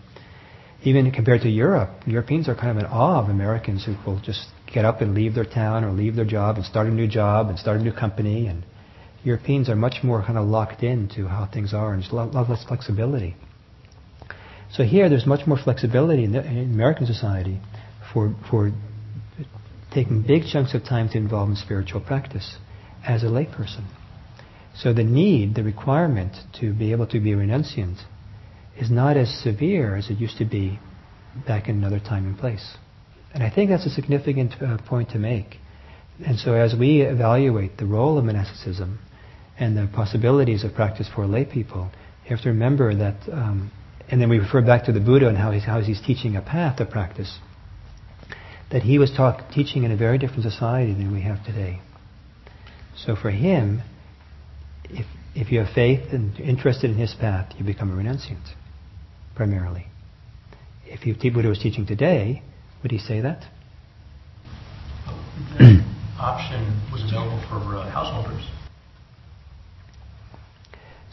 even 0.83 1.11
compared 1.11 1.43
to 1.43 1.49
Europe, 1.49 1.91
Europeans 2.07 2.49
are 2.49 2.55
kind 2.55 2.71
of 2.71 2.79
in 2.79 2.87
awe 2.87 3.23
of 3.23 3.29
Americans 3.29 3.85
who 3.85 3.95
will 4.05 4.21
just 4.21 4.47
get 4.73 4.85
up 4.85 5.01
and 5.01 5.15
leave 5.15 5.35
their 5.35 5.45
town 5.45 5.85
or 5.85 5.93
leave 5.93 6.17
their 6.17 6.25
job 6.25 6.57
and 6.57 6.65
start 6.65 6.87
a 6.87 6.91
new 6.91 7.07
job 7.07 7.49
and 7.49 7.59
start 7.59 7.81
a 7.81 7.83
new 7.83 7.93
company. 7.93 8.47
And 8.47 8.65
Europeans 9.27 9.69
are 9.69 9.75
much 9.75 10.05
more 10.05 10.23
kind 10.23 10.39
of 10.39 10.47
locked 10.47 10.85
into 10.85 11.27
how 11.27 11.49
things 11.53 11.75
are 11.75 11.93
and 11.93 12.01
there's 12.01 12.13
a 12.13 12.15
lot, 12.15 12.33
lot 12.33 12.49
less 12.49 12.65
flexibility. 12.65 13.35
So 14.73 14.85
here, 14.85 15.09
there's 15.09 15.27
much 15.27 15.49
more 15.49 15.59
flexibility 15.59 16.23
in, 16.23 16.33
the, 16.33 16.47
in 16.47 16.73
American 16.73 17.07
society 17.07 17.61
for 18.13 18.37
for 18.49 18.71
taking 19.93 20.23
big 20.23 20.45
chunks 20.45 20.75
of 20.75 20.85
time 20.85 21.09
to 21.09 21.19
involve 21.19 21.49
in 21.49 21.57
spiritual 21.57 22.01
practice 22.01 22.57
as 23.05 23.25
a 23.25 23.27
layperson. 23.27 23.85
So 24.77 24.93
the 24.93 25.03
need, 25.03 25.57
the 25.57 25.65
requirement 25.65 26.37
to 26.61 26.73
be 26.73 26.93
able 26.93 27.09
to 27.09 27.19
be 27.19 27.31
renunciant 27.31 27.99
is 28.79 28.91
not 28.91 29.17
as 29.17 29.29
severe 29.43 29.97
as 29.97 30.09
it 30.09 30.19
used 30.19 30.39
to 30.39 30.45
be 30.45 30.79
back 31.49 31.69
in 31.69 31.79
another 31.79 31.99
time 31.99 32.27
and 32.27 32.39
place. 32.39 32.77
And 33.35 33.43
I 33.43 33.51
think 33.51 33.71
that's 33.71 33.87
a 33.87 33.91
significant 33.91 34.53
uh, 34.63 34.79
point 34.87 35.11
to 35.11 35.19
make. 35.19 35.57
And 36.25 36.39
so 36.39 36.55
as 36.55 36.75
we 36.79 37.01
evaluate 37.01 37.79
the 37.79 37.87
role 37.87 38.19
of 38.19 38.25
monasticism 38.25 39.01
and 39.59 39.77
the 39.77 39.89
possibilities 39.95 40.65
of 40.65 40.75
practice 40.75 41.09
for 41.15 41.27
lay 41.27 41.45
people, 41.45 41.91
you 42.25 42.31
have 42.31 42.43
to 42.43 42.51
remember 42.51 42.95
that, 42.95 43.17
um, 43.33 43.71
and 44.09 44.21
then 44.21 44.29
we 44.29 44.39
refer 44.39 44.61
back 44.63 44.85
to 44.85 44.93
the 44.93 45.01
Buddha 45.01 45.29
and 45.29 45.37
how 45.37 45.51
he's, 45.53 45.65
how 45.65 45.81
he's 45.81 46.01
teaching 46.01 46.37
a 46.37 46.43
path 46.43 46.81
of 46.81 46.91
practice, 46.91 47.39
that 48.71 48.83
he 48.83 48.99
was 48.99 49.13
talk, 49.17 49.51
teaching 49.53 49.85
in 49.85 49.93
a 49.93 49.97
very 49.97 50.19
different 50.19 50.43
society 50.43 50.93
than 50.93 51.13
we 51.13 51.23
have 51.23 51.45
today. 51.45 51.81
So 52.97 53.15
for 53.15 53.31
him, 53.31 53.83
if, 54.85 55.07
if 55.35 55.53
you 55.53 55.61
have 55.61 55.73
faith 55.75 56.13
and 56.13 56.39
interested 56.41 56.91
in 56.91 56.97
his 56.97 57.15
path, 57.15 57.53
you 57.57 57.65
become 57.65 57.91
a 57.91 57.95
renunciant 57.95 58.55
primarily. 59.35 59.87
If 60.87 61.21
Buddha 61.35 61.49
was 61.49 61.59
teaching 61.59 61.87
today, 61.87 62.43
would 62.83 62.91
he 62.91 62.99
say 62.99 63.21
that? 63.21 63.45
Option 66.19 66.81
was 66.91 67.03
available 67.05 67.39
for 67.49 67.77
uh, 67.77 67.91
householders. 67.91 68.43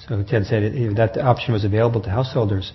So 0.07 0.21
Ted 0.23 0.45
said 0.45 0.63
it, 0.63 0.95
that 0.95 1.17
option 1.17 1.53
was 1.53 1.63
available 1.63 2.01
to 2.01 2.09
householders. 2.09 2.73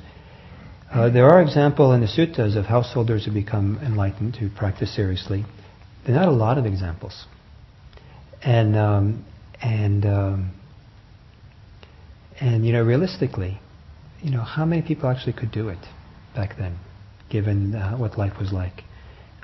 Uh, 0.90 1.10
there 1.10 1.28
are 1.28 1.42
examples 1.42 1.94
in 1.94 2.00
the 2.00 2.06
suttas 2.06 2.56
of 2.56 2.64
householders 2.64 3.26
who 3.26 3.32
become 3.32 3.78
enlightened, 3.84 4.36
who 4.36 4.48
practice 4.48 4.94
seriously. 4.94 5.44
There 6.06 6.16
are 6.16 6.20
not 6.20 6.28
a 6.28 6.36
lot 6.36 6.56
of 6.56 6.64
examples. 6.64 7.26
And 8.42 8.76
um, 8.76 9.24
and 9.60 10.06
um, 10.06 10.54
and 12.40 12.64
you 12.64 12.72
know, 12.72 12.82
realistically, 12.82 13.60
you 14.22 14.30
know, 14.30 14.40
how 14.40 14.64
many 14.64 14.80
people 14.80 15.10
actually 15.10 15.34
could 15.34 15.52
do 15.52 15.68
it 15.68 15.78
back 16.34 16.56
then, 16.56 16.78
given 17.30 17.74
uh, 17.74 17.96
what 17.98 18.16
life 18.16 18.38
was 18.38 18.52
like? 18.52 18.84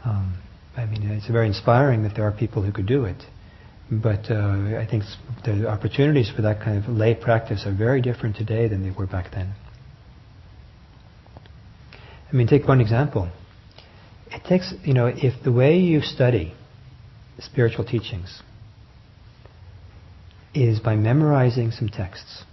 Um, 0.05 0.39
I 0.77 0.87
mean, 0.87 1.03
it's 1.11 1.29
very 1.29 1.47
inspiring 1.47 2.05
that 2.05 2.15
there 2.15 2.25
are 2.25 2.33
people 2.33 2.63
who 2.63 2.73
could 2.73 2.87
do 2.87 3.05
it. 3.05 3.23
But 3.91 4.31
uh, 4.31 4.79
I 4.79 4.87
think 4.91 5.05
the 5.45 5.69
opportunities 5.69 6.31
for 6.35 6.43
that 6.43 6.61
kind 6.63 6.83
of 6.83 6.89
lay 6.89 7.15
practice 7.15 7.65
are 7.67 7.75
very 7.75 8.01
different 8.01 8.37
today 8.37 8.67
than 8.67 8.83
they 8.83 8.91
were 8.91 9.07
back 9.07 9.33
then. 9.33 9.55
I 12.33 12.37
mean, 12.37 12.47
take 12.47 12.67
one 12.67 12.81
example. 12.81 13.31
It 14.31 14.43
takes, 14.49 14.73
you 14.85 14.95
know, 14.95 15.07
if 15.07 15.45
the 15.45 15.53
way 15.53 15.79
you 15.79 16.01
study 16.01 16.55
spiritual 17.39 17.85
teachings 17.85 18.43
is 20.55 20.81
by 20.81 20.97
memorizing 20.97 21.71
some 21.71 21.89
texts, 21.89 22.45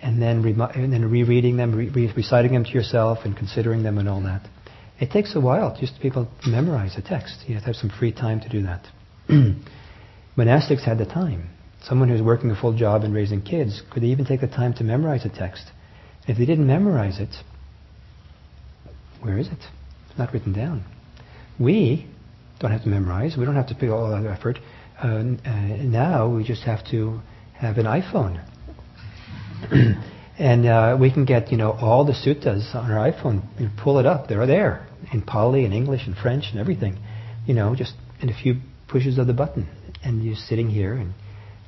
and 0.00 0.20
then, 0.20 0.44
and 0.44 0.92
then 0.92 1.10
rereading 1.10 1.56
them, 1.56 1.74
re- 1.74 2.12
reciting 2.16 2.52
them 2.52 2.64
to 2.64 2.70
yourself, 2.70 3.18
and 3.24 3.36
considering 3.36 3.82
them, 3.82 3.98
and 3.98 4.08
all 4.08 4.22
that. 4.22 4.46
It 5.00 5.10
takes 5.10 5.34
a 5.34 5.40
while 5.40 5.76
just 5.78 5.96
to 5.96 6.00
people 6.00 6.28
memorize 6.46 6.96
a 6.96 7.02
text. 7.02 7.44
You 7.46 7.54
have 7.54 7.62
to 7.64 7.68
have 7.68 7.76
some 7.76 7.90
free 7.90 8.12
time 8.12 8.40
to 8.40 8.48
do 8.48 8.62
that. 8.62 8.86
Monastics 10.38 10.84
had 10.84 10.98
the 10.98 11.04
time. 11.04 11.50
Someone 11.82 12.08
who's 12.08 12.22
working 12.22 12.50
a 12.52 12.60
full 12.60 12.72
job 12.72 13.02
and 13.02 13.12
raising 13.12 13.42
kids 13.42 13.82
could 13.90 14.04
they 14.04 14.06
even 14.06 14.24
take 14.24 14.40
the 14.40 14.46
time 14.46 14.72
to 14.74 14.84
memorize 14.84 15.24
a 15.24 15.28
text. 15.28 15.64
If 16.28 16.38
they 16.38 16.46
didn't 16.46 16.66
memorize 16.66 17.18
it, 17.18 17.34
where 19.20 19.36
is 19.36 19.48
it? 19.48 19.58
It's 20.08 20.18
not 20.18 20.32
written 20.32 20.52
down. 20.52 20.84
We 21.58 22.06
don't 22.60 22.70
have 22.70 22.84
to 22.84 22.88
memorize. 22.88 23.36
We 23.36 23.44
don't 23.46 23.56
have 23.56 23.66
to 23.68 23.74
put 23.74 23.88
all 23.88 24.10
that 24.10 24.30
effort. 24.30 24.60
Uh, 25.02 25.06
uh, 25.06 25.50
now 25.82 26.32
we 26.32 26.44
just 26.44 26.62
have 26.62 26.88
to 26.92 27.20
have 27.54 27.78
an 27.78 27.86
iPhone 27.86 28.44
and 30.38 30.66
uh, 30.66 30.96
we 31.00 31.12
can 31.12 31.24
get 31.24 31.50
you 31.50 31.56
know 31.56 31.72
all 31.72 32.04
the 32.04 32.12
suttas 32.12 32.76
on 32.76 32.92
our 32.92 33.10
iPhone. 33.10 33.42
You 33.58 33.70
pull 33.82 33.98
it 33.98 34.06
up; 34.06 34.28
they're 34.28 34.46
there 34.46 34.86
in 35.12 35.22
Pali 35.22 35.64
and 35.64 35.74
English 35.74 36.06
and 36.06 36.16
French 36.16 36.44
and 36.52 36.60
everything. 36.60 36.98
You 37.46 37.54
know, 37.54 37.74
just 37.74 37.94
in 38.20 38.28
a 38.28 38.34
few 38.34 38.60
pushes 38.86 39.18
of 39.18 39.26
the 39.26 39.32
button. 39.32 39.68
And 40.04 40.22
you're 40.22 40.36
sitting 40.36 40.68
here, 40.68 40.94
and 40.94 41.14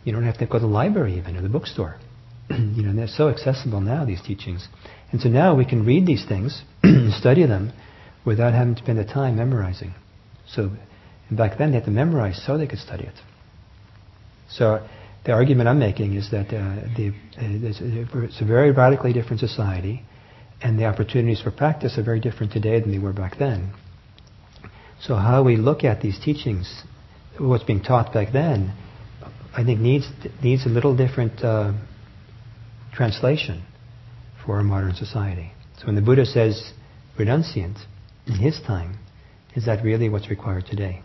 you 0.04 0.12
don't 0.12 0.24
have 0.24 0.38
to 0.38 0.46
go 0.46 0.54
to 0.54 0.60
the 0.60 0.66
library 0.66 1.18
even 1.18 1.36
or 1.36 1.42
the 1.42 1.48
bookstore. 1.48 1.96
you 2.50 2.82
know, 2.82 2.94
they're 2.94 3.08
so 3.08 3.28
accessible 3.28 3.80
now 3.80 4.04
these 4.04 4.22
teachings, 4.22 4.68
and 5.12 5.20
so 5.20 5.28
now 5.28 5.54
we 5.54 5.64
can 5.64 5.84
read 5.84 6.06
these 6.06 6.24
things, 6.26 6.62
study 7.10 7.46
them, 7.46 7.72
without 8.24 8.52
having 8.52 8.74
to 8.74 8.82
spend 8.82 8.98
the 8.98 9.04
time 9.04 9.36
memorizing. 9.36 9.94
So, 10.46 10.70
back 11.30 11.58
then 11.58 11.70
they 11.70 11.76
had 11.76 11.84
to 11.84 11.90
memorize 11.90 12.42
so 12.44 12.58
they 12.58 12.66
could 12.66 12.78
study 12.78 13.04
it. 13.04 13.14
So 14.50 14.86
the 15.24 15.32
argument 15.32 15.68
I'm 15.68 15.78
making 15.78 16.14
is 16.14 16.30
that 16.30 16.46
uh, 16.48 16.88
the, 16.96 17.10
uh, 17.38 18.24
it's 18.24 18.40
a 18.40 18.44
very 18.44 18.72
radically 18.72 19.12
different 19.12 19.40
society, 19.40 20.02
and 20.62 20.78
the 20.78 20.86
opportunities 20.86 21.40
for 21.40 21.50
practice 21.50 21.96
are 21.98 22.02
very 22.02 22.20
different 22.20 22.52
today 22.52 22.80
than 22.80 22.90
they 22.90 22.98
were 22.98 23.12
back 23.12 23.38
then. 23.38 23.72
So 25.00 25.14
how 25.14 25.42
we 25.42 25.56
look 25.56 25.84
at 25.84 26.02
these 26.02 26.18
teachings, 26.18 26.82
what's 27.38 27.64
being 27.64 27.82
taught 27.82 28.12
back 28.12 28.32
then, 28.32 28.74
I 29.56 29.64
think 29.64 29.80
needs 29.80 30.08
needs 30.42 30.66
a 30.66 30.68
little 30.68 30.96
different 30.96 31.42
uh, 31.42 31.72
translation 32.92 33.64
for 34.44 34.56
our 34.56 34.62
modern 34.62 34.94
society. 34.94 35.52
So 35.78 35.86
when 35.86 35.94
the 35.94 36.02
Buddha 36.02 36.24
says 36.24 36.72
renunciant 37.18 37.78
in 38.26 38.34
his 38.34 38.60
time, 38.66 38.98
is 39.56 39.66
that 39.66 39.84
really 39.84 40.08
what's 40.08 40.30
required 40.30 40.66
today? 40.66 41.02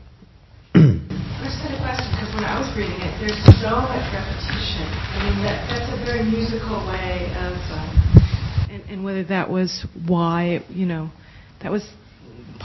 Just 0.73 1.61
had 1.61 1.73
a 1.73 1.81
question 1.81 2.09
because 2.11 2.33
when 2.35 2.43
I 2.43 2.59
was 2.59 2.69
reading 2.77 2.99
it, 3.01 3.13
there's 3.19 3.37
so 3.61 3.81
much 3.81 4.05
repetition. 4.13 4.87
I 4.89 5.29
mean, 5.29 5.43
that, 5.43 5.69
that's 5.69 5.89
a 5.93 6.05
very 6.05 6.23
musical 6.23 6.85
way 6.87 7.31
of, 7.37 7.53
um, 7.71 8.67
and, 8.69 8.83
and 8.89 9.03
whether 9.03 9.23
that 9.25 9.49
was 9.49 9.85
why, 10.07 10.63
you 10.69 10.85
know, 10.85 11.11
that 11.61 11.71
was 11.71 11.87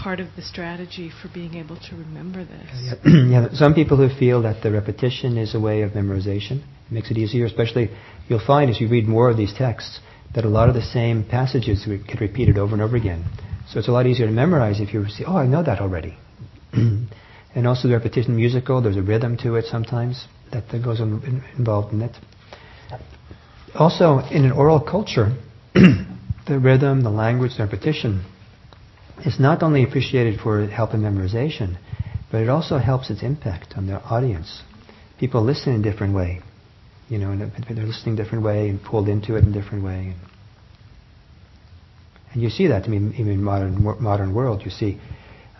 part 0.02 0.18
of 0.18 0.28
the 0.34 0.42
strategy 0.42 1.10
for 1.10 1.28
being 1.28 1.54
able 1.54 1.76
to 1.76 1.94
remember 1.94 2.44
this. 2.44 2.70
Uh, 2.72 2.96
yeah, 3.04 3.24
yeah, 3.30 3.48
some 3.52 3.74
people 3.74 3.96
who 3.96 4.08
feel 4.18 4.42
that 4.42 4.62
the 4.62 4.70
repetition 4.70 5.36
is 5.36 5.54
a 5.54 5.60
way 5.60 5.82
of 5.82 5.92
memorization 5.92 6.62
it 6.62 6.92
makes 6.92 7.10
it 7.10 7.18
easier. 7.18 7.44
Especially, 7.44 7.90
you'll 8.28 8.44
find 8.44 8.70
as 8.70 8.80
you 8.80 8.88
read 8.88 9.06
more 9.06 9.30
of 9.30 9.36
these 9.36 9.52
texts 9.52 10.00
that 10.34 10.44
a 10.44 10.48
lot 10.48 10.68
of 10.68 10.74
the 10.74 10.82
same 10.82 11.24
passages 11.28 11.86
get 11.86 12.20
repeated 12.20 12.56
over 12.56 12.72
and 12.72 12.82
over 12.82 12.96
again. 12.96 13.24
So 13.68 13.78
it's 13.78 13.88
a 13.88 13.92
lot 13.92 14.06
easier 14.06 14.26
to 14.26 14.32
memorize 14.32 14.80
if 14.80 14.94
you 14.94 15.06
see, 15.08 15.24
oh, 15.26 15.36
I 15.36 15.46
know 15.46 15.62
that 15.62 15.80
already. 15.80 16.16
and 16.72 17.66
also 17.66 17.88
the 17.88 17.94
repetition 17.94 18.36
musical, 18.36 18.80
there's 18.80 18.96
a 18.96 19.02
rhythm 19.02 19.36
to 19.38 19.56
it 19.56 19.66
sometimes 19.66 20.26
that 20.52 20.70
goes 20.82 21.00
in, 21.00 21.42
involved 21.58 21.92
in 21.92 22.02
it. 22.02 22.16
Also, 23.74 24.18
in 24.30 24.44
an 24.44 24.52
oral 24.52 24.80
culture, 24.80 25.36
the 25.74 26.58
rhythm, 26.58 27.02
the 27.02 27.10
language, 27.10 27.52
the 27.56 27.64
repetition 27.64 28.24
is 29.26 29.38
not 29.38 29.62
only 29.62 29.84
appreciated 29.84 30.40
for 30.40 30.66
help 30.66 30.94
in 30.94 31.00
memorization, 31.00 31.78
but 32.30 32.42
it 32.42 32.48
also 32.48 32.78
helps 32.78 33.10
its 33.10 33.22
impact 33.22 33.74
on 33.76 33.86
the 33.86 34.00
audience. 34.02 34.62
People 35.18 35.42
listen 35.42 35.74
in 35.74 35.80
a 35.80 35.90
different 35.90 36.14
way, 36.14 36.40
you 37.08 37.18
know, 37.18 37.30
and 37.30 37.40
they're 37.40 37.86
listening 37.86 38.18
a 38.18 38.22
different 38.22 38.44
way 38.44 38.68
and 38.68 38.82
pulled 38.82 39.08
into 39.08 39.36
it 39.36 39.44
in 39.44 39.50
a 39.50 39.52
different 39.52 39.84
way. 39.84 40.14
And 42.32 42.42
you 42.42 42.50
see 42.50 42.68
that, 42.68 42.84
I 42.84 42.88
mean, 42.88 43.12
even 43.14 43.32
in 43.32 43.42
modern 43.42 43.82
modern 44.00 44.34
world, 44.34 44.62
you 44.64 44.70
see 44.70 45.00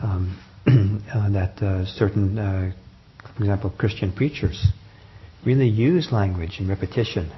um, 0.01 0.39
uh, 0.67 1.31
that 1.31 1.61
uh, 1.61 1.85
certain, 1.87 2.39
uh, 2.39 2.73
for 3.37 3.43
example, 3.43 3.71
Christian 3.77 4.13
preachers 4.13 4.69
really 5.45 5.69
use 5.69 6.13
language 6.13 6.57
and 6.59 6.69
repetition 6.69 7.33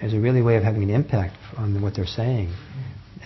as 0.00 0.14
a 0.14 0.18
really 0.18 0.42
way 0.42 0.56
of 0.56 0.62
having 0.62 0.82
an 0.84 0.90
impact 0.90 1.36
on 1.56 1.82
what 1.82 1.94
they're 1.96 2.06
saying 2.06 2.54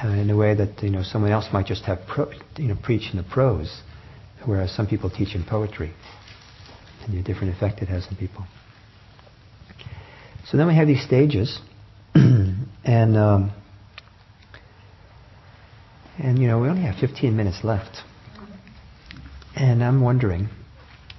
uh, 0.02 0.08
in 0.08 0.30
a 0.30 0.36
way 0.36 0.54
that 0.54 0.82
you 0.82 0.90
know 0.90 1.02
someone 1.02 1.30
else 1.30 1.46
might 1.52 1.66
just 1.66 1.84
have 1.84 2.00
pro, 2.06 2.30
you 2.56 2.68
know 2.68 2.76
preach 2.82 3.10
in 3.12 3.16
the 3.16 3.22
prose, 3.22 3.82
whereas 4.44 4.74
some 4.74 4.86
people 4.86 5.10
teach 5.10 5.34
in 5.34 5.44
poetry, 5.44 5.92
and 7.06 7.16
the 7.16 7.22
different 7.22 7.54
effect 7.54 7.80
it 7.82 7.88
has 7.88 8.06
on 8.10 8.16
people. 8.16 8.44
So 10.46 10.56
then 10.56 10.66
we 10.66 10.74
have 10.74 10.86
these 10.86 11.04
stages, 11.04 11.60
and 12.14 13.16
um, 13.16 13.52
and 16.18 16.38
you 16.38 16.48
know 16.48 16.60
we 16.60 16.68
only 16.68 16.82
have 16.82 16.96
15 16.96 17.36
minutes 17.36 17.60
left, 17.62 17.98
and 19.54 19.84
I'm 19.84 20.00
wondering 20.00 20.48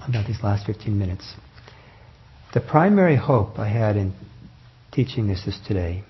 about 0.08 0.28
these 0.28 0.44
last 0.44 0.66
15 0.66 0.98
minutes. 0.98 1.34
The 2.54 2.60
primary 2.60 3.16
hope 3.16 3.58
I 3.58 3.70
had 3.70 3.96
in 3.96 4.14
teaching 4.92 5.28
this, 5.28 5.44
this 5.46 5.60
today 5.66 6.04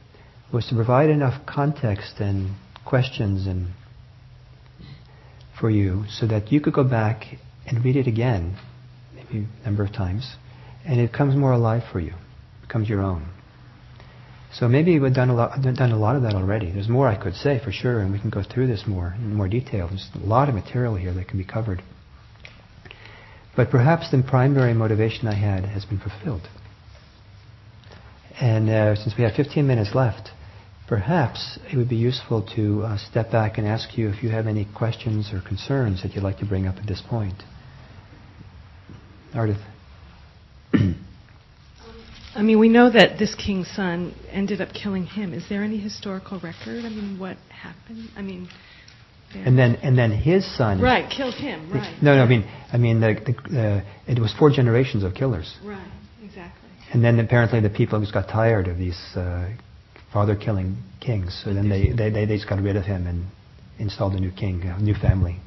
was 0.52 0.68
to 0.68 0.76
provide 0.76 1.10
enough 1.10 1.46
context 1.46 2.16
and 2.20 2.56
questions 2.86 3.48
and 3.48 3.74
for 5.60 5.70
you 5.70 6.06
so 6.10 6.28
that 6.28 6.52
you 6.52 6.60
could 6.60 6.74
go 6.74 6.84
back 6.84 7.24
and 7.66 7.84
read 7.84 7.96
it 7.96 8.08
again, 8.08 8.58
maybe 9.16 9.48
a 9.62 9.66
number 9.66 9.84
of 9.84 9.94
times, 9.94 10.36
and 10.86 11.00
it 11.00 11.14
comes 11.14 11.36
more 11.36 11.54
alive 11.54 11.84
for 11.92 12.00
you, 12.00 12.14
becomes 12.62 12.90
your 12.90 13.02
own. 13.02 13.30
So 14.54 14.68
maybe 14.68 15.00
we've 15.00 15.14
done 15.14 15.30
a 15.30 15.36
lot, 15.36 15.60
done 15.62 15.92
a 15.92 15.98
lot 15.98 16.16
of 16.16 16.22
that 16.24 16.36
already. 16.36 16.72
There's 16.72 16.90
more 16.90 17.08
I 17.08 17.22
could 17.22 17.34
say 17.34 17.60
for 17.64 17.72
sure, 17.72 18.02
and 18.02 18.12
we 18.12 18.20
can 18.20 18.30
go 18.30 18.44
through 18.44 18.68
this 18.68 18.84
more 18.86 19.16
in 19.18 19.34
more 19.34 19.48
detail. 19.48 19.88
There's 19.88 20.10
a 20.14 20.26
lot 20.26 20.48
of 20.48 20.56
material 20.56 20.96
here 20.96 21.14
that 21.14 21.28
can 21.28 21.40
be 21.40 21.46
covered. 21.46 21.82
But 23.56 23.72
perhaps 23.72 24.12
the 24.12 24.22
primary 24.22 24.74
motivation 24.74 25.28
I 25.28 25.36
had 25.36 25.66
has 25.66 25.86
been 25.86 26.00
fulfilled. 26.00 26.48
And 28.40 28.70
uh, 28.70 28.96
since 28.96 29.16
we 29.18 29.24
have 29.24 29.34
15 29.34 29.66
minutes 29.66 29.96
left, 29.96 30.30
perhaps 30.88 31.58
it 31.72 31.78
would 31.78 31.90
be 31.90 31.96
useful 31.96 32.42
to 32.56 32.84
uh, 32.84 32.98
step 32.98 33.32
back 33.32 33.58
and 33.58 33.68
ask 33.68 33.98
you 33.98 34.10
if 34.10 34.24
you 34.24 34.30
have 34.30 34.48
any 34.48 34.68
questions 34.76 35.32
or 35.34 35.42
concerns 35.42 36.04
that 36.04 36.14
you'd 36.14 36.24
like 36.24 36.38
to 36.40 36.46
bring 36.46 36.68
up 36.68 36.78
at 36.78 36.88
this 36.88 37.02
point. 37.10 37.44
Ardith. 39.34 39.64
I 42.36 42.42
mean, 42.42 42.60
we 42.60 42.68
know 42.68 42.90
that 42.90 43.20
this 43.20 43.36
king's 43.36 43.70
son 43.70 44.16
ended 44.32 44.60
up 44.60 44.70
killing 44.74 45.06
him. 45.06 45.34
Is 45.34 45.48
there 45.50 45.64
any 45.64 45.78
historical 45.78 46.40
record? 46.40 46.84
I 46.84 46.90
mean, 46.90 47.20
what 47.20 47.38
happened? 47.50 48.10
I 48.16 48.24
mean, 48.24 48.50
and 49.36 49.58
then 49.58 49.76
and 49.78 49.98
then 49.98 50.12
his 50.12 50.46
son 50.58 50.82
right 50.82 51.10
killed 51.10 51.36
him. 51.36 51.72
Right. 51.72 52.02
No, 52.02 52.16
no. 52.16 52.24
I 52.24 52.28
mean, 52.28 52.44
I 52.72 52.78
mean, 52.78 53.02
the, 53.02 53.16
the, 53.50 53.60
uh, 53.60 53.82
it 54.08 54.20
was 54.20 54.34
four 54.38 54.50
generations 54.52 55.04
of 55.04 55.14
killers. 55.14 55.56
Right. 55.64 55.92
Exactly. 56.24 56.70
And 56.92 57.04
then 57.04 57.20
apparently 57.20 57.60
the 57.60 57.70
people 57.70 58.00
just 58.00 58.14
got 58.14 58.28
tired 58.28 58.68
of 58.68 58.78
these 58.78 59.00
uh, 59.16 59.50
father 60.14 60.36
killing 60.36 60.78
kings. 61.02 61.42
So 61.44 61.54
then 61.54 61.68
they, 61.68 61.92
they, 61.92 62.10
they, 62.10 62.26
they 62.26 62.36
just 62.38 62.48
got 62.48 62.62
rid 62.62 62.78
of 62.78 62.86
him 62.86 63.08
and 63.08 63.26
installed 63.80 64.14
a 64.14 64.20
new 64.20 64.32
king, 64.32 64.62
a 64.64 64.80
new 64.80 64.94
family, 64.94 65.40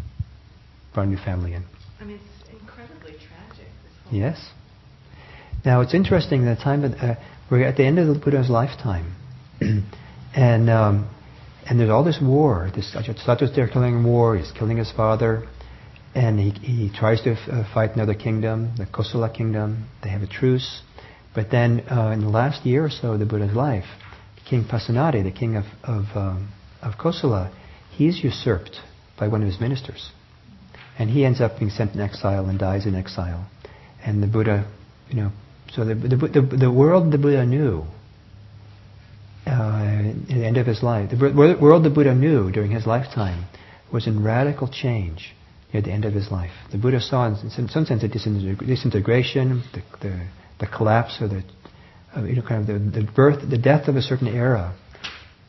brought 0.92 1.06
a 1.06 1.10
new 1.10 1.16
family 1.16 1.54
in. 1.54 1.64
I 2.00 2.04
mean, 2.04 2.18
it's 2.42 2.60
incredibly 2.60 3.12
tragic. 3.12 3.68
Yes. 4.10 4.50
Now 5.64 5.80
it's 5.80 5.94
interesting 5.94 6.44
the 6.44 6.56
time 6.56 6.82
that 6.82 6.98
uh, 6.98 7.14
we're 7.50 7.64
at 7.64 7.76
the 7.76 7.84
end 7.84 7.98
of 7.98 8.08
the 8.08 8.18
Buddha's 8.18 8.50
lifetime, 8.50 9.14
and 10.36 10.70
um, 10.70 11.10
and 11.68 11.80
there's 11.80 11.90
all 11.90 12.04
this 12.04 12.18
war. 12.22 12.70
This 12.74 12.94
Satyajit 12.94 13.72
killing 13.72 14.04
war. 14.04 14.36
He's 14.36 14.52
killing 14.52 14.76
his 14.76 14.92
father, 14.92 15.48
and 16.14 16.38
he 16.38 16.50
he 16.50 16.96
tries 16.96 17.22
to 17.22 17.32
f- 17.32 17.48
uh, 17.50 17.74
fight 17.74 17.94
another 17.94 18.14
kingdom, 18.14 18.74
the 18.76 18.86
Kosala 18.86 19.34
kingdom. 19.34 19.88
They 20.04 20.10
have 20.10 20.22
a 20.22 20.28
truce, 20.28 20.82
but 21.34 21.50
then 21.50 21.84
uh, 21.90 22.10
in 22.10 22.20
the 22.20 22.28
last 22.28 22.64
year 22.64 22.84
or 22.84 22.90
so 22.90 23.14
of 23.14 23.18
the 23.18 23.26
Buddha's 23.26 23.54
life, 23.54 23.86
King 24.48 24.64
Pasenadi, 24.64 25.24
the 25.24 25.32
king 25.32 25.56
of, 25.56 25.64
of, 25.82 26.04
um, 26.14 26.52
of 26.82 26.94
Kosala, 26.98 27.52
he's 27.90 28.22
usurped 28.22 28.80
by 29.18 29.28
one 29.28 29.42
of 29.42 29.48
his 29.48 29.60
ministers. 29.60 30.10
And 30.98 31.10
he 31.10 31.24
ends 31.24 31.40
up 31.40 31.58
being 31.58 31.70
sent 31.70 31.94
in 31.94 32.00
exile 32.00 32.46
and 32.46 32.58
dies 32.58 32.86
in 32.86 32.94
exile. 32.94 33.48
And 34.04 34.22
the 34.22 34.26
Buddha, 34.26 34.70
you 35.08 35.16
know, 35.16 35.32
so 35.72 35.84
the, 35.84 35.94
the, 35.94 36.16
the, 36.16 36.56
the 36.58 36.70
world 36.70 37.12
the 37.12 37.18
Buddha 37.18 37.44
knew 37.44 37.84
uh, 39.46 39.50
at 39.50 40.28
the 40.28 40.46
end 40.46 40.56
of 40.56 40.66
his 40.66 40.82
life, 40.82 41.10
the 41.10 41.56
world 41.60 41.84
the 41.84 41.90
Buddha 41.90 42.14
knew 42.14 42.50
during 42.52 42.70
his 42.70 42.86
lifetime 42.86 43.46
was 43.92 44.06
in 44.06 44.22
radical 44.22 44.68
change 44.68 45.34
near 45.72 45.82
the 45.82 45.90
end 45.90 46.04
of 46.04 46.14
his 46.14 46.30
life. 46.30 46.52
The 46.70 46.78
Buddha 46.78 47.00
saw, 47.00 47.26
in 47.26 47.50
some 47.50 47.68
sense, 47.84 48.02
a 48.02 48.08
disintegration, 48.08 49.62
the, 49.72 49.82
the, 50.00 50.26
the 50.60 50.66
collapse 50.66 51.18
or 51.20 51.28
the 51.28 51.44
you 52.24 52.36
know, 52.36 52.42
kind 52.42 52.68
of 52.68 52.92
the, 52.92 53.00
the 53.00 53.12
birth, 53.12 53.48
the 53.48 53.58
death 53.58 53.88
of 53.88 53.96
a 53.96 54.02
certain 54.02 54.28
era, 54.28 54.76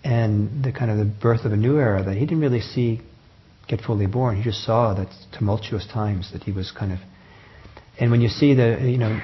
and 0.03 0.63
the 0.63 0.71
kind 0.71 0.91
of 0.91 0.97
the 0.97 1.05
birth 1.05 1.45
of 1.45 1.51
a 1.51 1.57
new 1.57 1.77
era 1.77 2.03
that 2.03 2.13
he 2.15 2.21
didn't 2.21 2.41
really 2.41 2.61
see 2.61 3.01
get 3.67 3.81
fully 3.81 4.07
born. 4.07 4.37
He 4.37 4.43
just 4.43 4.63
saw 4.63 4.93
that 4.93 5.07
tumultuous 5.37 5.85
times 5.87 6.31
that 6.31 6.43
he 6.43 6.51
was 6.51 6.71
kind 6.71 6.91
of. 6.91 6.99
And 7.99 8.11
when 8.11 8.21
you 8.21 8.29
see 8.29 8.53
the, 8.53 8.79
you 8.81 8.97
know, 8.97 9.19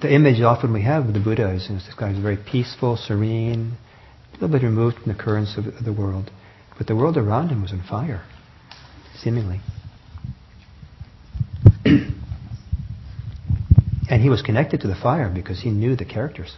the 0.00 0.12
image 0.12 0.40
often 0.40 0.72
we 0.72 0.82
have 0.82 1.06
of 1.06 1.14
the 1.14 1.20
Buddha 1.20 1.52
is 1.54 1.68
this 1.68 1.88
guy 1.98 2.12
who's 2.12 2.22
very 2.22 2.36
peaceful, 2.36 2.96
serene, 2.96 3.76
a 4.30 4.32
little 4.34 4.48
bit 4.48 4.62
removed 4.62 4.98
from 4.98 5.12
the 5.12 5.18
currents 5.18 5.56
of 5.56 5.84
the 5.84 5.92
world, 5.92 6.30
but 6.78 6.86
the 6.86 6.94
world 6.94 7.16
around 7.16 7.48
him 7.48 7.62
was 7.62 7.72
on 7.72 7.82
fire, 7.88 8.24
seemingly. 9.16 9.60
And 14.10 14.22
he 14.22 14.28
was 14.28 14.42
connected 14.42 14.80
to 14.80 14.88
the 14.88 14.96
fire 14.96 15.30
because 15.32 15.60
he 15.60 15.70
knew 15.70 15.96
the 15.96 16.04
characters. 16.04 16.56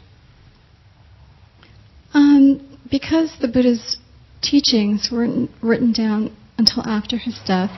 Um, 2.14 2.78
because 2.90 3.36
the 3.40 3.48
Buddha's 3.48 3.98
teachings 4.42 5.10
weren't 5.12 5.50
written 5.62 5.92
down 5.92 6.36
until 6.58 6.82
after 6.86 7.18
his 7.18 7.38
death, 7.46 7.70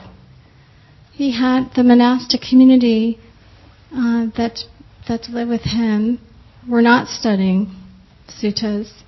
he 1.13 1.37
had 1.37 1.71
the 1.75 1.83
monastic 1.83 2.41
community 2.41 3.19
uh, 3.93 4.27
that 4.37 4.59
that 5.07 5.29
live 5.29 5.47
with 5.47 5.61
him 5.61 6.19
were 6.67 6.81
not 6.81 7.07
studying 7.07 7.73
suttas, 8.27 9.03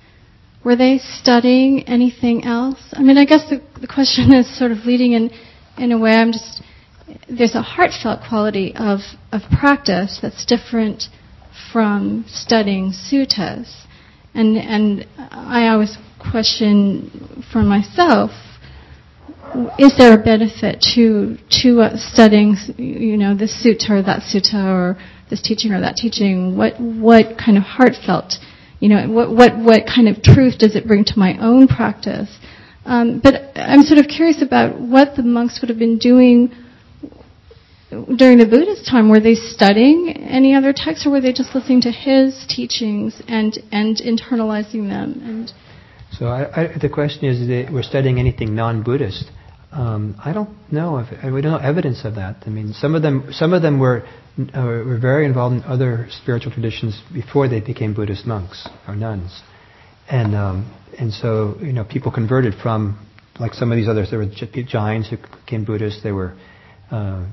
were 0.64 0.76
they 0.76 0.98
studying 0.98 1.82
anything 1.88 2.44
else? 2.44 2.78
I 2.92 3.02
mean, 3.02 3.18
I 3.18 3.24
guess 3.24 3.48
the, 3.48 3.62
the 3.80 3.86
question 3.86 4.32
is 4.32 4.58
sort 4.58 4.70
of 4.70 4.78
leading 4.84 5.12
in, 5.12 5.30
in 5.76 5.92
a 5.92 5.98
way. 5.98 6.12
I'm 6.12 6.32
just 6.32 6.62
there's 7.28 7.54
a 7.54 7.62
heartfelt 7.62 8.20
quality 8.28 8.74
of 8.76 9.00
of 9.32 9.42
practice 9.50 10.18
that's 10.20 10.44
different 10.44 11.04
from 11.72 12.24
studying 12.28 12.92
suttas, 12.92 13.84
and 14.34 14.56
and 14.56 15.06
I 15.30 15.68
always 15.68 15.96
question 16.18 17.44
for 17.52 17.62
myself 17.62 18.30
is 19.78 19.96
there 19.96 20.12
a 20.12 20.22
benefit 20.22 20.80
to 20.94 21.38
to 21.62 21.80
uh, 21.80 21.96
studying, 21.96 22.56
you 22.76 23.16
know, 23.16 23.34
this 23.34 23.52
sutta 23.64 23.90
or 23.90 24.02
that 24.02 24.20
sutta 24.22 24.64
or 24.64 24.98
this 25.30 25.40
teaching 25.40 25.72
or 25.72 25.80
that 25.80 25.96
teaching? 25.96 26.56
What 26.56 26.78
what 26.80 27.38
kind 27.38 27.56
of 27.56 27.64
heartfelt, 27.64 28.34
you 28.80 28.88
know, 28.88 29.08
what 29.08 29.30
what 29.30 29.58
what 29.58 29.86
kind 29.86 30.08
of 30.08 30.22
truth 30.22 30.58
does 30.58 30.76
it 30.76 30.86
bring 30.86 31.04
to 31.06 31.18
my 31.18 31.38
own 31.38 31.66
practice? 31.66 32.38
Um, 32.84 33.20
but 33.20 33.52
I'm 33.56 33.82
sort 33.82 33.98
of 33.98 34.08
curious 34.08 34.42
about 34.42 34.80
what 34.80 35.16
the 35.16 35.22
monks 35.22 35.60
would 35.60 35.68
have 35.68 35.78
been 35.78 35.98
doing 35.98 36.54
during 37.90 38.38
the 38.38 38.46
Buddha's 38.46 38.86
time. 38.88 39.08
Were 39.08 39.20
they 39.20 39.34
studying 39.34 40.10
any 40.10 40.54
other 40.54 40.72
texts, 40.74 41.06
or 41.06 41.10
were 41.10 41.20
they 41.20 41.32
just 41.32 41.54
listening 41.54 41.80
to 41.82 41.90
his 41.90 42.46
teachings 42.48 43.22
and 43.28 43.58
and 43.72 43.96
internalizing 43.96 44.88
them 44.88 45.20
and 45.24 45.52
so 46.12 46.26
I, 46.26 46.62
I, 46.62 46.78
the 46.78 46.88
question 46.88 47.26
is, 47.26 47.46
that 47.48 47.72
we're 47.72 47.82
studying 47.82 48.18
anything 48.18 48.54
non-Buddhist. 48.54 49.30
Um, 49.70 50.16
I 50.24 50.32
don't 50.32 50.48
know 50.72 50.98
if 50.98 51.10
we 51.10 51.42
don't 51.42 51.52
know 51.52 51.58
evidence 51.58 52.04
of 52.04 52.14
that. 52.14 52.42
I 52.46 52.48
mean, 52.50 52.72
some 52.72 52.94
of 52.94 53.02
them 53.02 53.28
some 53.32 53.52
of 53.52 53.60
them 53.60 53.78
were 53.78 54.06
uh, 54.54 54.62
were 54.62 54.98
very 54.98 55.26
involved 55.26 55.56
in 55.56 55.62
other 55.64 56.06
spiritual 56.10 56.50
traditions 56.50 57.00
before 57.12 57.48
they 57.48 57.60
became 57.60 57.92
Buddhist 57.92 58.26
monks 58.26 58.66
or 58.86 58.96
nuns, 58.96 59.42
and 60.10 60.34
um, 60.34 60.74
and 60.98 61.12
so 61.12 61.56
you 61.60 61.74
know 61.74 61.84
people 61.84 62.10
converted 62.10 62.54
from 62.54 63.06
like 63.38 63.52
some 63.52 63.70
of 63.70 63.76
these 63.76 63.88
others. 63.88 64.08
There 64.08 64.18
were 64.18 64.26
Jains 64.26 65.10
who 65.10 65.18
became 65.18 65.66
Buddhists. 65.66 66.02
There 66.02 66.14
were 66.14 66.34
uh, 66.90 67.26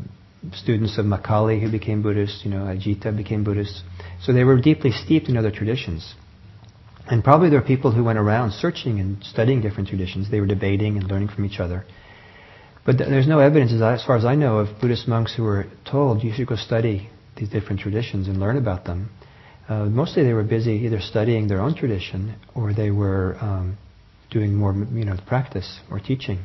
students 0.53 0.97
of 0.97 1.05
Makkhali 1.05 1.61
who 1.61 1.71
became 1.71 2.01
Buddhists, 2.01 2.43
You 2.43 2.51
know, 2.51 2.65
Ajita 2.65 3.15
became 3.15 3.43
Buddhist. 3.43 3.83
So 4.21 4.33
they 4.33 4.43
were 4.43 4.59
deeply 4.59 4.91
steeped 4.91 5.29
in 5.29 5.37
other 5.37 5.51
traditions. 5.51 6.15
And 7.07 7.23
probably 7.23 7.49
there 7.49 7.59
were 7.59 7.65
people 7.65 7.91
who 7.91 8.03
went 8.03 8.17
around 8.17 8.51
searching 8.51 8.99
and 8.99 9.23
studying 9.23 9.61
different 9.61 9.89
traditions. 9.89 10.31
They 10.31 10.39
were 10.39 10.47
debating 10.47 10.97
and 10.97 11.07
learning 11.09 11.29
from 11.29 11.45
each 11.45 11.59
other. 11.59 11.85
But 12.85 12.97
th- 12.97 13.09
there's 13.09 13.27
no 13.27 13.39
evidence, 13.39 13.71
as, 13.73 13.81
I, 13.81 13.93
as 13.93 14.03
far 14.03 14.15
as 14.15 14.25
I 14.25 14.35
know, 14.35 14.59
of 14.59 14.79
Buddhist 14.79 15.07
monks 15.07 15.35
who 15.35 15.43
were 15.43 15.65
told 15.89 16.23
you 16.23 16.33
should 16.33 16.47
go 16.47 16.55
study 16.55 17.09
these 17.35 17.49
different 17.49 17.81
traditions 17.81 18.27
and 18.27 18.39
learn 18.39 18.57
about 18.57 18.85
them. 18.85 19.09
Uh, 19.67 19.85
mostly 19.85 20.23
they 20.23 20.33
were 20.33 20.43
busy 20.43 20.73
either 20.85 20.99
studying 20.99 21.47
their 21.47 21.61
own 21.61 21.75
tradition 21.75 22.35
or 22.53 22.73
they 22.73 22.91
were 22.91 23.37
um, 23.41 23.77
doing 24.31 24.55
more, 24.55 24.73
you 24.73 25.05
know, 25.05 25.15
practice 25.27 25.79
or 25.89 25.99
teaching. 25.99 26.39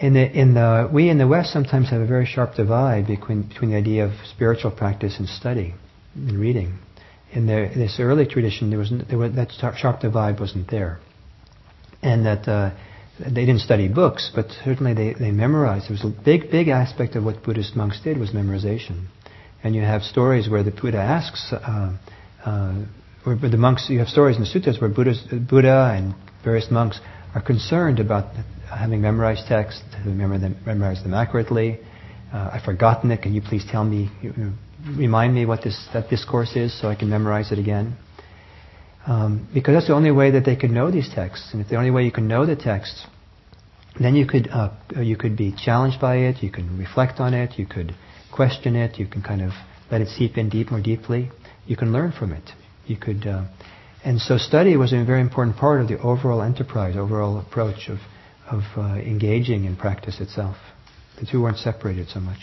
In 0.00 0.14
the, 0.14 0.30
in 0.32 0.54
the, 0.54 0.88
we 0.90 1.10
in 1.10 1.18
the 1.18 1.28
West 1.28 1.52
sometimes 1.52 1.90
have 1.90 2.00
a 2.00 2.06
very 2.06 2.24
sharp 2.24 2.54
divide 2.54 3.06
between, 3.06 3.42
between 3.42 3.70
the 3.70 3.76
idea 3.76 4.06
of 4.06 4.12
spiritual 4.24 4.70
practice 4.70 5.18
and 5.18 5.28
study 5.28 5.74
and 6.14 6.40
reading. 6.40 6.78
In 7.32 7.46
the, 7.46 7.70
this 7.74 8.00
early 8.00 8.26
tradition, 8.26 8.70
there 8.70 8.78
was, 8.78 8.90
there 9.08 9.18
was 9.18 9.34
that 9.34 9.52
sharp 9.76 10.00
divide 10.00 10.40
wasn't 10.40 10.70
there, 10.70 10.98
and 12.02 12.24
that 12.24 12.48
uh, 12.48 12.70
they 13.18 13.44
didn't 13.44 13.60
study 13.60 13.88
books, 13.88 14.32
but 14.34 14.46
certainly 14.64 14.94
they, 14.94 15.12
they 15.12 15.30
memorized. 15.30 15.88
There 15.88 15.98
was 16.02 16.04
a 16.04 16.24
big, 16.24 16.50
big 16.50 16.68
aspect 16.68 17.14
of 17.14 17.24
what 17.24 17.42
Buddhist 17.42 17.76
monks 17.76 18.00
did 18.02 18.18
was 18.18 18.30
memorization. 18.30 19.06
And 19.62 19.74
you 19.76 19.82
have 19.82 20.00
stories 20.02 20.48
where 20.48 20.62
the 20.62 20.70
Buddha 20.70 20.96
asks, 20.96 21.52
uh, 21.52 21.96
uh, 22.46 22.84
where 23.24 23.36
the 23.36 23.58
monks, 23.58 23.88
you 23.90 23.98
have 23.98 24.08
stories 24.08 24.36
in 24.36 24.42
the 24.42 24.48
suttas 24.48 24.80
where 24.80 24.88
Buddha 24.88 25.94
and 25.94 26.14
various 26.42 26.70
monks 26.70 26.98
are 27.34 27.42
concerned 27.42 28.00
about 28.00 28.34
having 28.70 29.00
memorized 29.00 29.48
to 29.48 29.64
memorize 30.06 30.40
them, 30.40 30.56
memorize 30.64 31.02
them 31.02 31.14
accurately. 31.14 31.80
Uh, 32.32 32.50
I've 32.54 32.62
forgotten 32.62 33.10
it. 33.10 33.22
Can 33.22 33.34
you 33.34 33.42
please 33.42 33.64
tell 33.70 33.84
me, 33.84 34.10
you 34.22 34.32
know, 34.36 34.52
remind 34.96 35.34
me 35.34 35.46
what 35.46 35.62
this 35.62 35.88
that 35.92 36.08
discourse 36.08 36.54
is 36.56 36.78
so 36.80 36.88
I 36.88 36.94
can 36.94 37.08
memorize 37.08 37.52
it 37.52 37.58
again? 37.58 37.96
Um, 39.06 39.48
because 39.52 39.74
that's 39.74 39.88
the 39.88 39.94
only 39.94 40.12
way 40.12 40.30
that 40.32 40.44
they 40.44 40.56
could 40.56 40.70
know 40.70 40.90
these 40.90 41.10
texts. 41.12 41.50
And 41.52 41.60
if 41.62 41.68
the 41.68 41.76
only 41.76 41.90
way 41.90 42.04
you 42.04 42.12
can 42.12 42.28
know 42.28 42.46
the 42.46 42.56
texts, 42.56 43.06
then 43.98 44.14
you 44.14 44.26
could 44.26 44.48
uh, 44.48 44.70
you 44.96 45.16
could 45.16 45.36
be 45.36 45.54
challenged 45.56 46.00
by 46.00 46.16
it. 46.16 46.42
You 46.42 46.50
can 46.50 46.78
reflect 46.78 47.18
on 47.18 47.34
it. 47.34 47.58
You 47.58 47.66
could 47.66 47.94
question 48.32 48.76
it. 48.76 48.98
You 48.98 49.06
can 49.06 49.22
kind 49.22 49.42
of 49.42 49.52
let 49.90 50.00
it 50.00 50.08
seep 50.08 50.38
in 50.38 50.48
deep 50.48 50.70
more 50.70 50.80
deeply. 50.80 51.30
You 51.66 51.76
can 51.76 51.92
learn 51.92 52.12
from 52.12 52.32
it. 52.32 52.50
You 52.86 52.96
could, 52.96 53.26
uh, 53.26 53.44
and 54.04 54.20
so 54.20 54.38
study 54.38 54.76
was 54.76 54.92
a 54.92 55.04
very 55.04 55.20
important 55.20 55.56
part 55.56 55.80
of 55.80 55.88
the 55.88 55.98
overall 56.00 56.42
enterprise, 56.42 56.96
overall 56.96 57.38
approach 57.38 57.88
of 57.88 57.98
of 58.50 58.62
uh, 58.76 58.94
engaging 58.96 59.64
in 59.64 59.76
practice 59.76 60.20
itself. 60.20 60.56
The 61.20 61.26
two 61.26 61.42
weren't 61.42 61.58
separated 61.58 62.08
so 62.08 62.20
much. 62.20 62.38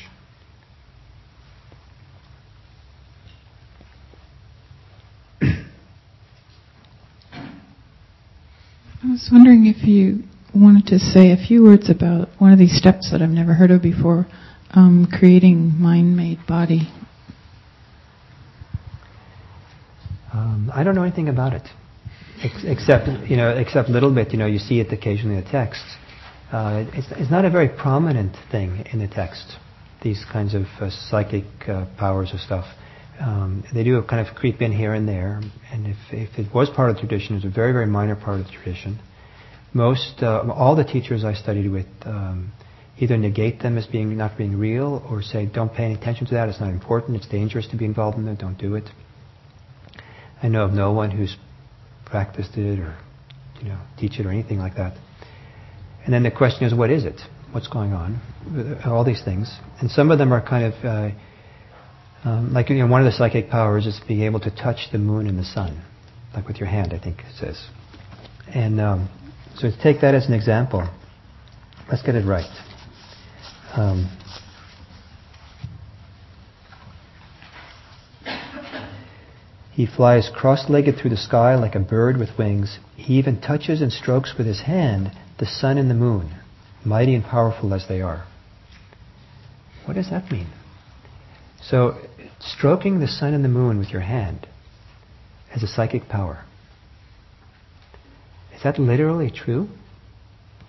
I 5.42 5.66
was 9.04 9.30
wondering 9.32 9.66
if 9.66 9.88
you 9.88 10.24
wanted 10.56 10.86
to 10.88 11.00
say 11.00 11.32
a 11.32 11.38
few 11.38 11.64
words 11.64 11.90
about 11.90 12.30
one 12.40 12.54
of 12.54 12.60
these 12.60 12.78
steps 12.78 13.12
that 13.12 13.22
I've 13.22 13.30
never 13.30 13.54
heard 13.54 13.72
of 13.72 13.82
before, 13.82 14.28
um, 14.72 15.08
creating 15.12 15.80
mind-made 15.80 16.40
body. 16.48 16.90
Um, 20.34 20.72
I 20.74 20.84
don't 20.84 20.96
know 20.96 21.04
anything 21.04 21.30
about 21.30 21.54
it, 21.54 21.64
except 22.44 23.08
you 23.30 23.38
know, 23.38 23.50
except 23.50 23.90
a 23.90 23.92
little 23.92 24.14
bit. 24.14 24.32
You 24.32 24.40
know, 24.40 24.46
you 24.46 24.60
see 24.60 24.80
it 24.80 24.92
occasionally 24.92 25.38
in 25.38 25.44
the 25.44 25.50
texts. 25.50 25.96
Uh, 26.52 26.86
it's, 26.94 27.08
it's, 27.12 27.32
not 27.32 27.44
a 27.44 27.50
very 27.50 27.68
prominent 27.68 28.36
thing 28.52 28.86
in 28.94 29.00
the 29.00 29.08
text. 29.08 29.58
These 30.02 30.24
kinds 30.32 30.54
of 30.54 30.64
uh, 30.80 30.90
psychic 30.90 31.44
uh, 31.68 31.88
powers 31.98 32.32
or 32.34 32.38
stuff. 32.38 32.66
Um, 33.20 33.66
they 33.74 33.84
do 33.84 34.02
kind 34.04 34.26
of 34.26 34.34
creep 34.36 34.62
in 34.62 34.72
here 34.72 34.94
and 34.94 35.08
there, 35.08 35.42
and 35.72 35.88
if, 35.88 35.98
if 36.12 36.38
it 36.38 36.54
was 36.54 36.70
part 36.70 36.90
of 36.90 36.96
the 36.96 37.02
tradition, 37.02 37.34
it 37.34 37.44
was 37.44 37.52
a 37.52 37.54
very, 37.54 37.74
very 37.74 37.88
minor 37.88 38.16
part 38.16 38.40
of 38.40 38.46
the 38.46 38.52
tradition. 38.52 39.00
Most, 39.74 40.22
uh, 40.22 40.44
all 40.54 40.76
the 40.76 40.84
teachers 40.84 41.26
I 41.26 41.34
studied 41.34 41.70
with 41.70 41.88
um, 42.06 42.54
either 43.00 43.18
negate 43.18 43.60
them 43.60 43.78
as 43.78 43.88
being 43.88 44.16
not 44.16 44.38
being 44.38 44.58
real, 44.58 45.04
or 45.10 45.24
say, 45.24 45.48
don't 45.48 45.74
pay 45.74 45.86
any 45.86 45.96
attention 45.96 46.28
to 46.28 46.36
that, 46.36 46.48
it's 46.48 46.60
not 46.60 46.70
important, 46.70 47.18
it's 47.18 47.28
dangerous 47.28 47.68
to 47.70 47.76
be 47.76 47.86
involved 47.86 48.18
in 48.18 48.28
it, 48.28 48.38
don't 48.38 48.58
do 48.58 48.76
it. 48.76 48.86
I 50.42 50.48
know 50.48 50.66
of 50.66 50.72
no 50.72 50.92
one 50.92 51.12
who's 51.12 51.36
practiced 52.10 52.58
it 52.58 52.80
or, 52.80 52.96
you 53.62 53.70
know, 53.70 53.80
teach 53.98 54.20
it 54.20 54.26
or 54.26 54.32
anything 54.32 54.60
like 54.60 54.76
that. 54.76 54.98
And 56.06 56.14
then 56.14 56.24
the 56.24 56.32
question 56.32 56.66
is, 56.66 56.74
what 56.74 56.90
is 56.90 57.06
it? 57.06 57.20
What's 57.52 57.68
going 57.68 57.94
on? 57.94 58.22
All 58.86 59.04
these 59.04 59.24
things. 59.24 59.54
And 59.80 59.90
some 59.92 60.12
of 60.12 60.18
them 60.18 60.32
are 60.32 60.42
kind 60.42 60.74
of 60.74 60.86
uh, 60.86 61.10
um, 62.24 62.52
like 62.54 62.70
you 62.70 62.76
know, 62.78 62.88
one 62.88 63.02
of 63.02 63.06
the 63.06 63.18
psychic 63.18 63.50
powers 63.50 63.86
is 63.86 64.02
being 64.08 64.24
able 64.24 64.40
to 64.42 64.52
touch 64.52 64.88
the 64.92 64.98
moon 64.98 65.28
and 65.28 65.38
the 65.38 65.46
sun, 65.46 65.82
like 66.34 66.48
with 66.48 66.58
your 66.58 66.68
hand, 66.68 66.94
I 66.94 67.00
think 67.00 67.20
it 67.20 67.36
says. 67.40 67.64
And 68.54 68.82
um, 68.82 69.10
so 69.56 69.70
take 69.82 70.02
that 70.02 70.16
as 70.16 70.26
an 70.28 70.34
example, 70.34 70.88
let's 71.90 72.04
get 72.04 72.16
it 72.16 72.26
right. 72.26 72.50
Um, 73.74 74.10
he 79.78 79.86
flies 79.86 80.32
cross-legged 80.34 80.98
through 80.98 81.12
the 81.12 81.16
sky 81.16 81.54
like 81.54 81.76
a 81.76 81.80
bird 81.80 82.18
with 82.18 82.36
wings. 82.36 82.80
He 82.96 83.20
even 83.20 83.40
touches 83.40 83.80
and 83.80 83.94
strokes 83.94 84.34
with 84.36 84.48
his 84.48 84.62
hand 84.62 85.12
the 85.38 85.46
sun 85.46 85.78
and 85.78 85.88
the 85.88 85.94
moon, 85.94 86.34
mighty 86.84 87.14
and 87.14 87.24
powerful 87.24 87.76
as 87.76 87.88
they 87.88 88.02
are. 88.02 88.26
What 89.86 89.94
does 89.94 90.10
that 90.10 90.32
mean? 90.32 90.48
So, 91.62 91.96
stroking 92.40 93.00
the 93.00 93.08
sun 93.08 93.36
and 93.36 93.46
the 93.46 93.50
moon 93.50 93.78
with 93.78 93.90
your 93.90 94.02
hand 94.02 94.48
has 95.52 95.62
a 95.62 95.68
psychic 95.68 96.10
power. 96.10 96.44
Is 98.56 98.64
that 98.64 98.80
literally 98.80 99.30
true? 99.30 99.70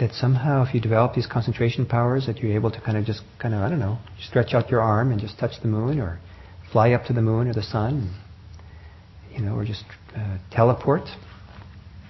That 0.00 0.12
somehow, 0.12 0.66
if 0.66 0.74
you 0.74 0.82
develop 0.82 1.14
these 1.14 1.26
concentration 1.26 1.86
powers, 1.86 2.26
that 2.26 2.40
you're 2.40 2.52
able 2.52 2.70
to 2.72 2.80
kind 2.82 2.98
of 2.98 3.06
just 3.06 3.22
kind 3.38 3.54
of 3.54 3.62
I 3.62 3.70
don't 3.70 3.80
know, 3.80 4.00
stretch 4.20 4.52
out 4.52 4.70
your 4.70 4.82
arm 4.82 5.12
and 5.12 5.18
just 5.18 5.38
touch 5.38 5.62
the 5.62 5.68
moon, 5.68 5.98
or 5.98 6.20
fly 6.70 6.90
up 6.92 7.06
to 7.06 7.14
the 7.14 7.22
moon 7.22 7.48
or 7.48 7.54
the 7.54 7.62
sun, 7.62 8.14
you 9.38 9.44
know, 9.44 9.54
or 9.54 9.64
just 9.64 9.84
uh, 10.14 10.36
teleport, 10.50 11.08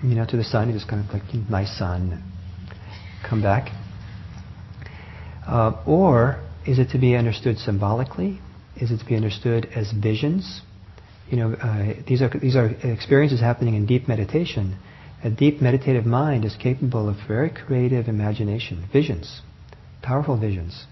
you 0.03 0.15
know, 0.17 0.27
to 0.27 0.37
the 0.37 0.45
sun. 0.45 0.69
You 0.69 0.75
just 0.75 0.89
kind 0.89 1.07
of 1.07 1.13
like 1.13 1.23
nice 1.49 1.79
sun, 1.79 2.23
come 3.29 3.43
back. 3.43 3.71
Uh, 5.47 5.83
or 5.87 6.43
is 6.67 6.79
it 6.79 6.91
to 6.91 6.99
be 6.99 7.15
understood 7.15 7.59
symbolically? 7.59 8.41
is 8.81 8.91
it 8.91 8.99
to 8.99 9.05
be 9.05 9.17
understood 9.17 9.67
as 9.75 9.93
visions. 9.93 10.63
You 11.31 11.37
know, 11.37 11.53
uh, 11.55 12.03
these 12.07 12.23
are 12.23 12.31
these 12.41 12.57
are 12.57 12.67
experiences 12.83 13.41
happening 13.41 13.75
in 13.75 13.87
deep 13.87 14.09
meditation. 14.09 14.79
A 15.23 15.31
deep 15.31 15.61
meditative 15.61 16.07
mind 16.07 16.45
is 16.45 16.57
capable 16.57 17.09
of 17.09 17.17
very 17.27 17.51
creative 17.51 18.09
imagination, 18.09 18.89
visions, 18.93 19.43
powerful 20.01 20.39
visions. 20.39 20.87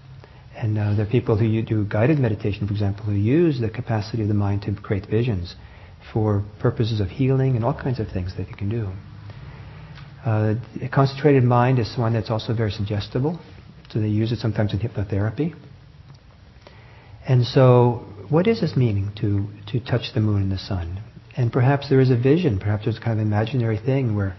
And 0.55 0.77
uh, 0.77 0.95
there 0.95 1.05
are 1.05 1.09
people 1.09 1.37
who 1.37 1.61
do 1.61 1.85
guided 1.85 2.19
meditation, 2.19 2.67
for 2.67 2.73
example, 2.73 3.05
who 3.05 3.13
use 3.13 3.59
the 3.59 3.69
capacity 3.69 4.23
of 4.23 4.27
the 4.27 4.33
mind 4.33 4.63
to 4.63 4.75
create 4.75 5.07
visions 5.09 5.55
for 6.13 6.43
purposes 6.59 6.99
of 6.99 7.09
healing 7.09 7.55
and 7.55 7.65
all 7.65 7.73
kinds 7.73 7.99
of 7.99 8.07
things 8.07 8.35
that 8.37 8.47
you 8.47 8.55
can 8.55 8.69
do. 8.69 8.89
Uh, 10.25 10.55
a 10.81 10.89
concentrated 10.89 11.43
mind 11.43 11.79
is 11.79 11.93
one 11.97 12.13
that's 12.13 12.29
also 12.29 12.53
very 12.53 12.71
suggestible, 12.71 13.39
so 13.89 13.99
they 13.99 14.07
use 14.07 14.31
it 14.31 14.39
sometimes 14.39 14.73
in 14.73 14.79
hypnotherapy. 14.79 15.55
And 17.27 17.45
so, 17.45 18.05
what 18.29 18.47
is 18.47 18.61
this 18.61 18.75
meaning 18.75 19.11
to, 19.21 19.47
to 19.71 19.79
touch 19.85 20.13
the 20.13 20.19
moon 20.19 20.43
and 20.43 20.51
the 20.51 20.57
sun? 20.57 21.01
And 21.35 21.51
perhaps 21.51 21.89
there 21.89 21.99
is 21.99 22.09
a 22.09 22.17
vision, 22.17 22.59
perhaps 22.59 22.85
there's 22.85 22.97
a 22.97 23.01
kind 23.01 23.19
of 23.19 23.25
imaginary 23.25 23.77
thing 23.77 24.15
where 24.15 24.35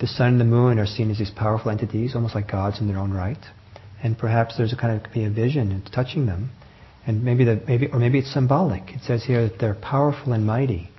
the 0.00 0.06
sun 0.06 0.28
and 0.28 0.40
the 0.40 0.44
moon 0.44 0.78
are 0.78 0.86
seen 0.86 1.10
as 1.10 1.18
these 1.18 1.30
powerful 1.30 1.70
entities, 1.70 2.14
almost 2.14 2.34
like 2.34 2.50
gods 2.50 2.80
in 2.80 2.88
their 2.88 2.98
own 2.98 3.12
right. 3.12 3.38
And 4.02 4.18
perhaps 4.18 4.56
there's 4.58 4.72
a 4.72 4.76
kind 4.76 5.00
of 5.00 5.12
be 5.12 5.24
a 5.24 5.30
vision 5.30 5.70
in 5.70 5.82
touching 5.82 6.26
them. 6.26 6.50
And 7.06 7.24
maybe 7.24 7.44
the, 7.44 7.62
maybe, 7.66 7.86
or 7.86 7.98
maybe 7.98 8.18
it's 8.18 8.32
symbolic. 8.32 8.90
It 8.90 9.02
says 9.06 9.24
here 9.24 9.48
that 9.48 9.58
they're 9.60 9.74
powerful 9.74 10.32
and 10.32 10.44
mighty. 10.44 10.90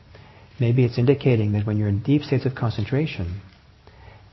Maybe 0.60 0.86
it's 0.86 0.98
indicating 0.98 1.54
that 1.54 1.66
when 1.66 1.78
you're 1.78 1.88
in 1.88 2.04
deep 2.04 2.24
states 2.24 2.46
of 2.46 2.56
concentration, 2.56 3.42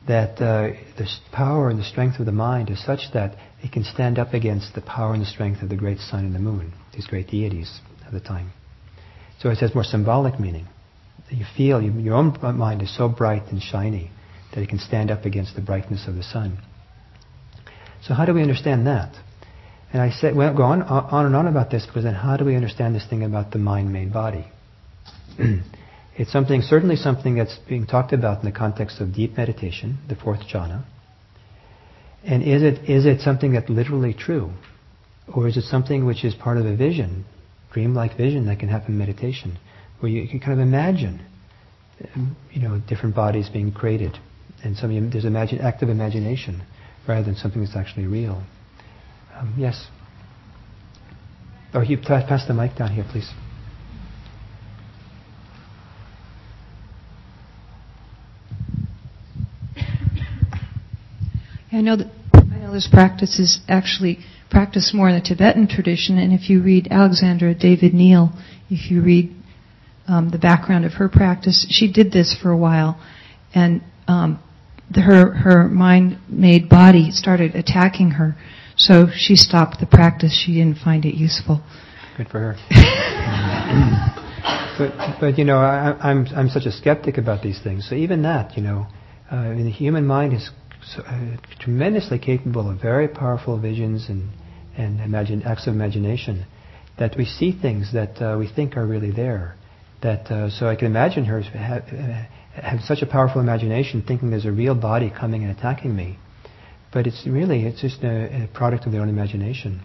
that 0.06 0.40
uh, 0.40 0.76
the 0.96 1.06
power 1.32 1.68
and 1.68 1.78
the 1.78 1.84
strength 1.84 2.18
of 2.18 2.26
the 2.26 2.32
mind 2.32 2.70
is 2.70 2.84
such 2.84 3.00
that 3.12 3.36
it 3.62 3.72
can 3.72 3.84
stand 3.84 4.18
up 4.18 4.32
against 4.34 4.74
the 4.74 4.80
power 4.80 5.12
and 5.12 5.22
the 5.22 5.26
strength 5.26 5.62
of 5.62 5.68
the 5.68 5.76
great 5.76 5.98
sun 5.98 6.24
and 6.24 6.34
the 6.34 6.38
moon, 6.38 6.72
these 6.94 7.06
great 7.06 7.28
deities 7.28 7.80
of 8.06 8.12
the 8.12 8.20
time. 8.20 8.52
So 9.40 9.50
it 9.50 9.58
has 9.58 9.74
more 9.74 9.84
symbolic 9.84 10.38
meaning. 10.38 10.66
You 11.30 11.46
feel 11.56 11.80
you, 11.80 11.92
your 11.92 12.14
own 12.14 12.36
mind 12.56 12.82
is 12.82 12.94
so 12.96 13.08
bright 13.08 13.44
and 13.50 13.62
shiny 13.62 14.10
that 14.52 14.62
it 14.62 14.68
can 14.68 14.78
stand 14.78 15.10
up 15.10 15.24
against 15.24 15.54
the 15.54 15.62
brightness 15.62 16.06
of 16.08 16.16
the 16.16 16.22
sun. 16.22 16.58
So 18.02 18.14
how 18.14 18.24
do 18.24 18.34
we 18.34 18.42
understand 18.42 18.86
that? 18.86 19.14
And 19.92 20.00
I 20.02 20.10
said, 20.10 20.34
well, 20.34 20.54
go 20.54 20.62
on, 20.62 20.82
on 20.82 21.26
and 21.26 21.36
on 21.36 21.46
about 21.46 21.70
this 21.70 21.86
because 21.86 22.04
then 22.04 22.14
how 22.14 22.36
do 22.36 22.44
we 22.44 22.56
understand 22.56 22.94
this 22.94 23.06
thing 23.08 23.22
about 23.22 23.50
the 23.52 23.58
mind-made 23.58 24.12
body? 24.12 24.46
it's 26.20 26.30
something, 26.30 26.60
certainly 26.60 26.96
something 26.96 27.34
that's 27.34 27.56
being 27.66 27.86
talked 27.86 28.12
about 28.12 28.40
in 28.40 28.44
the 28.44 28.54
context 28.54 29.00
of 29.00 29.14
deep 29.14 29.38
meditation, 29.38 29.96
the 30.06 30.14
fourth 30.14 30.40
jhana. 30.52 30.84
And 32.22 32.42
is 32.42 32.62
it, 32.62 32.90
is 32.90 33.06
it 33.06 33.22
something 33.22 33.54
that's 33.54 33.70
literally 33.70 34.12
true? 34.12 34.50
Or 35.34 35.48
is 35.48 35.56
it 35.56 35.62
something 35.62 36.04
which 36.04 36.22
is 36.22 36.34
part 36.34 36.58
of 36.58 36.66
a 36.66 36.76
vision, 36.76 37.24
dreamlike 37.72 38.18
vision 38.18 38.44
that 38.48 38.58
can 38.58 38.68
happen 38.68 38.92
in 38.92 38.98
meditation, 38.98 39.58
where 40.00 40.12
you 40.12 40.28
can 40.28 40.40
kind 40.40 40.52
of 40.52 40.58
imagine, 40.58 41.24
you 42.52 42.60
know, 42.60 42.78
different 42.86 43.14
bodies 43.14 43.48
being 43.48 43.72
created, 43.72 44.18
and 44.62 44.76
some 44.76 44.90
there's 45.08 45.24
imagine, 45.24 45.62
active 45.62 45.88
imagination 45.88 46.60
rather 47.08 47.24
than 47.24 47.34
something 47.34 47.62
that's 47.64 47.76
actually 47.76 48.06
real. 48.06 48.42
Um, 49.34 49.54
yes. 49.56 49.86
Or 51.72 51.82
you 51.82 51.96
pass 51.96 52.46
the 52.46 52.52
mic 52.52 52.76
down 52.76 52.92
here, 52.92 53.06
please. 53.10 53.32
I 61.80 61.82
know 61.82 61.96
that 61.96 62.12
I 62.34 62.58
know 62.58 62.74
this 62.74 62.88
practice 62.92 63.38
is 63.38 63.60
actually 63.66 64.18
practiced 64.50 64.92
more 64.92 65.08
in 65.08 65.14
the 65.14 65.22
Tibetan 65.22 65.66
tradition, 65.66 66.18
and 66.18 66.30
if 66.30 66.50
you 66.50 66.62
read 66.62 66.88
Alexandra 66.90 67.54
David 67.54 67.94
Néel, 67.94 68.38
if 68.68 68.90
you 68.90 69.00
read 69.00 69.34
um, 70.06 70.28
the 70.28 70.36
background 70.36 70.84
of 70.84 70.92
her 70.92 71.08
practice, 71.08 71.66
she 71.70 71.90
did 71.90 72.12
this 72.12 72.36
for 72.36 72.50
a 72.50 72.56
while, 72.56 73.00
and 73.54 73.80
um, 74.08 74.38
the, 74.90 75.00
her 75.00 75.32
her 75.32 75.68
mind-made 75.68 76.68
body 76.68 77.10
started 77.12 77.54
attacking 77.54 78.10
her, 78.10 78.36
so 78.76 79.06
she 79.16 79.34
stopped 79.34 79.80
the 79.80 79.86
practice. 79.86 80.38
She 80.38 80.52
didn't 80.52 80.80
find 80.84 81.06
it 81.06 81.14
useful. 81.14 81.62
Good 82.18 82.28
for 82.28 82.40
her. 82.40 82.56
but 84.78 85.18
but 85.18 85.38
you 85.38 85.46
know 85.46 85.56
I, 85.56 85.96
I'm 85.98 86.26
I'm 86.36 86.50
such 86.50 86.66
a 86.66 86.72
skeptic 86.72 87.16
about 87.16 87.42
these 87.42 87.58
things. 87.62 87.88
So 87.88 87.94
even 87.94 88.20
that, 88.24 88.54
you 88.54 88.62
know, 88.62 88.86
uh, 89.32 89.36
I 89.36 89.54
mean, 89.54 89.64
the 89.64 89.70
human 89.70 90.04
mind 90.04 90.34
is 90.34 90.50
so, 90.84 91.02
uh, 91.02 91.36
tremendously 91.58 92.18
capable 92.18 92.70
of 92.70 92.80
very 92.80 93.08
powerful 93.08 93.58
visions 93.58 94.08
and 94.08 94.30
and 94.76 95.00
imagine 95.00 95.42
acts 95.42 95.66
of 95.66 95.74
imagination 95.74 96.46
that 96.98 97.16
we 97.16 97.24
see 97.24 97.58
things 97.58 97.92
that 97.92 98.20
uh, 98.20 98.38
we 98.38 98.48
think 98.48 98.76
are 98.76 98.86
really 98.86 99.10
there. 99.10 99.56
That 100.02 100.30
uh, 100.30 100.50
so 100.50 100.66
I 100.66 100.76
can 100.76 100.86
imagine 100.86 101.24
her 101.26 101.42
have, 101.42 101.82
uh, 101.82 102.60
have 102.60 102.80
such 102.82 103.02
a 103.02 103.06
powerful 103.06 103.40
imagination, 103.40 104.02
thinking 104.06 104.30
there's 104.30 104.46
a 104.46 104.52
real 104.52 104.74
body 104.74 105.10
coming 105.10 105.42
and 105.44 105.56
attacking 105.56 105.94
me. 105.94 106.18
But 106.92 107.06
it's 107.06 107.26
really 107.26 107.64
it's 107.64 107.80
just 107.80 108.02
a, 108.02 108.44
a 108.44 108.48
product 108.54 108.86
of 108.86 108.92
their 108.92 109.02
own 109.02 109.08
imagination. 109.08 109.82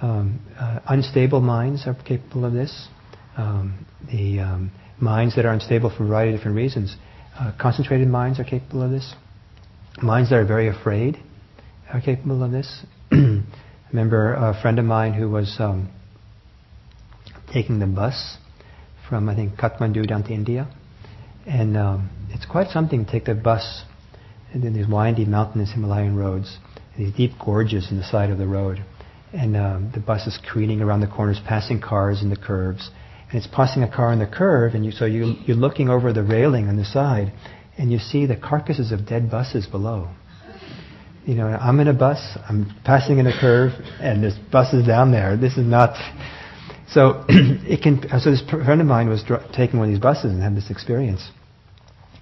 Um, 0.00 0.40
uh, 0.58 0.80
unstable 0.88 1.40
minds 1.40 1.86
are 1.86 1.94
capable 1.94 2.44
of 2.44 2.52
this. 2.52 2.88
Um, 3.36 3.86
the 4.10 4.40
um, 4.40 4.70
minds 5.00 5.36
that 5.36 5.44
are 5.44 5.52
unstable 5.52 5.90
for 5.94 6.04
a 6.04 6.06
variety 6.06 6.32
of 6.32 6.38
different 6.38 6.56
reasons. 6.56 6.96
Uh, 7.38 7.52
concentrated 7.60 8.08
minds 8.08 8.38
are 8.38 8.44
capable 8.44 8.82
of 8.82 8.90
this. 8.90 9.14
Minds 10.02 10.30
that 10.30 10.36
are 10.36 10.46
very 10.46 10.68
afraid 10.68 11.18
are 11.92 12.00
capable 12.00 12.42
of 12.42 12.50
this. 12.50 12.86
I 13.12 13.42
remember 13.90 14.34
a 14.34 14.58
friend 14.60 14.78
of 14.78 14.84
mine 14.84 15.14
who 15.14 15.28
was 15.28 15.56
um, 15.58 15.90
taking 17.52 17.80
the 17.80 17.86
bus 17.86 18.38
from 19.08 19.28
I 19.28 19.34
think 19.34 19.56
Kathmandu 19.56 20.06
down 20.06 20.22
to 20.24 20.32
India, 20.32 20.68
and 21.46 21.76
um, 21.76 22.10
it's 22.30 22.46
quite 22.46 22.68
something 22.68 23.04
to 23.04 23.10
take 23.10 23.24
the 23.24 23.34
bus 23.34 23.82
and 24.52 24.62
then 24.62 24.74
these 24.74 24.86
windy 24.86 25.24
mountainous 25.24 25.72
Himalayan 25.72 26.16
roads, 26.16 26.58
these 26.96 27.14
deep 27.14 27.32
gorges 27.44 27.90
in 27.90 27.98
the 27.98 28.04
side 28.04 28.30
of 28.30 28.38
the 28.38 28.46
road. 28.46 28.84
And 29.32 29.56
um, 29.56 29.90
the 29.94 30.00
bus 30.00 30.26
is 30.26 30.38
careening 30.38 30.80
around 30.80 31.00
the 31.00 31.06
corners, 31.06 31.40
passing 31.46 31.80
cars 31.80 32.22
in 32.22 32.30
the 32.30 32.36
curves. 32.36 32.90
And 33.30 33.38
it's 33.38 33.46
passing 33.46 33.84
a 33.84 33.90
car 33.90 34.12
in 34.12 34.18
the 34.18 34.26
curve, 34.26 34.74
and 34.74 34.84
you, 34.84 34.90
so 34.90 35.04
you, 35.04 35.34
you're 35.46 35.56
looking 35.56 35.88
over 35.88 36.12
the 36.12 36.24
railing 36.24 36.68
on 36.68 36.76
the 36.76 36.84
side, 36.84 37.32
and 37.78 37.90
you 37.90 37.98
see 37.98 38.26
the 38.26 38.36
carcasses 38.36 38.92
of 38.92 39.06
dead 39.06 39.30
buses 39.30 39.66
below. 39.66 40.08
You 41.26 41.34
know, 41.34 41.46
I'm 41.46 41.78
in 41.80 41.88
a 41.88 41.92
bus, 41.92 42.18
I'm 42.48 42.74
passing 42.84 43.18
in 43.18 43.26
a 43.26 43.38
curve, 43.38 43.72
and 44.00 44.22
there's 44.22 44.36
buses 44.50 44.86
down 44.86 45.12
there. 45.12 45.36
This 45.36 45.56
is 45.56 45.66
not. 45.66 45.94
So 46.88 47.24
it 47.28 47.82
can. 47.82 48.02
So 48.20 48.30
this 48.30 48.42
friend 48.42 48.80
of 48.80 48.86
mine 48.86 49.08
was 49.08 49.22
dr- 49.22 49.52
taking 49.52 49.78
one 49.78 49.88
of 49.88 49.94
these 49.94 50.02
buses 50.02 50.32
and 50.32 50.42
had 50.42 50.56
this 50.56 50.70
experience, 50.70 51.30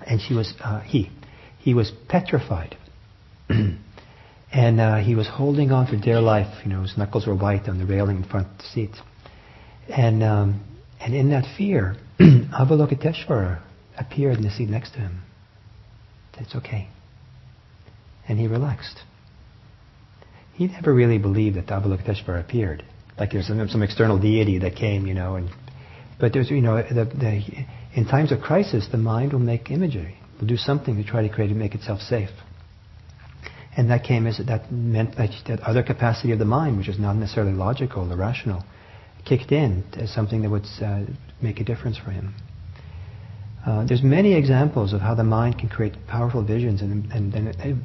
and 0.07 0.21
she 0.21 0.35
was 0.35 0.53
uh, 0.61 0.81
he 0.81 1.11
he 1.59 1.75
was 1.75 1.93
petrified, 2.09 2.77
and 3.49 4.81
uh, 4.81 4.97
he 4.97 5.15
was 5.15 5.29
holding 5.29 5.71
on 5.71 5.87
for 5.87 5.97
dear 5.97 6.21
life. 6.21 6.65
You 6.65 6.71
know, 6.71 6.83
his 6.83 6.99
knuckles 6.99 7.27
were 7.27 7.37
white 7.37 7.69
on 7.69 7.79
the 7.79 7.87
railing 7.87 8.17
in 8.17 8.25
front 8.25 8.49
of 8.49 8.59
the 8.59 8.65
seat, 8.65 8.97
and 9.89 10.25
um, 10.25 10.65
and 11.01 11.15
in 11.15 11.31
that 11.31 11.45
fear, 11.57 11.97
Avalokiteshvara 12.21 13.63
appeared 13.97 14.39
in 14.39 14.43
the 14.43 14.51
seat 14.51 14.69
next 14.69 14.91
to 14.93 14.99
him. 14.99 15.23
It's 16.41 16.55
okay, 16.55 16.89
and 18.29 18.39
he 18.39 18.47
relaxed. 18.47 19.01
He 20.55 20.67
never 20.67 20.93
really 20.93 21.19
believed 21.19 21.57
that 21.57 21.67
Avalokiteshvara 21.67 22.41
appeared 22.41 22.85
like 23.19 23.33
there's 23.33 23.49
some, 23.49 23.69
some 23.69 23.83
external 23.83 24.19
deity 24.19 24.59
that 24.59 24.77
came, 24.77 25.07
you 25.07 25.15
know. 25.15 25.37
And 25.37 25.51
but 26.21 26.33
there's, 26.33 26.51
you 26.51 26.61
know, 26.61 26.77
the, 26.77 27.05
the, 27.05 27.43
in 27.95 28.07
times 28.07 28.33
of 28.33 28.41
crisis, 28.41 28.89
the 28.91 28.99
mind 28.99 29.33
will 29.33 29.41
make 29.41 29.71
imagery, 29.71 30.17
will 30.41 30.47
do 30.47 30.57
something 30.57 30.97
to 30.97 31.05
try 31.05 31.23
to 31.23 31.29
create 31.33 31.51
and 31.51 31.59
make 31.59 31.75
itself 31.75 32.01
safe. 32.01 32.31
And 33.77 33.91
that 33.91 34.03
came 34.03 34.27
as 34.27 34.41
that 34.45 34.73
meant 34.73 35.17
that, 35.17 35.31
that 35.47 35.61
other 35.61 35.83
capacity 35.83 36.33
of 36.33 36.39
the 36.39 36.45
mind, 36.45 36.79
which 36.79 36.89
is 36.89 36.99
not 36.99 37.15
necessarily 37.15 37.53
logical 37.53 38.13
or 38.13 38.17
rational, 38.17 38.65
kicked 39.25 39.53
in 39.53 39.85
as 39.97 40.13
something 40.13 40.43
that 40.43 40.51
would 40.51 40.67
uh, 40.83 41.03
make 41.41 41.61
a 41.61 41.65
difference 41.65 41.97
for 41.97 42.11
him. 42.11 42.35
Uh, 43.69 43.85
there's 43.85 44.03
many 44.03 44.33
examples 44.35 44.95
of 44.95 45.01
how 45.03 45.15
the 45.15 45.23
mind 45.23 45.59
can 45.59 45.69
create 45.69 45.95
powerful 46.07 46.43
visions, 46.43 46.81
and, 46.81 47.13
and 47.13 47.31
then 47.31 47.49
it, 47.49 47.77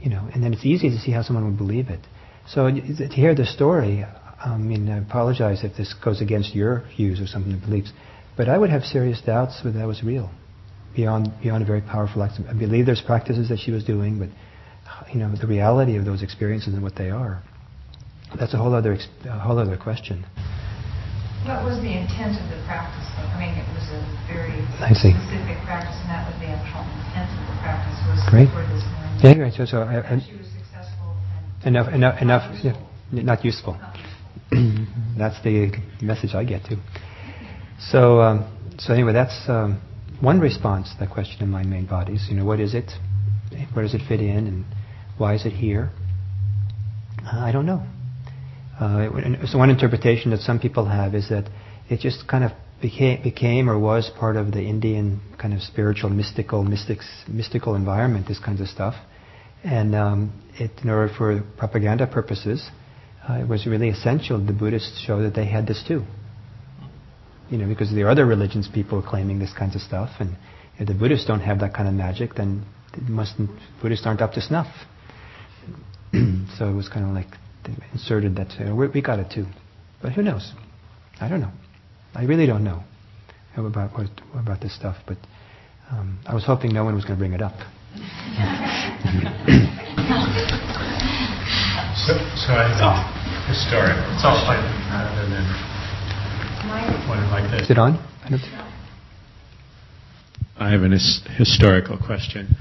you 0.00 0.08
know, 0.08 0.28
and 0.32 0.44
then 0.44 0.52
it's 0.52 0.64
easy 0.64 0.90
to 0.90 0.96
see 0.96 1.10
how 1.10 1.22
someone 1.22 1.44
would 1.44 1.58
believe 1.58 1.88
it. 1.88 1.98
So 2.46 2.70
to 2.70 3.08
hear 3.08 3.34
the 3.34 3.44
story, 3.44 4.04
I 4.04 4.56
mean, 4.56 4.88
I 4.88 4.98
apologize 4.98 5.64
if 5.64 5.76
this 5.76 5.92
goes 6.04 6.20
against 6.20 6.54
your 6.54 6.84
views 6.96 7.20
or 7.20 7.26
something 7.26 7.52
and 7.52 7.60
beliefs, 7.60 7.92
but 8.36 8.48
I 8.48 8.56
would 8.56 8.70
have 8.70 8.82
serious 8.84 9.20
doubts 9.20 9.60
whether 9.64 9.80
that 9.80 9.88
was 9.88 10.04
real, 10.04 10.30
beyond 10.94 11.32
beyond 11.42 11.64
a 11.64 11.66
very 11.66 11.82
powerful 11.82 12.22
act. 12.22 12.34
I 12.48 12.52
believe 12.52 12.86
there's 12.86 13.02
practices 13.02 13.48
that 13.48 13.58
she 13.58 13.72
was 13.72 13.82
doing, 13.82 14.20
but 14.20 14.28
you 15.12 15.18
know, 15.18 15.34
the 15.34 15.48
reality 15.48 15.96
of 15.96 16.04
those 16.04 16.22
experiences 16.22 16.74
and 16.74 16.82
what 16.84 16.94
they 16.94 17.10
are, 17.10 17.42
that's 18.38 18.54
a 18.54 18.56
whole 18.56 18.72
other 18.72 18.96
a 19.24 19.38
whole 19.40 19.58
other 19.58 19.76
question. 19.76 20.24
What 21.48 21.64
was 21.64 21.80
the 21.80 21.96
intent 21.96 22.36
of 22.36 22.44
the 22.52 22.60
practice? 22.68 23.08
Though? 23.16 23.24
I 23.24 23.40
mean, 23.40 23.56
it 23.56 23.64
was 23.72 23.88
a 23.88 24.04
very 24.28 24.60
specific 24.76 25.56
practice, 25.64 25.96
and 26.04 26.12
that 26.12 26.28
was 26.28 26.36
the 26.44 26.52
actual 26.52 26.84
intent 26.84 27.24
of 27.24 27.40
the 27.48 27.56
practice 27.64 27.96
was 28.04 28.20
Great. 28.28 28.52
for 28.52 28.60
this. 28.68 28.84
Yeah, 29.24 29.40
right. 29.40 29.54
So, 29.56 29.64
so 29.64 29.80
I, 29.80 30.04
I, 30.04 30.20
she 30.20 30.36
was 30.36 30.44
successful. 30.52 31.16
enough, 31.64 31.88
enough, 31.88 32.20
enough. 32.20 32.52
Yeah, 32.62 32.76
not 33.10 33.46
useful. 33.46 33.80
that's 35.16 35.42
the 35.42 35.72
message 36.02 36.34
I 36.34 36.44
get 36.44 36.64
to. 36.64 36.76
So, 37.80 38.20
um, 38.20 38.76
so 38.78 38.92
anyway, 38.92 39.14
that's 39.14 39.48
um, 39.48 39.80
one 40.20 40.40
response 40.40 40.92
to 40.92 41.00
that 41.00 41.08
question 41.10 41.42
in 41.42 41.48
mind, 41.48 41.70
made 41.70 41.88
bodies. 41.88 42.26
You 42.28 42.36
know, 42.36 42.44
what 42.44 42.60
is 42.60 42.74
it? 42.74 42.92
Where 43.72 43.86
does 43.86 43.94
it 43.94 44.02
fit 44.06 44.20
in, 44.20 44.46
and 44.46 44.64
why 45.16 45.34
is 45.34 45.46
it 45.46 45.54
here? 45.54 45.92
Uh, 47.24 47.40
I 47.40 47.52
don't 47.52 47.64
know. 47.64 47.86
Uh, 48.78 49.46
so 49.46 49.58
one 49.58 49.70
interpretation 49.70 50.30
that 50.30 50.40
some 50.40 50.60
people 50.60 50.84
have 50.86 51.14
is 51.14 51.28
that 51.30 51.50
it 51.88 52.00
just 52.00 52.28
kind 52.28 52.44
of 52.44 52.52
became, 52.80 53.22
became 53.22 53.68
or 53.68 53.78
was 53.78 54.10
part 54.18 54.36
of 54.36 54.52
the 54.52 54.60
Indian 54.60 55.20
kind 55.38 55.52
of 55.52 55.62
spiritual, 55.62 56.10
mystical, 56.10 56.62
mystics, 56.62 57.06
mystical 57.26 57.74
environment. 57.74 58.28
This 58.28 58.38
kinds 58.38 58.60
of 58.60 58.68
stuff, 58.68 58.94
and 59.64 59.94
um, 59.94 60.32
it, 60.54 60.70
in 60.82 60.90
order 60.90 61.12
for 61.12 61.42
propaganda 61.56 62.06
purposes, 62.06 62.68
uh, 63.28 63.34
it 63.34 63.48
was 63.48 63.66
really 63.66 63.88
essential. 63.88 64.38
The 64.44 64.52
Buddhists 64.52 65.00
show 65.04 65.22
that 65.22 65.34
they 65.34 65.46
had 65.46 65.66
this 65.66 65.82
too. 65.86 66.04
You 67.50 67.58
know, 67.58 67.66
because 67.66 67.92
there 67.92 68.06
are 68.06 68.10
other 68.10 68.26
religions, 68.26 68.68
people 68.72 68.98
are 68.98 69.08
claiming 69.08 69.38
this 69.38 69.52
kinds 69.58 69.74
of 69.74 69.80
stuff, 69.80 70.10
and 70.20 70.36
if 70.78 70.86
the 70.86 70.94
Buddhists 70.94 71.26
don't 71.26 71.40
have 71.40 71.60
that 71.60 71.74
kind 71.74 71.88
of 71.88 71.94
magic, 71.94 72.34
then 72.34 72.64
mustn't 73.08 73.50
Buddhists 73.82 74.06
aren't 74.06 74.22
up 74.22 74.32
to 74.34 74.40
snuff. 74.40 74.68
so 76.12 76.68
it 76.68 76.74
was 76.74 76.88
kind 76.88 77.04
of 77.04 77.12
like 77.12 77.26
inserted 77.92 78.36
that 78.36 78.48
uh, 78.60 78.74
we 78.74 79.02
got 79.02 79.18
it 79.18 79.30
too, 79.30 79.46
but 80.02 80.12
who 80.12 80.22
knows? 80.22 80.52
I 81.20 81.28
don't 81.28 81.40
know. 81.40 81.52
I 82.14 82.24
really 82.24 82.46
don't 82.46 82.64
know 82.64 82.82
about 83.56 83.92
what, 83.96 84.08
about 84.34 84.60
this 84.60 84.74
stuff, 84.74 84.96
but 85.06 85.18
um, 85.90 86.18
I 86.26 86.34
was 86.34 86.44
hoping 86.44 86.72
no 86.72 86.84
one 86.84 86.94
was 86.94 87.04
going 87.04 87.16
to 87.16 87.20
bring 87.20 87.32
it 87.32 87.42
up. 87.42 87.54
so, 91.96 92.12
so 92.36 92.52
I 92.52 92.68
have 92.68 92.80
a 92.80 92.94
historic 93.48 93.96
question 94.20 94.68
rather 94.90 95.24
than 95.28 95.44
one 97.08 97.30
like 97.30 97.50
this. 97.50 97.62
Is 97.62 97.70
it 97.70 97.78
on? 97.78 97.96
I 100.58 100.70
have 100.70 100.82
a 100.82 100.88
his- 100.88 101.22
historical 101.36 101.96
question. 101.98 102.56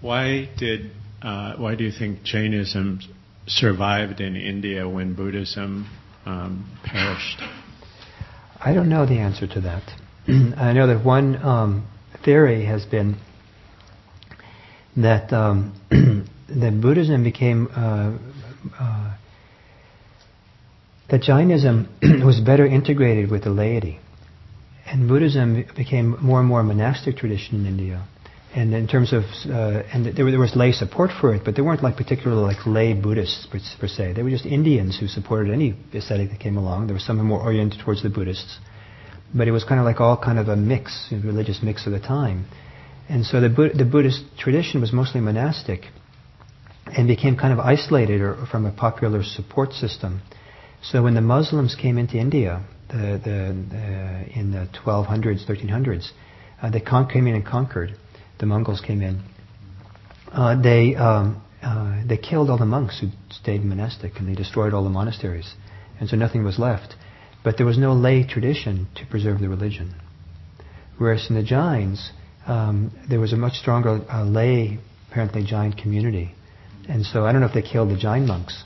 Why 0.00 0.48
did 0.58 0.90
uh, 1.22 1.56
why 1.56 1.76
do 1.76 1.84
you 1.84 1.92
think 1.92 2.24
Jainism 2.24 3.00
survived 3.46 4.20
in 4.20 4.36
India 4.36 4.88
when 4.88 5.14
Buddhism 5.14 5.88
um, 6.24 6.78
perished? 6.84 7.42
I 8.60 8.72
don't 8.72 8.88
know 8.88 9.06
the 9.06 9.18
answer 9.18 9.46
to 9.46 9.60
that. 9.62 9.82
I 10.56 10.72
know 10.72 10.86
that 10.86 11.04
one 11.04 11.36
um, 11.42 11.86
theory 12.24 12.64
has 12.64 12.84
been 12.84 13.16
that 14.96 15.32
um, 15.32 15.74
that 15.90 16.80
Buddhism 16.80 17.24
became 17.24 17.68
uh, 17.74 18.16
uh, 18.78 19.16
that 21.10 21.22
Jainism 21.22 21.88
was 22.24 22.40
better 22.40 22.66
integrated 22.66 23.30
with 23.30 23.44
the 23.44 23.50
laity, 23.50 23.98
and 24.86 25.08
Buddhism 25.08 25.64
became 25.76 26.16
more 26.22 26.38
and 26.38 26.48
more 26.48 26.60
a 26.60 26.64
monastic 26.64 27.16
tradition 27.16 27.60
in 27.60 27.66
India. 27.66 28.06
And 28.54 28.74
in 28.74 28.86
terms 28.86 29.14
of, 29.14 29.22
uh, 29.48 29.82
and 29.94 30.04
there, 30.04 30.30
there, 30.30 30.38
was 30.38 30.54
lay 30.54 30.72
support 30.72 31.10
for 31.18 31.34
it, 31.34 31.42
but 31.42 31.56
they 31.56 31.62
weren't 31.62 31.82
like 31.82 31.96
particularly 31.96 32.42
like 32.42 32.66
lay 32.66 32.92
Buddhists 32.92 33.46
per, 33.50 33.58
per, 33.80 33.88
se. 33.88 34.12
They 34.12 34.22
were 34.22 34.28
just 34.28 34.44
Indians 34.44 34.98
who 34.98 35.08
supported 35.08 35.50
any 35.50 35.74
ascetic 35.94 36.30
that 36.30 36.40
came 36.40 36.58
along. 36.58 36.86
There 36.86 36.94
was 36.94 37.04
some 37.04 37.16
more 37.24 37.40
oriented 37.40 37.80
towards 37.80 38.02
the 38.02 38.10
Buddhists, 38.10 38.58
but 39.34 39.48
it 39.48 39.52
was 39.52 39.64
kind 39.64 39.80
of 39.80 39.86
like 39.86 40.02
all 40.02 40.22
kind 40.22 40.38
of 40.38 40.48
a 40.48 40.56
mix, 40.56 41.08
a 41.12 41.26
religious 41.26 41.60
mix 41.62 41.86
of 41.86 41.92
the 41.92 42.00
time. 42.00 42.44
And 43.08 43.24
so 43.24 43.40
the, 43.40 43.48
the 43.74 43.86
Buddhist 43.86 44.22
tradition 44.38 44.82
was 44.82 44.92
mostly 44.92 45.22
monastic, 45.22 45.84
and 46.86 47.08
became 47.08 47.36
kind 47.36 47.52
of 47.52 47.58
isolated 47.58 48.20
or, 48.20 48.46
from 48.50 48.66
a 48.66 48.72
popular 48.72 49.22
support 49.22 49.72
system. 49.72 50.20
So 50.82 51.02
when 51.02 51.14
the 51.14 51.20
Muslims 51.20 51.74
came 51.80 51.96
into 51.96 52.18
India, 52.18 52.64
the, 52.88 53.20
the, 53.24 53.66
the 53.70 54.38
in 54.38 54.50
the 54.50 54.68
1200s, 54.84 55.46
1300s, 55.48 56.10
uh, 56.60 56.70
they 56.70 56.80
con- 56.80 57.08
came 57.08 57.26
in 57.26 57.34
and 57.34 57.46
conquered 57.46 57.96
the 58.42 58.46
Mongols 58.46 58.82
came 58.84 59.02
in, 59.02 59.22
uh, 60.32 60.60
they 60.60 60.96
um, 60.96 61.40
uh, 61.62 62.02
they 62.04 62.16
killed 62.16 62.50
all 62.50 62.58
the 62.58 62.66
monks 62.66 62.98
who 63.00 63.06
stayed 63.30 63.64
monastic, 63.64 64.16
and 64.16 64.28
they 64.28 64.34
destroyed 64.34 64.74
all 64.74 64.82
the 64.82 64.90
monasteries, 64.90 65.54
and 66.00 66.08
so 66.08 66.16
nothing 66.16 66.42
was 66.42 66.58
left. 66.58 66.96
But 67.44 67.56
there 67.56 67.64
was 67.64 67.78
no 67.78 67.92
lay 67.92 68.26
tradition 68.26 68.88
to 68.96 69.06
preserve 69.06 69.38
the 69.38 69.48
religion. 69.48 69.94
Whereas 70.98 71.24
in 71.30 71.36
the 71.36 71.44
Jains, 71.44 72.10
um, 72.48 72.90
there 73.08 73.20
was 73.20 73.32
a 73.32 73.36
much 73.36 73.52
stronger 73.52 74.00
uh, 74.12 74.24
lay, 74.24 74.80
apparently 75.08 75.44
Jain 75.44 75.72
community, 75.72 76.34
and 76.88 77.06
so 77.06 77.24
I 77.24 77.30
don't 77.30 77.42
know 77.42 77.46
if 77.46 77.54
they 77.54 77.62
killed 77.62 77.90
the 77.90 77.96
Jain 77.96 78.26
monks, 78.26 78.64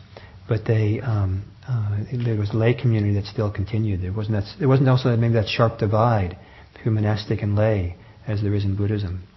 but 0.48 0.64
they 0.64 1.00
um, 1.00 1.44
uh, 1.68 1.98
there 2.24 2.36
was 2.36 2.48
a 2.48 2.56
lay 2.56 2.72
community 2.72 3.12
that 3.12 3.26
still 3.26 3.52
continued. 3.52 4.00
There 4.00 4.14
wasn't 4.14 4.42
that, 4.42 4.58
there 4.58 4.68
wasn't 4.68 4.88
also 4.88 5.14
maybe 5.18 5.34
that 5.34 5.48
sharp 5.48 5.78
divide 5.78 6.38
between 6.72 6.94
monastic 6.94 7.42
and 7.42 7.54
lay 7.54 7.96
as 8.26 8.40
there 8.40 8.54
is 8.54 8.64
in 8.64 8.74
Buddhism 8.74 9.28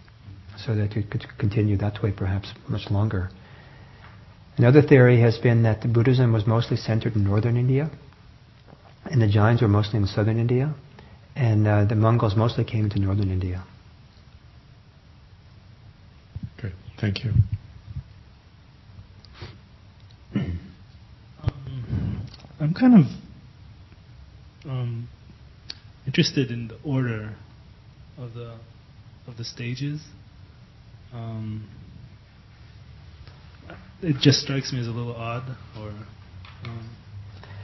so 0.66 0.76
that 0.76 0.96
it 0.96 1.10
could 1.10 1.26
continue 1.38 1.78
that 1.78 2.02
way 2.04 2.12
perhaps 2.12 2.54
much 2.68 2.90
longer. 2.92 3.30
Another 4.58 4.82
theory 4.82 5.22
has 5.22 5.38
been 5.38 5.64
that 5.64 5.82
Buddhism 5.94 6.34
was 6.34 6.46
mostly 6.46 6.76
centered 6.76 7.16
in 7.16 7.24
northern 7.24 7.56
India, 7.56 7.90
and 9.06 9.22
the 9.22 9.28
Jains 9.28 9.62
were 9.62 9.70
mostly 9.70 10.00
in 10.00 10.06
southern 10.06 10.38
India, 10.38 10.74
and 11.36 11.66
uh, 11.68 11.86
the 11.86 11.96
Mongols 11.96 12.36
mostly 12.36 12.66
came 12.66 12.90
to 12.90 13.00
northern 13.00 13.32
India. 13.32 13.64
Good, 16.62 16.74
thank 17.00 17.24
you. 17.24 17.32
Um, 21.42 22.28
I'm 22.60 22.74
kind 22.74 22.96
of 22.96 24.70
um, 24.70 25.08
interested 26.06 26.52
in 26.52 26.68
the 26.68 26.78
order 26.84 27.34
of 28.18 28.34
the 28.34 28.58
of 29.26 29.38
the 29.38 29.46
stages 29.46 30.02
um, 31.14 31.68
it 34.02 34.18
just 34.22 34.42
strikes 34.42 34.72
me 34.72 34.80
as 34.80 34.88
a 34.88 34.92
little 34.92 35.16
odd. 35.16 35.44
Or 35.78 35.90
um, 36.66 36.90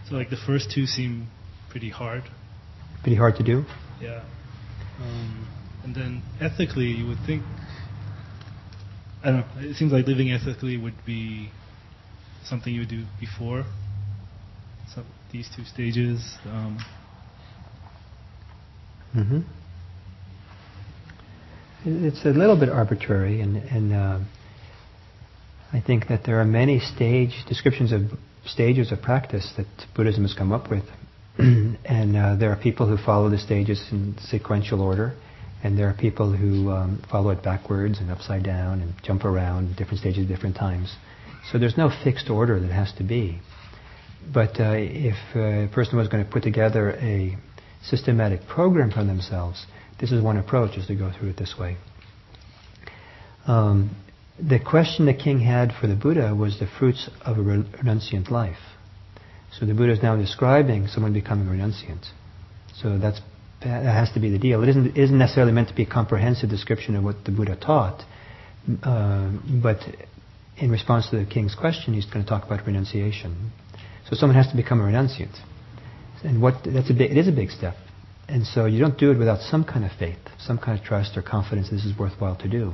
so, 0.10 0.16
like 0.16 0.30
the 0.30 0.38
first 0.38 0.72
two 0.74 0.86
seem 0.86 1.28
pretty 1.70 1.90
hard. 1.90 2.24
Pretty 3.02 3.18
hard 3.18 3.36
to 3.38 3.44
do. 3.44 3.66
Yeah. 4.02 4.24
Um, 5.00 5.48
and 5.84 5.96
then 5.96 6.24
ethically, 6.40 6.86
you 6.86 7.08
would 7.08 7.20
think. 7.26 7.44
I 9.24 9.32
don't 9.32 9.38
know. 9.38 9.70
It 9.70 9.76
seems 9.76 9.92
like 9.92 10.08
living 10.08 10.32
ethically 10.32 10.78
would 10.78 11.06
be 11.06 11.50
something 12.44 12.74
you 12.74 12.82
would 12.82 12.90
do 12.90 13.06
before 13.20 13.66
some, 14.94 15.06
these 15.32 15.50
two 15.56 15.64
stages. 15.66 16.38
Um, 16.46 16.78
mm-hmm 19.16 19.40
it's 21.86 22.26
a 22.26 22.30
little 22.30 22.60
bit 22.60 22.70
arbitrary, 22.70 23.42
and, 23.42 23.58
and 23.58 23.94
uh, 23.94 24.20
I 25.72 25.82
think 25.82 26.08
that 26.08 26.22
there 26.26 26.40
are 26.42 26.46
many 26.46 26.80
stage 26.80 27.44
descriptions 27.48 27.92
of 27.92 28.02
stages 28.46 28.92
of 28.92 29.02
practice 29.02 29.54
that 29.58 29.68
Buddhism 29.96 30.24
has 30.24 30.34
come 30.34 30.52
up 30.52 30.70
with, 30.70 30.84
and 31.38 32.18
uh, 32.18 32.36
there 32.38 32.52
are 32.52 32.56
people 32.56 32.88
who 32.88 32.98
follow 33.04 33.30
the 33.30 33.38
stages 33.38 33.84
in 33.92 34.16
sequential 34.20 34.82
order, 34.82 35.14
and 35.64 35.78
there 35.78 35.88
are 35.88 35.94
people 35.94 36.36
who 36.36 36.72
um, 36.72 37.04
follow 37.12 37.30
it 37.30 37.44
backwards 37.44 38.00
and 38.00 38.10
upside 38.10 38.44
down 38.44 38.82
and 38.82 38.94
jump 39.04 39.24
around 39.24 39.76
different 39.76 40.00
stages 40.00 40.24
at 40.24 40.28
different 40.28 40.56
times. 40.56 40.96
So 41.52 41.60
there's 41.60 41.78
no 41.78 41.92
fixed 42.04 42.32
order 42.32 42.60
that 42.60 42.72
has 42.72 42.92
to 42.98 43.04
be. 43.04 43.40
But 44.34 44.60
uh, 44.60 44.74
if 44.76 45.16
a 45.36 45.72
person 45.72 45.98
was 45.98 46.08
going 46.08 46.26
to 46.26 46.32
put 46.32 46.42
together 46.42 46.92
a 46.94 47.38
systematic 47.84 48.48
program 48.48 48.90
for 48.90 49.04
themselves, 49.04 49.68
this 50.00 50.12
is 50.12 50.22
one 50.22 50.38
approach, 50.38 50.78
is 50.78 50.88
to 50.88 50.96
go 50.96 51.12
through 51.18 51.30
it 51.30 51.38
this 51.38 51.56
way. 51.60 51.78
Um, 53.48 53.96
the 54.40 54.60
question 54.60 55.06
the 55.06 55.14
king 55.14 55.40
had 55.40 55.72
for 55.80 55.88
the 55.88 55.96
Buddha 55.96 56.36
was 56.36 56.60
the 56.60 56.68
fruits 56.68 57.10
of 57.22 57.38
a 57.38 57.42
renunciant 57.42 58.30
life. 58.30 58.58
So 59.58 59.66
the 59.66 59.74
Buddha 59.74 59.94
is 59.94 60.04
now 60.04 60.18
describing 60.18 60.88
someone 60.88 61.14
becoming 61.14 61.48
renunciant. 61.48 62.08
So 62.82 62.98
that's 62.98 63.22
that 63.62 63.84
has 63.84 64.12
to 64.12 64.20
be 64.20 64.30
the 64.30 64.38
deal. 64.38 64.62
It 64.62 64.70
isn't, 64.70 64.98
isn't 64.98 65.18
necessarily 65.18 65.52
meant 65.52 65.70
to 65.70 65.74
be 65.74 65.84
a 65.84 65.90
comprehensive 65.90 66.50
description 66.50 66.96
of 66.96 67.04
what 67.04 67.24
the 67.26 67.32
Buddha 67.32 67.56
taught, 67.56 68.04
uh, 68.84 69.32
but 69.62 69.80
in 70.58 70.70
response 70.70 71.10
to 71.10 71.18
the 71.18 71.26
king's 71.26 71.56
question, 71.56 71.94
he's 71.94 72.06
going 72.06 72.24
to 72.24 72.30
talk 72.30 72.46
about 72.46 72.66
renunciation. 72.68 73.52
So 74.10 74.16
someone 74.16 74.36
has 74.36 74.48
to 74.52 74.56
become 74.56 74.82
a 74.82 74.84
renunciant, 74.84 75.36
and 76.24 76.42
what 76.42 76.64
that's 76.66 76.90
a 76.90 76.94
big, 76.94 77.12
it 77.12 77.18
is 77.18 77.28
a 77.28 77.32
big 77.32 77.50
step. 77.50 77.76
And 78.28 78.46
so 78.46 78.66
you 78.66 78.80
don't 78.80 78.98
do 78.98 79.12
it 79.12 79.18
without 79.18 79.42
some 79.42 79.64
kind 79.64 79.86
of 79.86 79.92
faith, 80.00 80.18
some 80.40 80.58
kind 80.58 80.80
of 80.80 80.86
trust 80.86 81.16
or 81.16 81.22
confidence 81.22 81.70
this 81.70 81.86
is 81.86 81.98
worthwhile 81.98 82.36
to 82.38 82.50
do. 82.50 82.74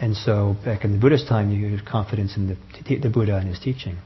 And 0.00 0.16
so 0.16 0.56
back 0.64 0.84
in 0.84 0.92
the 0.92 0.98
Buddhist 0.98 1.28
time, 1.28 1.50
you 1.50 1.76
had 1.76 1.86
confidence 1.86 2.36
in 2.36 2.48
the, 2.48 2.98
the 2.98 3.08
Buddha 3.08 3.36
and 3.36 3.48
his 3.48 3.58
teaching. 3.58 3.98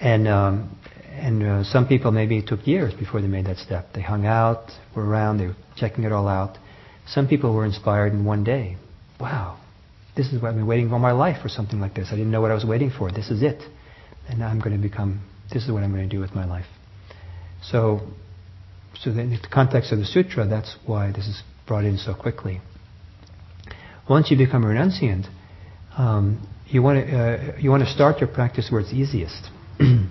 And 0.00 0.28
um, 0.28 0.78
and 1.16 1.42
uh, 1.42 1.64
some 1.64 1.88
people 1.88 2.12
maybe 2.12 2.38
it 2.38 2.46
took 2.46 2.66
years 2.66 2.92
before 2.92 3.22
they 3.22 3.26
made 3.26 3.46
that 3.46 3.56
step. 3.56 3.88
They 3.94 4.02
hung 4.02 4.26
out, 4.26 4.70
were 4.94 5.04
around, 5.04 5.38
they 5.38 5.46
were 5.46 5.56
checking 5.76 6.04
it 6.04 6.12
all 6.12 6.28
out. 6.28 6.58
Some 7.06 7.26
people 7.26 7.54
were 7.54 7.64
inspired 7.64 8.12
in 8.12 8.24
one 8.24 8.44
day. 8.44 8.76
Wow, 9.18 9.58
this 10.14 10.26
is 10.32 10.42
what 10.42 10.48
I've 10.48 10.56
been 10.56 10.66
waiting 10.66 10.92
all 10.92 10.98
my 10.98 11.12
life 11.12 11.40
for 11.40 11.48
something 11.48 11.80
like 11.80 11.94
this. 11.94 12.08
I 12.08 12.16
didn't 12.16 12.30
know 12.30 12.42
what 12.42 12.50
I 12.50 12.54
was 12.54 12.66
waiting 12.66 12.90
for. 12.90 13.10
This 13.10 13.30
is 13.30 13.42
it. 13.42 13.62
And 14.28 14.44
I'm 14.44 14.60
going 14.60 14.76
to 14.76 14.82
become, 14.82 15.22
this 15.52 15.64
is 15.64 15.72
what 15.72 15.82
I'm 15.82 15.92
going 15.92 16.08
to 16.08 16.14
do 16.14 16.20
with 16.20 16.34
my 16.34 16.44
life. 16.44 16.66
So 17.62 18.00
so 19.00 19.10
in 19.10 19.30
the 19.30 19.48
context 19.52 19.92
of 19.92 19.98
the 19.98 20.04
sutra, 20.04 20.46
that's 20.46 20.76
why 20.86 21.12
this 21.12 21.26
is 21.26 21.42
brought 21.66 21.84
in 21.84 21.98
so 21.98 22.14
quickly. 22.14 22.60
Once 24.08 24.30
you 24.30 24.36
become 24.36 24.64
a 24.64 24.66
renunciant, 24.66 25.28
um, 25.96 26.46
you 26.66 26.82
want 26.82 27.06
to 27.06 27.16
uh, 27.16 27.56
you 27.58 27.70
want 27.70 27.82
to 27.82 27.90
start 27.90 28.20
your 28.20 28.28
practice 28.28 28.68
where 28.70 28.80
it's 28.80 28.92
easiest, 28.92 29.50
and 29.78 30.08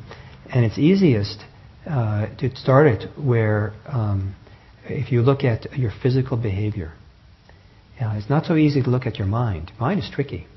it's 0.54 0.78
easiest 0.78 1.44
uh, 1.90 2.28
to 2.38 2.54
start 2.56 2.88
it 2.88 3.10
where 3.18 3.74
um, 3.88 4.36
if 4.86 5.12
you 5.12 5.22
look 5.22 5.44
at 5.44 5.78
your 5.78 5.92
physical 6.02 6.38
behavior. 6.38 6.94
It's 7.98 8.30
not 8.30 8.46
so 8.46 8.56
easy 8.56 8.84
to 8.84 8.90
look 8.90 9.06
at 9.06 9.18
your 9.18 9.28
mind. 9.28 9.72
Mind 9.80 10.00
is 10.00 10.10
tricky. 10.14 10.48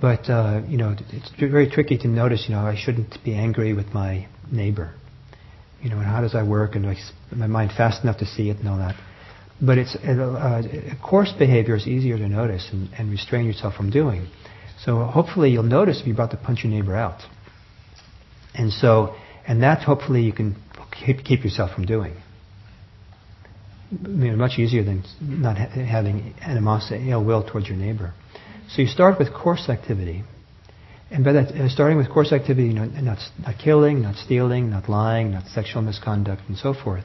But, 0.00 0.28
uh, 0.28 0.62
you 0.66 0.76
know, 0.76 0.96
it's 1.10 1.30
very 1.38 1.70
tricky 1.70 1.96
to 1.98 2.08
notice, 2.08 2.46
you 2.48 2.54
know, 2.54 2.60
I 2.60 2.76
shouldn't 2.76 3.16
be 3.24 3.34
angry 3.34 3.72
with 3.74 3.94
my 3.94 4.26
neighbor. 4.50 4.92
You 5.84 5.90
know, 5.90 5.98
and 5.98 6.06
how 6.06 6.22
does 6.22 6.32
that 6.32 6.46
work? 6.46 6.76
And 6.76 6.96
my 7.36 7.46
mind 7.46 7.72
fast 7.76 8.02
enough 8.02 8.18
to 8.18 8.26
see 8.26 8.48
it 8.48 8.56
and 8.56 8.68
all 8.68 8.78
that. 8.78 8.96
But 9.60 9.76
it's 9.78 9.94
uh, 9.94 10.62
coarse 11.02 11.32
behavior 11.38 11.76
is 11.76 11.86
easier 11.86 12.16
to 12.16 12.26
notice 12.26 12.68
and, 12.72 12.88
and 12.98 13.10
restrain 13.10 13.46
yourself 13.46 13.74
from 13.74 13.90
doing. 13.90 14.28
So 14.82 15.04
hopefully 15.04 15.50
you'll 15.50 15.62
notice 15.62 16.00
if 16.00 16.06
you're 16.06 16.14
about 16.14 16.30
to 16.30 16.38
punch 16.38 16.64
your 16.64 16.72
neighbor 16.72 16.96
out. 16.96 17.20
And 18.54 18.72
so, 18.72 19.14
and 19.46 19.62
that 19.62 19.82
hopefully 19.82 20.22
you 20.22 20.32
can 20.32 20.56
keep, 20.90 21.22
keep 21.22 21.44
yourself 21.44 21.74
from 21.74 21.84
doing. 21.84 22.14
I 23.92 24.08
mean, 24.08 24.38
much 24.38 24.58
easier 24.58 24.82
than 24.82 25.04
not 25.20 25.58
ha- 25.58 25.68
having 25.68 26.34
animosity, 26.40 27.10
ill 27.10 27.24
will 27.24 27.44
towards 27.46 27.68
your 27.68 27.76
neighbor. 27.76 28.14
So 28.70 28.80
you 28.82 28.88
start 28.88 29.18
with 29.18 29.32
coarse 29.34 29.68
activity. 29.68 30.24
And 31.14 31.22
by 31.22 31.32
that, 31.32 31.52
uh, 31.52 31.68
starting 31.68 31.96
with 31.96 32.10
coarse 32.10 32.32
activity, 32.32 32.66
you 32.66 32.74
know, 32.74 32.86
not, 32.86 33.18
not 33.38 33.54
killing, 33.62 34.02
not 34.02 34.16
stealing, 34.16 34.68
not 34.68 34.88
lying, 34.88 35.30
not 35.30 35.46
sexual 35.46 35.80
misconduct, 35.80 36.42
and 36.48 36.56
so 36.58 36.74
forth. 36.74 37.04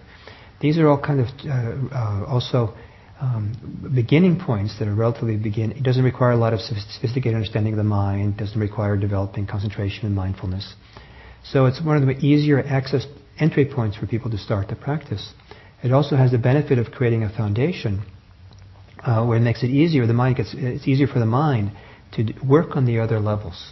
These 0.59 0.79
are 0.79 0.87
all 0.87 0.99
kind 0.99 1.19
of 1.19 1.27
uh, 1.45 1.95
uh, 1.95 2.25
also 2.25 2.73
um, 3.21 3.91
beginning 3.93 4.39
points 4.39 4.79
that 4.79 4.87
are 4.87 4.95
relatively 4.95 5.37
begin. 5.37 5.73
It 5.73 5.83
doesn't 5.83 6.03
require 6.03 6.31
a 6.31 6.37
lot 6.37 6.53
of 6.53 6.59
sophisticated 6.59 7.35
understanding 7.35 7.73
of 7.73 7.77
the 7.77 7.83
mind. 7.83 8.37
Doesn't 8.37 8.59
require 8.59 8.97
developing 8.97 9.45
concentration 9.45 10.07
and 10.07 10.15
mindfulness. 10.15 10.73
So 11.43 11.67
it's 11.67 11.79
one 11.79 11.97
of 11.97 12.07
the 12.07 12.17
easier 12.25 12.59
access 12.65 13.05
entry 13.37 13.65
points 13.65 13.95
for 13.95 14.07
people 14.07 14.31
to 14.31 14.39
start 14.39 14.69
the 14.69 14.75
practice. 14.75 15.33
It 15.83 15.91
also 15.91 16.15
has 16.15 16.31
the 16.31 16.39
benefit 16.39 16.79
of 16.79 16.91
creating 16.91 17.23
a 17.23 17.29
foundation 17.29 18.05
uh, 19.03 19.23
where 19.23 19.37
it 19.37 19.41
makes 19.41 19.61
it 19.61 19.67
easier. 19.67 20.07
The 20.07 20.13
mind 20.13 20.37
gets 20.37 20.55
it's 20.57 20.87
easier 20.87 21.07
for 21.07 21.19
the 21.19 21.27
mind 21.27 21.71
to 22.13 22.33
work 22.43 22.75
on 22.75 22.85
the 22.85 22.99
other 22.99 23.19
levels, 23.19 23.71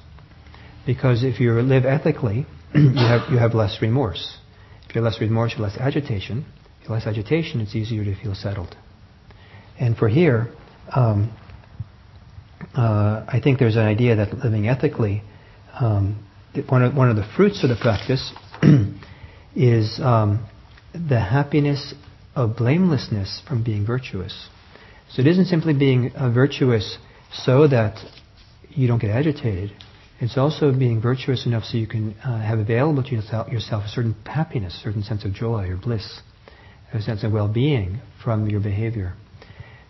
because 0.88 1.24
if 1.24 1.40
you 1.40 1.52
live 1.62 1.86
ethically, 1.86 2.48
you 2.74 2.96
have 2.96 3.30
you 3.30 3.38
have 3.38 3.54
less 3.54 3.80
remorse. 3.82 4.38
If 4.90 4.96
you 4.96 5.04
have 5.04 5.12
less 5.12 5.22
remorse, 5.22 5.52
you 5.52 5.64
have 5.64 5.74
less 5.74 5.78
agitation 5.80 6.46
If 6.82 6.88
you 6.88 6.96
have 6.96 7.06
less 7.06 7.08
agitation, 7.08 7.60
it's 7.62 7.76
easier 7.76 8.04
to 8.06 8.16
feel 8.16 8.34
settled. 8.34 8.76
And 9.78 9.96
for 9.98 10.08
here, 10.08 10.48
um, 10.96 11.36
uh, 12.74 13.26
I 13.28 13.42
think 13.44 13.60
there's 13.60 13.76
an 13.76 13.86
idea 13.86 14.16
that 14.16 14.34
living 14.40 14.68
ethically, 14.68 15.22
um, 15.80 16.26
one, 16.70 16.84
of, 16.84 16.96
one 16.96 17.10
of 17.10 17.18
the 17.18 17.28
fruits 17.36 17.64
of 17.64 17.70
the 17.70 17.76
practice 17.76 18.32
is 19.56 20.00
um, 20.02 20.48
the 20.94 21.20
happiness 21.20 21.94
of 22.34 22.56
blamelessness 22.56 23.42
from 23.48 23.64
being 23.64 23.86
virtuous. 23.86 24.48
So 25.10 25.22
it 25.22 25.28
isn't 25.28 25.46
simply 25.46 25.74
being 25.74 26.14
uh, 26.16 26.32
virtuous 26.32 26.98
so 27.34 27.68
that 27.68 28.00
you 28.70 28.88
don't 28.88 29.00
get 29.00 29.12
agitated. 29.12 29.74
It's 30.20 30.38
also 30.38 30.72
being 30.72 31.02
virtuous 31.02 31.46
enough 31.46 31.64
so 31.66 31.78
you 31.78 31.88
can 31.88 32.16
uh, 32.24 32.40
have 32.40 32.60
available 32.60 33.04
to 33.04 33.16
yourself, 33.16 33.50
yourself 33.50 33.86
a 33.86 33.90
certain 33.90 34.16
happiness, 34.26 34.76
a 34.76 34.84
certain 34.84 35.04
sense 35.04 35.26
of 35.26 35.34
joy 35.34 35.70
or 35.70 35.78
bliss 35.78 36.22
a 36.94 37.02
sense 37.02 37.24
of 37.24 37.32
well-being 37.32 38.00
from 38.24 38.50
your 38.50 38.60
behavior. 38.60 39.14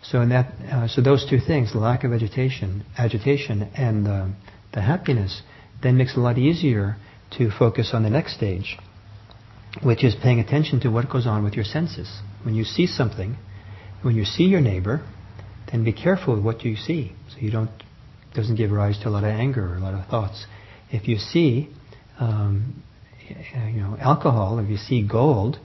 So 0.02 0.20
in 0.20 0.30
that, 0.30 0.52
uh, 0.70 0.88
so 0.88 1.02
those 1.02 1.26
two 1.28 1.38
things, 1.38 1.72
the 1.72 1.78
lack 1.78 2.04
of 2.04 2.12
agitation, 2.12 2.84
agitation, 2.96 3.62
and 3.76 4.06
uh, 4.06 4.26
the 4.72 4.80
happiness, 4.80 5.42
then 5.82 5.96
makes 5.96 6.12
it 6.12 6.18
a 6.18 6.22
lot 6.22 6.38
easier 6.38 6.96
to 7.38 7.50
focus 7.50 7.90
on 7.92 8.02
the 8.02 8.10
next 8.10 8.34
stage, 8.34 8.78
which 9.82 10.04
is 10.04 10.14
paying 10.22 10.40
attention 10.40 10.80
to 10.80 10.88
what 10.88 11.10
goes 11.10 11.26
on 11.26 11.44
with 11.44 11.54
your 11.54 11.64
senses. 11.64 12.20
When 12.42 12.54
you 12.54 12.64
see 12.64 12.86
something, 12.86 13.36
when 14.02 14.16
you 14.16 14.24
see 14.24 14.44
your 14.44 14.60
neighbor, 14.60 15.06
then 15.70 15.84
be 15.84 15.92
careful 15.92 16.34
with 16.34 16.44
what 16.44 16.64
you 16.64 16.76
see, 16.76 17.12
so 17.30 17.38
you 17.38 17.50
don't 17.50 17.70
doesn't 18.34 18.56
give 18.56 18.70
rise 18.70 18.98
to 19.00 19.08
a 19.08 19.10
lot 19.10 19.24
of 19.24 19.30
anger 19.30 19.72
or 19.72 19.76
a 19.76 19.80
lot 19.80 19.94
of 19.94 20.06
thoughts. 20.06 20.46
If 20.90 21.08
you 21.08 21.16
see, 21.16 21.68
um, 22.18 22.82
you 23.28 23.80
know, 23.80 23.96
alcohol, 24.00 24.58
if 24.58 24.68
you 24.68 24.76
see 24.76 25.06
gold, 25.06 25.58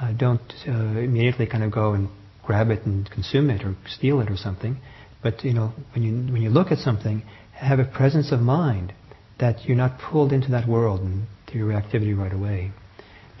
uh, 0.00 0.12
don't 0.12 0.40
uh, 0.66 0.72
immediately 0.72 1.46
kind 1.46 1.62
of 1.62 1.70
go 1.70 1.92
and 1.92 2.08
grab 2.44 2.70
it 2.70 2.84
and 2.86 3.10
consume 3.10 3.50
it 3.50 3.62
or 3.64 3.76
steal 3.86 4.20
it 4.20 4.30
or 4.30 4.36
something. 4.36 4.78
But 5.22 5.44
you 5.44 5.52
know, 5.52 5.72
when 5.94 6.02
you 6.02 6.32
when 6.32 6.42
you 6.42 6.50
look 6.50 6.70
at 6.72 6.78
something, 6.78 7.22
have 7.52 7.78
a 7.78 7.84
presence 7.84 8.32
of 8.32 8.40
mind 8.40 8.94
that 9.38 9.64
you're 9.66 9.76
not 9.76 9.98
pulled 9.98 10.32
into 10.32 10.50
that 10.52 10.66
world 10.66 11.00
and 11.00 11.26
to 11.48 11.58
your 11.58 11.68
reactivity 11.68 12.16
right 12.16 12.32
away. 12.32 12.72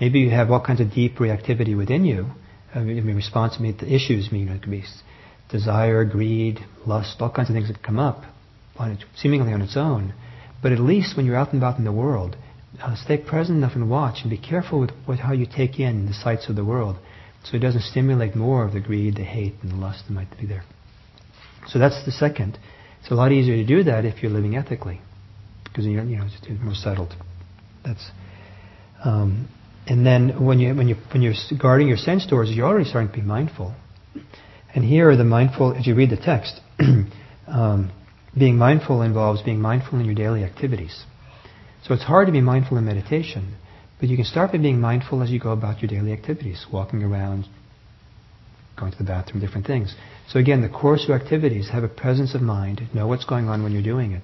Maybe 0.00 0.20
you 0.20 0.30
have 0.30 0.50
all 0.50 0.60
kinds 0.60 0.80
of 0.80 0.92
deep 0.92 1.16
reactivity 1.16 1.76
within 1.76 2.04
you. 2.04 2.26
I 2.74 2.80
response 3.16 3.56
to 3.78 3.86
issues. 3.86 4.28
I 4.30 4.36
it 4.36 4.62
could 4.62 4.70
be 4.70 4.84
desire, 5.50 6.04
greed, 6.04 6.60
lust, 6.86 7.16
all 7.20 7.30
kinds 7.30 7.50
of 7.50 7.54
things 7.54 7.68
that 7.68 7.82
come 7.82 7.98
up 7.98 8.24
on 8.80 8.98
seemingly 9.16 9.52
on 9.52 9.62
its 9.62 9.76
own. 9.76 10.14
But 10.62 10.72
at 10.72 10.78
least 10.78 11.16
when 11.16 11.26
you're 11.26 11.36
out 11.36 11.52
and 11.52 11.62
about 11.62 11.78
in 11.78 11.84
the 11.84 11.92
world, 11.92 12.36
uh, 12.82 12.94
stay 12.96 13.18
present 13.18 13.58
enough 13.58 13.74
and 13.74 13.90
watch 13.90 14.18
and 14.22 14.30
be 14.30 14.38
careful 14.38 14.80
with, 14.80 14.90
with 15.06 15.18
how 15.18 15.32
you 15.32 15.46
take 15.46 15.78
in 15.78 16.06
the 16.06 16.14
sights 16.14 16.48
of 16.48 16.56
the 16.56 16.64
world 16.64 16.96
so 17.44 17.56
it 17.56 17.60
doesn't 17.60 17.82
stimulate 17.82 18.34
more 18.34 18.64
of 18.64 18.72
the 18.72 18.80
greed, 18.80 19.16
the 19.16 19.24
hate, 19.24 19.54
and 19.62 19.70
the 19.70 19.76
lust 19.76 20.04
that 20.06 20.12
might 20.12 20.28
be 20.38 20.46
there. 20.46 20.62
So 21.66 21.78
that's 21.78 22.04
the 22.04 22.12
second. 22.12 22.58
It's 23.00 23.10
a 23.10 23.14
lot 23.14 23.32
easier 23.32 23.56
to 23.56 23.66
do 23.66 23.84
that 23.84 24.04
if 24.04 24.22
you're 24.22 24.30
living 24.30 24.56
ethically 24.56 25.00
because 25.64 25.86
you're, 25.86 26.04
you 26.04 26.18
know, 26.18 26.26
it's 26.26 26.62
more 26.62 26.74
settled. 26.74 27.14
That's, 27.84 28.10
um, 29.04 29.48
and 29.86 30.04
then 30.04 30.44
when 30.44 30.58
you 30.58 30.74
when 30.74 30.88
you 30.88 30.96
when 31.12 31.22
you're 31.22 31.34
guarding 31.60 31.88
your 31.88 31.96
sense 31.96 32.26
doors, 32.26 32.50
you're 32.50 32.66
already 32.66 32.88
starting 32.88 33.10
to 33.10 33.16
be 33.16 33.22
mindful. 33.22 33.74
And 34.74 34.84
here, 34.84 35.16
the 35.16 35.24
mindful, 35.24 35.74
as 35.74 35.86
you 35.86 35.94
read 35.94 36.10
the 36.10 36.16
text, 36.16 36.60
um, 37.48 37.90
being 38.38 38.56
mindful 38.56 39.02
involves 39.02 39.42
being 39.42 39.60
mindful 39.60 39.98
in 39.98 40.04
your 40.04 40.14
daily 40.14 40.44
activities. 40.44 41.04
So 41.84 41.94
it's 41.94 42.04
hard 42.04 42.26
to 42.26 42.32
be 42.32 42.40
mindful 42.40 42.76
in 42.76 42.84
meditation, 42.84 43.56
but 43.98 44.08
you 44.08 44.16
can 44.16 44.24
start 44.24 44.52
by 44.52 44.58
being 44.58 44.80
mindful 44.80 45.22
as 45.22 45.30
you 45.30 45.40
go 45.40 45.52
about 45.52 45.82
your 45.82 45.88
daily 45.88 46.12
activities, 46.12 46.66
walking 46.72 47.02
around, 47.02 47.46
going 48.78 48.92
to 48.92 48.98
the 48.98 49.04
bathroom, 49.04 49.40
different 49.40 49.66
things. 49.66 49.94
So 50.28 50.38
again, 50.38 50.62
the 50.62 50.68
coarser 50.68 51.12
activities 51.14 51.70
have 51.70 51.84
a 51.84 51.88
presence 51.88 52.34
of 52.34 52.40
mind, 52.40 52.82
know 52.94 53.06
what's 53.06 53.24
going 53.24 53.48
on 53.48 53.62
when 53.62 53.72
you're 53.72 53.82
doing 53.82 54.12
it, 54.12 54.22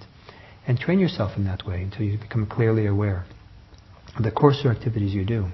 and 0.67 0.79
train 0.79 0.99
yourself 0.99 1.33
in 1.37 1.45
that 1.45 1.67
way 1.67 1.83
until 1.83 2.03
you 2.03 2.19
become 2.19 2.47
clearly 2.47 2.87
aware 2.87 3.25
of 4.17 4.23
the 4.25 4.31
coarser 4.31 4.71
activities 4.71 5.13
you 5.13 5.25
do. 5.25 5.47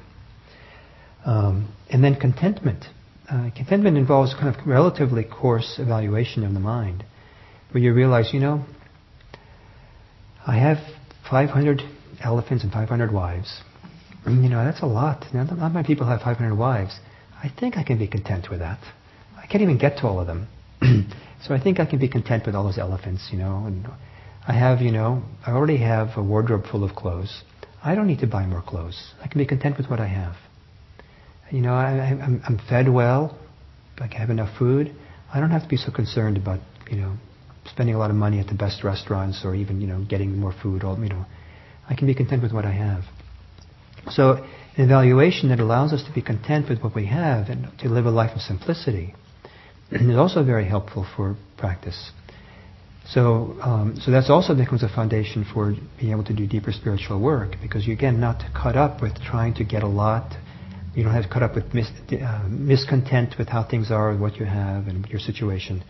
Um, 1.25 1.75
and 1.89 2.03
then 2.03 2.17
contentment. 2.17 2.85
Uh, 3.31 3.51
contentment 3.57 3.97
involves 3.97 4.35
kind 4.35 4.55
of 4.55 4.67
relatively 4.67 5.25
coarse 5.25 5.77
evaluation 5.79 6.45
of 6.45 6.53
the 6.53 6.61
mind, 6.61 7.05
where 7.73 7.83
you 7.83 7.93
realize, 7.93 8.31
you 8.33 8.41
know, 8.41 8.65
I 10.47 10.57
have 10.57 10.79
500 11.31 11.83
elephants 12.23 12.65
and 12.65 12.73
500 12.73 13.13
wives. 13.13 13.61
You 14.27 14.49
know, 14.49 14.65
that's 14.65 14.83
a 14.83 14.87
lot. 14.87 15.27
Not 15.35 15.73
many 15.73 15.87
people 15.87 16.07
have 16.07 16.21
500 16.21 16.55
wives. 16.57 16.99
I 17.43 17.49
think 17.49 17.77
I 17.77 17.83
can 17.83 17.99
be 17.99 18.07
content 18.07 18.49
with 18.51 18.61
that. 18.61 18.79
I 19.37 19.47
can't 19.47 19.63
even 19.63 19.79
get 19.79 19.99
to 19.99 20.07
all 20.07 20.21
of 20.21 20.27
them. 20.27 20.47
so 21.43 21.55
I 21.55 21.61
think 21.61 21.81
I 21.81 21.87
can 21.87 21.99
be 21.99 22.09
content 22.09 22.47
with 22.47 22.55
all 22.55 22.65
those 22.65 22.79
elephants, 22.79 23.29
you 23.33 23.39
know. 23.39 23.65
And 23.67 23.87
I 24.47 24.53
have, 24.53 24.81
you 24.81 24.93
know, 24.93 25.23
I 25.45 25.53
already 25.53 25.79
have 25.79 26.17
a 26.17 26.23
wardrobe 26.23 26.65
full 26.71 26.85
of 26.85 26.95
clothes. 26.95 27.43
I 27.83 27.97
don't 27.97 28.07
need 28.07 28.21
to 28.21 28.29
buy 28.29 28.47
more 28.47 28.63
clothes. 28.63 29.13
I 29.23 29.27
can 29.27 29.39
be 29.39 29.47
content 29.47 29.77
with 29.77 29.89
what 29.91 29.99
I 29.99 30.07
have. 30.07 30.37
You 31.51 31.61
know, 31.61 31.75
I, 31.75 32.17
I'm 32.47 32.61
fed 32.69 32.89
well. 32.89 33.37
I 34.01 34.07
have 34.17 34.31
enough 34.31 34.57
food. 34.57 34.95
I 35.33 35.41
don't 35.41 35.51
have 35.51 35.63
to 35.63 35.69
be 35.69 35.77
so 35.77 35.91
concerned 35.93 36.37
about, 36.37 36.61
you 36.91 36.97
know, 36.97 37.17
spending 37.67 37.95
a 37.95 37.99
lot 37.99 38.11
of 38.11 38.17
money 38.17 38.39
at 38.39 38.49
the 38.49 38.55
best 38.55 38.85
restaurants 38.85 39.43
or 39.45 39.55
even, 39.55 39.81
you 39.81 39.87
know, 39.87 40.05
getting 40.09 40.39
more 40.39 40.55
food. 40.63 40.85
All, 40.85 40.99
you 40.99 41.09
know, 41.09 41.25
I 41.89 41.95
can 41.95 42.07
be 42.07 42.15
content 42.15 42.43
with 42.43 42.53
what 42.53 42.65
I 42.65 42.73
have. 42.73 43.05
So, 44.11 44.45
an 44.77 44.85
evaluation 44.85 45.51
that 45.51 45.61
allows 45.61 45.93
us 45.93 46.03
to 46.05 46.13
be 46.13 46.23
content 46.23 46.69
with 46.69 46.81
what 46.83 46.95
we 46.95 47.07
have 47.07 47.49
and 47.49 47.69
to 47.81 47.89
live 47.89 48.07
a 48.07 48.11
life 48.11 48.35
of 48.35 48.41
simplicity 48.41 49.15
is 49.91 50.17
also 50.17 50.43
very 50.45 50.67
helpful 50.67 51.07
for 51.17 51.37
practice. 51.57 52.11
So, 53.07 53.57
um, 53.61 53.97
so 54.01 54.11
that's 54.11 54.31
also 54.31 54.55
becomes 54.55 54.83
a 54.83 54.89
foundation 54.89 55.45
for 55.53 55.75
being 55.99 56.13
able 56.13 56.25
to 56.25 56.35
do 56.35 56.47
deeper 56.47 56.73
spiritual 56.73 57.21
work 57.21 57.57
because 57.61 57.87
you 57.87 57.93
again 57.93 58.21
not 58.21 58.43
caught 58.55 58.77
up 58.77 59.03
with 59.03 59.21
trying 59.23 59.55
to 59.55 59.65
get 59.65 59.83
a 59.83 59.89
lot. 59.89 60.33
You 60.95 61.05
don't 61.05 61.13
have 61.13 61.25
to 61.25 61.29
cut 61.29 61.43
up 61.43 61.55
with 61.55 61.75
mis- 61.75 61.91
uh, 62.13 62.47
miscontent 62.49 63.39
with 63.39 63.49
how 63.49 63.67
things 63.69 63.91
are, 63.91 64.17
what 64.17 64.37
you 64.37 64.47
have, 64.47 64.87
and 64.87 65.07
your 65.07 65.21
situation. 65.21 65.83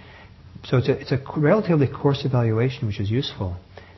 So 0.65 0.79
it's 0.79 0.89
a, 0.89 0.93
it's 0.93 1.12
a 1.12 1.19
relatively 1.37 1.89
coarse 1.89 2.24
evaluation, 2.24 2.87
which 2.87 3.01
is 3.01 3.11
useful 3.11 3.57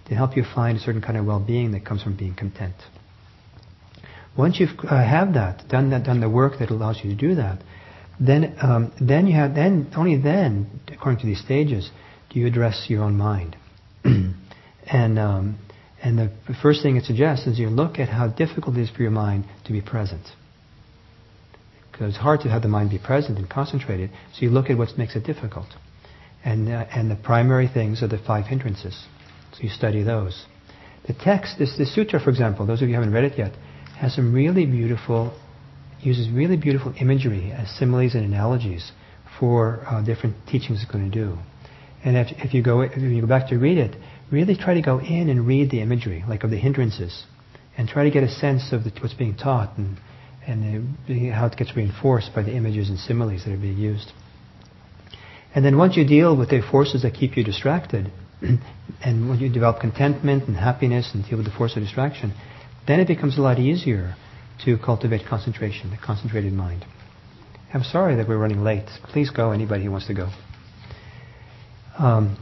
to 0.09 0.15
help 0.15 0.37
you 0.37 0.45
find 0.55 0.79
a 0.79 0.81
certain 0.81 1.03
kind 1.03 1.17
of 1.17 1.27
well-being 1.27 1.73
that 1.73 1.85
comes 1.85 2.03
from 2.03 2.17
being 2.17 2.35
content. 2.35 2.75
Once 4.37 4.59
you 4.59 4.67
uh, 4.85 4.97
have 4.97 5.35
that, 5.35 5.69
done 5.69 5.91
that, 5.91 6.05
done 6.05 6.21
the 6.21 6.29
work 6.29 6.59
that 6.59 6.71
allows 6.71 7.01
you 7.03 7.11
to 7.11 7.17
do 7.17 7.35
that, 7.37 7.63
then 8.21 8.57
um, 8.63 8.93
then 9.01 9.27
you 9.27 9.35
have 9.35 9.55
then 9.55 9.91
only 9.97 10.17
then, 10.17 10.81
according 10.93 11.21
to 11.21 11.27
these 11.27 11.41
stages, 11.41 11.91
do 12.31 12.41
you 12.41 12.47
address 12.47 12.87
your 12.89 13.03
own 13.03 13.17
mind, 13.17 13.57
and 14.05 15.19
um, 15.19 15.59
And 16.05 16.19
the 16.19 16.31
first 16.61 16.83
thing 16.83 16.97
it 16.97 17.05
suggests 17.05 17.47
is 17.47 17.59
you 17.59 17.71
look 17.71 17.99
at 17.99 18.11
how 18.11 18.29
difficult 18.29 18.77
it 18.77 18.83
is 18.83 18.91
for 18.91 19.01
your 19.01 19.11
mind 19.11 19.47
to 19.65 19.73
be 19.73 19.81
present. 19.81 20.27
Because 21.91 22.11
it's 22.11 22.19
hard 22.19 22.41
to 22.41 22.51
have 22.51 22.61
the 22.61 22.69
mind 22.69 22.91
be 22.91 22.99
present 22.99 23.39
and 23.39 23.49
concentrated, 23.49 24.11
so 24.35 24.43
you 24.43 24.51
look 24.51 24.69
at 24.69 24.77
what 24.77 24.99
makes 24.99 25.17
it 25.17 25.25
difficult. 25.25 25.69
And, 26.45 26.69
uh, 26.69 26.85
and 26.95 27.11
the 27.11 27.17
primary 27.17 27.69
things 27.69 28.03
are 28.03 28.09
the 28.09 28.19
five 28.19 28.47
hindrances. 28.47 29.07
So 29.53 29.63
you 29.63 29.71
study 29.71 30.03
those. 30.03 30.45
The 31.07 31.15
text, 31.15 31.59
this, 31.59 31.77
this 31.79 31.95
sutra, 31.95 32.21
for 32.21 32.31
example, 32.31 32.67
those 32.67 32.83
of 32.83 32.89
you 32.89 32.95
who 32.95 33.01
haven't 33.01 33.15
read 33.15 33.25
it 33.25 33.39
yet, 33.39 33.53
has 33.99 34.15
some 34.15 34.33
really 34.33 34.67
beautiful, 34.67 35.39
uses 36.01 36.29
really 36.31 36.57
beautiful 36.57 36.95
imagery 37.01 37.53
as 37.53 37.71
similes 37.79 38.15
and 38.15 38.25
analogies 38.25 38.93
for 39.39 39.85
uh, 39.87 40.03
different 40.05 40.37
teachings 40.47 40.83
it's 40.83 40.91
going 40.91 41.11
to 41.11 41.15
do. 41.15 41.39
And 42.05 42.17
if, 42.17 42.29
if 42.39 42.53
you 42.53 42.63
go 42.63 42.83
if 42.83 42.99
you 42.99 43.21
go 43.23 43.27
back 43.27 43.49
to 43.49 43.57
read 43.57 43.79
it, 43.79 43.97
really 44.31 44.57
try 44.57 44.75
to 44.75 44.83
go 44.83 45.01
in 45.01 45.31
and 45.31 45.47
read 45.47 45.71
the 45.71 45.81
imagery, 45.81 46.25
like 46.29 46.45
of 46.45 46.51
the 46.51 46.59
hindrances, 46.59 47.25
and 47.79 47.89
try 47.89 48.05
to 48.05 48.11
get 48.11 48.23
a 48.23 48.29
sense 48.29 48.73
of 48.73 48.85
the, 48.85 48.93
what's 49.01 49.15
being 49.15 49.37
taught 49.37 49.77
and 49.79 49.99
and 50.47 50.97
the, 51.09 51.31
how 51.31 51.47
it 51.47 51.57
gets 51.57 51.75
reinforced 51.75 52.31
by 52.35 52.43
the 52.43 52.53
images 52.53 52.91
and 52.91 52.99
similes 52.99 53.45
that 53.45 53.53
are 53.53 53.59
being 53.59 53.79
used. 53.79 54.13
And 55.55 55.65
then 55.65 55.79
once 55.79 55.97
you 55.97 56.05
deal 56.07 56.37
with 56.37 56.51
the 56.51 56.63
forces 56.63 57.03
that 57.03 57.15
keep 57.15 57.37
you 57.37 57.45
distracted, 57.45 58.11
and 59.05 59.29
when 59.29 59.39
you 59.39 59.49
develop 59.49 59.81
contentment 59.81 60.49
and 60.49 60.57
happiness 60.57 61.11
and 61.15 61.25
deal 61.25 61.39
with 61.39 61.47
the 61.47 61.53
force 61.53 61.77
of 61.77 61.83
distraction, 61.83 62.35
then 62.87 63.01
it 63.01 63.07
becomes 63.07 63.39
a 63.39 63.41
lot 63.41 63.59
easier 63.59 64.17
to 64.65 64.77
cultivate 64.79 65.27
concentration, 65.29 65.91
the 65.91 65.97
concentrated 65.97 66.53
mind. 66.53 66.85
I'm 67.73 67.83
sorry 67.83 68.17
that 68.17 68.29
we're 68.29 68.39
running 68.39 68.63
late. 68.63 68.87
Please 69.13 69.31
go, 69.31 69.51
anybody 69.51 69.85
who 69.85 69.91
wants 69.91 70.07
to 70.07 70.15
go. 70.15 70.31
Um, 71.99 72.39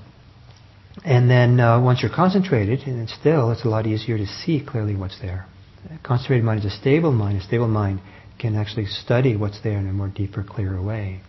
and 1.04 1.30
then 1.30 1.58
uh, 1.58 1.80
once 1.80 2.02
you're 2.02 2.14
concentrated, 2.14 2.80
and 2.86 3.00
it's 3.00 3.14
still, 3.14 3.50
it's 3.50 3.64
a 3.64 3.68
lot 3.68 3.86
easier 3.86 4.18
to 4.18 4.26
see 4.26 4.64
clearly 4.64 4.94
what's 4.94 5.20
there. 5.20 5.46
A 5.90 5.98
concentrated 6.06 6.44
mind 6.44 6.60
is 6.60 6.66
a 6.66 6.76
stable 6.76 7.12
mind. 7.12 7.38
A 7.38 7.42
stable 7.42 7.68
mind 7.68 8.00
can 8.38 8.56
actually 8.56 8.86
study 8.86 9.36
what's 9.36 9.60
there 9.62 9.78
in 9.78 9.88
a 9.88 9.92
more 9.92 10.08
deeper, 10.08 10.44
clearer 10.46 10.82
way. 10.82 11.22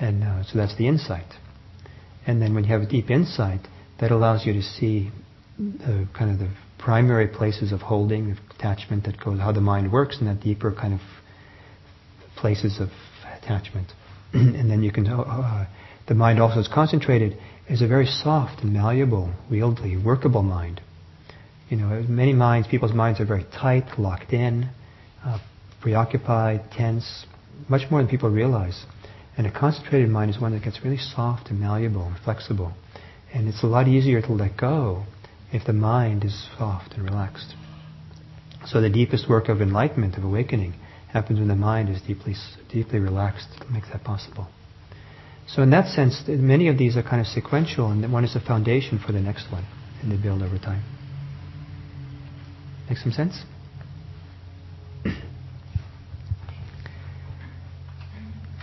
And 0.00 0.24
uh, 0.24 0.44
so 0.44 0.58
that's 0.58 0.76
the 0.76 0.88
insight. 0.88 1.26
And 2.26 2.40
then 2.40 2.54
when 2.54 2.64
you 2.64 2.70
have 2.70 2.82
a 2.82 2.86
deep 2.86 3.10
insight, 3.10 3.60
that 4.00 4.10
allows 4.10 4.46
you 4.46 4.52
to 4.52 4.62
see 4.62 5.10
the 5.58 6.08
kind 6.16 6.30
of 6.30 6.38
the 6.38 6.50
primary 6.78 7.28
places 7.28 7.72
of 7.72 7.80
holding, 7.80 8.32
of 8.32 8.38
attachment 8.58 9.04
that 9.04 9.22
goes, 9.22 9.38
how 9.38 9.52
the 9.52 9.60
mind 9.60 9.92
works, 9.92 10.18
and 10.18 10.28
that 10.28 10.40
deeper 10.42 10.72
kind 10.72 10.94
of 10.94 11.00
places 12.36 12.80
of 12.80 12.88
attachment. 13.40 13.92
and 14.32 14.70
then 14.70 14.82
you 14.82 14.90
can, 14.90 15.06
uh, 15.06 15.66
the 16.08 16.14
mind 16.14 16.40
also 16.40 16.58
is 16.60 16.68
concentrated, 16.68 17.38
is 17.68 17.82
a 17.82 17.86
very 17.86 18.06
soft 18.06 18.62
and 18.62 18.72
malleable, 18.72 19.32
wieldly, 19.50 19.96
workable 19.96 20.42
mind. 20.42 20.80
You 21.68 21.76
know, 21.76 22.04
many 22.08 22.32
minds, 22.32 22.68
people's 22.68 22.92
minds 22.92 23.20
are 23.20 23.24
very 23.24 23.44
tight, 23.44 23.98
locked 23.98 24.32
in, 24.32 24.68
uh, 25.24 25.38
preoccupied, 25.80 26.70
tense, 26.72 27.26
much 27.68 27.90
more 27.90 28.00
than 28.00 28.10
people 28.10 28.30
realize. 28.30 28.84
And 29.36 29.46
a 29.46 29.50
concentrated 29.50 30.10
mind 30.10 30.30
is 30.30 30.40
one 30.40 30.52
that 30.52 30.62
gets 30.62 30.84
really 30.84 30.98
soft 30.98 31.48
and 31.48 31.58
malleable 31.58 32.06
and 32.06 32.16
flexible. 32.18 32.72
And 33.32 33.48
it's 33.48 33.62
a 33.62 33.66
lot 33.66 33.88
easier 33.88 34.20
to 34.20 34.32
let 34.32 34.56
go 34.56 35.04
if 35.52 35.64
the 35.64 35.72
mind 35.72 36.24
is 36.24 36.48
soft 36.58 36.94
and 36.94 37.04
relaxed. 37.04 37.54
So 38.66 38.80
the 38.80 38.90
deepest 38.90 39.28
work 39.28 39.48
of 39.48 39.60
enlightenment, 39.60 40.16
of 40.16 40.24
awakening, 40.24 40.74
happens 41.12 41.38
when 41.38 41.48
the 41.48 41.56
mind 41.56 41.88
is 41.88 42.00
deeply, 42.02 42.34
deeply 42.70 42.98
relaxed. 42.98 43.48
It 43.60 43.70
makes 43.70 43.88
that 43.90 44.04
possible. 44.04 44.48
So 45.48 45.62
in 45.62 45.70
that 45.70 45.88
sense, 45.88 46.22
many 46.28 46.68
of 46.68 46.78
these 46.78 46.96
are 46.96 47.02
kind 47.02 47.20
of 47.20 47.26
sequential, 47.26 47.90
and 47.90 48.10
one 48.12 48.24
is 48.24 48.36
a 48.36 48.40
foundation 48.40 48.98
for 49.04 49.12
the 49.12 49.20
next 49.20 49.50
one, 49.50 49.66
and 50.00 50.10
they 50.10 50.16
build 50.16 50.42
over 50.42 50.58
time. 50.58 50.82
Make 52.88 52.98
some 52.98 53.12
sense? 53.12 53.42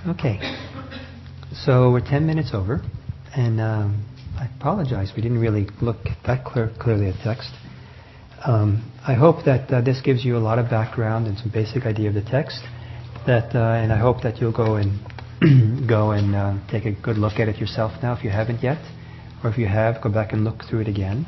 Okay. 0.07 0.39
So 1.65 1.91
we're 1.91 1.99
10 1.99 2.26
minutes 2.26 2.51
over, 2.53 2.81
and 3.35 3.59
um, 3.59 4.05
I 4.39 4.47
apologize. 4.57 5.11
We 5.13 5.21
didn't 5.21 5.39
really 5.39 5.67
look 5.81 5.97
that 6.26 6.45
clear, 6.45 6.71
clearly 6.80 7.09
at 7.09 7.15
text. 7.21 7.51
Um, 8.45 8.93
I 9.05 9.13
hope 9.13 9.43
that 9.43 9.69
uh, 9.69 9.81
this 9.81 9.99
gives 10.01 10.23
you 10.23 10.38
a 10.38 10.39
lot 10.39 10.57
of 10.57 10.69
background 10.69 11.27
and 11.27 11.38
some 11.38 11.51
basic 11.51 11.85
idea 11.85 12.07
of 12.07 12.15
the 12.15 12.21
text. 12.21 12.61
That 13.27 13.53
uh, 13.53 13.73
and 13.73 13.91
I 13.91 13.97
hope 13.97 14.23
that 14.23 14.38
you'll 14.38 14.55
go 14.55 14.77
and 14.77 14.99
go 15.89 16.11
and 16.11 16.34
uh, 16.34 16.53
take 16.71 16.85
a 16.85 16.93
good 16.93 17.17
look 17.17 17.34
at 17.38 17.49
it 17.49 17.57
yourself 17.57 17.91
now 18.01 18.13
if 18.13 18.23
you 18.23 18.30
haven't 18.30 18.63
yet, 18.63 18.80
or 19.43 19.49
if 19.49 19.57
you 19.57 19.67
have, 19.67 20.01
go 20.01 20.09
back 20.09 20.31
and 20.31 20.45
look 20.45 20.63
through 20.69 20.80
it 20.80 20.88
again, 20.88 21.27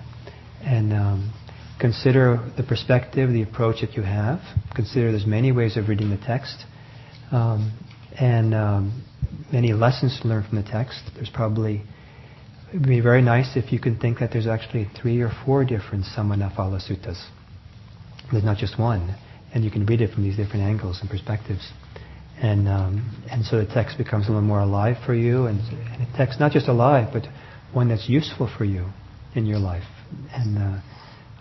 and 0.64 0.94
um, 0.94 1.34
consider 1.78 2.40
the 2.56 2.64
perspective, 2.64 3.34
the 3.34 3.42
approach 3.42 3.82
that 3.82 3.96
you 3.96 4.04
have. 4.04 4.40
Consider 4.74 5.12
there's 5.12 5.28
many 5.28 5.52
ways 5.52 5.76
of 5.76 5.90
reading 5.90 6.10
the 6.10 6.18
text, 6.26 6.64
um, 7.34 7.74
and 8.20 8.54
um, 8.54 9.04
many 9.52 9.74
lessons 9.74 10.20
to 10.22 10.28
learn 10.28 10.46
from 10.48 10.62
the 10.62 10.70
text. 10.70 11.00
There's 11.16 11.30
probably 11.30 11.84
it 12.74 12.80
would 12.80 12.88
be 12.88 13.02
very 13.02 13.22
nice 13.22 13.58
if 13.58 13.74
you 13.74 13.80
can 13.80 14.00
think 14.00 14.20
that 14.20 14.32
there's 14.32 14.48
actually 14.48 14.90
three 15.02 15.22
or 15.22 15.32
four 15.46 15.66
different 15.66 16.06
Samannaphala 16.06 16.80
suttas. 16.80 17.22
There's 18.32 18.46
not 18.46 18.58
just 18.58 18.80
one, 18.80 19.14
and 19.54 19.66
you 19.66 19.72
can 19.72 19.86
read 19.86 20.00
it 20.00 20.14
from 20.14 20.24
these 20.24 20.38
different 20.38 20.62
angles 20.62 21.00
and 21.02 21.10
perspectives. 21.10 21.70
And 22.42 22.70
um, 22.70 23.24
and 23.30 23.46
so 23.46 23.64
the 23.64 23.72
text 23.72 23.98
becomes 23.98 24.28
a 24.28 24.30
little 24.30 24.42
more 24.42 24.62
alive 24.62 24.96
for 25.06 25.14
you, 25.14 25.48
and, 25.48 25.60
and 25.60 26.08
the 26.08 26.18
text 26.18 26.40
not 26.40 26.54
just 26.54 26.68
alive, 26.68 27.10
but 27.12 27.24
one 27.74 27.90
that's 27.90 28.08
useful 28.08 28.50
for 28.58 28.64
you 28.64 28.88
in 29.36 29.46
your 29.46 29.60
life. 29.60 29.84
And 30.34 30.58
uh, 30.58 30.82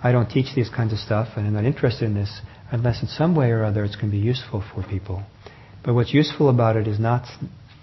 I 0.02 0.12
don't 0.12 0.28
teach 0.28 0.54
these 0.54 0.68
kinds 0.68 0.92
of 0.92 0.98
stuff, 0.98 1.28
and 1.36 1.46
I'm 1.46 1.52
not 1.52 1.64
interested 1.64 2.06
in 2.06 2.14
this 2.14 2.40
unless 2.72 3.02
in 3.02 3.08
some 3.08 3.34
way 3.34 3.50
or 3.50 3.64
other 3.64 3.84
it's 3.84 3.96
going 3.96 4.10
to 4.10 4.16
be 4.16 4.22
useful 4.22 4.64
for 4.74 4.82
people. 4.82 5.22
But 5.84 5.94
what's 5.94 6.12
useful 6.12 6.48
about 6.48 6.76
it 6.76 6.86
is 6.86 6.98
not 6.98 7.26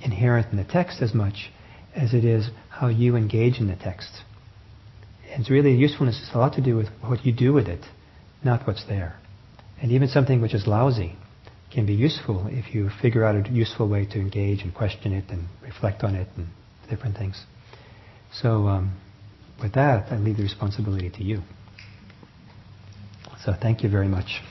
inherent 0.02 0.52
in 0.52 0.58
the 0.58 0.64
text 0.64 1.02
as 1.02 1.14
much 1.14 1.50
as 1.96 2.14
it 2.14 2.24
is 2.24 2.50
how 2.70 2.88
you 2.88 3.16
engage 3.16 3.60
in 3.60 3.68
the 3.68 3.76
text. 3.76 4.22
And 5.32 5.42
it's 5.42 5.50
really 5.50 5.74
usefulness 5.74 6.20
has 6.20 6.34
a 6.36 6.38
lot 6.38 6.54
to 6.54 6.62
do 6.62 6.76
with 6.76 6.88
what 7.02 7.26
you 7.26 7.34
do 7.34 7.54
with 7.54 7.68
it, 7.68 7.84
not 8.44 8.68
what's 8.68 8.86
there. 8.86 9.16
And 9.82 9.92
even 9.92 10.08
something 10.08 10.42
which 10.42 10.54
is 10.54 10.68
lousy 10.68 11.16
can 11.74 11.86
be 11.86 11.94
useful 11.94 12.48
if 12.50 12.74
you 12.74 12.90
figure 13.02 13.24
out 13.24 13.36
a 13.36 13.50
useful 13.52 13.90
way 13.90 14.06
to 14.06 14.20
engage 14.20 14.62
and 14.62 14.74
question 14.74 15.14
it 15.14 15.26
and 15.30 15.48
reflect 15.62 16.04
on 16.04 16.16
it 16.16 16.28
and 16.38 16.48
different 16.90 17.18
things. 17.18 17.44
So 18.32 18.68
um, 18.68 18.98
with 19.62 19.74
that, 19.74 20.12
I 20.12 20.18
leave 20.18 20.38
the 20.38 20.44
responsibility 20.44 21.10
to 21.10 21.24
you. 21.24 21.42
So 23.44 23.54
thank 23.60 23.84
you 23.84 23.90
very 23.90 24.08
much. 24.08 24.42